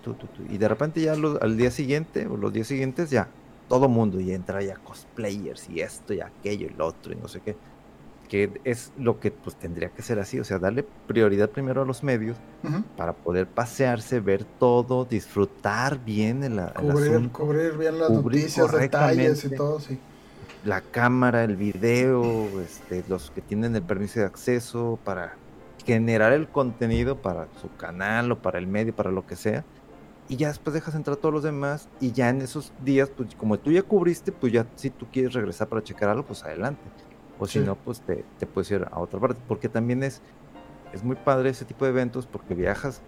y 0.49 0.59
de 0.59 0.69
repente 0.69 1.01
ya 1.01 1.13
al 1.13 1.57
día 1.57 1.71
siguiente 1.71 2.27
o 2.27 2.37
los 2.37 2.53
días 2.53 2.67
siguientes 2.67 3.11
ya 3.11 3.29
todo 3.69 3.89
mundo 3.89 4.21
y 4.21 4.33
entra 4.33 4.63
ya 4.63 4.77
cosplayers 4.77 5.69
y 5.71 5.81
esto 5.81 6.13
y 6.13 6.21
aquello 6.21 6.67
y 6.67 6.75
lo 6.75 6.87
otro 6.87 7.13
y 7.13 7.17
no 7.17 7.27
sé 7.27 7.41
qué. 7.41 7.57
Que 8.29 8.51
es 8.65 8.93
lo 8.99 9.19
que 9.19 9.31
pues 9.31 9.57
tendría 9.57 9.89
que 9.89 10.03
ser 10.03 10.19
así, 10.19 10.39
o 10.41 10.45
sea, 10.45 10.59
darle 10.59 10.85
prioridad 11.07 11.51
primero 11.51 11.83
a 11.83 11.85
los 11.85 12.03
medios 12.03 12.37
para 12.97 13.15
poder 13.15 13.47
pasearse, 13.47 14.21
ver 14.21 14.45
todo, 14.45 15.05
disfrutar 15.05 16.03
bien 16.03 16.43
el, 16.45 16.61
cubrir, 16.75 17.31
Cubrir 17.31 17.77
bien 17.79 17.99
las 17.99 18.11
noticias, 18.11 18.73
detalles 18.73 19.45
y 19.45 19.55
todo, 19.55 19.81
sí. 19.81 19.99
La 20.65 20.81
cámara, 20.81 21.43
el 21.43 21.57
video, 21.57 22.61
este, 22.61 23.05
los 23.09 23.31
que 23.31 23.41
tienen 23.41 23.75
el 23.75 23.83
permiso 23.83 24.21
de 24.21 24.27
acceso 24.27 24.99
para 25.03 25.35
generar 25.85 26.33
el 26.33 26.49
contenido 26.49 27.21
para 27.21 27.49
su 27.61 27.75
canal 27.77 28.33
o 28.33 28.43
para 28.43 28.59
el 28.59 28.67
medio, 28.67 28.95
para 28.95 29.11
lo 29.11 29.27
que 29.27 29.37
sea. 29.37 29.65
Y 30.29 30.37
ya 30.37 30.49
después 30.49 30.75
dejas 30.75 30.95
entrar 30.95 31.17
a 31.17 31.21
todos 31.21 31.35
los 31.35 31.43
demás 31.43 31.89
y 32.01 32.13
ya 32.13 32.29
en 32.29 32.41
esos 32.41 32.73
días, 32.85 33.11
pues 33.11 33.35
como 33.35 33.59
tú 33.59 33.71
ya 33.73 33.83
cubriste, 33.83 34.33
pues 34.33 34.53
ya 34.53 34.67
si 34.77 34.91
tú 34.91 35.07
quieres 35.13 35.35
regresar 35.35 35.69
para 35.69 35.83
checar 35.83 36.09
algo, 36.09 36.25
pues 36.25 36.43
adelante. 36.45 36.83
O 37.39 37.47
si 37.47 37.59
no, 37.59 37.75
pues 37.75 38.01
te, 38.01 38.25
te, 38.39 38.47
puedes 38.47 38.71
ir 38.71 38.87
a 38.91 39.01
otra 39.01 39.19
parte. 39.19 39.41
Porque 39.49 39.69
también 39.69 40.03
es, 40.03 40.23
es 40.93 41.03
muy 41.03 41.17
padre 41.17 41.51
ese 41.51 41.65
tipo 41.65 41.85
de 41.85 41.91
eventos 41.91 42.27
porque 42.27 42.55
viajas 42.55 43.03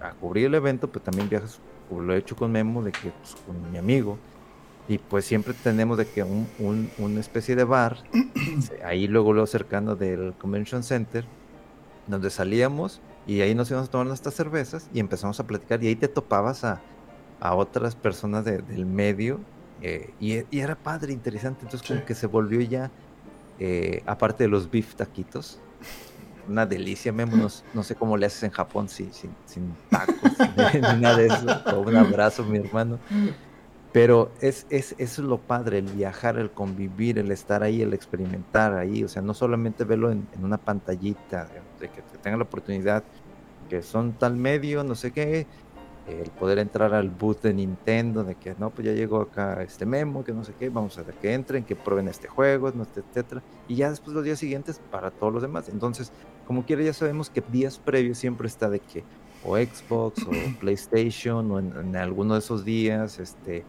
a 0.00 0.12
cubrir 0.12 0.46
el 0.46 0.54
evento, 0.54 0.88
pero 0.88 1.04
también 1.04 1.28
viajas, 1.28 1.60
como 1.88 2.02
lo 2.02 2.14
he 2.14 2.18
hecho 2.18 2.36
con 2.36 2.52
Memo, 2.52 2.82
de 2.82 2.92
que 2.92 3.10
pues, 3.10 3.36
con 3.46 3.70
mi 3.70 3.78
amigo. 3.78 4.16
Y 4.88 4.98
pues 4.98 5.24
siempre 5.24 5.54
tenemos 5.54 5.98
de 5.98 6.06
que 6.06 6.22
un, 6.22 6.48
un, 6.58 6.90
una 6.98 7.20
especie 7.20 7.56
de 7.56 7.64
bar, 7.64 7.98
ahí 8.84 9.06
luego 9.06 9.32
lo 9.32 9.46
cercano 9.46 9.96
del 9.96 10.34
Convention 10.38 10.82
Center, 10.82 11.24
donde 12.06 12.30
salíamos 12.30 13.00
y 13.26 13.40
ahí 13.40 13.54
nos 13.54 13.70
íbamos 13.70 13.88
a 13.88 13.90
tomar 13.90 14.06
nuestras 14.06 14.34
cervezas 14.34 14.88
y 14.92 15.00
empezamos 15.00 15.38
a 15.40 15.46
platicar 15.46 15.82
y 15.82 15.88
ahí 15.88 15.96
te 15.96 16.08
topabas 16.08 16.64
a, 16.64 16.80
a 17.40 17.54
otras 17.54 17.94
personas 17.94 18.44
del 18.44 18.86
medio 18.86 19.40
eh, 19.82 20.12
y, 20.20 20.34
y, 20.50 20.60
era 20.60 20.74
padre, 20.74 21.12
interesante, 21.12 21.64
entonces 21.64 21.86
como 21.86 22.04
que 22.04 22.14
se 22.14 22.26
volvió 22.26 22.60
ya, 22.60 22.90
eh, 23.58 24.02
aparte 24.06 24.44
de 24.44 24.48
los 24.48 24.70
beef 24.70 24.94
taquitos, 24.94 25.58
una 26.46 26.66
delicia, 26.66 27.12
Memo, 27.12 27.48
no, 27.72 27.82
sé 27.82 27.94
cómo 27.94 28.16
le 28.16 28.26
haces 28.26 28.42
en 28.42 28.50
Japón 28.50 28.88
sin, 28.88 29.12
sin, 29.12 29.30
sin 29.46 29.74
tacos, 29.88 30.16
ni 30.74 31.00
nada 31.00 31.16
de 31.16 31.26
eso, 31.28 31.80
un 31.80 31.96
abrazo, 31.96 32.44
mi 32.44 32.58
hermano. 32.58 32.98
Pero 33.92 34.30
es, 34.40 34.66
es, 34.70 34.94
es 34.98 35.18
lo 35.18 35.38
padre, 35.38 35.78
el 35.78 35.86
viajar, 35.86 36.38
el 36.38 36.50
convivir, 36.50 37.18
el 37.18 37.32
estar 37.32 37.62
ahí, 37.64 37.82
el 37.82 37.92
experimentar 37.92 38.74
ahí. 38.74 39.02
O 39.02 39.08
sea, 39.08 39.20
no 39.20 39.34
solamente 39.34 39.84
verlo 39.84 40.12
en, 40.12 40.28
una 40.40 40.58
pantallita, 40.58 41.48
de, 41.80 41.88
que 41.88 42.02
tenga 42.22 42.36
la 42.36 42.44
oportunidad, 42.44 43.02
que 43.68 43.82
son 43.82 44.12
tal 44.12 44.36
medio, 44.36 44.84
no 44.84 44.94
sé 44.94 45.10
qué, 45.10 45.46
el 46.06 46.30
poder 46.30 46.58
entrar 46.58 46.94
al 46.94 47.10
booth 47.10 47.42
de 47.42 47.54
Nintendo, 47.54 48.24
de 48.24 48.34
que 48.34 48.54
no, 48.58 48.70
pues 48.70 48.86
ya 48.86 48.92
llegó 48.92 49.20
acá 49.20 49.62
este 49.62 49.86
memo, 49.86 50.24
que 50.24 50.32
no 50.32 50.44
sé 50.44 50.54
qué, 50.58 50.68
vamos 50.68 50.96
a 50.98 51.02
ver 51.02 51.14
que 51.16 51.32
entren, 51.34 51.64
que 51.64 51.76
prueben 51.76 52.08
este 52.08 52.28
juego, 52.28 52.68
etcétera. 52.68 53.42
Y 53.68 53.76
ya 53.76 53.90
después 53.90 54.14
los 54.14 54.24
días 54.24 54.38
siguientes 54.38 54.80
para 54.90 55.10
todos 55.10 55.32
los 55.32 55.42
demás. 55.42 55.68
Entonces, 55.68 56.12
como 56.46 56.64
quiera, 56.64 56.82
ya 56.82 56.92
sabemos 56.92 57.30
que 57.30 57.42
días 57.52 57.78
previos 57.78 58.18
siempre 58.18 58.48
está 58.48 58.68
de 58.68 58.80
que 58.80 59.04
o 59.44 59.56
Xbox 59.56 60.22
o 60.26 60.30
PlayStation 60.60 61.50
o 61.50 61.58
en, 61.58 61.96
alguno 61.96 62.34
de 62.34 62.40
esos 62.40 62.64
días, 62.64 63.18
este, 63.18 63.64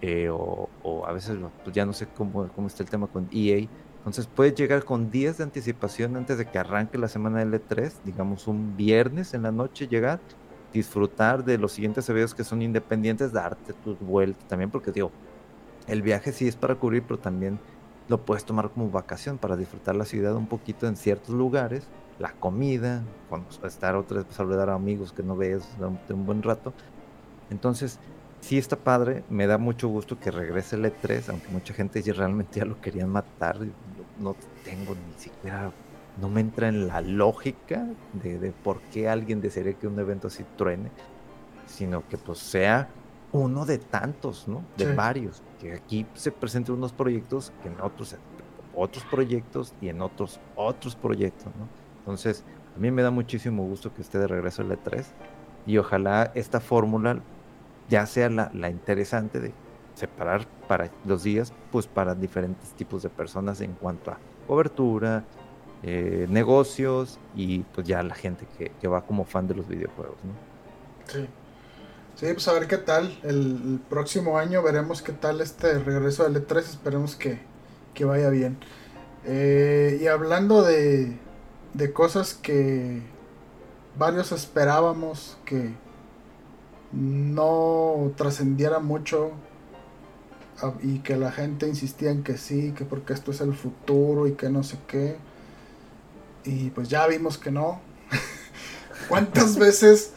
eh, 0.00 0.28
o, 0.30 0.68
a 1.06 1.12
veces 1.12 1.38
pues 1.64 1.74
ya 1.74 1.84
no 1.84 1.92
sé 1.92 2.06
cómo, 2.16 2.48
cómo 2.54 2.66
está 2.66 2.82
el 2.82 2.90
tema 2.90 3.06
con 3.06 3.28
EA. 3.32 3.66
Entonces 3.98 4.26
puedes 4.26 4.54
llegar 4.54 4.84
con 4.84 5.10
días 5.10 5.38
de 5.38 5.44
anticipación 5.44 6.16
antes 6.16 6.38
de 6.38 6.46
que 6.46 6.58
arranque 6.58 6.96
la 6.96 7.08
semana 7.08 7.44
de 7.44 7.60
L3, 7.60 7.92
digamos 8.04 8.48
un 8.48 8.76
viernes 8.76 9.34
en 9.34 9.42
la 9.42 9.52
noche 9.52 9.88
llegar, 9.88 10.20
disfrutar 10.72 11.44
de 11.44 11.58
los 11.58 11.72
siguientes 11.72 12.08
eventos 12.08 12.34
que 12.34 12.44
son 12.44 12.62
independientes, 12.62 13.32
darte 13.32 13.74
tu 13.74 13.96
vuelta 13.96 14.46
también, 14.48 14.70
porque 14.70 14.90
digo, 14.90 15.10
el 15.86 16.00
viaje 16.00 16.32
sí 16.32 16.48
es 16.48 16.56
para 16.56 16.76
cubrir, 16.76 17.02
pero 17.02 17.18
también 17.18 17.58
lo 18.08 18.24
puedes 18.24 18.44
tomar 18.44 18.70
como 18.70 18.90
vacación 18.90 19.36
para 19.36 19.56
disfrutar 19.56 19.96
la 19.96 20.04
ciudad 20.04 20.34
un 20.34 20.46
poquito 20.46 20.86
en 20.86 20.96
ciertos 20.96 21.34
lugares 21.34 21.86
la 22.20 22.32
comida, 22.32 23.02
cuando 23.28 23.48
estar 23.66 23.96
otra 23.96 24.18
vez, 24.18 24.26
saludar 24.30 24.70
a 24.70 24.74
amigos 24.74 25.12
que 25.12 25.22
no 25.22 25.36
ves 25.36 25.66
de 26.06 26.14
un 26.14 26.26
buen 26.26 26.42
rato. 26.42 26.72
Entonces, 27.50 27.98
sí 28.40 28.58
está 28.58 28.76
padre, 28.76 29.24
me 29.30 29.46
da 29.46 29.58
mucho 29.58 29.88
gusto 29.88 30.18
que 30.20 30.30
regrese 30.30 30.76
el 30.76 30.84
E3, 30.84 31.30
aunque 31.30 31.48
mucha 31.48 31.74
gente 31.74 32.02
ya 32.02 32.12
realmente 32.12 32.60
ya 32.60 32.66
lo 32.66 32.80
querían 32.80 33.08
matar, 33.08 33.58
no 34.18 34.36
tengo 34.64 34.94
ni 34.94 35.18
siquiera, 35.18 35.72
no 36.20 36.28
me 36.28 36.42
entra 36.42 36.68
en 36.68 36.88
la 36.88 37.00
lógica 37.00 37.86
de, 38.12 38.52
por 38.62 38.80
qué 38.92 39.08
alguien 39.08 39.40
desearía 39.40 39.74
que 39.74 39.86
un 39.86 39.98
evento 39.98 40.28
así 40.28 40.44
truene, 40.56 40.90
sino 41.66 42.06
que 42.06 42.18
pues 42.18 42.38
sea 42.38 42.88
uno 43.32 43.64
de 43.64 43.78
tantos, 43.78 44.46
¿no? 44.46 44.62
De 44.76 44.92
varios, 44.94 45.42
que 45.58 45.74
aquí 45.74 46.06
se 46.14 46.32
presenten 46.32 46.74
unos 46.74 46.92
proyectos 46.92 47.52
que 47.62 47.68
en 47.68 47.80
otros 47.80 48.16
otros 48.74 49.04
proyectos 49.04 49.74
y 49.80 49.88
en 49.88 50.00
otros 50.00 50.40
otros 50.54 50.94
proyectos, 50.96 51.46
¿no? 51.46 51.79
Entonces, 52.00 52.44
a 52.76 52.78
mí 52.78 52.90
me 52.90 53.02
da 53.02 53.10
muchísimo 53.10 53.64
gusto 53.64 53.94
que 53.94 54.02
esté 54.02 54.18
de 54.18 54.26
regreso 54.26 54.62
el 54.62 54.70
E3 54.70 55.04
y 55.66 55.78
ojalá 55.78 56.32
esta 56.34 56.60
fórmula 56.60 57.20
ya 57.88 58.06
sea 58.06 58.30
la, 58.30 58.70
interesante 58.70 59.40
de 59.40 59.52
separar 59.94 60.46
para 60.68 60.90
los 61.04 61.24
días, 61.24 61.52
pues 61.72 61.86
para 61.86 62.14
diferentes 62.14 62.70
tipos 62.70 63.02
de 63.02 63.10
personas 63.10 63.60
en 63.60 63.72
cuanto 63.74 64.12
a 64.12 64.18
cobertura, 64.46 65.24
eh, 65.82 66.26
negocios 66.30 67.18
y 67.34 67.60
pues 67.60 67.86
ya 67.86 68.02
la 68.02 68.14
gente 68.14 68.46
que, 68.56 68.88
va 68.88 69.02
como 69.02 69.24
fan 69.24 69.48
de 69.48 69.54
los 69.54 69.66
videojuegos, 69.66 70.16
¿no? 70.24 70.32
Sí. 71.06 71.26
Sí, 72.16 72.26
pues 72.34 72.46
a 72.48 72.52
ver 72.52 72.66
qué 72.66 72.76
tal. 72.76 73.18
El, 73.22 73.80
próximo 73.88 74.38
año 74.38 74.62
veremos 74.62 75.00
qué 75.00 75.12
tal 75.12 75.40
este 75.40 75.78
regreso 75.78 76.28
del 76.28 76.46
E3. 76.46 76.58
Esperemos 76.58 77.16
que, 77.16 77.40
vaya 78.04 78.28
bien. 78.28 78.58
Eh, 79.24 79.98
y 80.02 80.06
hablando 80.06 80.62
de, 80.62 81.18
de 81.74 81.92
cosas 81.92 82.34
que 82.34 83.02
varios 83.98 84.32
esperábamos 84.32 85.36
que 85.44 85.72
no 86.92 88.12
trascendiera 88.16 88.78
mucho 88.78 89.32
y 90.82 90.98
que 90.98 91.16
la 91.16 91.32
gente 91.32 91.66
insistía 91.66 92.10
en 92.10 92.22
que 92.22 92.36
sí, 92.36 92.72
que 92.76 92.84
porque 92.84 93.12
esto 93.12 93.30
es 93.30 93.40
el 93.40 93.54
futuro 93.54 94.26
y 94.26 94.32
que 94.32 94.50
no 94.50 94.62
sé 94.62 94.78
qué. 94.86 95.16
Y 96.44 96.70
pues 96.70 96.88
ya 96.88 97.06
vimos 97.06 97.38
que 97.38 97.50
no. 97.50 97.80
¿Cuántas 99.08 99.56
veces 99.56 100.12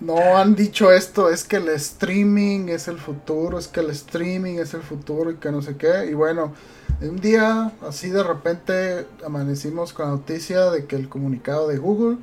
no 0.00 0.36
han 0.36 0.54
dicho 0.54 0.90
esto? 0.92 1.28
Es 1.28 1.44
que 1.44 1.56
el 1.56 1.68
streaming 1.68 2.68
es 2.68 2.88
el 2.88 2.98
futuro, 2.98 3.58
es 3.58 3.68
que 3.68 3.80
el 3.80 3.90
streaming 3.90 4.54
es 4.58 4.74
el 4.74 4.82
futuro 4.82 5.30
y 5.30 5.36
que 5.36 5.50
no 5.50 5.60
sé 5.60 5.76
qué. 5.76 6.06
Y 6.10 6.14
bueno, 6.14 6.54
un 7.00 7.20
día, 7.20 7.72
así 7.86 8.10
de 8.10 8.24
repente, 8.24 9.06
amanecimos 9.24 9.92
con 9.92 10.06
la 10.06 10.12
noticia 10.12 10.70
de 10.70 10.86
que 10.86 10.96
el 10.96 11.08
comunicado 11.08 11.68
de 11.68 11.78
Google 11.78 12.18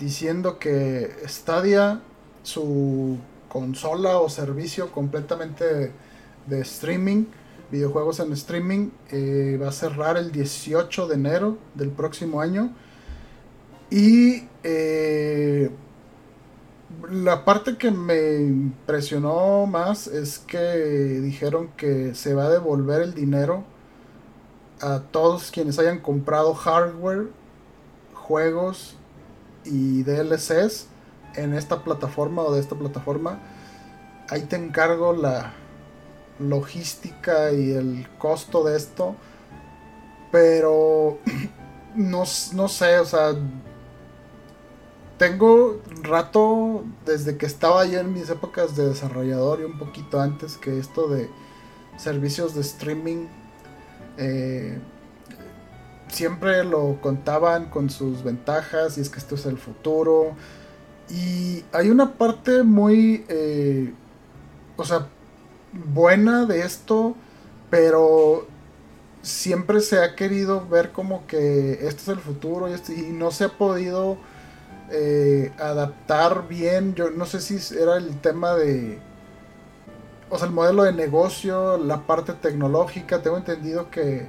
diciendo 0.00 0.58
que 0.58 1.14
Stadia, 1.26 2.00
su 2.42 3.18
consola 3.48 4.18
o 4.18 4.28
servicio 4.28 4.90
completamente 4.90 5.92
de, 6.46 6.60
streaming, 6.60 7.26
videojuegos 7.70 8.18
en 8.18 8.32
streaming, 8.32 8.90
eh, 9.10 9.58
va 9.62 9.68
a 9.68 9.72
cerrar 9.72 10.16
el 10.16 10.32
18 10.32 11.06
de 11.06 11.14
enero 11.14 11.58
del 11.76 11.90
próximo 11.90 12.40
año. 12.40 12.74
Y 13.88 14.48
eh, 14.64 15.70
la 17.08 17.44
parte 17.44 17.76
que 17.76 17.92
me 17.92 18.40
impresionó 18.40 19.66
más 19.66 20.08
es 20.08 20.40
que 20.40 21.20
dijeron 21.20 21.68
que 21.76 22.16
se 22.16 22.34
va 22.34 22.46
a 22.46 22.50
devolver 22.50 23.02
el 23.02 23.14
dinero 23.14 23.64
a 24.82 25.00
todos 25.00 25.50
quienes 25.50 25.78
hayan 25.78 26.00
comprado 26.00 26.54
hardware, 26.54 27.28
juegos 28.14 28.96
y 29.64 30.02
DLCs 30.02 30.88
en 31.36 31.54
esta 31.54 31.84
plataforma 31.84 32.42
o 32.42 32.52
de 32.52 32.60
esta 32.60 32.74
plataforma. 32.74 33.38
Ahí 34.28 34.42
te 34.42 34.56
encargo 34.56 35.12
la 35.12 35.52
logística 36.38 37.52
y 37.52 37.72
el 37.72 38.08
costo 38.18 38.64
de 38.64 38.76
esto. 38.76 39.14
Pero 40.32 41.18
no, 41.94 42.24
no 42.54 42.68
sé, 42.68 42.98
o 42.98 43.04
sea, 43.04 43.34
tengo 45.18 45.80
rato 46.02 46.84
desde 47.06 47.36
que 47.36 47.46
estaba 47.46 47.86
yo 47.86 48.00
en 48.00 48.12
mis 48.12 48.28
épocas 48.30 48.74
de 48.74 48.88
desarrollador 48.88 49.60
y 49.60 49.64
un 49.64 49.78
poquito 49.78 50.20
antes 50.20 50.56
que 50.56 50.78
esto 50.78 51.06
de 51.06 51.30
servicios 51.96 52.54
de 52.54 52.62
streaming 52.62 53.28
eh, 54.18 54.78
siempre 56.08 56.64
lo 56.64 57.00
contaban 57.00 57.66
con 57.66 57.90
sus 57.90 58.22
ventajas 58.22 58.98
y 58.98 59.00
es 59.00 59.08
que 59.08 59.18
esto 59.18 59.34
es 59.34 59.46
el 59.46 59.58
futuro. 59.58 60.34
Y 61.10 61.64
hay 61.72 61.90
una 61.90 62.14
parte 62.14 62.62
muy, 62.62 63.24
eh, 63.28 63.92
o 64.76 64.84
sea, 64.84 65.08
buena 65.72 66.46
de 66.46 66.60
esto, 66.60 67.16
pero 67.70 68.46
siempre 69.22 69.80
se 69.80 69.98
ha 70.02 70.14
querido 70.14 70.66
ver 70.68 70.92
como 70.92 71.26
que 71.26 71.86
esto 71.86 72.02
es 72.02 72.08
el 72.08 72.20
futuro 72.20 72.68
y, 72.68 73.12
no 73.12 73.30
se 73.30 73.44
ha 73.44 73.48
podido 73.48 74.18
eh, 74.90 75.52
adaptar 75.58 76.48
bien. 76.48 76.94
Yo 76.94 77.10
no 77.10 77.26
sé 77.26 77.40
si 77.40 77.58
era 77.76 77.96
el 77.96 78.20
tema 78.20 78.54
de, 78.54 79.00
o 80.32 80.38
sea, 80.38 80.46
el 80.46 80.54
modelo 80.54 80.84
de 80.84 80.94
negocio, 80.94 81.76
la 81.76 82.06
parte 82.06 82.32
tecnológica. 82.32 83.22
Tengo 83.22 83.36
entendido 83.36 83.90
que 83.90 84.28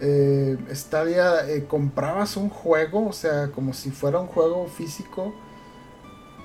eh, 0.00 0.58
Stadia 0.72 1.48
eh, 1.48 1.66
comprabas 1.68 2.36
un 2.36 2.50
juego, 2.50 3.06
o 3.06 3.12
sea, 3.12 3.52
como 3.52 3.72
si 3.72 3.92
fuera 3.92 4.18
un 4.18 4.26
juego 4.26 4.66
físico, 4.66 5.32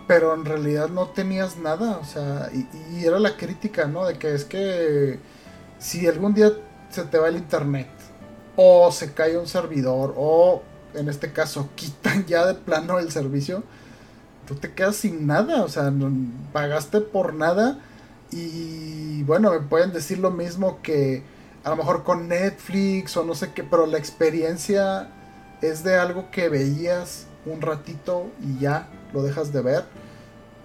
pero 0.08 0.36
en 0.36 0.46
realidad 0.46 0.90
no 0.90 1.08
tenías 1.08 1.58
nada, 1.58 1.98
o 1.98 2.06
sea, 2.06 2.52
y, 2.54 3.04
era 3.04 3.18
la 3.18 3.38
crítica, 3.38 3.88
¿no? 3.88 4.06
De 4.06 4.20
que 4.20 4.36
es 4.36 4.46
que 4.46 5.20
si 5.80 6.06
algún 6.06 6.36
día 6.36 6.52
se 6.92 7.04
te 7.04 7.18
va 7.18 7.30
el 7.30 7.38
internet, 7.38 7.90
o 8.56 8.92
se 8.92 9.14
cae 9.14 9.36
un 9.36 9.48
servidor, 9.48 10.14
o 10.16 10.62
en 10.94 11.10
este 11.10 11.34
caso 11.34 11.70
quitan 11.76 12.28
ya 12.28 12.46
de 12.46 12.54
plano 12.54 13.00
el 13.00 13.12
servicio, 13.12 13.64
tú 14.48 14.54
te 14.56 14.74
quedas 14.74 14.98
sin 14.98 15.26
nada, 15.26 15.64
o 15.64 15.70
sea, 15.70 15.92
pagaste 16.54 17.02
por 17.02 17.34
nada, 17.34 17.80
y 18.32 19.24
bueno, 19.24 19.52
me 19.52 19.60
pueden 19.60 19.92
decir 19.94 20.20
lo 20.20 20.32
mismo 20.32 20.82
que 20.82 21.24
a 21.64 21.70
lo 21.70 21.76
mejor 21.76 22.04
con 22.04 22.28
Netflix 22.28 23.16
o 23.18 23.24
no 23.24 23.36
sé 23.36 23.52
qué, 23.54 23.64
pero 23.64 23.86
la 23.86 23.98
experiencia 23.98 25.10
es 25.62 25.84
de 25.84 25.96
algo 25.96 26.32
que 26.32 26.50
veías 26.50 27.28
un 27.46 27.62
ratito 27.62 28.28
y 28.42 28.60
ya 28.60 28.88
lo 29.14 29.24
dejas 29.24 29.54
de 29.54 29.62
ver. 29.62 29.86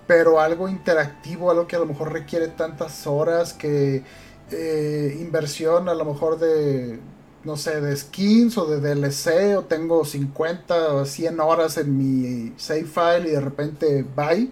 Pero 0.06 0.40
algo 0.40 0.68
interactivo, 0.68 1.50
algo 1.50 1.66
que 1.66 1.76
a 1.76 1.80
lo 1.80 1.86
mejor 1.86 2.12
requiere 2.12 2.48
tantas 2.48 3.06
horas 3.06 3.52
que 3.52 4.04
eh, 4.52 5.16
inversión 5.20 5.88
a 5.88 5.94
lo 5.94 6.04
mejor 6.04 6.38
de, 6.38 7.00
no 7.44 7.56
sé, 7.56 7.80
de 7.80 7.96
skins 7.96 8.56
o 8.56 8.66
de 8.66 8.80
DLC 8.80 9.56
o 9.58 9.62
tengo 9.64 10.04
50 10.04 10.94
o 10.94 11.04
100 11.04 11.40
horas 11.40 11.76
en 11.76 11.98
mi 11.98 12.54
save 12.56 12.84
file 12.84 13.28
y 13.28 13.32
de 13.32 13.40
repente 13.40 14.04
bye. 14.16 14.50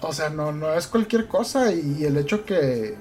O 0.00 0.12
sea, 0.12 0.30
no, 0.30 0.52
no 0.52 0.72
es 0.74 0.86
cualquier 0.86 1.26
cosa 1.26 1.72
y 1.72 2.04
el 2.04 2.16
hecho 2.16 2.44
que 2.44 2.96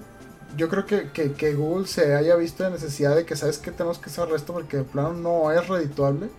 yo 0.56 0.70
creo 0.70 0.86
que, 0.86 1.12
que, 1.12 1.54
Google 1.54 1.88
se 1.88 2.16
haya 2.16 2.36
visto 2.36 2.66
en 2.66 2.74
necesidad 2.74 3.16
de 3.16 3.26
que, 3.26 3.36
¿sabes 3.36 3.60
que 3.60 3.72
Tenemos 3.72 4.00
que 4.00 4.10
hacer 4.10 4.28
esto 4.36 4.54
porque 4.54 4.78
de 4.78 4.84
plano 4.84 5.14
no 5.14 5.52
es 5.52 5.68
redituable. 5.68 6.30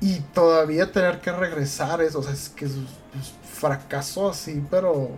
Y 0.00 0.18
todavía 0.34 0.90
tener 0.90 1.20
que 1.20 1.30
regresar 1.30 2.02
eso, 2.02 2.18
o 2.18 2.22
sea, 2.24 2.32
es 2.32 2.48
que 2.48 2.64
es 2.64 2.72
fracaso 3.52 4.30
así, 4.30 4.60
pero 4.68 5.10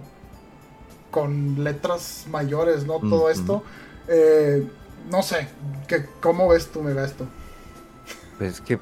con 1.10 1.64
letras 1.64 2.26
mayores, 2.28 2.84
¿no? 2.84 3.00
Todo 3.00 3.30
esto. 3.30 3.62
Eh, 4.08 4.68
no 5.10 5.22
sé, 5.22 5.48
que, 5.88 6.04
¿cómo 6.20 6.48
ves 6.48 6.70
tú, 6.70 6.82
Mega, 6.82 7.04
esto? 7.04 7.26
Pues 8.36 8.60
que 8.60 8.78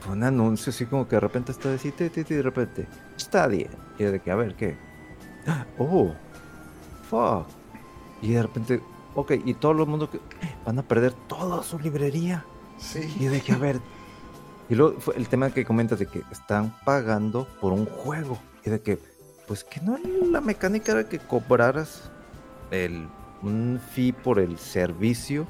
fue 0.00 0.12
un 0.12 0.22
anuncio 0.22 0.70
así 0.70 0.86
como 0.86 1.06
que 1.06 1.16
de 1.16 1.20
repente 1.20 1.52
está 1.52 1.68
de 1.68 1.80
y 1.82 2.22
de 2.22 2.42
repente, 2.42 2.86
Stadia. 3.18 3.68
Y 3.98 4.04
de 4.04 4.20
que, 4.20 4.30
a 4.30 4.36
ver, 4.36 4.54
¿qué? 4.54 4.78
Oh, 5.78 6.12
fuck 7.08 7.46
y 8.24 8.32
de 8.32 8.42
repente, 8.42 8.80
ok, 9.14 9.32
y 9.44 9.52
todo 9.54 9.72
el 9.72 9.86
mundo 9.86 10.10
que 10.10 10.18
van 10.64 10.78
a 10.78 10.82
perder 10.82 11.12
toda 11.12 11.62
su 11.62 11.78
librería. 11.78 12.44
Sí. 12.78 13.14
Y 13.20 13.26
de 13.26 13.42
que, 13.42 13.52
a 13.52 13.58
ver. 13.58 13.80
Y 14.70 14.74
luego 14.74 14.98
fue 14.98 15.16
el 15.16 15.28
tema 15.28 15.50
que 15.50 15.64
comentas 15.64 15.98
de 15.98 16.06
que 16.06 16.22
están 16.32 16.74
pagando 16.86 17.46
por 17.60 17.74
un 17.74 17.84
juego. 17.84 18.38
Y 18.64 18.70
de 18.70 18.80
que, 18.80 18.98
pues 19.46 19.62
que 19.62 19.82
no 19.82 19.98
la 20.30 20.40
mecánica 20.40 20.92
era 20.92 21.06
que 21.06 21.18
cobraras 21.18 22.10
el, 22.70 23.06
un 23.42 23.78
fee 23.92 24.12
por 24.12 24.38
el 24.38 24.58
servicio 24.58 25.46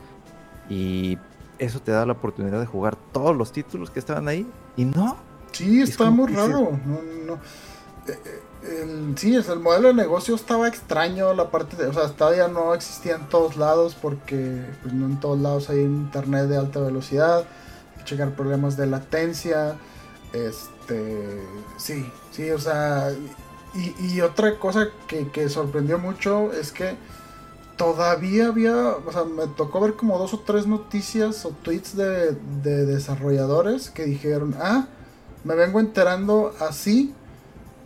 y 0.68 1.16
eso 1.60 1.78
te 1.78 1.92
da 1.92 2.04
la 2.04 2.14
oportunidad 2.14 2.58
de 2.58 2.66
jugar 2.66 2.96
todos 3.12 3.36
los 3.36 3.52
títulos 3.52 3.88
que 3.90 4.00
estaban 4.00 4.26
ahí. 4.26 4.50
Y 4.76 4.84
no. 4.84 5.16
Sí, 5.52 5.80
está 5.80 6.10
muy 6.10 6.32
raro. 6.32 6.76
No, 6.84 7.00
no. 7.24 7.34
Eh, 8.08 8.42
eh, 8.65 8.82
el, 8.82 9.19
sí, 9.19 9.35
el 9.35 9.61
modelo 9.61 9.89
de 9.89 9.95
negocio 9.95 10.35
estaba 10.35 10.69
extraño, 10.69 11.35
la 11.35 11.51
parte 11.51 11.77
de, 11.77 11.86
o 11.86 11.93
sea, 11.93 12.09
Stadia 12.09 12.49
no 12.49 12.74
existía 12.74 13.16
en 13.16 13.28
todos 13.28 13.57
lados 13.57 13.97
porque 14.01 14.62
pues, 14.82 14.95
no 14.95 15.07
en 15.07 15.20
todos 15.20 15.39
lados 15.39 15.70
hay 15.70 15.81
internet 15.81 16.47
de 16.49 16.57
alta 16.57 16.81
velocidad, 16.81 17.45
que 17.99 18.05
checar 18.05 18.35
problemas 18.35 18.77
de 18.77 18.86
latencia, 18.86 19.77
este, 20.32 21.43
sí, 21.77 22.11
sí, 22.31 22.51
o 22.51 22.59
sea, 22.59 23.12
y, 23.74 24.20
otra 24.20 24.57
cosa 24.59 24.89
que, 25.09 25.49
sorprendió 25.49 25.99
mucho 25.99 26.53
es 26.53 26.70
que 26.70 26.97
todavía 27.77 28.47
había, 28.47 28.74
o 28.74 29.12
sea, 29.12 29.24
me 29.24 29.49
tocó 29.49 29.81
ver 29.81 29.95
como 29.95 30.16
dos 30.16 30.32
o 30.32 30.39
tres 30.39 30.66
noticias 30.69 31.45
o 31.45 31.51
tweets 31.51 31.97
de, 31.97 32.36
de 32.62 32.86
desarrolladores 32.86 33.91
que 33.91 34.05
dijeron, 34.05 34.55
ah, 34.61 34.86
me 35.43 35.57
vengo 35.57 35.81
enterando 35.81 36.55
así 36.61 37.12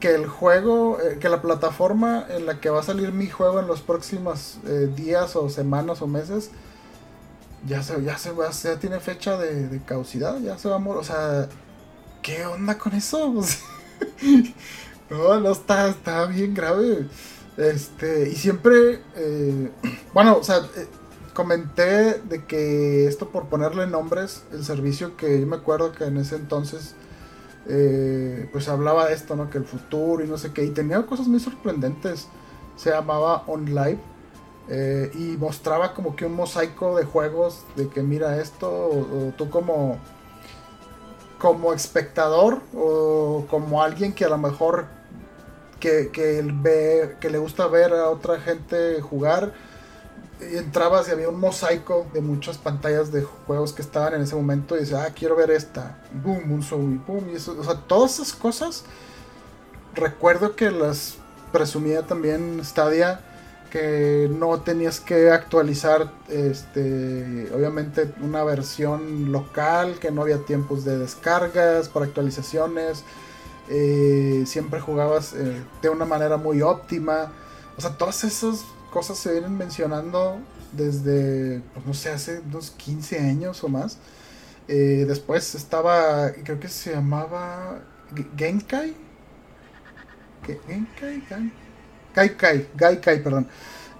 que 0.00 0.14
el 0.14 0.26
juego, 0.26 0.98
eh, 1.00 1.18
que 1.20 1.28
la 1.28 1.42
plataforma 1.42 2.26
en 2.30 2.46
la 2.46 2.60
que 2.60 2.70
va 2.70 2.80
a 2.80 2.84
salir 2.84 3.12
mi 3.12 3.28
juego 3.28 3.60
en 3.60 3.66
los 3.66 3.80
próximos 3.80 4.58
eh, 4.66 4.90
días 4.94 5.34
o 5.36 5.48
semanas 5.50 6.02
o 6.02 6.06
meses, 6.06 6.50
ya 7.66 7.82
se, 7.82 8.02
ya 8.02 8.16
se 8.18 8.32
va, 8.32 8.50
ya 8.50 8.78
tiene 8.78 9.00
fecha 9.00 9.36
de, 9.36 9.68
de 9.68 9.82
caducidad, 9.82 10.38
ya 10.40 10.56
se 10.58 10.68
va 10.68 10.76
a 10.76 10.78
morir. 10.78 11.00
O 11.00 11.04
sea, 11.04 11.48
¿qué 12.22 12.46
onda 12.46 12.78
con 12.78 12.94
eso? 12.94 13.34
no, 15.10 15.40
no 15.40 15.52
está, 15.52 15.88
está 15.88 16.26
bien 16.26 16.54
grave. 16.54 17.08
Este, 17.56 18.28
y 18.30 18.36
siempre, 18.36 19.02
eh, 19.16 19.70
bueno, 20.14 20.36
o 20.36 20.44
sea, 20.44 20.60
comenté 21.34 22.14
de 22.14 22.44
que 22.44 23.06
esto 23.06 23.30
por 23.30 23.46
ponerle 23.48 23.86
nombres, 23.86 24.44
el 24.52 24.64
servicio 24.64 25.16
que 25.16 25.40
yo 25.40 25.46
me 25.46 25.56
acuerdo 25.56 25.92
que 25.92 26.04
en 26.04 26.18
ese 26.18 26.36
entonces 26.36 26.94
eh, 27.68 28.48
pues 28.50 28.68
hablaba 28.68 29.06
de 29.06 29.14
esto, 29.14 29.36
¿no? 29.36 29.50
Que 29.50 29.58
el 29.58 29.64
futuro 29.64 30.24
y 30.24 30.28
no 30.28 30.38
sé 30.38 30.52
qué. 30.52 30.64
Y 30.64 30.70
tenía 30.70 31.04
cosas 31.06 31.28
muy 31.28 31.40
sorprendentes. 31.40 32.28
Se 32.76 32.90
llamaba 32.90 33.44
OnLive. 33.46 33.98
Eh, 34.70 35.10
y 35.14 35.36
mostraba 35.38 35.94
como 35.94 36.16
que 36.16 36.26
un 36.26 36.34
mosaico 36.34 36.96
de 36.96 37.04
juegos. 37.04 37.64
De 37.76 37.88
que 37.88 38.02
mira 38.02 38.40
esto. 38.40 38.70
O, 38.70 39.32
tú 39.36 39.50
como. 39.50 39.98
Como 41.38 41.72
espectador. 41.72 42.60
O 42.74 43.44
como 43.50 43.82
alguien 43.82 44.12
que 44.14 44.24
a 44.24 44.28
lo 44.30 44.38
mejor. 44.38 44.86
Que, 45.78 46.10
que, 46.10 46.42
ve, 46.42 47.16
que 47.20 47.30
le 47.30 47.38
gusta 47.38 47.68
ver 47.68 47.92
a 47.92 48.10
otra 48.10 48.40
gente 48.40 49.00
jugar 49.00 49.52
entrabas 50.40 51.08
y 51.08 51.12
había 51.12 51.28
un 51.28 51.40
mosaico 51.40 52.06
de 52.12 52.20
muchas 52.20 52.58
pantallas 52.58 53.12
de 53.12 53.22
juegos 53.22 53.72
que 53.72 53.82
estaban 53.82 54.14
en 54.14 54.22
ese 54.22 54.34
momento 54.34 54.76
y 54.76 54.80
decía, 54.80 55.04
ah, 55.04 55.12
quiero 55.14 55.36
ver 55.36 55.50
esta. 55.50 55.98
Boom, 56.12 56.52
un 56.52 56.62
y 56.62 56.98
boom. 57.06 57.30
Y 57.32 57.36
eso, 57.36 57.56
o 57.58 57.64
sea, 57.64 57.74
todas 57.74 58.14
esas 58.14 58.32
cosas. 58.32 58.84
Recuerdo 59.94 60.54
que 60.54 60.70
las 60.70 61.16
presumía 61.52 62.06
también 62.06 62.60
Stadia 62.64 63.20
que 63.70 64.30
no 64.32 64.60
tenías 64.60 65.00
que 65.00 65.30
actualizar 65.30 66.10
este 66.28 67.50
obviamente 67.54 68.10
una 68.20 68.42
versión 68.42 69.30
local 69.30 69.98
que 70.00 70.10
no 70.10 70.22
había 70.22 70.38
tiempos 70.38 70.84
de 70.84 70.98
descargas 70.98 71.88
para 71.88 72.06
actualizaciones 72.06 73.04
eh, 73.68 74.44
siempre 74.46 74.80
jugabas 74.80 75.34
eh, 75.34 75.62
de 75.82 75.88
una 75.90 76.06
manera 76.06 76.38
muy 76.38 76.62
óptima 76.62 77.32
o 77.76 77.80
sea 77.80 77.90
todas 77.98 78.24
esas 78.24 78.64
cosas 78.90 79.18
se 79.18 79.32
vienen 79.32 79.56
mencionando 79.56 80.38
desde, 80.72 81.60
pues, 81.74 81.86
no 81.86 81.94
sé, 81.94 82.10
hace 82.10 82.40
unos 82.40 82.70
15 82.70 83.18
años 83.18 83.62
o 83.64 83.68
más. 83.68 83.98
Eh, 84.66 85.04
después 85.08 85.54
estaba, 85.54 86.32
creo 86.44 86.60
que 86.60 86.68
se 86.68 86.92
llamaba 86.94 87.80
Genkai. 88.36 88.94
Genkai, 90.66 91.22
Gaikai, 92.14 92.68
Gaikai, 92.74 93.22
perdón. 93.22 93.48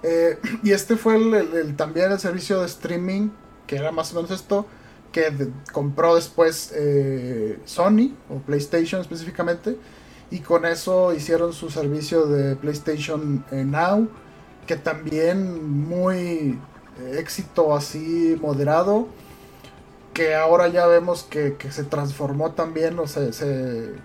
Eh, 0.03 0.37
y 0.63 0.71
este 0.71 0.95
fue 0.95 1.15
el, 1.15 1.75
también 1.75 2.11
el 2.11 2.19
servicio 2.19 2.59
de 2.59 2.67
streaming, 2.67 3.29
que 3.67 3.77
era 3.77 3.91
más 3.91 4.11
o 4.11 4.15
menos 4.15 4.31
esto, 4.31 4.67
que 5.11 5.49
compró 5.71 6.15
después 6.15 6.71
eh, 6.75 7.59
Sony, 7.65 8.15
o 8.29 8.37
PlayStation 8.39 9.01
específicamente, 9.01 9.75
y 10.29 10.39
con 10.39 10.65
eso 10.65 11.13
hicieron 11.13 11.53
su 11.53 11.71
servicio 11.71 12.27
de 12.27 12.55
PlayStation 12.55 13.43
Now 13.51 14.07
que 14.69 14.75
también 14.75 15.87
muy 15.89 16.59
éxito 17.17 17.73
así 17.73 18.37
moderado, 18.39 19.07
que 20.13 20.35
ahora 20.35 20.67
ya 20.67 20.85
vemos 20.85 21.23
que, 21.23 21.57
se 21.71 21.83
transformó 21.85 22.51
también, 22.51 22.99
o 22.99 23.07
sea, 23.07 23.33
se, 23.33 23.95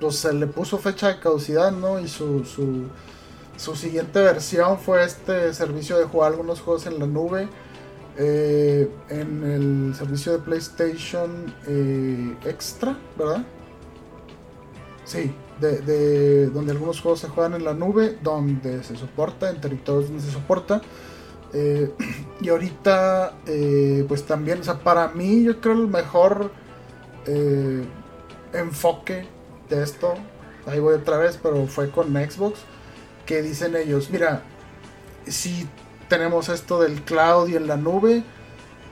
pues 0.00 0.14
se 0.14 0.32
le 0.32 0.46
puso 0.46 0.78
fecha 0.78 1.08
de 1.08 1.18
caducidad, 1.18 1.72
¿no? 1.72 1.98
Y 1.98 2.06
su, 2.06 2.44
su, 2.44 3.74
siguiente 3.74 4.20
versión 4.20 4.78
fue 4.78 5.04
este 5.04 5.52
servicio 5.52 5.98
de 5.98 6.04
jugar 6.04 6.30
algunos 6.30 6.60
juegos 6.60 6.86
en 6.86 7.00
la 7.00 7.06
nube, 7.08 7.48
eh, 8.16 8.88
en 9.08 9.42
el 9.42 9.94
servicio 9.96 10.30
de 10.30 10.38
PlayStation 10.38 11.52
eh, 11.66 12.36
Extra, 12.44 12.96
¿verdad? 13.18 13.44
Sí, 15.04 15.34
de, 15.60 16.46
donde 16.48 16.72
algunos 16.72 17.00
juegos 17.00 17.20
se 17.20 17.28
juegan 17.28 17.54
en 17.54 17.64
la 17.64 17.74
nube, 17.74 18.18
donde 18.22 18.82
se 18.82 18.96
soporta, 18.96 19.50
en 19.50 19.60
territorios 19.60 20.08
donde 20.08 20.22
se 20.22 20.30
soporta. 20.30 20.80
Eh, 21.52 21.92
y 22.40 22.48
ahorita, 22.48 23.34
pues 24.08 24.24
también, 24.24 24.60
o 24.60 24.64
sea, 24.64 24.78
para 24.78 25.08
mí 25.08 25.44
yo 25.44 25.60
creo 25.60 25.74
el 25.74 25.88
mejor 25.88 26.50
enfoque 28.52 29.26
de 29.68 29.82
esto, 29.82 30.14
ahí 30.66 30.78
voy 30.78 30.94
otra 30.94 31.18
vez, 31.18 31.38
pero 31.42 31.66
fue 31.66 31.90
con 31.90 32.12
Xbox, 32.12 32.60
que 33.24 33.42
dicen 33.42 33.76
ellos, 33.76 34.10
mira, 34.10 34.42
si 35.26 35.68
tenemos 36.08 36.48
esto 36.48 36.80
del 36.80 37.02
cloud 37.02 37.48
y 37.48 37.56
en 37.56 37.66
la 37.66 37.76
nube, 37.76 38.22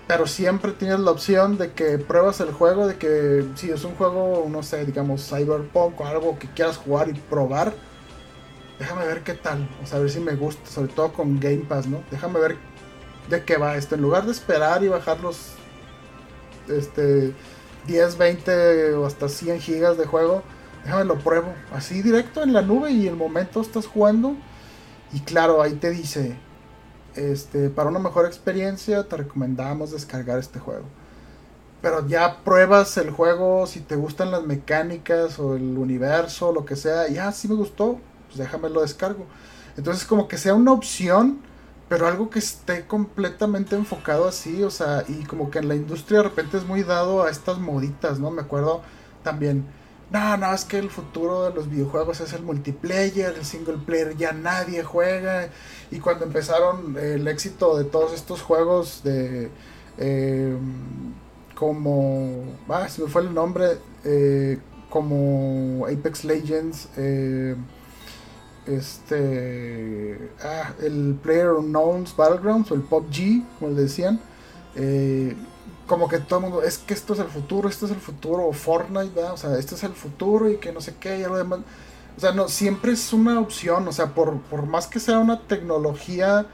pero 0.07 0.27
siempre 0.27 0.73
tienes 0.73 1.01
la 1.01 1.11
opción 1.11 1.57
de 1.57 1.73
que 1.73 1.99
pruebas 1.99 2.41
el 2.41 2.53
juego, 2.53 2.87
de 2.87 2.97
que 2.97 3.45
si 3.55 3.71
es 3.71 3.85
un 3.85 3.95
juego, 3.95 4.47
no 4.51 4.63
sé, 4.63 4.85
digamos 4.85 5.27
Cyberpunk 5.29 6.01
o 6.01 6.07
algo 6.07 6.39
que 6.39 6.49
quieras 6.49 6.77
jugar 6.77 7.09
y 7.09 7.15
probar, 7.15 7.73
déjame 8.79 9.07
ver 9.07 9.23
qué 9.23 9.35
tal, 9.35 9.69
o 9.83 9.87
sea, 9.87 9.99
a 9.99 10.03
ver 10.03 10.11
si 10.11 10.21
me 10.21 10.35
gusta, 10.35 10.69
sobre 10.71 10.89
todo 10.89 11.13
con 11.13 11.41
Game 11.41 11.65
Pass, 11.69 11.87
¿no? 11.87 12.03
Déjame 12.11 12.39
ver 12.39 12.57
de 13.31 13.45
qué 13.45 13.57
va 13.57 13.77
esto, 13.77 13.95
en 13.95 14.03
lugar 14.03 14.27
de 14.27 14.33
esperar 14.33 14.85
y 14.85 14.89
bajar 14.89 15.21
los 15.21 15.53
este 16.69 17.33
10, 17.87 18.19
20 18.19 18.95
o 18.95 19.07
hasta 19.07 19.29
100 19.29 19.61
gigas 19.61 19.97
de 19.97 20.05
juego, 20.05 20.43
déjame 20.85 21.05
lo 21.05 21.19
pruebo, 21.19 21.55
así 21.73 22.03
directo 22.03 22.43
en 22.43 22.53
la 22.53 22.61
nube 22.61 22.91
y 22.91 23.07
el 23.07 23.17
momento 23.17 23.63
estás 23.63 23.87
jugando 23.87 24.37
y 25.15 25.21
claro, 25.21 25.63
ahí 25.63 25.75
te 25.75 25.91
dice 25.91 26.37
este, 27.17 27.71
para 27.71 27.89
una 27.89 27.99
mejor 27.99 28.27
experiencia 28.27 29.09
te 29.09 29.17
recomendamos 29.17 29.93
descargar 29.93 30.39
este 30.39 30.59
juego. 30.59 30.85
Pero 31.81 32.07
ya 32.07 32.43
pruebas 32.45 32.97
el 32.97 33.11
juego, 33.11 33.67
si 33.67 33.81
te 33.81 33.97
gustan 33.97 34.31
las 34.31 34.45
mecánicas 34.45 35.39
o 35.39 35.55
el 35.55 35.77
universo, 35.77 36.53
lo 36.53 36.65
que 36.65 36.77
sea, 36.77 37.09
ya 37.09 37.31
si 37.33 37.47
me 37.47 37.55
gustó, 37.55 37.99
pues 38.27 38.39
déjame 38.39 38.71
lo 38.71 38.81
descargo. 38.81 39.27
Entonces 39.77 40.05
como 40.07 40.29
que 40.29 40.39
sea 40.39 40.55
una 40.55 40.73
opción, 40.73 41.41
pero 41.89 42.07
algo 42.07 42.31
que 42.31 42.39
esté 42.39 42.87
completamente 42.87 43.77
enfocado 43.77 44.27
así, 44.27 44.63
o 44.63 44.71
sea, 44.71 45.05
y 45.09 45.25
como 45.25 45.51
que 45.51 45.59
en 45.59 45.69
la 45.69 45.75
industria 45.75 46.19
de 46.19 46.25
repente 46.25 46.57
es 46.57 46.65
muy 46.65 46.83
dado 46.83 47.23
a 47.23 47.31
estas 47.31 47.59
moditas, 47.59 48.19
¿no? 48.19 48.31
Me 48.31 48.43
acuerdo 48.43 48.83
también 49.23 49.67
no, 50.15 50.37
no, 50.37 50.55
es 50.55 50.65
que 50.65 50.79
el 50.79 50.91
futuro 50.91 51.43
de 51.43 51.55
los 51.55 51.69
videojuegos 51.69 52.21
es 52.21 52.33
el 52.35 52.45
multiplayer, 52.45 53.35
el 53.37 53.45
single 53.45 53.79
player 53.85 54.17
ya 54.17 54.33
nadie 54.33 54.85
juega. 54.85 55.49
Y 55.91 55.99
cuando 55.99 56.25
empezaron 56.25 56.97
el 56.97 57.27
éxito 57.27 57.77
de 57.77 57.83
todos 57.83 58.15
estos 58.15 58.41
juegos 58.41 59.03
de... 59.03 59.51
Eh, 59.99 60.57
como... 61.57 62.45
Ah, 62.69 62.89
se 62.89 63.03
me 63.03 63.09
fue 63.09 63.23
el 63.23 63.35
nombre. 63.35 63.79
Eh, 64.05 64.61
como 64.89 65.85
Apex 65.87 66.25
Legends. 66.25 66.89
Eh, 66.97 67.57
este... 68.67 70.31
Ah, 70.45 70.75
el 70.81 71.19
Player 71.21 71.51
Unknown's 71.55 72.15
Battlegrounds 72.15 72.71
o 72.71 72.75
el 72.77 72.83
PUBG, 72.83 73.43
como 73.59 73.73
le 73.73 73.83
decían. 73.83 74.21
Eh, 74.77 75.35
como 75.87 76.09
que 76.09 76.19
todo 76.19 76.39
el 76.39 76.45
mundo, 76.47 76.63
es 76.63 76.79
que 76.79 76.95
esto 76.95 77.13
es 77.15 77.21
el 77.21 77.29
futuro, 77.29 77.69
esto 77.69 77.87
es 77.87 77.93
el 77.93 78.01
futuro, 78.01 78.47
o 78.47 78.53
Fortnite, 78.53 79.21
o 79.25 79.37
sea, 79.37 79.59
esto 79.59 79.75
es 79.75 79.85
el 79.85 79.93
futuro 79.93 80.51
y 80.51 80.57
que 80.59 80.73
no 80.73 80.81
sé 80.81 80.95
qué, 80.99 81.19
y 81.19 81.23
lo 81.23 81.37
demás. 81.37 81.61
O 82.17 82.21
sea, 82.21 82.33
no, 82.33 82.49
siempre 82.49 82.93
es 82.93 83.13
una 83.13 83.41
opción, 83.41 83.87
o 83.89 83.93
sea, 83.93 84.15
por, 84.15 84.41
por 84.43 84.67
más 84.67 84.87
que 84.87 85.01
sea 85.01 85.19
una 85.19 85.41
tecnología 85.41 86.47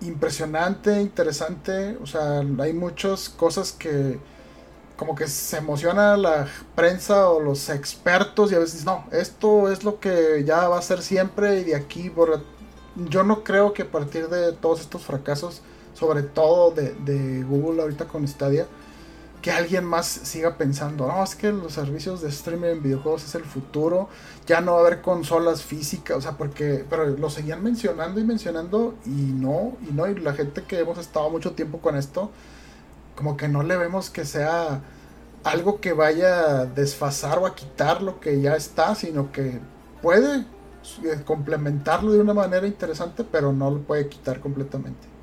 impresionante, 0.00 1.00
interesante, 1.00 1.98
o 2.02 2.06
sea, 2.06 2.40
hay 2.60 2.72
muchas 2.72 3.28
cosas 3.28 3.72
que 3.72 4.18
como 4.96 5.14
que 5.14 5.26
se 5.26 5.56
emociona 5.56 6.16
la 6.16 6.46
prensa 6.76 7.28
o 7.28 7.40
los 7.40 7.68
expertos 7.68 8.52
y 8.52 8.54
a 8.54 8.60
veces 8.60 8.84
no, 8.84 9.04
esto 9.10 9.70
es 9.70 9.82
lo 9.82 9.98
que 9.98 10.44
ya 10.46 10.68
va 10.68 10.78
a 10.78 10.82
ser 10.82 11.02
siempre 11.02 11.60
y 11.60 11.64
de 11.64 11.74
aquí, 11.74 12.10
por... 12.10 12.42
yo 12.96 13.24
no 13.24 13.42
creo 13.42 13.72
que 13.72 13.82
a 13.82 13.90
partir 13.90 14.28
de 14.28 14.52
todos 14.52 14.80
estos 14.80 15.02
fracasos 15.02 15.62
sobre 15.94 16.22
todo 16.22 16.72
de, 16.72 17.44
Google 17.44 17.82
ahorita 17.82 18.06
con 18.06 18.26
Stadia, 18.26 18.66
que 19.40 19.50
alguien 19.50 19.84
más 19.84 20.06
siga 20.06 20.56
pensando, 20.56 21.06
no, 21.06 21.22
es 21.22 21.34
que 21.34 21.52
los 21.52 21.72
servicios 21.72 22.22
de 22.22 22.30
streaming 22.30 22.68
en 22.68 22.82
videojuegos 22.82 23.24
es 23.24 23.34
el 23.34 23.44
futuro, 23.44 24.08
ya 24.46 24.60
no 24.60 24.72
va 24.72 24.78
a 24.78 24.80
haber 24.86 25.02
consolas 25.02 25.62
físicas, 25.62 26.16
o 26.16 26.20
sea, 26.20 26.32
porque, 26.32 26.84
pero 26.88 27.06
lo 27.06 27.28
seguían 27.28 27.62
mencionando 27.62 28.20
y 28.20 28.24
mencionando 28.24 28.94
y 29.04 29.10
no, 29.10 29.76
y 29.88 29.92
no, 29.92 30.06
y 30.08 30.14
la 30.14 30.32
gente 30.32 30.64
que 30.64 30.78
hemos 30.78 30.98
estado 30.98 31.28
mucho 31.28 31.52
tiempo 31.52 31.78
con 31.80 31.96
esto, 31.96 32.30
como 33.16 33.36
que 33.36 33.48
no 33.48 33.62
le 33.62 33.76
vemos 33.76 34.10
que 34.10 34.24
sea 34.24 34.80
algo 35.44 35.78
que 35.80 35.92
vaya 35.92 36.60
a 36.60 36.66
desfasar 36.66 37.38
o 37.38 37.46
a 37.46 37.54
quitar 37.54 38.02
lo 38.02 38.20
que 38.20 38.40
ya 38.40 38.56
está, 38.56 38.94
sino 38.94 39.30
que 39.30 39.60
puede 40.00 40.46
eh, 41.02 41.22
complementarlo 41.24 42.12
de 42.12 42.20
una 42.20 42.34
manera 42.34 42.66
interesante, 42.66 43.24
pero 43.24 43.52
no 43.52 43.70
lo 43.70 43.80
puede 43.82 44.08
quitar 44.08 44.40
completamente. 44.40 45.13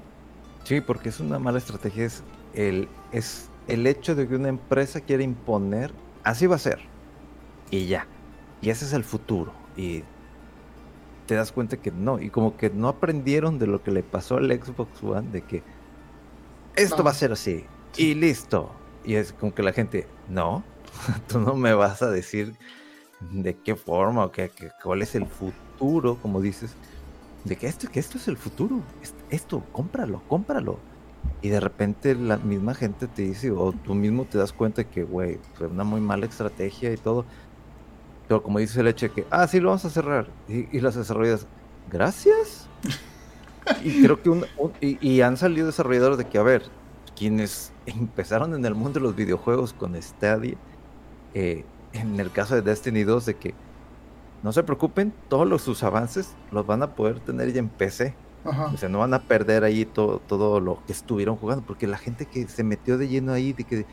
Sí, 0.63 0.81
porque 0.81 1.09
es 1.09 1.19
una 1.19 1.39
mala 1.39 1.57
estrategia, 1.57 2.05
es 2.05 2.23
el, 2.53 2.87
es 3.11 3.49
el 3.67 3.87
hecho 3.87 4.15
de 4.15 4.27
que 4.27 4.35
una 4.35 4.49
empresa 4.49 5.01
quiere 5.01 5.23
imponer, 5.23 5.91
así 6.23 6.47
va 6.47 6.55
a 6.55 6.59
ser, 6.59 6.79
y 7.69 7.87
ya, 7.87 8.07
y 8.61 8.69
ese 8.69 8.85
es 8.85 8.93
el 8.93 9.03
futuro, 9.03 9.53
y 9.75 10.03
te 11.25 11.35
das 11.35 11.51
cuenta 11.51 11.77
que 11.77 11.91
no, 11.91 12.19
y 12.19 12.29
como 12.29 12.57
que 12.57 12.69
no 12.69 12.87
aprendieron 12.87 13.57
de 13.59 13.67
lo 13.67 13.81
que 13.83 13.91
le 13.91 14.03
pasó 14.03 14.37
al 14.37 14.51
Xbox 14.51 15.01
One, 15.03 15.29
de 15.31 15.41
que 15.41 15.63
esto 16.75 17.03
va 17.03 17.11
a 17.11 17.15
ser 17.15 17.31
así, 17.31 17.65
y 17.97 18.13
listo, 18.13 18.71
y 19.03 19.15
es 19.15 19.33
como 19.33 19.53
que 19.53 19.63
la 19.63 19.73
gente, 19.73 20.07
no, 20.27 20.63
tú 21.27 21.39
no 21.39 21.55
me 21.55 21.73
vas 21.73 22.01
a 22.01 22.09
decir 22.09 22.55
de 23.19 23.55
qué 23.55 23.75
forma 23.75 24.25
o 24.25 24.31
qué, 24.31 24.51
cuál 24.83 25.01
es 25.01 25.15
el 25.15 25.25
futuro, 25.25 26.17
como 26.21 26.41
dices, 26.41 26.75
de 27.43 27.55
que 27.55 27.67
esto, 27.67 27.89
que 27.89 27.99
esto 27.99 28.17
es 28.17 28.27
el 28.27 28.37
futuro, 28.37 28.81
esto, 29.31 29.63
cómpralo, 29.71 30.21
cómpralo. 30.27 30.79
Y 31.41 31.49
de 31.49 31.59
repente 31.59 32.13
la 32.15 32.37
misma 32.37 32.75
gente 32.75 33.07
te 33.07 33.23
dice, 33.23 33.51
o 33.51 33.71
tú 33.71 33.95
mismo 33.95 34.25
te 34.25 34.37
das 34.37 34.53
cuenta 34.53 34.83
que, 34.83 35.03
güey, 35.03 35.39
fue 35.55 35.67
una 35.67 35.83
muy 35.83 36.01
mala 36.01 36.25
estrategia 36.25 36.91
y 36.91 36.97
todo. 36.97 37.25
Pero 38.27 38.43
como 38.43 38.59
dice 38.59 38.83
de 38.83 38.93
que, 38.93 39.25
ah, 39.31 39.47
sí, 39.47 39.59
lo 39.59 39.69
vamos 39.69 39.85
a 39.85 39.89
cerrar. 39.89 40.27
Y, 40.47 40.79
las 40.79 40.95
desarrolladoras, 40.95 41.47
gracias. 41.89 42.67
y 43.83 44.03
creo 44.03 44.21
que 44.21 44.97
y, 45.01 45.21
han 45.21 45.37
salido 45.37 45.67
desarrolladores 45.67 46.17
de 46.17 46.25
que, 46.25 46.37
a 46.37 46.43
ver, 46.43 46.63
quienes 47.15 47.71
empezaron 47.85 48.53
en 48.53 48.65
el 48.65 48.75
mundo 48.75 48.99
de 48.99 49.05
los 49.05 49.15
videojuegos 49.15 49.73
con 49.73 49.99
Stadia, 50.01 50.57
eh, 51.33 51.65
en 51.93 52.19
el 52.19 52.31
caso 52.31 52.55
de 52.55 52.61
Destiny 52.61 53.03
2, 53.03 53.25
de 53.25 53.35
que 53.35 53.53
no 54.43 54.51
se 54.51 54.63
preocupen, 54.63 55.13
todos 55.29 55.47
los, 55.47 55.61
sus 55.61 55.83
avances 55.83 56.35
los 56.51 56.65
van 56.65 56.83
a 56.83 56.95
poder 56.95 57.19
tener 57.19 57.51
ya 57.53 57.59
en 57.59 57.69
PC. 57.69 58.15
O 58.43 58.77
sea, 58.77 58.89
no 58.89 58.99
van 58.99 59.13
a 59.13 59.19
perder 59.19 59.63
ahí 59.63 59.85
todo, 59.85 60.19
todo 60.19 60.59
lo 60.59 60.83
que 60.85 60.93
estuvieron 60.93 61.35
jugando, 61.35 61.63
porque 61.65 61.85
la 61.85 61.97
gente 61.97 62.25
que 62.25 62.47
se 62.47 62.63
metió 62.63 62.97
de 62.97 63.07
lleno 63.07 63.33
ahí, 63.33 63.53
de 63.53 63.63
que 63.63 63.85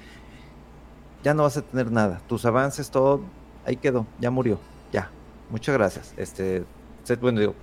ya 1.22 1.34
no 1.34 1.42
vas 1.42 1.56
a 1.58 1.62
tener 1.62 1.92
nada, 1.92 2.20
tus 2.26 2.46
avances, 2.46 2.90
todo, 2.90 3.20
ahí 3.66 3.76
quedó, 3.76 4.06
ya 4.18 4.30
murió, 4.30 4.58
ya. 4.92 5.10
Muchas 5.50 5.74
gracias. 5.74 6.14
Este, 6.16 6.64
bueno, 7.20 7.40
digo, 7.40 7.54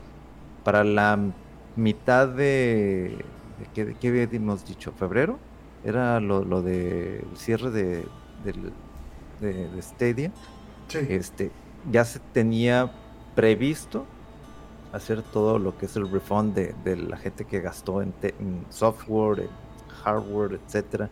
para 0.63 0.83
la 0.83 1.19
mitad 1.75 2.27
de, 2.27 3.17
de 3.75 3.95
¿qué, 3.99 4.07
habíamos 4.07 4.65
dicho? 4.65 4.91
¿Febrero? 4.91 5.39
Era 5.83 6.19
lo, 6.19 6.43
lo 6.43 6.61
de 6.61 7.23
cierre 7.35 7.71
de, 7.71 8.05
de, 8.43 9.69
de 9.69 9.81
Stadia. 9.81 10.31
Sí. 10.87 10.99
Este, 11.09 11.51
ya 11.91 12.05
se 12.05 12.19
tenía 12.19 12.91
previsto 13.35 14.05
hacer 14.95 15.21
todo 15.21 15.59
lo 15.59 15.77
que 15.77 15.85
es 15.85 15.95
el 15.95 16.09
refund 16.09 16.55
de, 16.55 16.95
la 16.95 17.17
gente 17.17 17.45
que 17.45 17.59
gastó 17.59 18.01
en, 18.01 18.13
software, 18.69 19.41
en 19.41 19.49
hardware, 20.03 20.59
etcétera. 20.65 21.09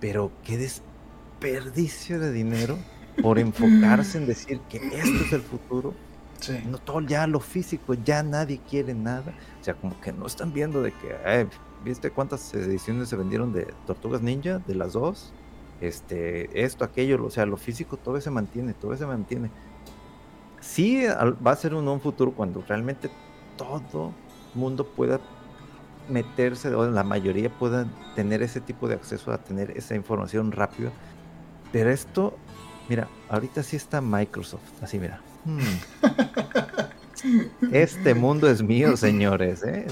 Pero 0.00 0.30
qué 0.44 0.58
desperdicio 0.58 2.20
de 2.20 2.32
dinero 2.32 2.78
por 3.22 3.38
enfocarse 3.38 4.18
en 4.18 4.26
decir 4.26 4.60
que 4.68 4.78
esto 4.78 5.24
es 5.24 5.32
el 5.32 5.42
futuro. 5.42 5.94
No 6.66 6.76
todo 6.76 7.00
ya 7.00 7.26
lo 7.26 7.40
físico, 7.40 7.94
ya 7.94 8.22
nadie 8.22 8.60
quiere 8.68 8.92
nada. 8.92 9.32
O 9.60 9.64
sea, 9.64 9.74
como 9.74 9.98
que 10.00 10.12
no 10.12 10.26
están 10.26 10.52
viendo 10.52 10.82
de 10.82 10.92
que, 10.92 11.16
eh, 11.24 11.46
¿viste 11.82 12.10
cuántas 12.10 12.52
ediciones 12.52 13.08
se 13.08 13.16
vendieron 13.16 13.52
de 13.52 13.72
Tortugas 13.86 14.20
Ninja? 14.20 14.58
De 14.58 14.74
las 14.74 14.92
dos. 14.92 15.32
Este, 15.80 16.62
esto, 16.64 16.84
aquello, 16.84 17.24
o 17.24 17.30
sea, 17.30 17.46
lo 17.46 17.56
físico 17.56 17.96
todo 17.96 18.20
se 18.20 18.30
mantiene, 18.30 18.74
todo 18.74 18.94
se 18.96 19.06
mantiene 19.06 19.50
sí 20.64 21.04
va 21.06 21.50
a 21.50 21.56
ser 21.56 21.74
un, 21.74 21.86
un 21.86 22.00
futuro 22.00 22.32
cuando 22.32 22.64
realmente 22.66 23.10
todo 23.56 24.12
mundo 24.54 24.86
pueda 24.86 25.20
meterse, 26.08 26.74
o 26.74 26.90
la 26.90 27.02
mayoría 27.02 27.50
pueda 27.50 27.86
tener 28.14 28.42
ese 28.42 28.60
tipo 28.60 28.88
de 28.88 28.94
acceso 28.94 29.32
a 29.32 29.38
tener 29.38 29.76
esa 29.76 29.94
información 29.94 30.52
rápido. 30.52 30.90
Pero 31.72 31.90
esto, 31.90 32.36
mira, 32.88 33.08
ahorita 33.28 33.62
sí 33.62 33.76
está 33.76 34.00
Microsoft, 34.00 34.82
así 34.82 34.98
mira. 34.98 35.20
Hmm. 35.44 35.60
Este 37.72 38.14
mundo 38.14 38.50
es 38.50 38.62
mío, 38.62 38.98
señores. 38.98 39.64
¿eh? 39.64 39.86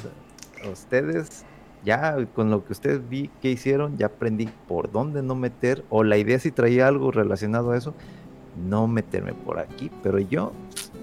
Ustedes 0.70 1.46
ya 1.82 2.16
con 2.34 2.50
lo 2.50 2.64
que 2.64 2.72
ustedes 2.72 3.08
vi 3.08 3.30
que 3.40 3.50
hicieron, 3.50 3.96
ya 3.96 4.06
aprendí 4.06 4.50
por 4.68 4.92
dónde 4.92 5.22
no 5.22 5.34
meter, 5.34 5.82
o 5.88 6.04
la 6.04 6.18
idea 6.18 6.38
si 6.38 6.50
traía 6.50 6.86
algo 6.86 7.10
relacionado 7.10 7.72
a 7.72 7.78
eso, 7.78 7.94
no 8.56 8.86
meterme 8.86 9.34
por 9.34 9.58
aquí, 9.58 9.90
pero 10.02 10.18
yo 10.18 10.52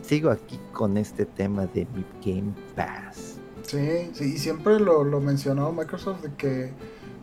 sigo 0.02 0.30
aquí 0.30 0.60
con 0.74 0.98
este 0.98 1.26
tema 1.26 1.66
de 1.68 1.88
mi 1.94 2.06
Game 2.24 2.54
Pass. 2.76 3.38
Sí, 3.64 4.10
sí, 4.14 4.34
y 4.36 4.38
siempre 4.38 4.80
lo, 4.80 5.04
lo 5.04 5.20
mencionó 5.20 5.72
Microsoft 5.72 6.22
de 6.24 6.34
que 6.36 6.72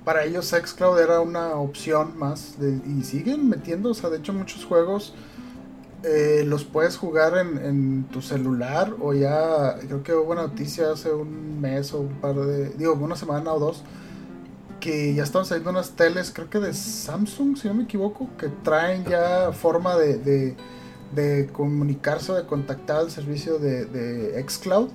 para 0.04 0.24
ellos 0.24 0.54
xCloud 0.54 1.00
era 1.00 1.20
una 1.20 1.56
opción 1.56 2.16
más 2.16 2.56
y 2.86 3.02
siguen 3.02 3.48
metiendo, 3.48 3.90
o 3.90 3.94
sea, 3.94 4.08
de 4.10 4.18
hecho 4.18 4.32
muchos 4.32 4.64
juegos 4.64 5.14
eh, 6.04 6.44
los 6.46 6.62
puedes 6.62 6.96
jugar 6.96 7.36
en, 7.38 7.58
en, 7.58 8.04
tu 8.04 8.22
celular 8.22 8.94
o 9.00 9.12
ya, 9.12 9.76
creo 9.80 10.04
que 10.04 10.14
hubo 10.14 10.30
una 10.30 10.42
noticia 10.42 10.92
hace 10.92 11.10
un 11.10 11.60
mes 11.60 11.92
o 11.92 12.02
un 12.02 12.20
par 12.20 12.36
de, 12.36 12.68
digo, 12.70 12.92
una 12.92 13.16
semana 13.16 13.52
o 13.52 13.58
dos, 13.58 13.82
que 14.86 15.14
ya 15.14 15.24
están 15.24 15.44
saliendo 15.44 15.70
unas 15.70 15.90
teles, 15.90 16.30
creo 16.30 16.48
que 16.48 16.60
de 16.60 16.72
Samsung, 16.72 17.56
si 17.56 17.66
no 17.66 17.74
me 17.74 17.82
equivoco, 17.82 18.28
que 18.38 18.48
traen 18.62 19.04
ya 19.04 19.50
forma 19.50 19.96
de, 19.96 20.16
de, 20.16 20.54
de 21.12 21.48
comunicarse 21.52 22.30
o 22.30 22.36
de 22.36 22.46
contactar 22.46 22.98
al 22.98 23.10
servicio 23.10 23.58
de, 23.58 23.86
de 23.86 24.40
xCloud 24.48 24.90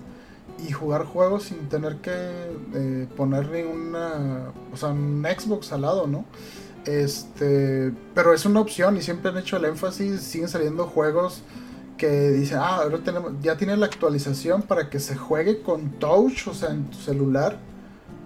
y 0.65 0.71
jugar 0.71 1.03
juegos 1.03 1.43
sin 1.43 1.67
tener 1.67 1.97
que 1.97 2.13
eh, 2.13 3.07
ponerle 3.17 3.65
una, 3.65 4.53
o 4.71 4.77
sea, 4.77 4.89
un 4.89 5.25
Xbox 5.25 5.73
al 5.73 5.81
lado, 5.81 6.07
¿no? 6.07 6.23
Este, 6.85 7.91
pero 8.15 8.33
es 8.33 8.45
una 8.45 8.61
opción 8.61 8.95
y 8.95 9.01
siempre 9.01 9.29
han 9.29 9.39
hecho 9.39 9.57
el 9.57 9.65
énfasis, 9.65 10.21
siguen 10.21 10.47
saliendo 10.47 10.85
juegos 10.85 11.41
que 11.97 12.31
dicen, 12.31 12.59
ah, 12.61 12.77
ahora 12.77 12.99
tenemos, 12.99 13.33
ya 13.41 13.57
tiene 13.57 13.75
la 13.75 13.87
actualización 13.87 14.61
para 14.61 14.89
que 14.89 15.01
se 15.01 15.17
juegue 15.17 15.61
con 15.61 15.89
touch, 15.99 16.47
o 16.47 16.53
sea, 16.53 16.69
en 16.69 16.85
tu 16.85 16.97
celular, 16.97 17.59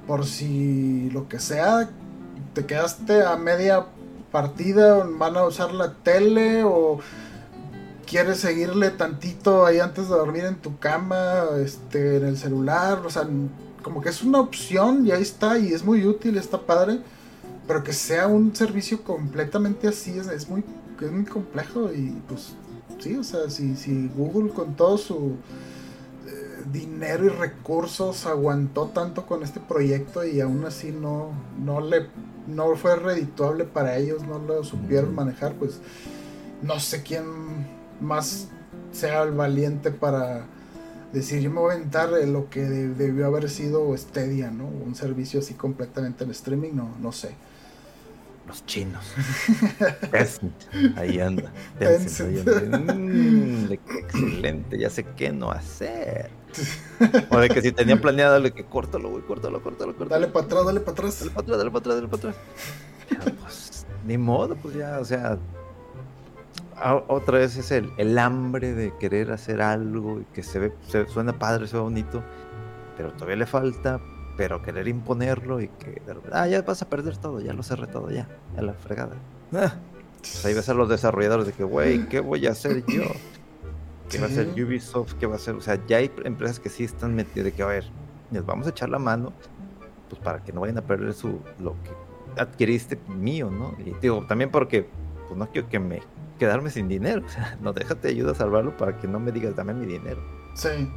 por 0.07 0.25
si 0.25 1.09
lo 1.11 1.27
que 1.27 1.39
sea, 1.39 1.89
te 2.53 2.65
quedaste 2.65 3.23
a 3.23 3.35
media 3.35 3.85
partida, 4.31 5.03
van 5.03 5.37
a 5.37 5.45
usar 5.45 5.73
la 5.73 5.93
tele 5.93 6.63
o 6.63 6.99
quieres 8.05 8.39
seguirle 8.39 8.91
tantito 8.91 9.65
ahí 9.65 9.79
antes 9.79 10.09
de 10.09 10.15
dormir 10.15 10.45
en 10.45 10.55
tu 10.55 10.77
cama, 10.77 11.45
este, 11.63 12.17
en 12.17 12.25
el 12.25 12.37
celular, 12.37 13.01
o 13.05 13.09
sea, 13.09 13.27
como 13.81 14.01
que 14.01 14.09
es 14.09 14.23
una 14.23 14.39
opción 14.39 15.05
y 15.05 15.11
ahí 15.11 15.21
está 15.21 15.57
y 15.57 15.73
es 15.73 15.83
muy 15.83 16.05
útil, 16.05 16.37
está 16.37 16.59
padre, 16.59 16.99
pero 17.67 17.83
que 17.83 17.93
sea 17.93 18.27
un 18.27 18.55
servicio 18.55 19.03
completamente 19.03 19.87
así 19.87 20.17
es, 20.17 20.49
muy, 20.49 20.63
es 21.01 21.11
muy 21.11 21.25
complejo 21.25 21.91
y 21.93 22.21
pues 22.27 22.53
sí, 22.99 23.15
o 23.15 23.23
sea, 23.23 23.49
si, 23.49 23.75
si 23.75 24.09
Google 24.15 24.51
con 24.51 24.75
todo 24.75 24.97
su 24.97 25.33
dinero 26.71 27.25
y 27.25 27.29
recursos 27.29 28.25
aguantó 28.25 28.87
tanto 28.87 29.25
con 29.25 29.43
este 29.43 29.59
proyecto 29.59 30.25
y 30.25 30.41
aún 30.41 30.65
así 30.65 30.91
no, 30.91 31.31
no 31.63 31.81
le 31.81 32.07
no 32.47 32.75
fue 32.75 32.95
redituable 32.95 33.65
para 33.65 33.97
ellos, 33.97 34.23
no 34.23 34.39
lo 34.39 34.63
supieron 34.63 35.15
manejar, 35.15 35.53
pues 35.55 35.79
no 36.61 36.79
sé 36.79 37.01
quién 37.03 37.25
más 38.01 38.47
sea 38.91 39.23
el 39.23 39.31
valiente 39.31 39.91
para 39.91 40.45
decir 41.11 41.41
yo 41.41 41.49
me 41.49 41.59
voy 41.59 41.71
a 41.71 41.75
aventar 41.75 42.09
lo 42.09 42.49
que 42.49 42.61
debió 42.61 43.25
haber 43.25 43.49
sido 43.49 43.95
Stadia, 43.97 44.51
¿no? 44.51 44.65
Un 44.65 44.95
servicio 44.95 45.39
así 45.39 45.53
completamente 45.53 46.23
en 46.23 46.31
streaming, 46.31 46.73
no, 46.73 46.95
no 47.01 47.11
sé. 47.11 47.31
Los 48.47 48.63
chinos. 48.67 49.03
ahí 50.95 51.19
anda. 51.19 51.51
Mm, 51.79 53.71
excelente, 53.71 54.77
ya 54.77 54.89
sé 54.89 55.03
qué 55.15 55.31
no 55.31 55.49
hacer. 55.49 56.29
O 57.29 57.37
de 57.37 57.49
que 57.49 57.61
si 57.61 57.71
tenían 57.71 57.99
planeado, 57.99 58.33
dale 58.33 58.51
que 58.51 58.63
córtalo, 58.63 59.09
güey, 59.09 59.23
córtalo, 59.23 59.61
córtalo, 59.61 59.95
córtalo. 59.95 60.09
Dale 60.09 60.27
para 60.27 60.45
atrás, 60.45 60.65
dale 60.65 60.79
para 60.79 60.91
atrás. 60.91 61.19
Dale 61.19 61.31
para 61.31 61.41
atrás, 61.41 61.57
dale 61.57 61.71
para 61.71 61.79
atrás, 61.79 61.95
dale 61.95 62.07
para 62.07 62.17
atrás. 62.17 62.35
pues, 63.41 63.85
ni 64.05 64.17
modo, 64.17 64.55
pues 64.55 64.75
ya, 64.75 64.99
o 64.99 65.05
sea, 65.05 65.37
otra 67.07 67.39
vez 67.39 67.55
es 67.57 67.71
el, 67.71 67.91
el, 67.97 68.17
hambre 68.17 68.73
de 68.73 68.93
querer 68.97 69.31
hacer 69.31 69.61
algo 69.61 70.19
y 70.21 70.25
que 70.33 70.43
se 70.43 70.59
ve, 70.59 70.73
se 70.87 71.07
suena 71.07 71.37
padre, 71.37 71.67
se 71.67 71.75
ve 71.75 71.83
bonito, 71.83 72.23
pero 72.97 73.11
todavía 73.13 73.37
le 73.37 73.45
falta, 73.45 73.99
pero 74.37 74.61
querer 74.61 74.87
imponerlo 74.87 75.61
y 75.61 75.69
que 75.69 76.01
ah, 76.31 76.47
ya 76.47 76.61
vas 76.61 76.81
a 76.81 76.89
perder 76.89 77.17
todo, 77.17 77.39
ya 77.39 77.53
lo 77.53 77.63
cerré 77.63 77.87
todo, 77.87 78.09
ya, 78.11 78.27
ya 78.55 78.61
la 78.61 78.73
fregada. 78.73 79.15
Ah, 79.53 79.73
pues 80.19 80.45
ahí 80.45 80.53
ves 80.53 80.67
a 80.69 80.73
los 80.73 80.89
desarrolladores 80.89 81.47
de 81.47 81.53
que, 81.53 81.63
güey, 81.63 82.07
¿qué 82.07 82.19
voy 82.19 82.45
a 82.47 82.51
hacer 82.51 82.83
yo? 82.87 83.03
¿Qué 84.09 84.19
va 84.19 84.25
a 84.25 84.29
hacer 84.29 84.47
Ubisoft? 84.49 85.13
¿Qué 85.15 85.25
va 85.25 85.33
a 85.33 85.35
hacer? 85.37 85.55
O 85.55 85.61
sea, 85.61 85.79
ya 85.87 85.97
hay 85.97 86.11
empresas 86.23 86.59
que 86.59 86.69
sí 86.69 86.83
están 86.83 87.15
metidas 87.15 87.45
de 87.45 87.51
que, 87.51 87.63
a 87.63 87.67
ver, 87.67 87.85
les 88.31 88.45
vamos 88.45 88.67
a 88.67 88.69
echar 88.69 88.89
la 88.89 88.99
mano, 88.99 89.33
pues 90.09 90.21
para 90.21 90.43
que 90.43 90.53
no 90.53 90.61
vayan 90.61 90.77
a 90.77 90.81
perder 90.81 91.13
su 91.13 91.39
lo 91.59 91.75
que 91.83 92.41
adquiriste 92.41 92.99
mío, 93.07 93.49
¿no? 93.49 93.75
Y 93.79 93.93
digo, 94.01 94.25
también 94.27 94.51
porque, 94.51 94.87
pues 95.27 95.37
no 95.37 95.49
quiero 95.49 95.69
que 95.69 95.79
me 95.79 96.01
quedarme 96.39 96.69
sin 96.69 96.87
dinero. 96.87 97.23
O 97.25 97.29
sea, 97.29 97.57
no 97.61 97.73
déjate 97.73 98.09
ayuda 98.09 98.31
a 98.31 98.35
salvarlo 98.35 98.75
para 98.77 98.97
que 98.97 99.07
no 99.07 99.19
me 99.19 99.31
digas 99.31 99.55
dame 99.55 99.73
mi 99.73 99.85
dinero. 99.85 100.21
Sí. 100.55 100.89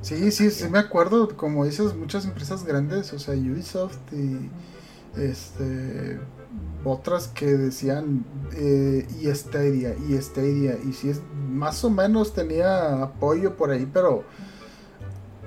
Sí, 0.00 0.32
sí, 0.32 0.50
sí 0.50 0.68
me 0.68 0.80
acuerdo, 0.80 1.36
como 1.36 1.64
dices, 1.64 1.94
muchas 1.94 2.24
empresas 2.24 2.64
grandes, 2.64 3.12
o 3.12 3.20
sea, 3.20 3.34
Ubisoft 3.34 4.12
y 4.12 4.50
este 5.16 6.20
otras 6.84 7.28
que 7.28 7.46
decían 7.46 8.24
eh, 8.54 9.06
y 9.20 9.32
Stadia, 9.34 9.94
y 10.08 10.20
Stadia, 10.20 10.78
y 10.84 10.92
si 10.92 11.10
es 11.10 11.20
más 11.48 11.84
o 11.84 11.90
menos 11.90 12.34
tenía 12.34 13.02
apoyo 13.02 13.56
por 13.56 13.70
ahí, 13.70 13.88
pero 13.92 14.24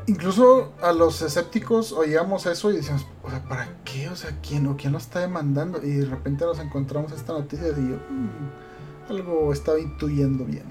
incluso 0.08 0.74
a 0.82 0.94
los 0.94 1.22
escépticos 1.22 1.92
oíamos 1.92 2.46
eso 2.46 2.72
y 2.72 2.78
decíamos, 2.78 3.06
o 3.24 3.30
sea, 3.30 3.44
¿para 3.44 3.68
qué? 3.84 4.10
O 4.10 4.16
sea, 4.16 4.32
¿quién 4.48 4.68
o 4.68 4.78
quién 4.78 4.94
lo 4.94 4.98
está 4.98 5.20
demandando? 5.20 5.84
Y 5.84 5.92
de 5.92 6.06
repente 6.06 6.46
nos 6.46 6.60
encontramos 6.60 7.12
esta 7.12 7.34
noticia 7.34 7.68
y 7.68 7.90
yo, 7.90 7.98
mm, 8.10 9.10
algo 9.10 9.52
estaba 9.52 9.80
intuyendo 9.80 10.46
bien. 10.46 10.66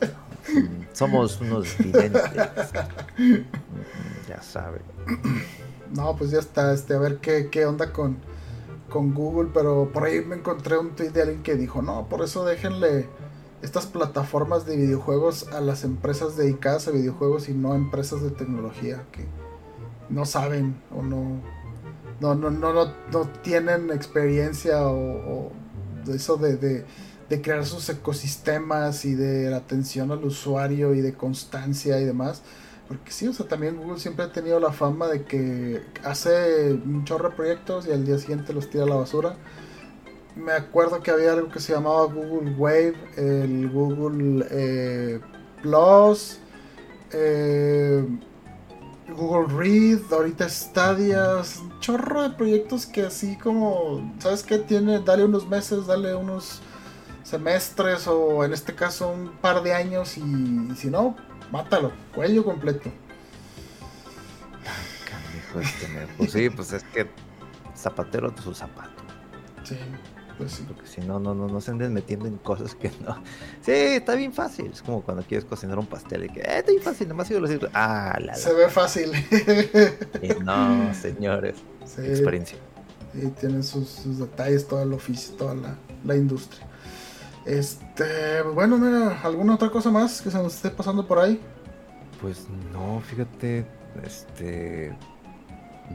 Somos 0.92 1.40
unos 1.40 1.76
videntes. 1.78 2.22
ya 4.28 4.42
sabe. 4.42 4.80
No, 5.94 6.16
pues 6.16 6.30
ya 6.30 6.38
está. 6.38 6.72
Este, 6.72 6.94
a 6.94 6.98
ver 6.98 7.18
qué, 7.18 7.48
qué 7.50 7.66
onda 7.66 7.92
con, 7.92 8.18
con 8.88 9.14
Google. 9.14 9.50
Pero 9.52 9.90
por 9.92 10.04
ahí 10.04 10.24
me 10.24 10.36
encontré 10.36 10.78
un 10.78 10.90
tweet 10.90 11.10
de 11.10 11.22
alguien 11.22 11.42
que 11.42 11.54
dijo: 11.54 11.82
No, 11.82 12.08
por 12.08 12.22
eso 12.22 12.44
déjenle 12.44 13.08
estas 13.62 13.86
plataformas 13.86 14.66
de 14.66 14.76
videojuegos 14.76 15.48
a 15.52 15.60
las 15.60 15.84
empresas 15.84 16.36
dedicadas 16.36 16.88
a 16.88 16.90
videojuegos 16.90 17.48
y 17.48 17.54
no 17.54 17.72
a 17.72 17.76
empresas 17.76 18.20
de 18.22 18.30
tecnología 18.30 19.04
que 19.12 19.24
no 20.08 20.26
saben 20.26 20.82
o 20.90 21.02
no 21.02 21.40
no 22.20 22.34
no 22.34 22.50
no, 22.50 22.72
no, 22.74 23.28
tienen 23.42 23.92
experiencia 23.92 24.88
o, 24.88 24.96
o 24.96 25.52
eso 26.12 26.36
de, 26.36 26.84
de 27.32 27.40
crear 27.40 27.64
sus 27.64 27.88
ecosistemas 27.88 29.06
y 29.06 29.14
de 29.14 29.48
la 29.48 29.56
atención 29.56 30.10
al 30.10 30.22
usuario 30.22 30.94
y 30.94 31.00
de 31.00 31.14
constancia 31.14 31.98
y 31.98 32.04
demás. 32.04 32.42
Porque 32.88 33.10
sí, 33.10 33.28
o 33.28 33.32
sea, 33.32 33.46
también 33.46 33.76
Google 33.76 33.98
siempre 33.98 34.24
ha 34.24 34.32
tenido 34.32 34.60
la 34.60 34.72
fama 34.72 35.06
de 35.08 35.24
que 35.24 35.82
hace 36.04 36.72
un 36.72 37.04
chorro 37.04 37.30
de 37.30 37.36
proyectos 37.36 37.86
y 37.86 37.92
al 37.92 38.04
día 38.04 38.18
siguiente 38.18 38.52
los 38.52 38.68
tira 38.68 38.84
a 38.84 38.88
la 38.88 38.96
basura. 38.96 39.36
Me 40.36 40.52
acuerdo 40.52 41.00
que 41.02 41.10
había 41.10 41.32
algo 41.32 41.50
que 41.50 41.60
se 41.60 41.72
llamaba 41.72 42.04
Google 42.04 42.54
Wave, 42.56 42.94
el 43.16 43.70
Google 43.70 44.46
eh, 44.50 45.20
Plus, 45.62 46.38
eh, 47.12 48.04
Google 49.14 49.54
Read, 49.54 50.00
ahorita 50.10 50.48
Stadia, 50.48 51.42
un 51.60 51.80
chorro 51.80 52.22
de 52.22 52.30
proyectos 52.30 52.86
que 52.86 53.02
así 53.02 53.36
como, 53.36 54.14
¿sabes 54.18 54.42
qué? 54.42 54.58
Tiene, 54.58 55.00
dale 55.00 55.24
unos 55.24 55.46
meses, 55.48 55.86
dale 55.86 56.14
unos 56.14 56.60
semestres 57.22 58.06
o 58.08 58.44
en 58.44 58.52
este 58.52 58.74
caso 58.74 59.10
un 59.12 59.32
par 59.40 59.62
de 59.62 59.74
años 59.74 60.16
y, 60.16 60.22
si 60.76 60.88
no, 60.90 61.16
mátalo, 61.52 61.92
cuello 62.14 62.44
completo. 62.44 62.90
Este, 65.60 65.86
pues 66.16 66.32
sí, 66.32 66.48
pues 66.48 66.72
es 66.72 66.82
que 66.82 67.06
zapatero 67.76 68.30
de 68.30 68.40
su 68.40 68.54
zapato. 68.54 69.02
Sí, 69.62 69.76
pues 70.38 70.52
sí. 70.52 70.64
Porque 70.66 70.86
si 70.86 71.02
no, 71.02 71.20
no, 71.20 71.34
no, 71.34 71.46
no 71.46 71.60
se 71.60 71.72
anden 71.72 71.92
metiendo 71.92 72.26
en 72.26 72.38
cosas 72.38 72.74
que 72.74 72.90
no. 73.04 73.22
Sí, 73.60 73.72
está 73.72 74.14
bien 74.14 74.32
fácil. 74.32 74.70
Es 74.72 74.80
como 74.80 75.02
cuando 75.02 75.22
quieres 75.24 75.44
cocinar 75.44 75.78
un 75.78 75.86
pastel 75.86 76.24
y 76.24 76.28
que, 76.30 76.40
eh, 76.40 76.58
está 76.58 76.70
bien 76.70 76.82
fácil, 76.82 77.08
nomás 77.08 77.28
sigo 77.28 77.40
decir, 77.40 77.68
ah, 77.74 78.18
la, 78.18 78.34
Se 78.34 78.54
ve 78.54 78.70
fácil. 78.70 79.12
no, 80.42 80.94
señores. 80.94 81.56
Experiencia. 81.98 82.56
Y 83.12 83.26
tienen 83.26 83.62
sus, 83.62 84.18
detalles, 84.18 84.66
todo 84.66 84.82
el 84.82 84.94
oficio, 84.94 85.34
toda 85.34 85.54
la, 85.54 85.76
la 86.02 86.16
industria. 86.16 86.66
Este, 87.44 88.42
bueno, 88.42 88.78
mira, 88.78 89.20
¿alguna 89.22 89.54
otra 89.54 89.70
cosa 89.70 89.90
más 89.90 90.22
que 90.22 90.30
se 90.30 90.38
nos 90.38 90.54
esté 90.54 90.70
pasando 90.70 91.06
por 91.06 91.18
ahí? 91.18 91.40
Pues 92.20 92.46
no, 92.72 93.00
fíjate, 93.00 93.66
este, 94.04 94.96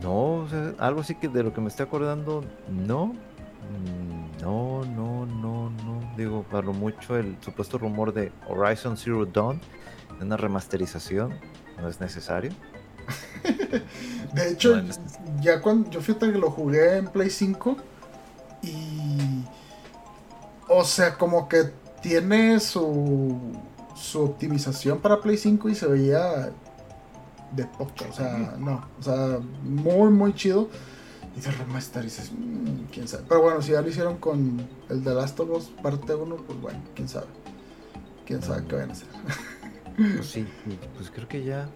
no, 0.01 0.45
algo 0.77 1.01
así 1.01 1.15
que 1.15 1.29
de 1.29 1.43
lo 1.43 1.53
que 1.53 1.61
me 1.61 1.69
estoy 1.69 1.85
acordando, 1.85 2.43
no, 2.69 3.07
mm, 3.07 4.41
no, 4.41 4.83
no, 4.83 5.25
no, 5.25 5.69
no, 5.69 6.13
digo, 6.17 6.43
para 6.43 6.65
lo 6.65 6.73
mucho 6.73 7.17
el 7.17 7.37
supuesto 7.41 7.77
rumor 7.77 8.13
de 8.13 8.31
Horizon 8.49 8.97
Zero 8.97 9.25
Dawn, 9.25 9.61
una 10.21 10.35
remasterización, 10.35 11.33
no 11.79 11.87
es 11.87 12.01
necesario. 12.01 12.51
De 14.33 14.51
hecho, 14.51 14.81
ya 15.39 15.61
cuando 15.61 15.89
yo 15.89 16.01
fíjate 16.01 16.33
que 16.33 16.37
lo 16.37 16.51
jugué 16.51 16.97
en 16.97 17.07
Play 17.07 17.29
5 17.29 17.77
y 18.63 19.45
o 20.69 20.83
sea, 20.83 21.17
como 21.17 21.47
que 21.47 21.71
tiene 22.01 22.59
su 22.59 23.37
su 23.95 24.21
optimización 24.21 24.99
para 24.99 25.21
Play 25.21 25.37
5 25.37 25.69
y 25.69 25.75
se 25.75 25.87
veía 25.87 26.51
de 27.51 27.65
poca, 27.65 28.05
o 28.09 28.13
sea, 28.13 28.55
no, 28.59 28.87
o 28.99 29.03
sea, 29.03 29.39
muy 29.63 30.11
muy 30.11 30.33
chido. 30.33 30.69
Y 31.35 31.39
de 31.39 31.51
remaster 31.51 32.03
dices, 32.03 32.31
mmm, 32.31 32.85
quién 32.91 33.07
sabe. 33.07 33.23
Pero 33.29 33.41
bueno, 33.43 33.61
si 33.61 33.71
ya 33.71 33.81
lo 33.81 33.89
hicieron 33.89 34.17
con 34.17 34.67
el 34.89 35.03
de 35.03 35.13
Last 35.13 35.39
of 35.39 35.49
Us 35.51 35.65
parte 35.83 36.15
1, 36.15 36.35
pues 36.35 36.59
bueno, 36.59 36.79
quién 36.95 37.07
sabe. 37.07 37.27
Quién 38.25 38.41
sabe 38.41 38.65
qué 38.67 38.75
van 38.75 38.89
a 38.89 38.93
hacer. 38.93 39.07
Pues 39.97 40.27
sí, 40.27 40.45
pues 40.95 41.09
creo 41.09 41.27
que 41.27 41.43
ya 41.43 41.67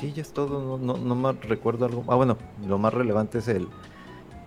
Sí, 0.00 0.12
ya 0.14 0.22
es 0.22 0.32
todo. 0.32 0.78
No, 0.78 0.96
no, 0.96 1.14
más 1.14 1.38
recuerdo 1.42 1.84
algo. 1.84 2.04
Ah, 2.08 2.14
bueno, 2.14 2.38
lo 2.66 2.78
más 2.78 2.94
relevante 2.94 3.38
es 3.38 3.48
el 3.48 3.68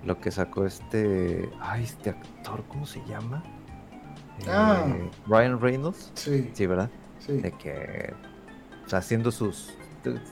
lo 0.03 0.19
que 0.19 0.31
sacó 0.31 0.65
este. 0.65 1.49
Ay, 1.61 1.83
este 1.83 2.09
actor, 2.09 2.63
¿cómo 2.67 2.87
se 2.87 3.03
llama? 3.05 3.43
Ah. 4.47 4.85
Eh, 4.87 5.09
Ryan 5.27 5.59
Reynolds. 5.59 6.11
Sí. 6.15 6.49
Sí, 6.53 6.65
¿verdad? 6.65 6.89
Sí. 7.19 7.33
De 7.33 7.51
que. 7.51 8.13
O 8.85 8.89
sea, 8.89 8.99
haciendo 8.99 9.31
sus. 9.31 9.73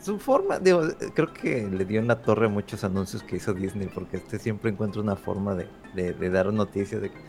Su 0.01 0.19
forma, 0.19 0.59
digo, 0.59 0.81
creo 1.13 1.31
que 1.33 1.65
le 1.65 1.85
dio 1.85 2.01
en 2.01 2.07
la 2.07 2.21
torre 2.21 2.49
muchos 2.49 2.83
anuncios 2.83 3.23
que 3.23 3.37
hizo 3.37 3.53
Disney, 3.53 3.87
porque 3.87 4.17
este 4.17 4.37
siempre 4.37 4.69
encuentra 4.69 5.01
una 5.01 5.15
forma 5.15 5.55
de, 5.55 5.69
de, 5.93 6.29
dar 6.29 6.51
noticias 6.51 7.01
de 7.01 7.09
que. 7.09 7.19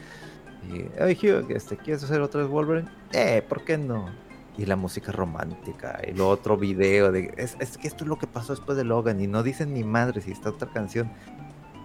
Hugh, 0.69 1.51
este, 1.53 1.77
¿quieres 1.77 2.03
hacer 2.03 2.20
otra 2.20 2.40
vez 2.43 2.51
Wolverine? 2.51 2.89
Eh, 3.12 3.44
¿por 3.49 3.65
qué 3.65 3.78
no? 3.78 4.11
y 4.57 4.66
la 4.66 4.77
música 4.77 5.12
romántica 5.12 6.01
y 6.07 6.12
lo 6.12 6.28
otro 6.28 6.57
video 6.57 7.11
de 7.11 7.32
es, 7.36 7.57
que 7.78 7.89
esto 7.89 8.05
es 8.05 8.09
lo 8.09 8.19
que 8.19 8.27
pasó 8.27 8.53
después 8.55 8.77
de 8.77 8.85
Logan 8.85 9.20
y 9.20 9.27
no 9.27 9.43
dicen 9.43 9.73
ni 9.73 9.82
madre 9.82 10.20
si 10.20 10.31
está 10.31 10.51
otra 10.51 10.69
canción 10.70 11.11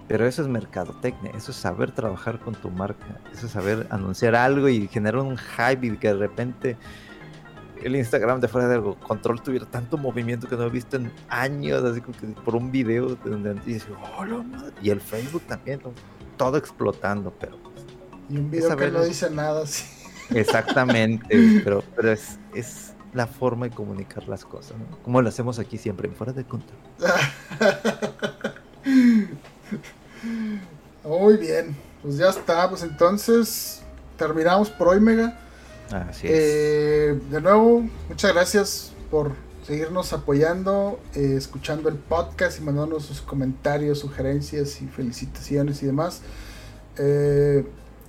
pero 0.08 0.26
eso 0.26 0.42
es 0.42 0.48
mercadotecnia 0.48 1.32
eso 1.36 1.52
es 1.52 1.58
saber 1.58 1.92
trabajar 1.92 2.40
con 2.40 2.56
tu 2.56 2.70
marca 2.70 3.20
eso 3.34 3.46
es 3.48 3.52
saber 3.52 3.88
anunciar 3.90 4.36
algo 4.36 4.70
y 4.70 4.88
generar 4.88 5.22
un 5.22 5.38
hype 5.38 5.88
y 5.88 5.98
que 5.98 6.08
de 6.08 6.16
repente 6.16 6.78
el 7.84 7.96
Instagram 7.96 8.40
de 8.40 8.48
fuera 8.48 8.68
de 8.68 8.96
control 9.08 9.42
tuviera 9.42 9.66
tanto 9.66 9.98
movimiento 9.98 10.48
que 10.48 10.56
no 10.56 10.64
he 10.64 10.70
visto 10.70 10.98
en 10.98 11.12
años 11.30 11.84
así 11.84 12.02
como 12.02 12.18
que 12.18 12.28
por 12.42 12.56
un 12.56 12.72
video 12.72 13.16
donde 13.24 13.56
y, 13.66 13.80
oh, 14.18 14.44
y 14.82 14.90
el 14.90 15.02
Facebook 15.02 15.44
también 15.44 15.80
todo 16.38 16.58
explotando 16.58 17.34
pero 17.40 17.58
y 18.30 18.38
un 18.38 18.50
video 18.50 18.76
que 18.76 18.92
no 18.92 19.04
dice 19.04 19.30
nada 19.30 19.66
sí 19.66 19.98
Exactamente, 20.34 21.28
pero, 21.64 21.84
pero 21.96 22.12
es, 22.12 22.40
es 22.54 22.94
la 23.14 23.28
forma 23.28 23.68
de 23.68 23.76
comunicar 23.76 24.28
las 24.28 24.46
cosas, 24.46 24.78
¿no? 24.78 24.98
Como 25.04 25.22
lo 25.22 25.30
hacemos 25.30 25.60
aquí 25.60 25.78
siempre, 25.78 26.10
fuera 26.10 26.34
de 26.34 26.44
control. 26.46 26.78
Muy 31.08 31.38
bien, 31.38 31.74
pues 32.02 32.18
ya 32.18 32.28
está, 32.28 32.70
pues 32.70 32.84
entonces 32.84 33.82
terminamos 34.18 34.70
por 34.70 34.90
hoy, 34.90 35.00
Mega. 35.00 35.40
Así 35.90 36.28
eh, 36.30 37.18
de 37.32 37.40
nuevo, 37.40 37.88
muchas 38.10 38.34
gracias 38.34 38.92
por 39.10 39.32
seguirnos 39.66 40.12
apoyando, 40.12 41.00
eh, 41.16 41.36
escuchando 41.38 41.88
el 41.88 41.96
podcast 41.96 42.60
y 42.60 42.64
mandándonos 42.64 43.06
sus 43.06 43.22
comentarios, 43.22 44.00
sugerencias 44.00 44.82
y 44.82 44.88
felicitaciones 44.88 45.82
y 45.82 45.86
demás. 45.86 46.24
Eh, 46.98 47.66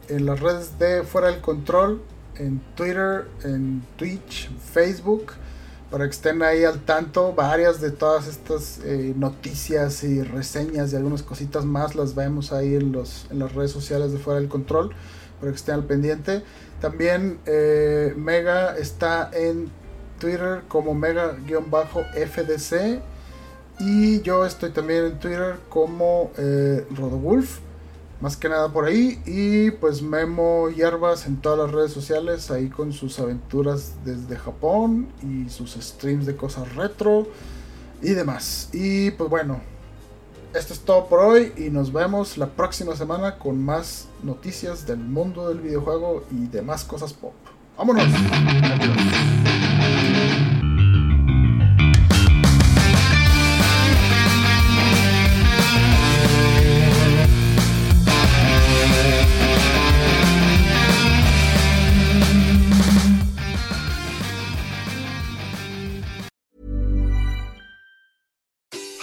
en 0.08 0.26
las 0.26 0.40
redes 0.40 0.76
de 0.80 1.04
Fuera 1.04 1.28
del 1.28 1.40
Control, 1.40 2.02
en 2.34 2.60
Twitter, 2.74 3.28
en 3.44 3.80
Twitch, 3.94 4.50
Facebook, 4.72 5.34
para 5.90 6.04
que 6.04 6.10
estén 6.10 6.42
ahí 6.42 6.64
al 6.64 6.80
tanto. 6.80 7.32
Varias 7.34 7.80
de 7.80 7.90
todas 7.90 8.26
estas 8.26 8.80
eh, 8.84 9.14
noticias 9.16 10.04
y 10.04 10.22
reseñas 10.22 10.92
y 10.92 10.96
algunas 10.96 11.22
cositas 11.22 11.64
más 11.64 11.94
las 11.94 12.14
vemos 12.14 12.52
ahí 12.52 12.74
en, 12.74 12.92
los, 12.92 13.26
en 13.30 13.38
las 13.38 13.54
redes 13.54 13.70
sociales 13.70 14.12
de 14.12 14.18
Fuera 14.18 14.40
del 14.40 14.48
Control, 14.48 14.90
para 15.40 15.52
que 15.52 15.56
estén 15.56 15.74
al 15.74 15.84
pendiente. 15.84 16.42
También 16.80 17.38
eh, 17.46 18.14
Mega 18.16 18.76
está 18.76 19.30
en 19.32 19.70
Twitter 20.18 20.62
como 20.68 20.94
Mega-FDC. 20.94 21.52
Y 23.80 24.22
yo 24.22 24.44
estoy 24.44 24.70
también 24.70 25.04
en 25.04 25.18
Twitter 25.20 25.56
como 25.68 26.32
eh, 26.36 26.84
Rodowulf. 26.90 27.60
Más 28.20 28.36
que 28.36 28.48
nada 28.48 28.72
por 28.72 28.84
ahí. 28.84 29.20
Y 29.26 29.70
pues 29.72 30.02
Memo 30.02 30.68
Hierbas 30.70 31.26
en 31.26 31.36
todas 31.36 31.58
las 31.58 31.70
redes 31.70 31.92
sociales. 31.92 32.50
Ahí 32.50 32.68
con 32.68 32.92
sus 32.92 33.18
aventuras 33.20 33.94
desde 34.04 34.36
Japón. 34.36 35.08
Y 35.22 35.48
sus 35.50 35.72
streams 35.74 36.26
de 36.26 36.36
cosas 36.36 36.74
retro. 36.74 37.28
Y 38.02 38.10
demás. 38.10 38.70
Y 38.72 39.12
pues 39.12 39.30
bueno. 39.30 39.60
Esto 40.54 40.72
es 40.72 40.80
todo 40.80 41.06
por 41.06 41.20
hoy. 41.20 41.52
Y 41.56 41.70
nos 41.70 41.92
vemos 41.92 42.38
la 42.38 42.48
próxima 42.48 42.96
semana 42.96 43.38
con 43.38 43.62
más 43.64 44.08
noticias 44.22 44.86
del 44.86 44.98
mundo 44.98 45.48
del 45.48 45.60
videojuego. 45.60 46.24
Y 46.30 46.46
demás 46.48 46.84
cosas 46.84 47.12
pop. 47.12 47.34
¡Vámonos! 47.76 48.04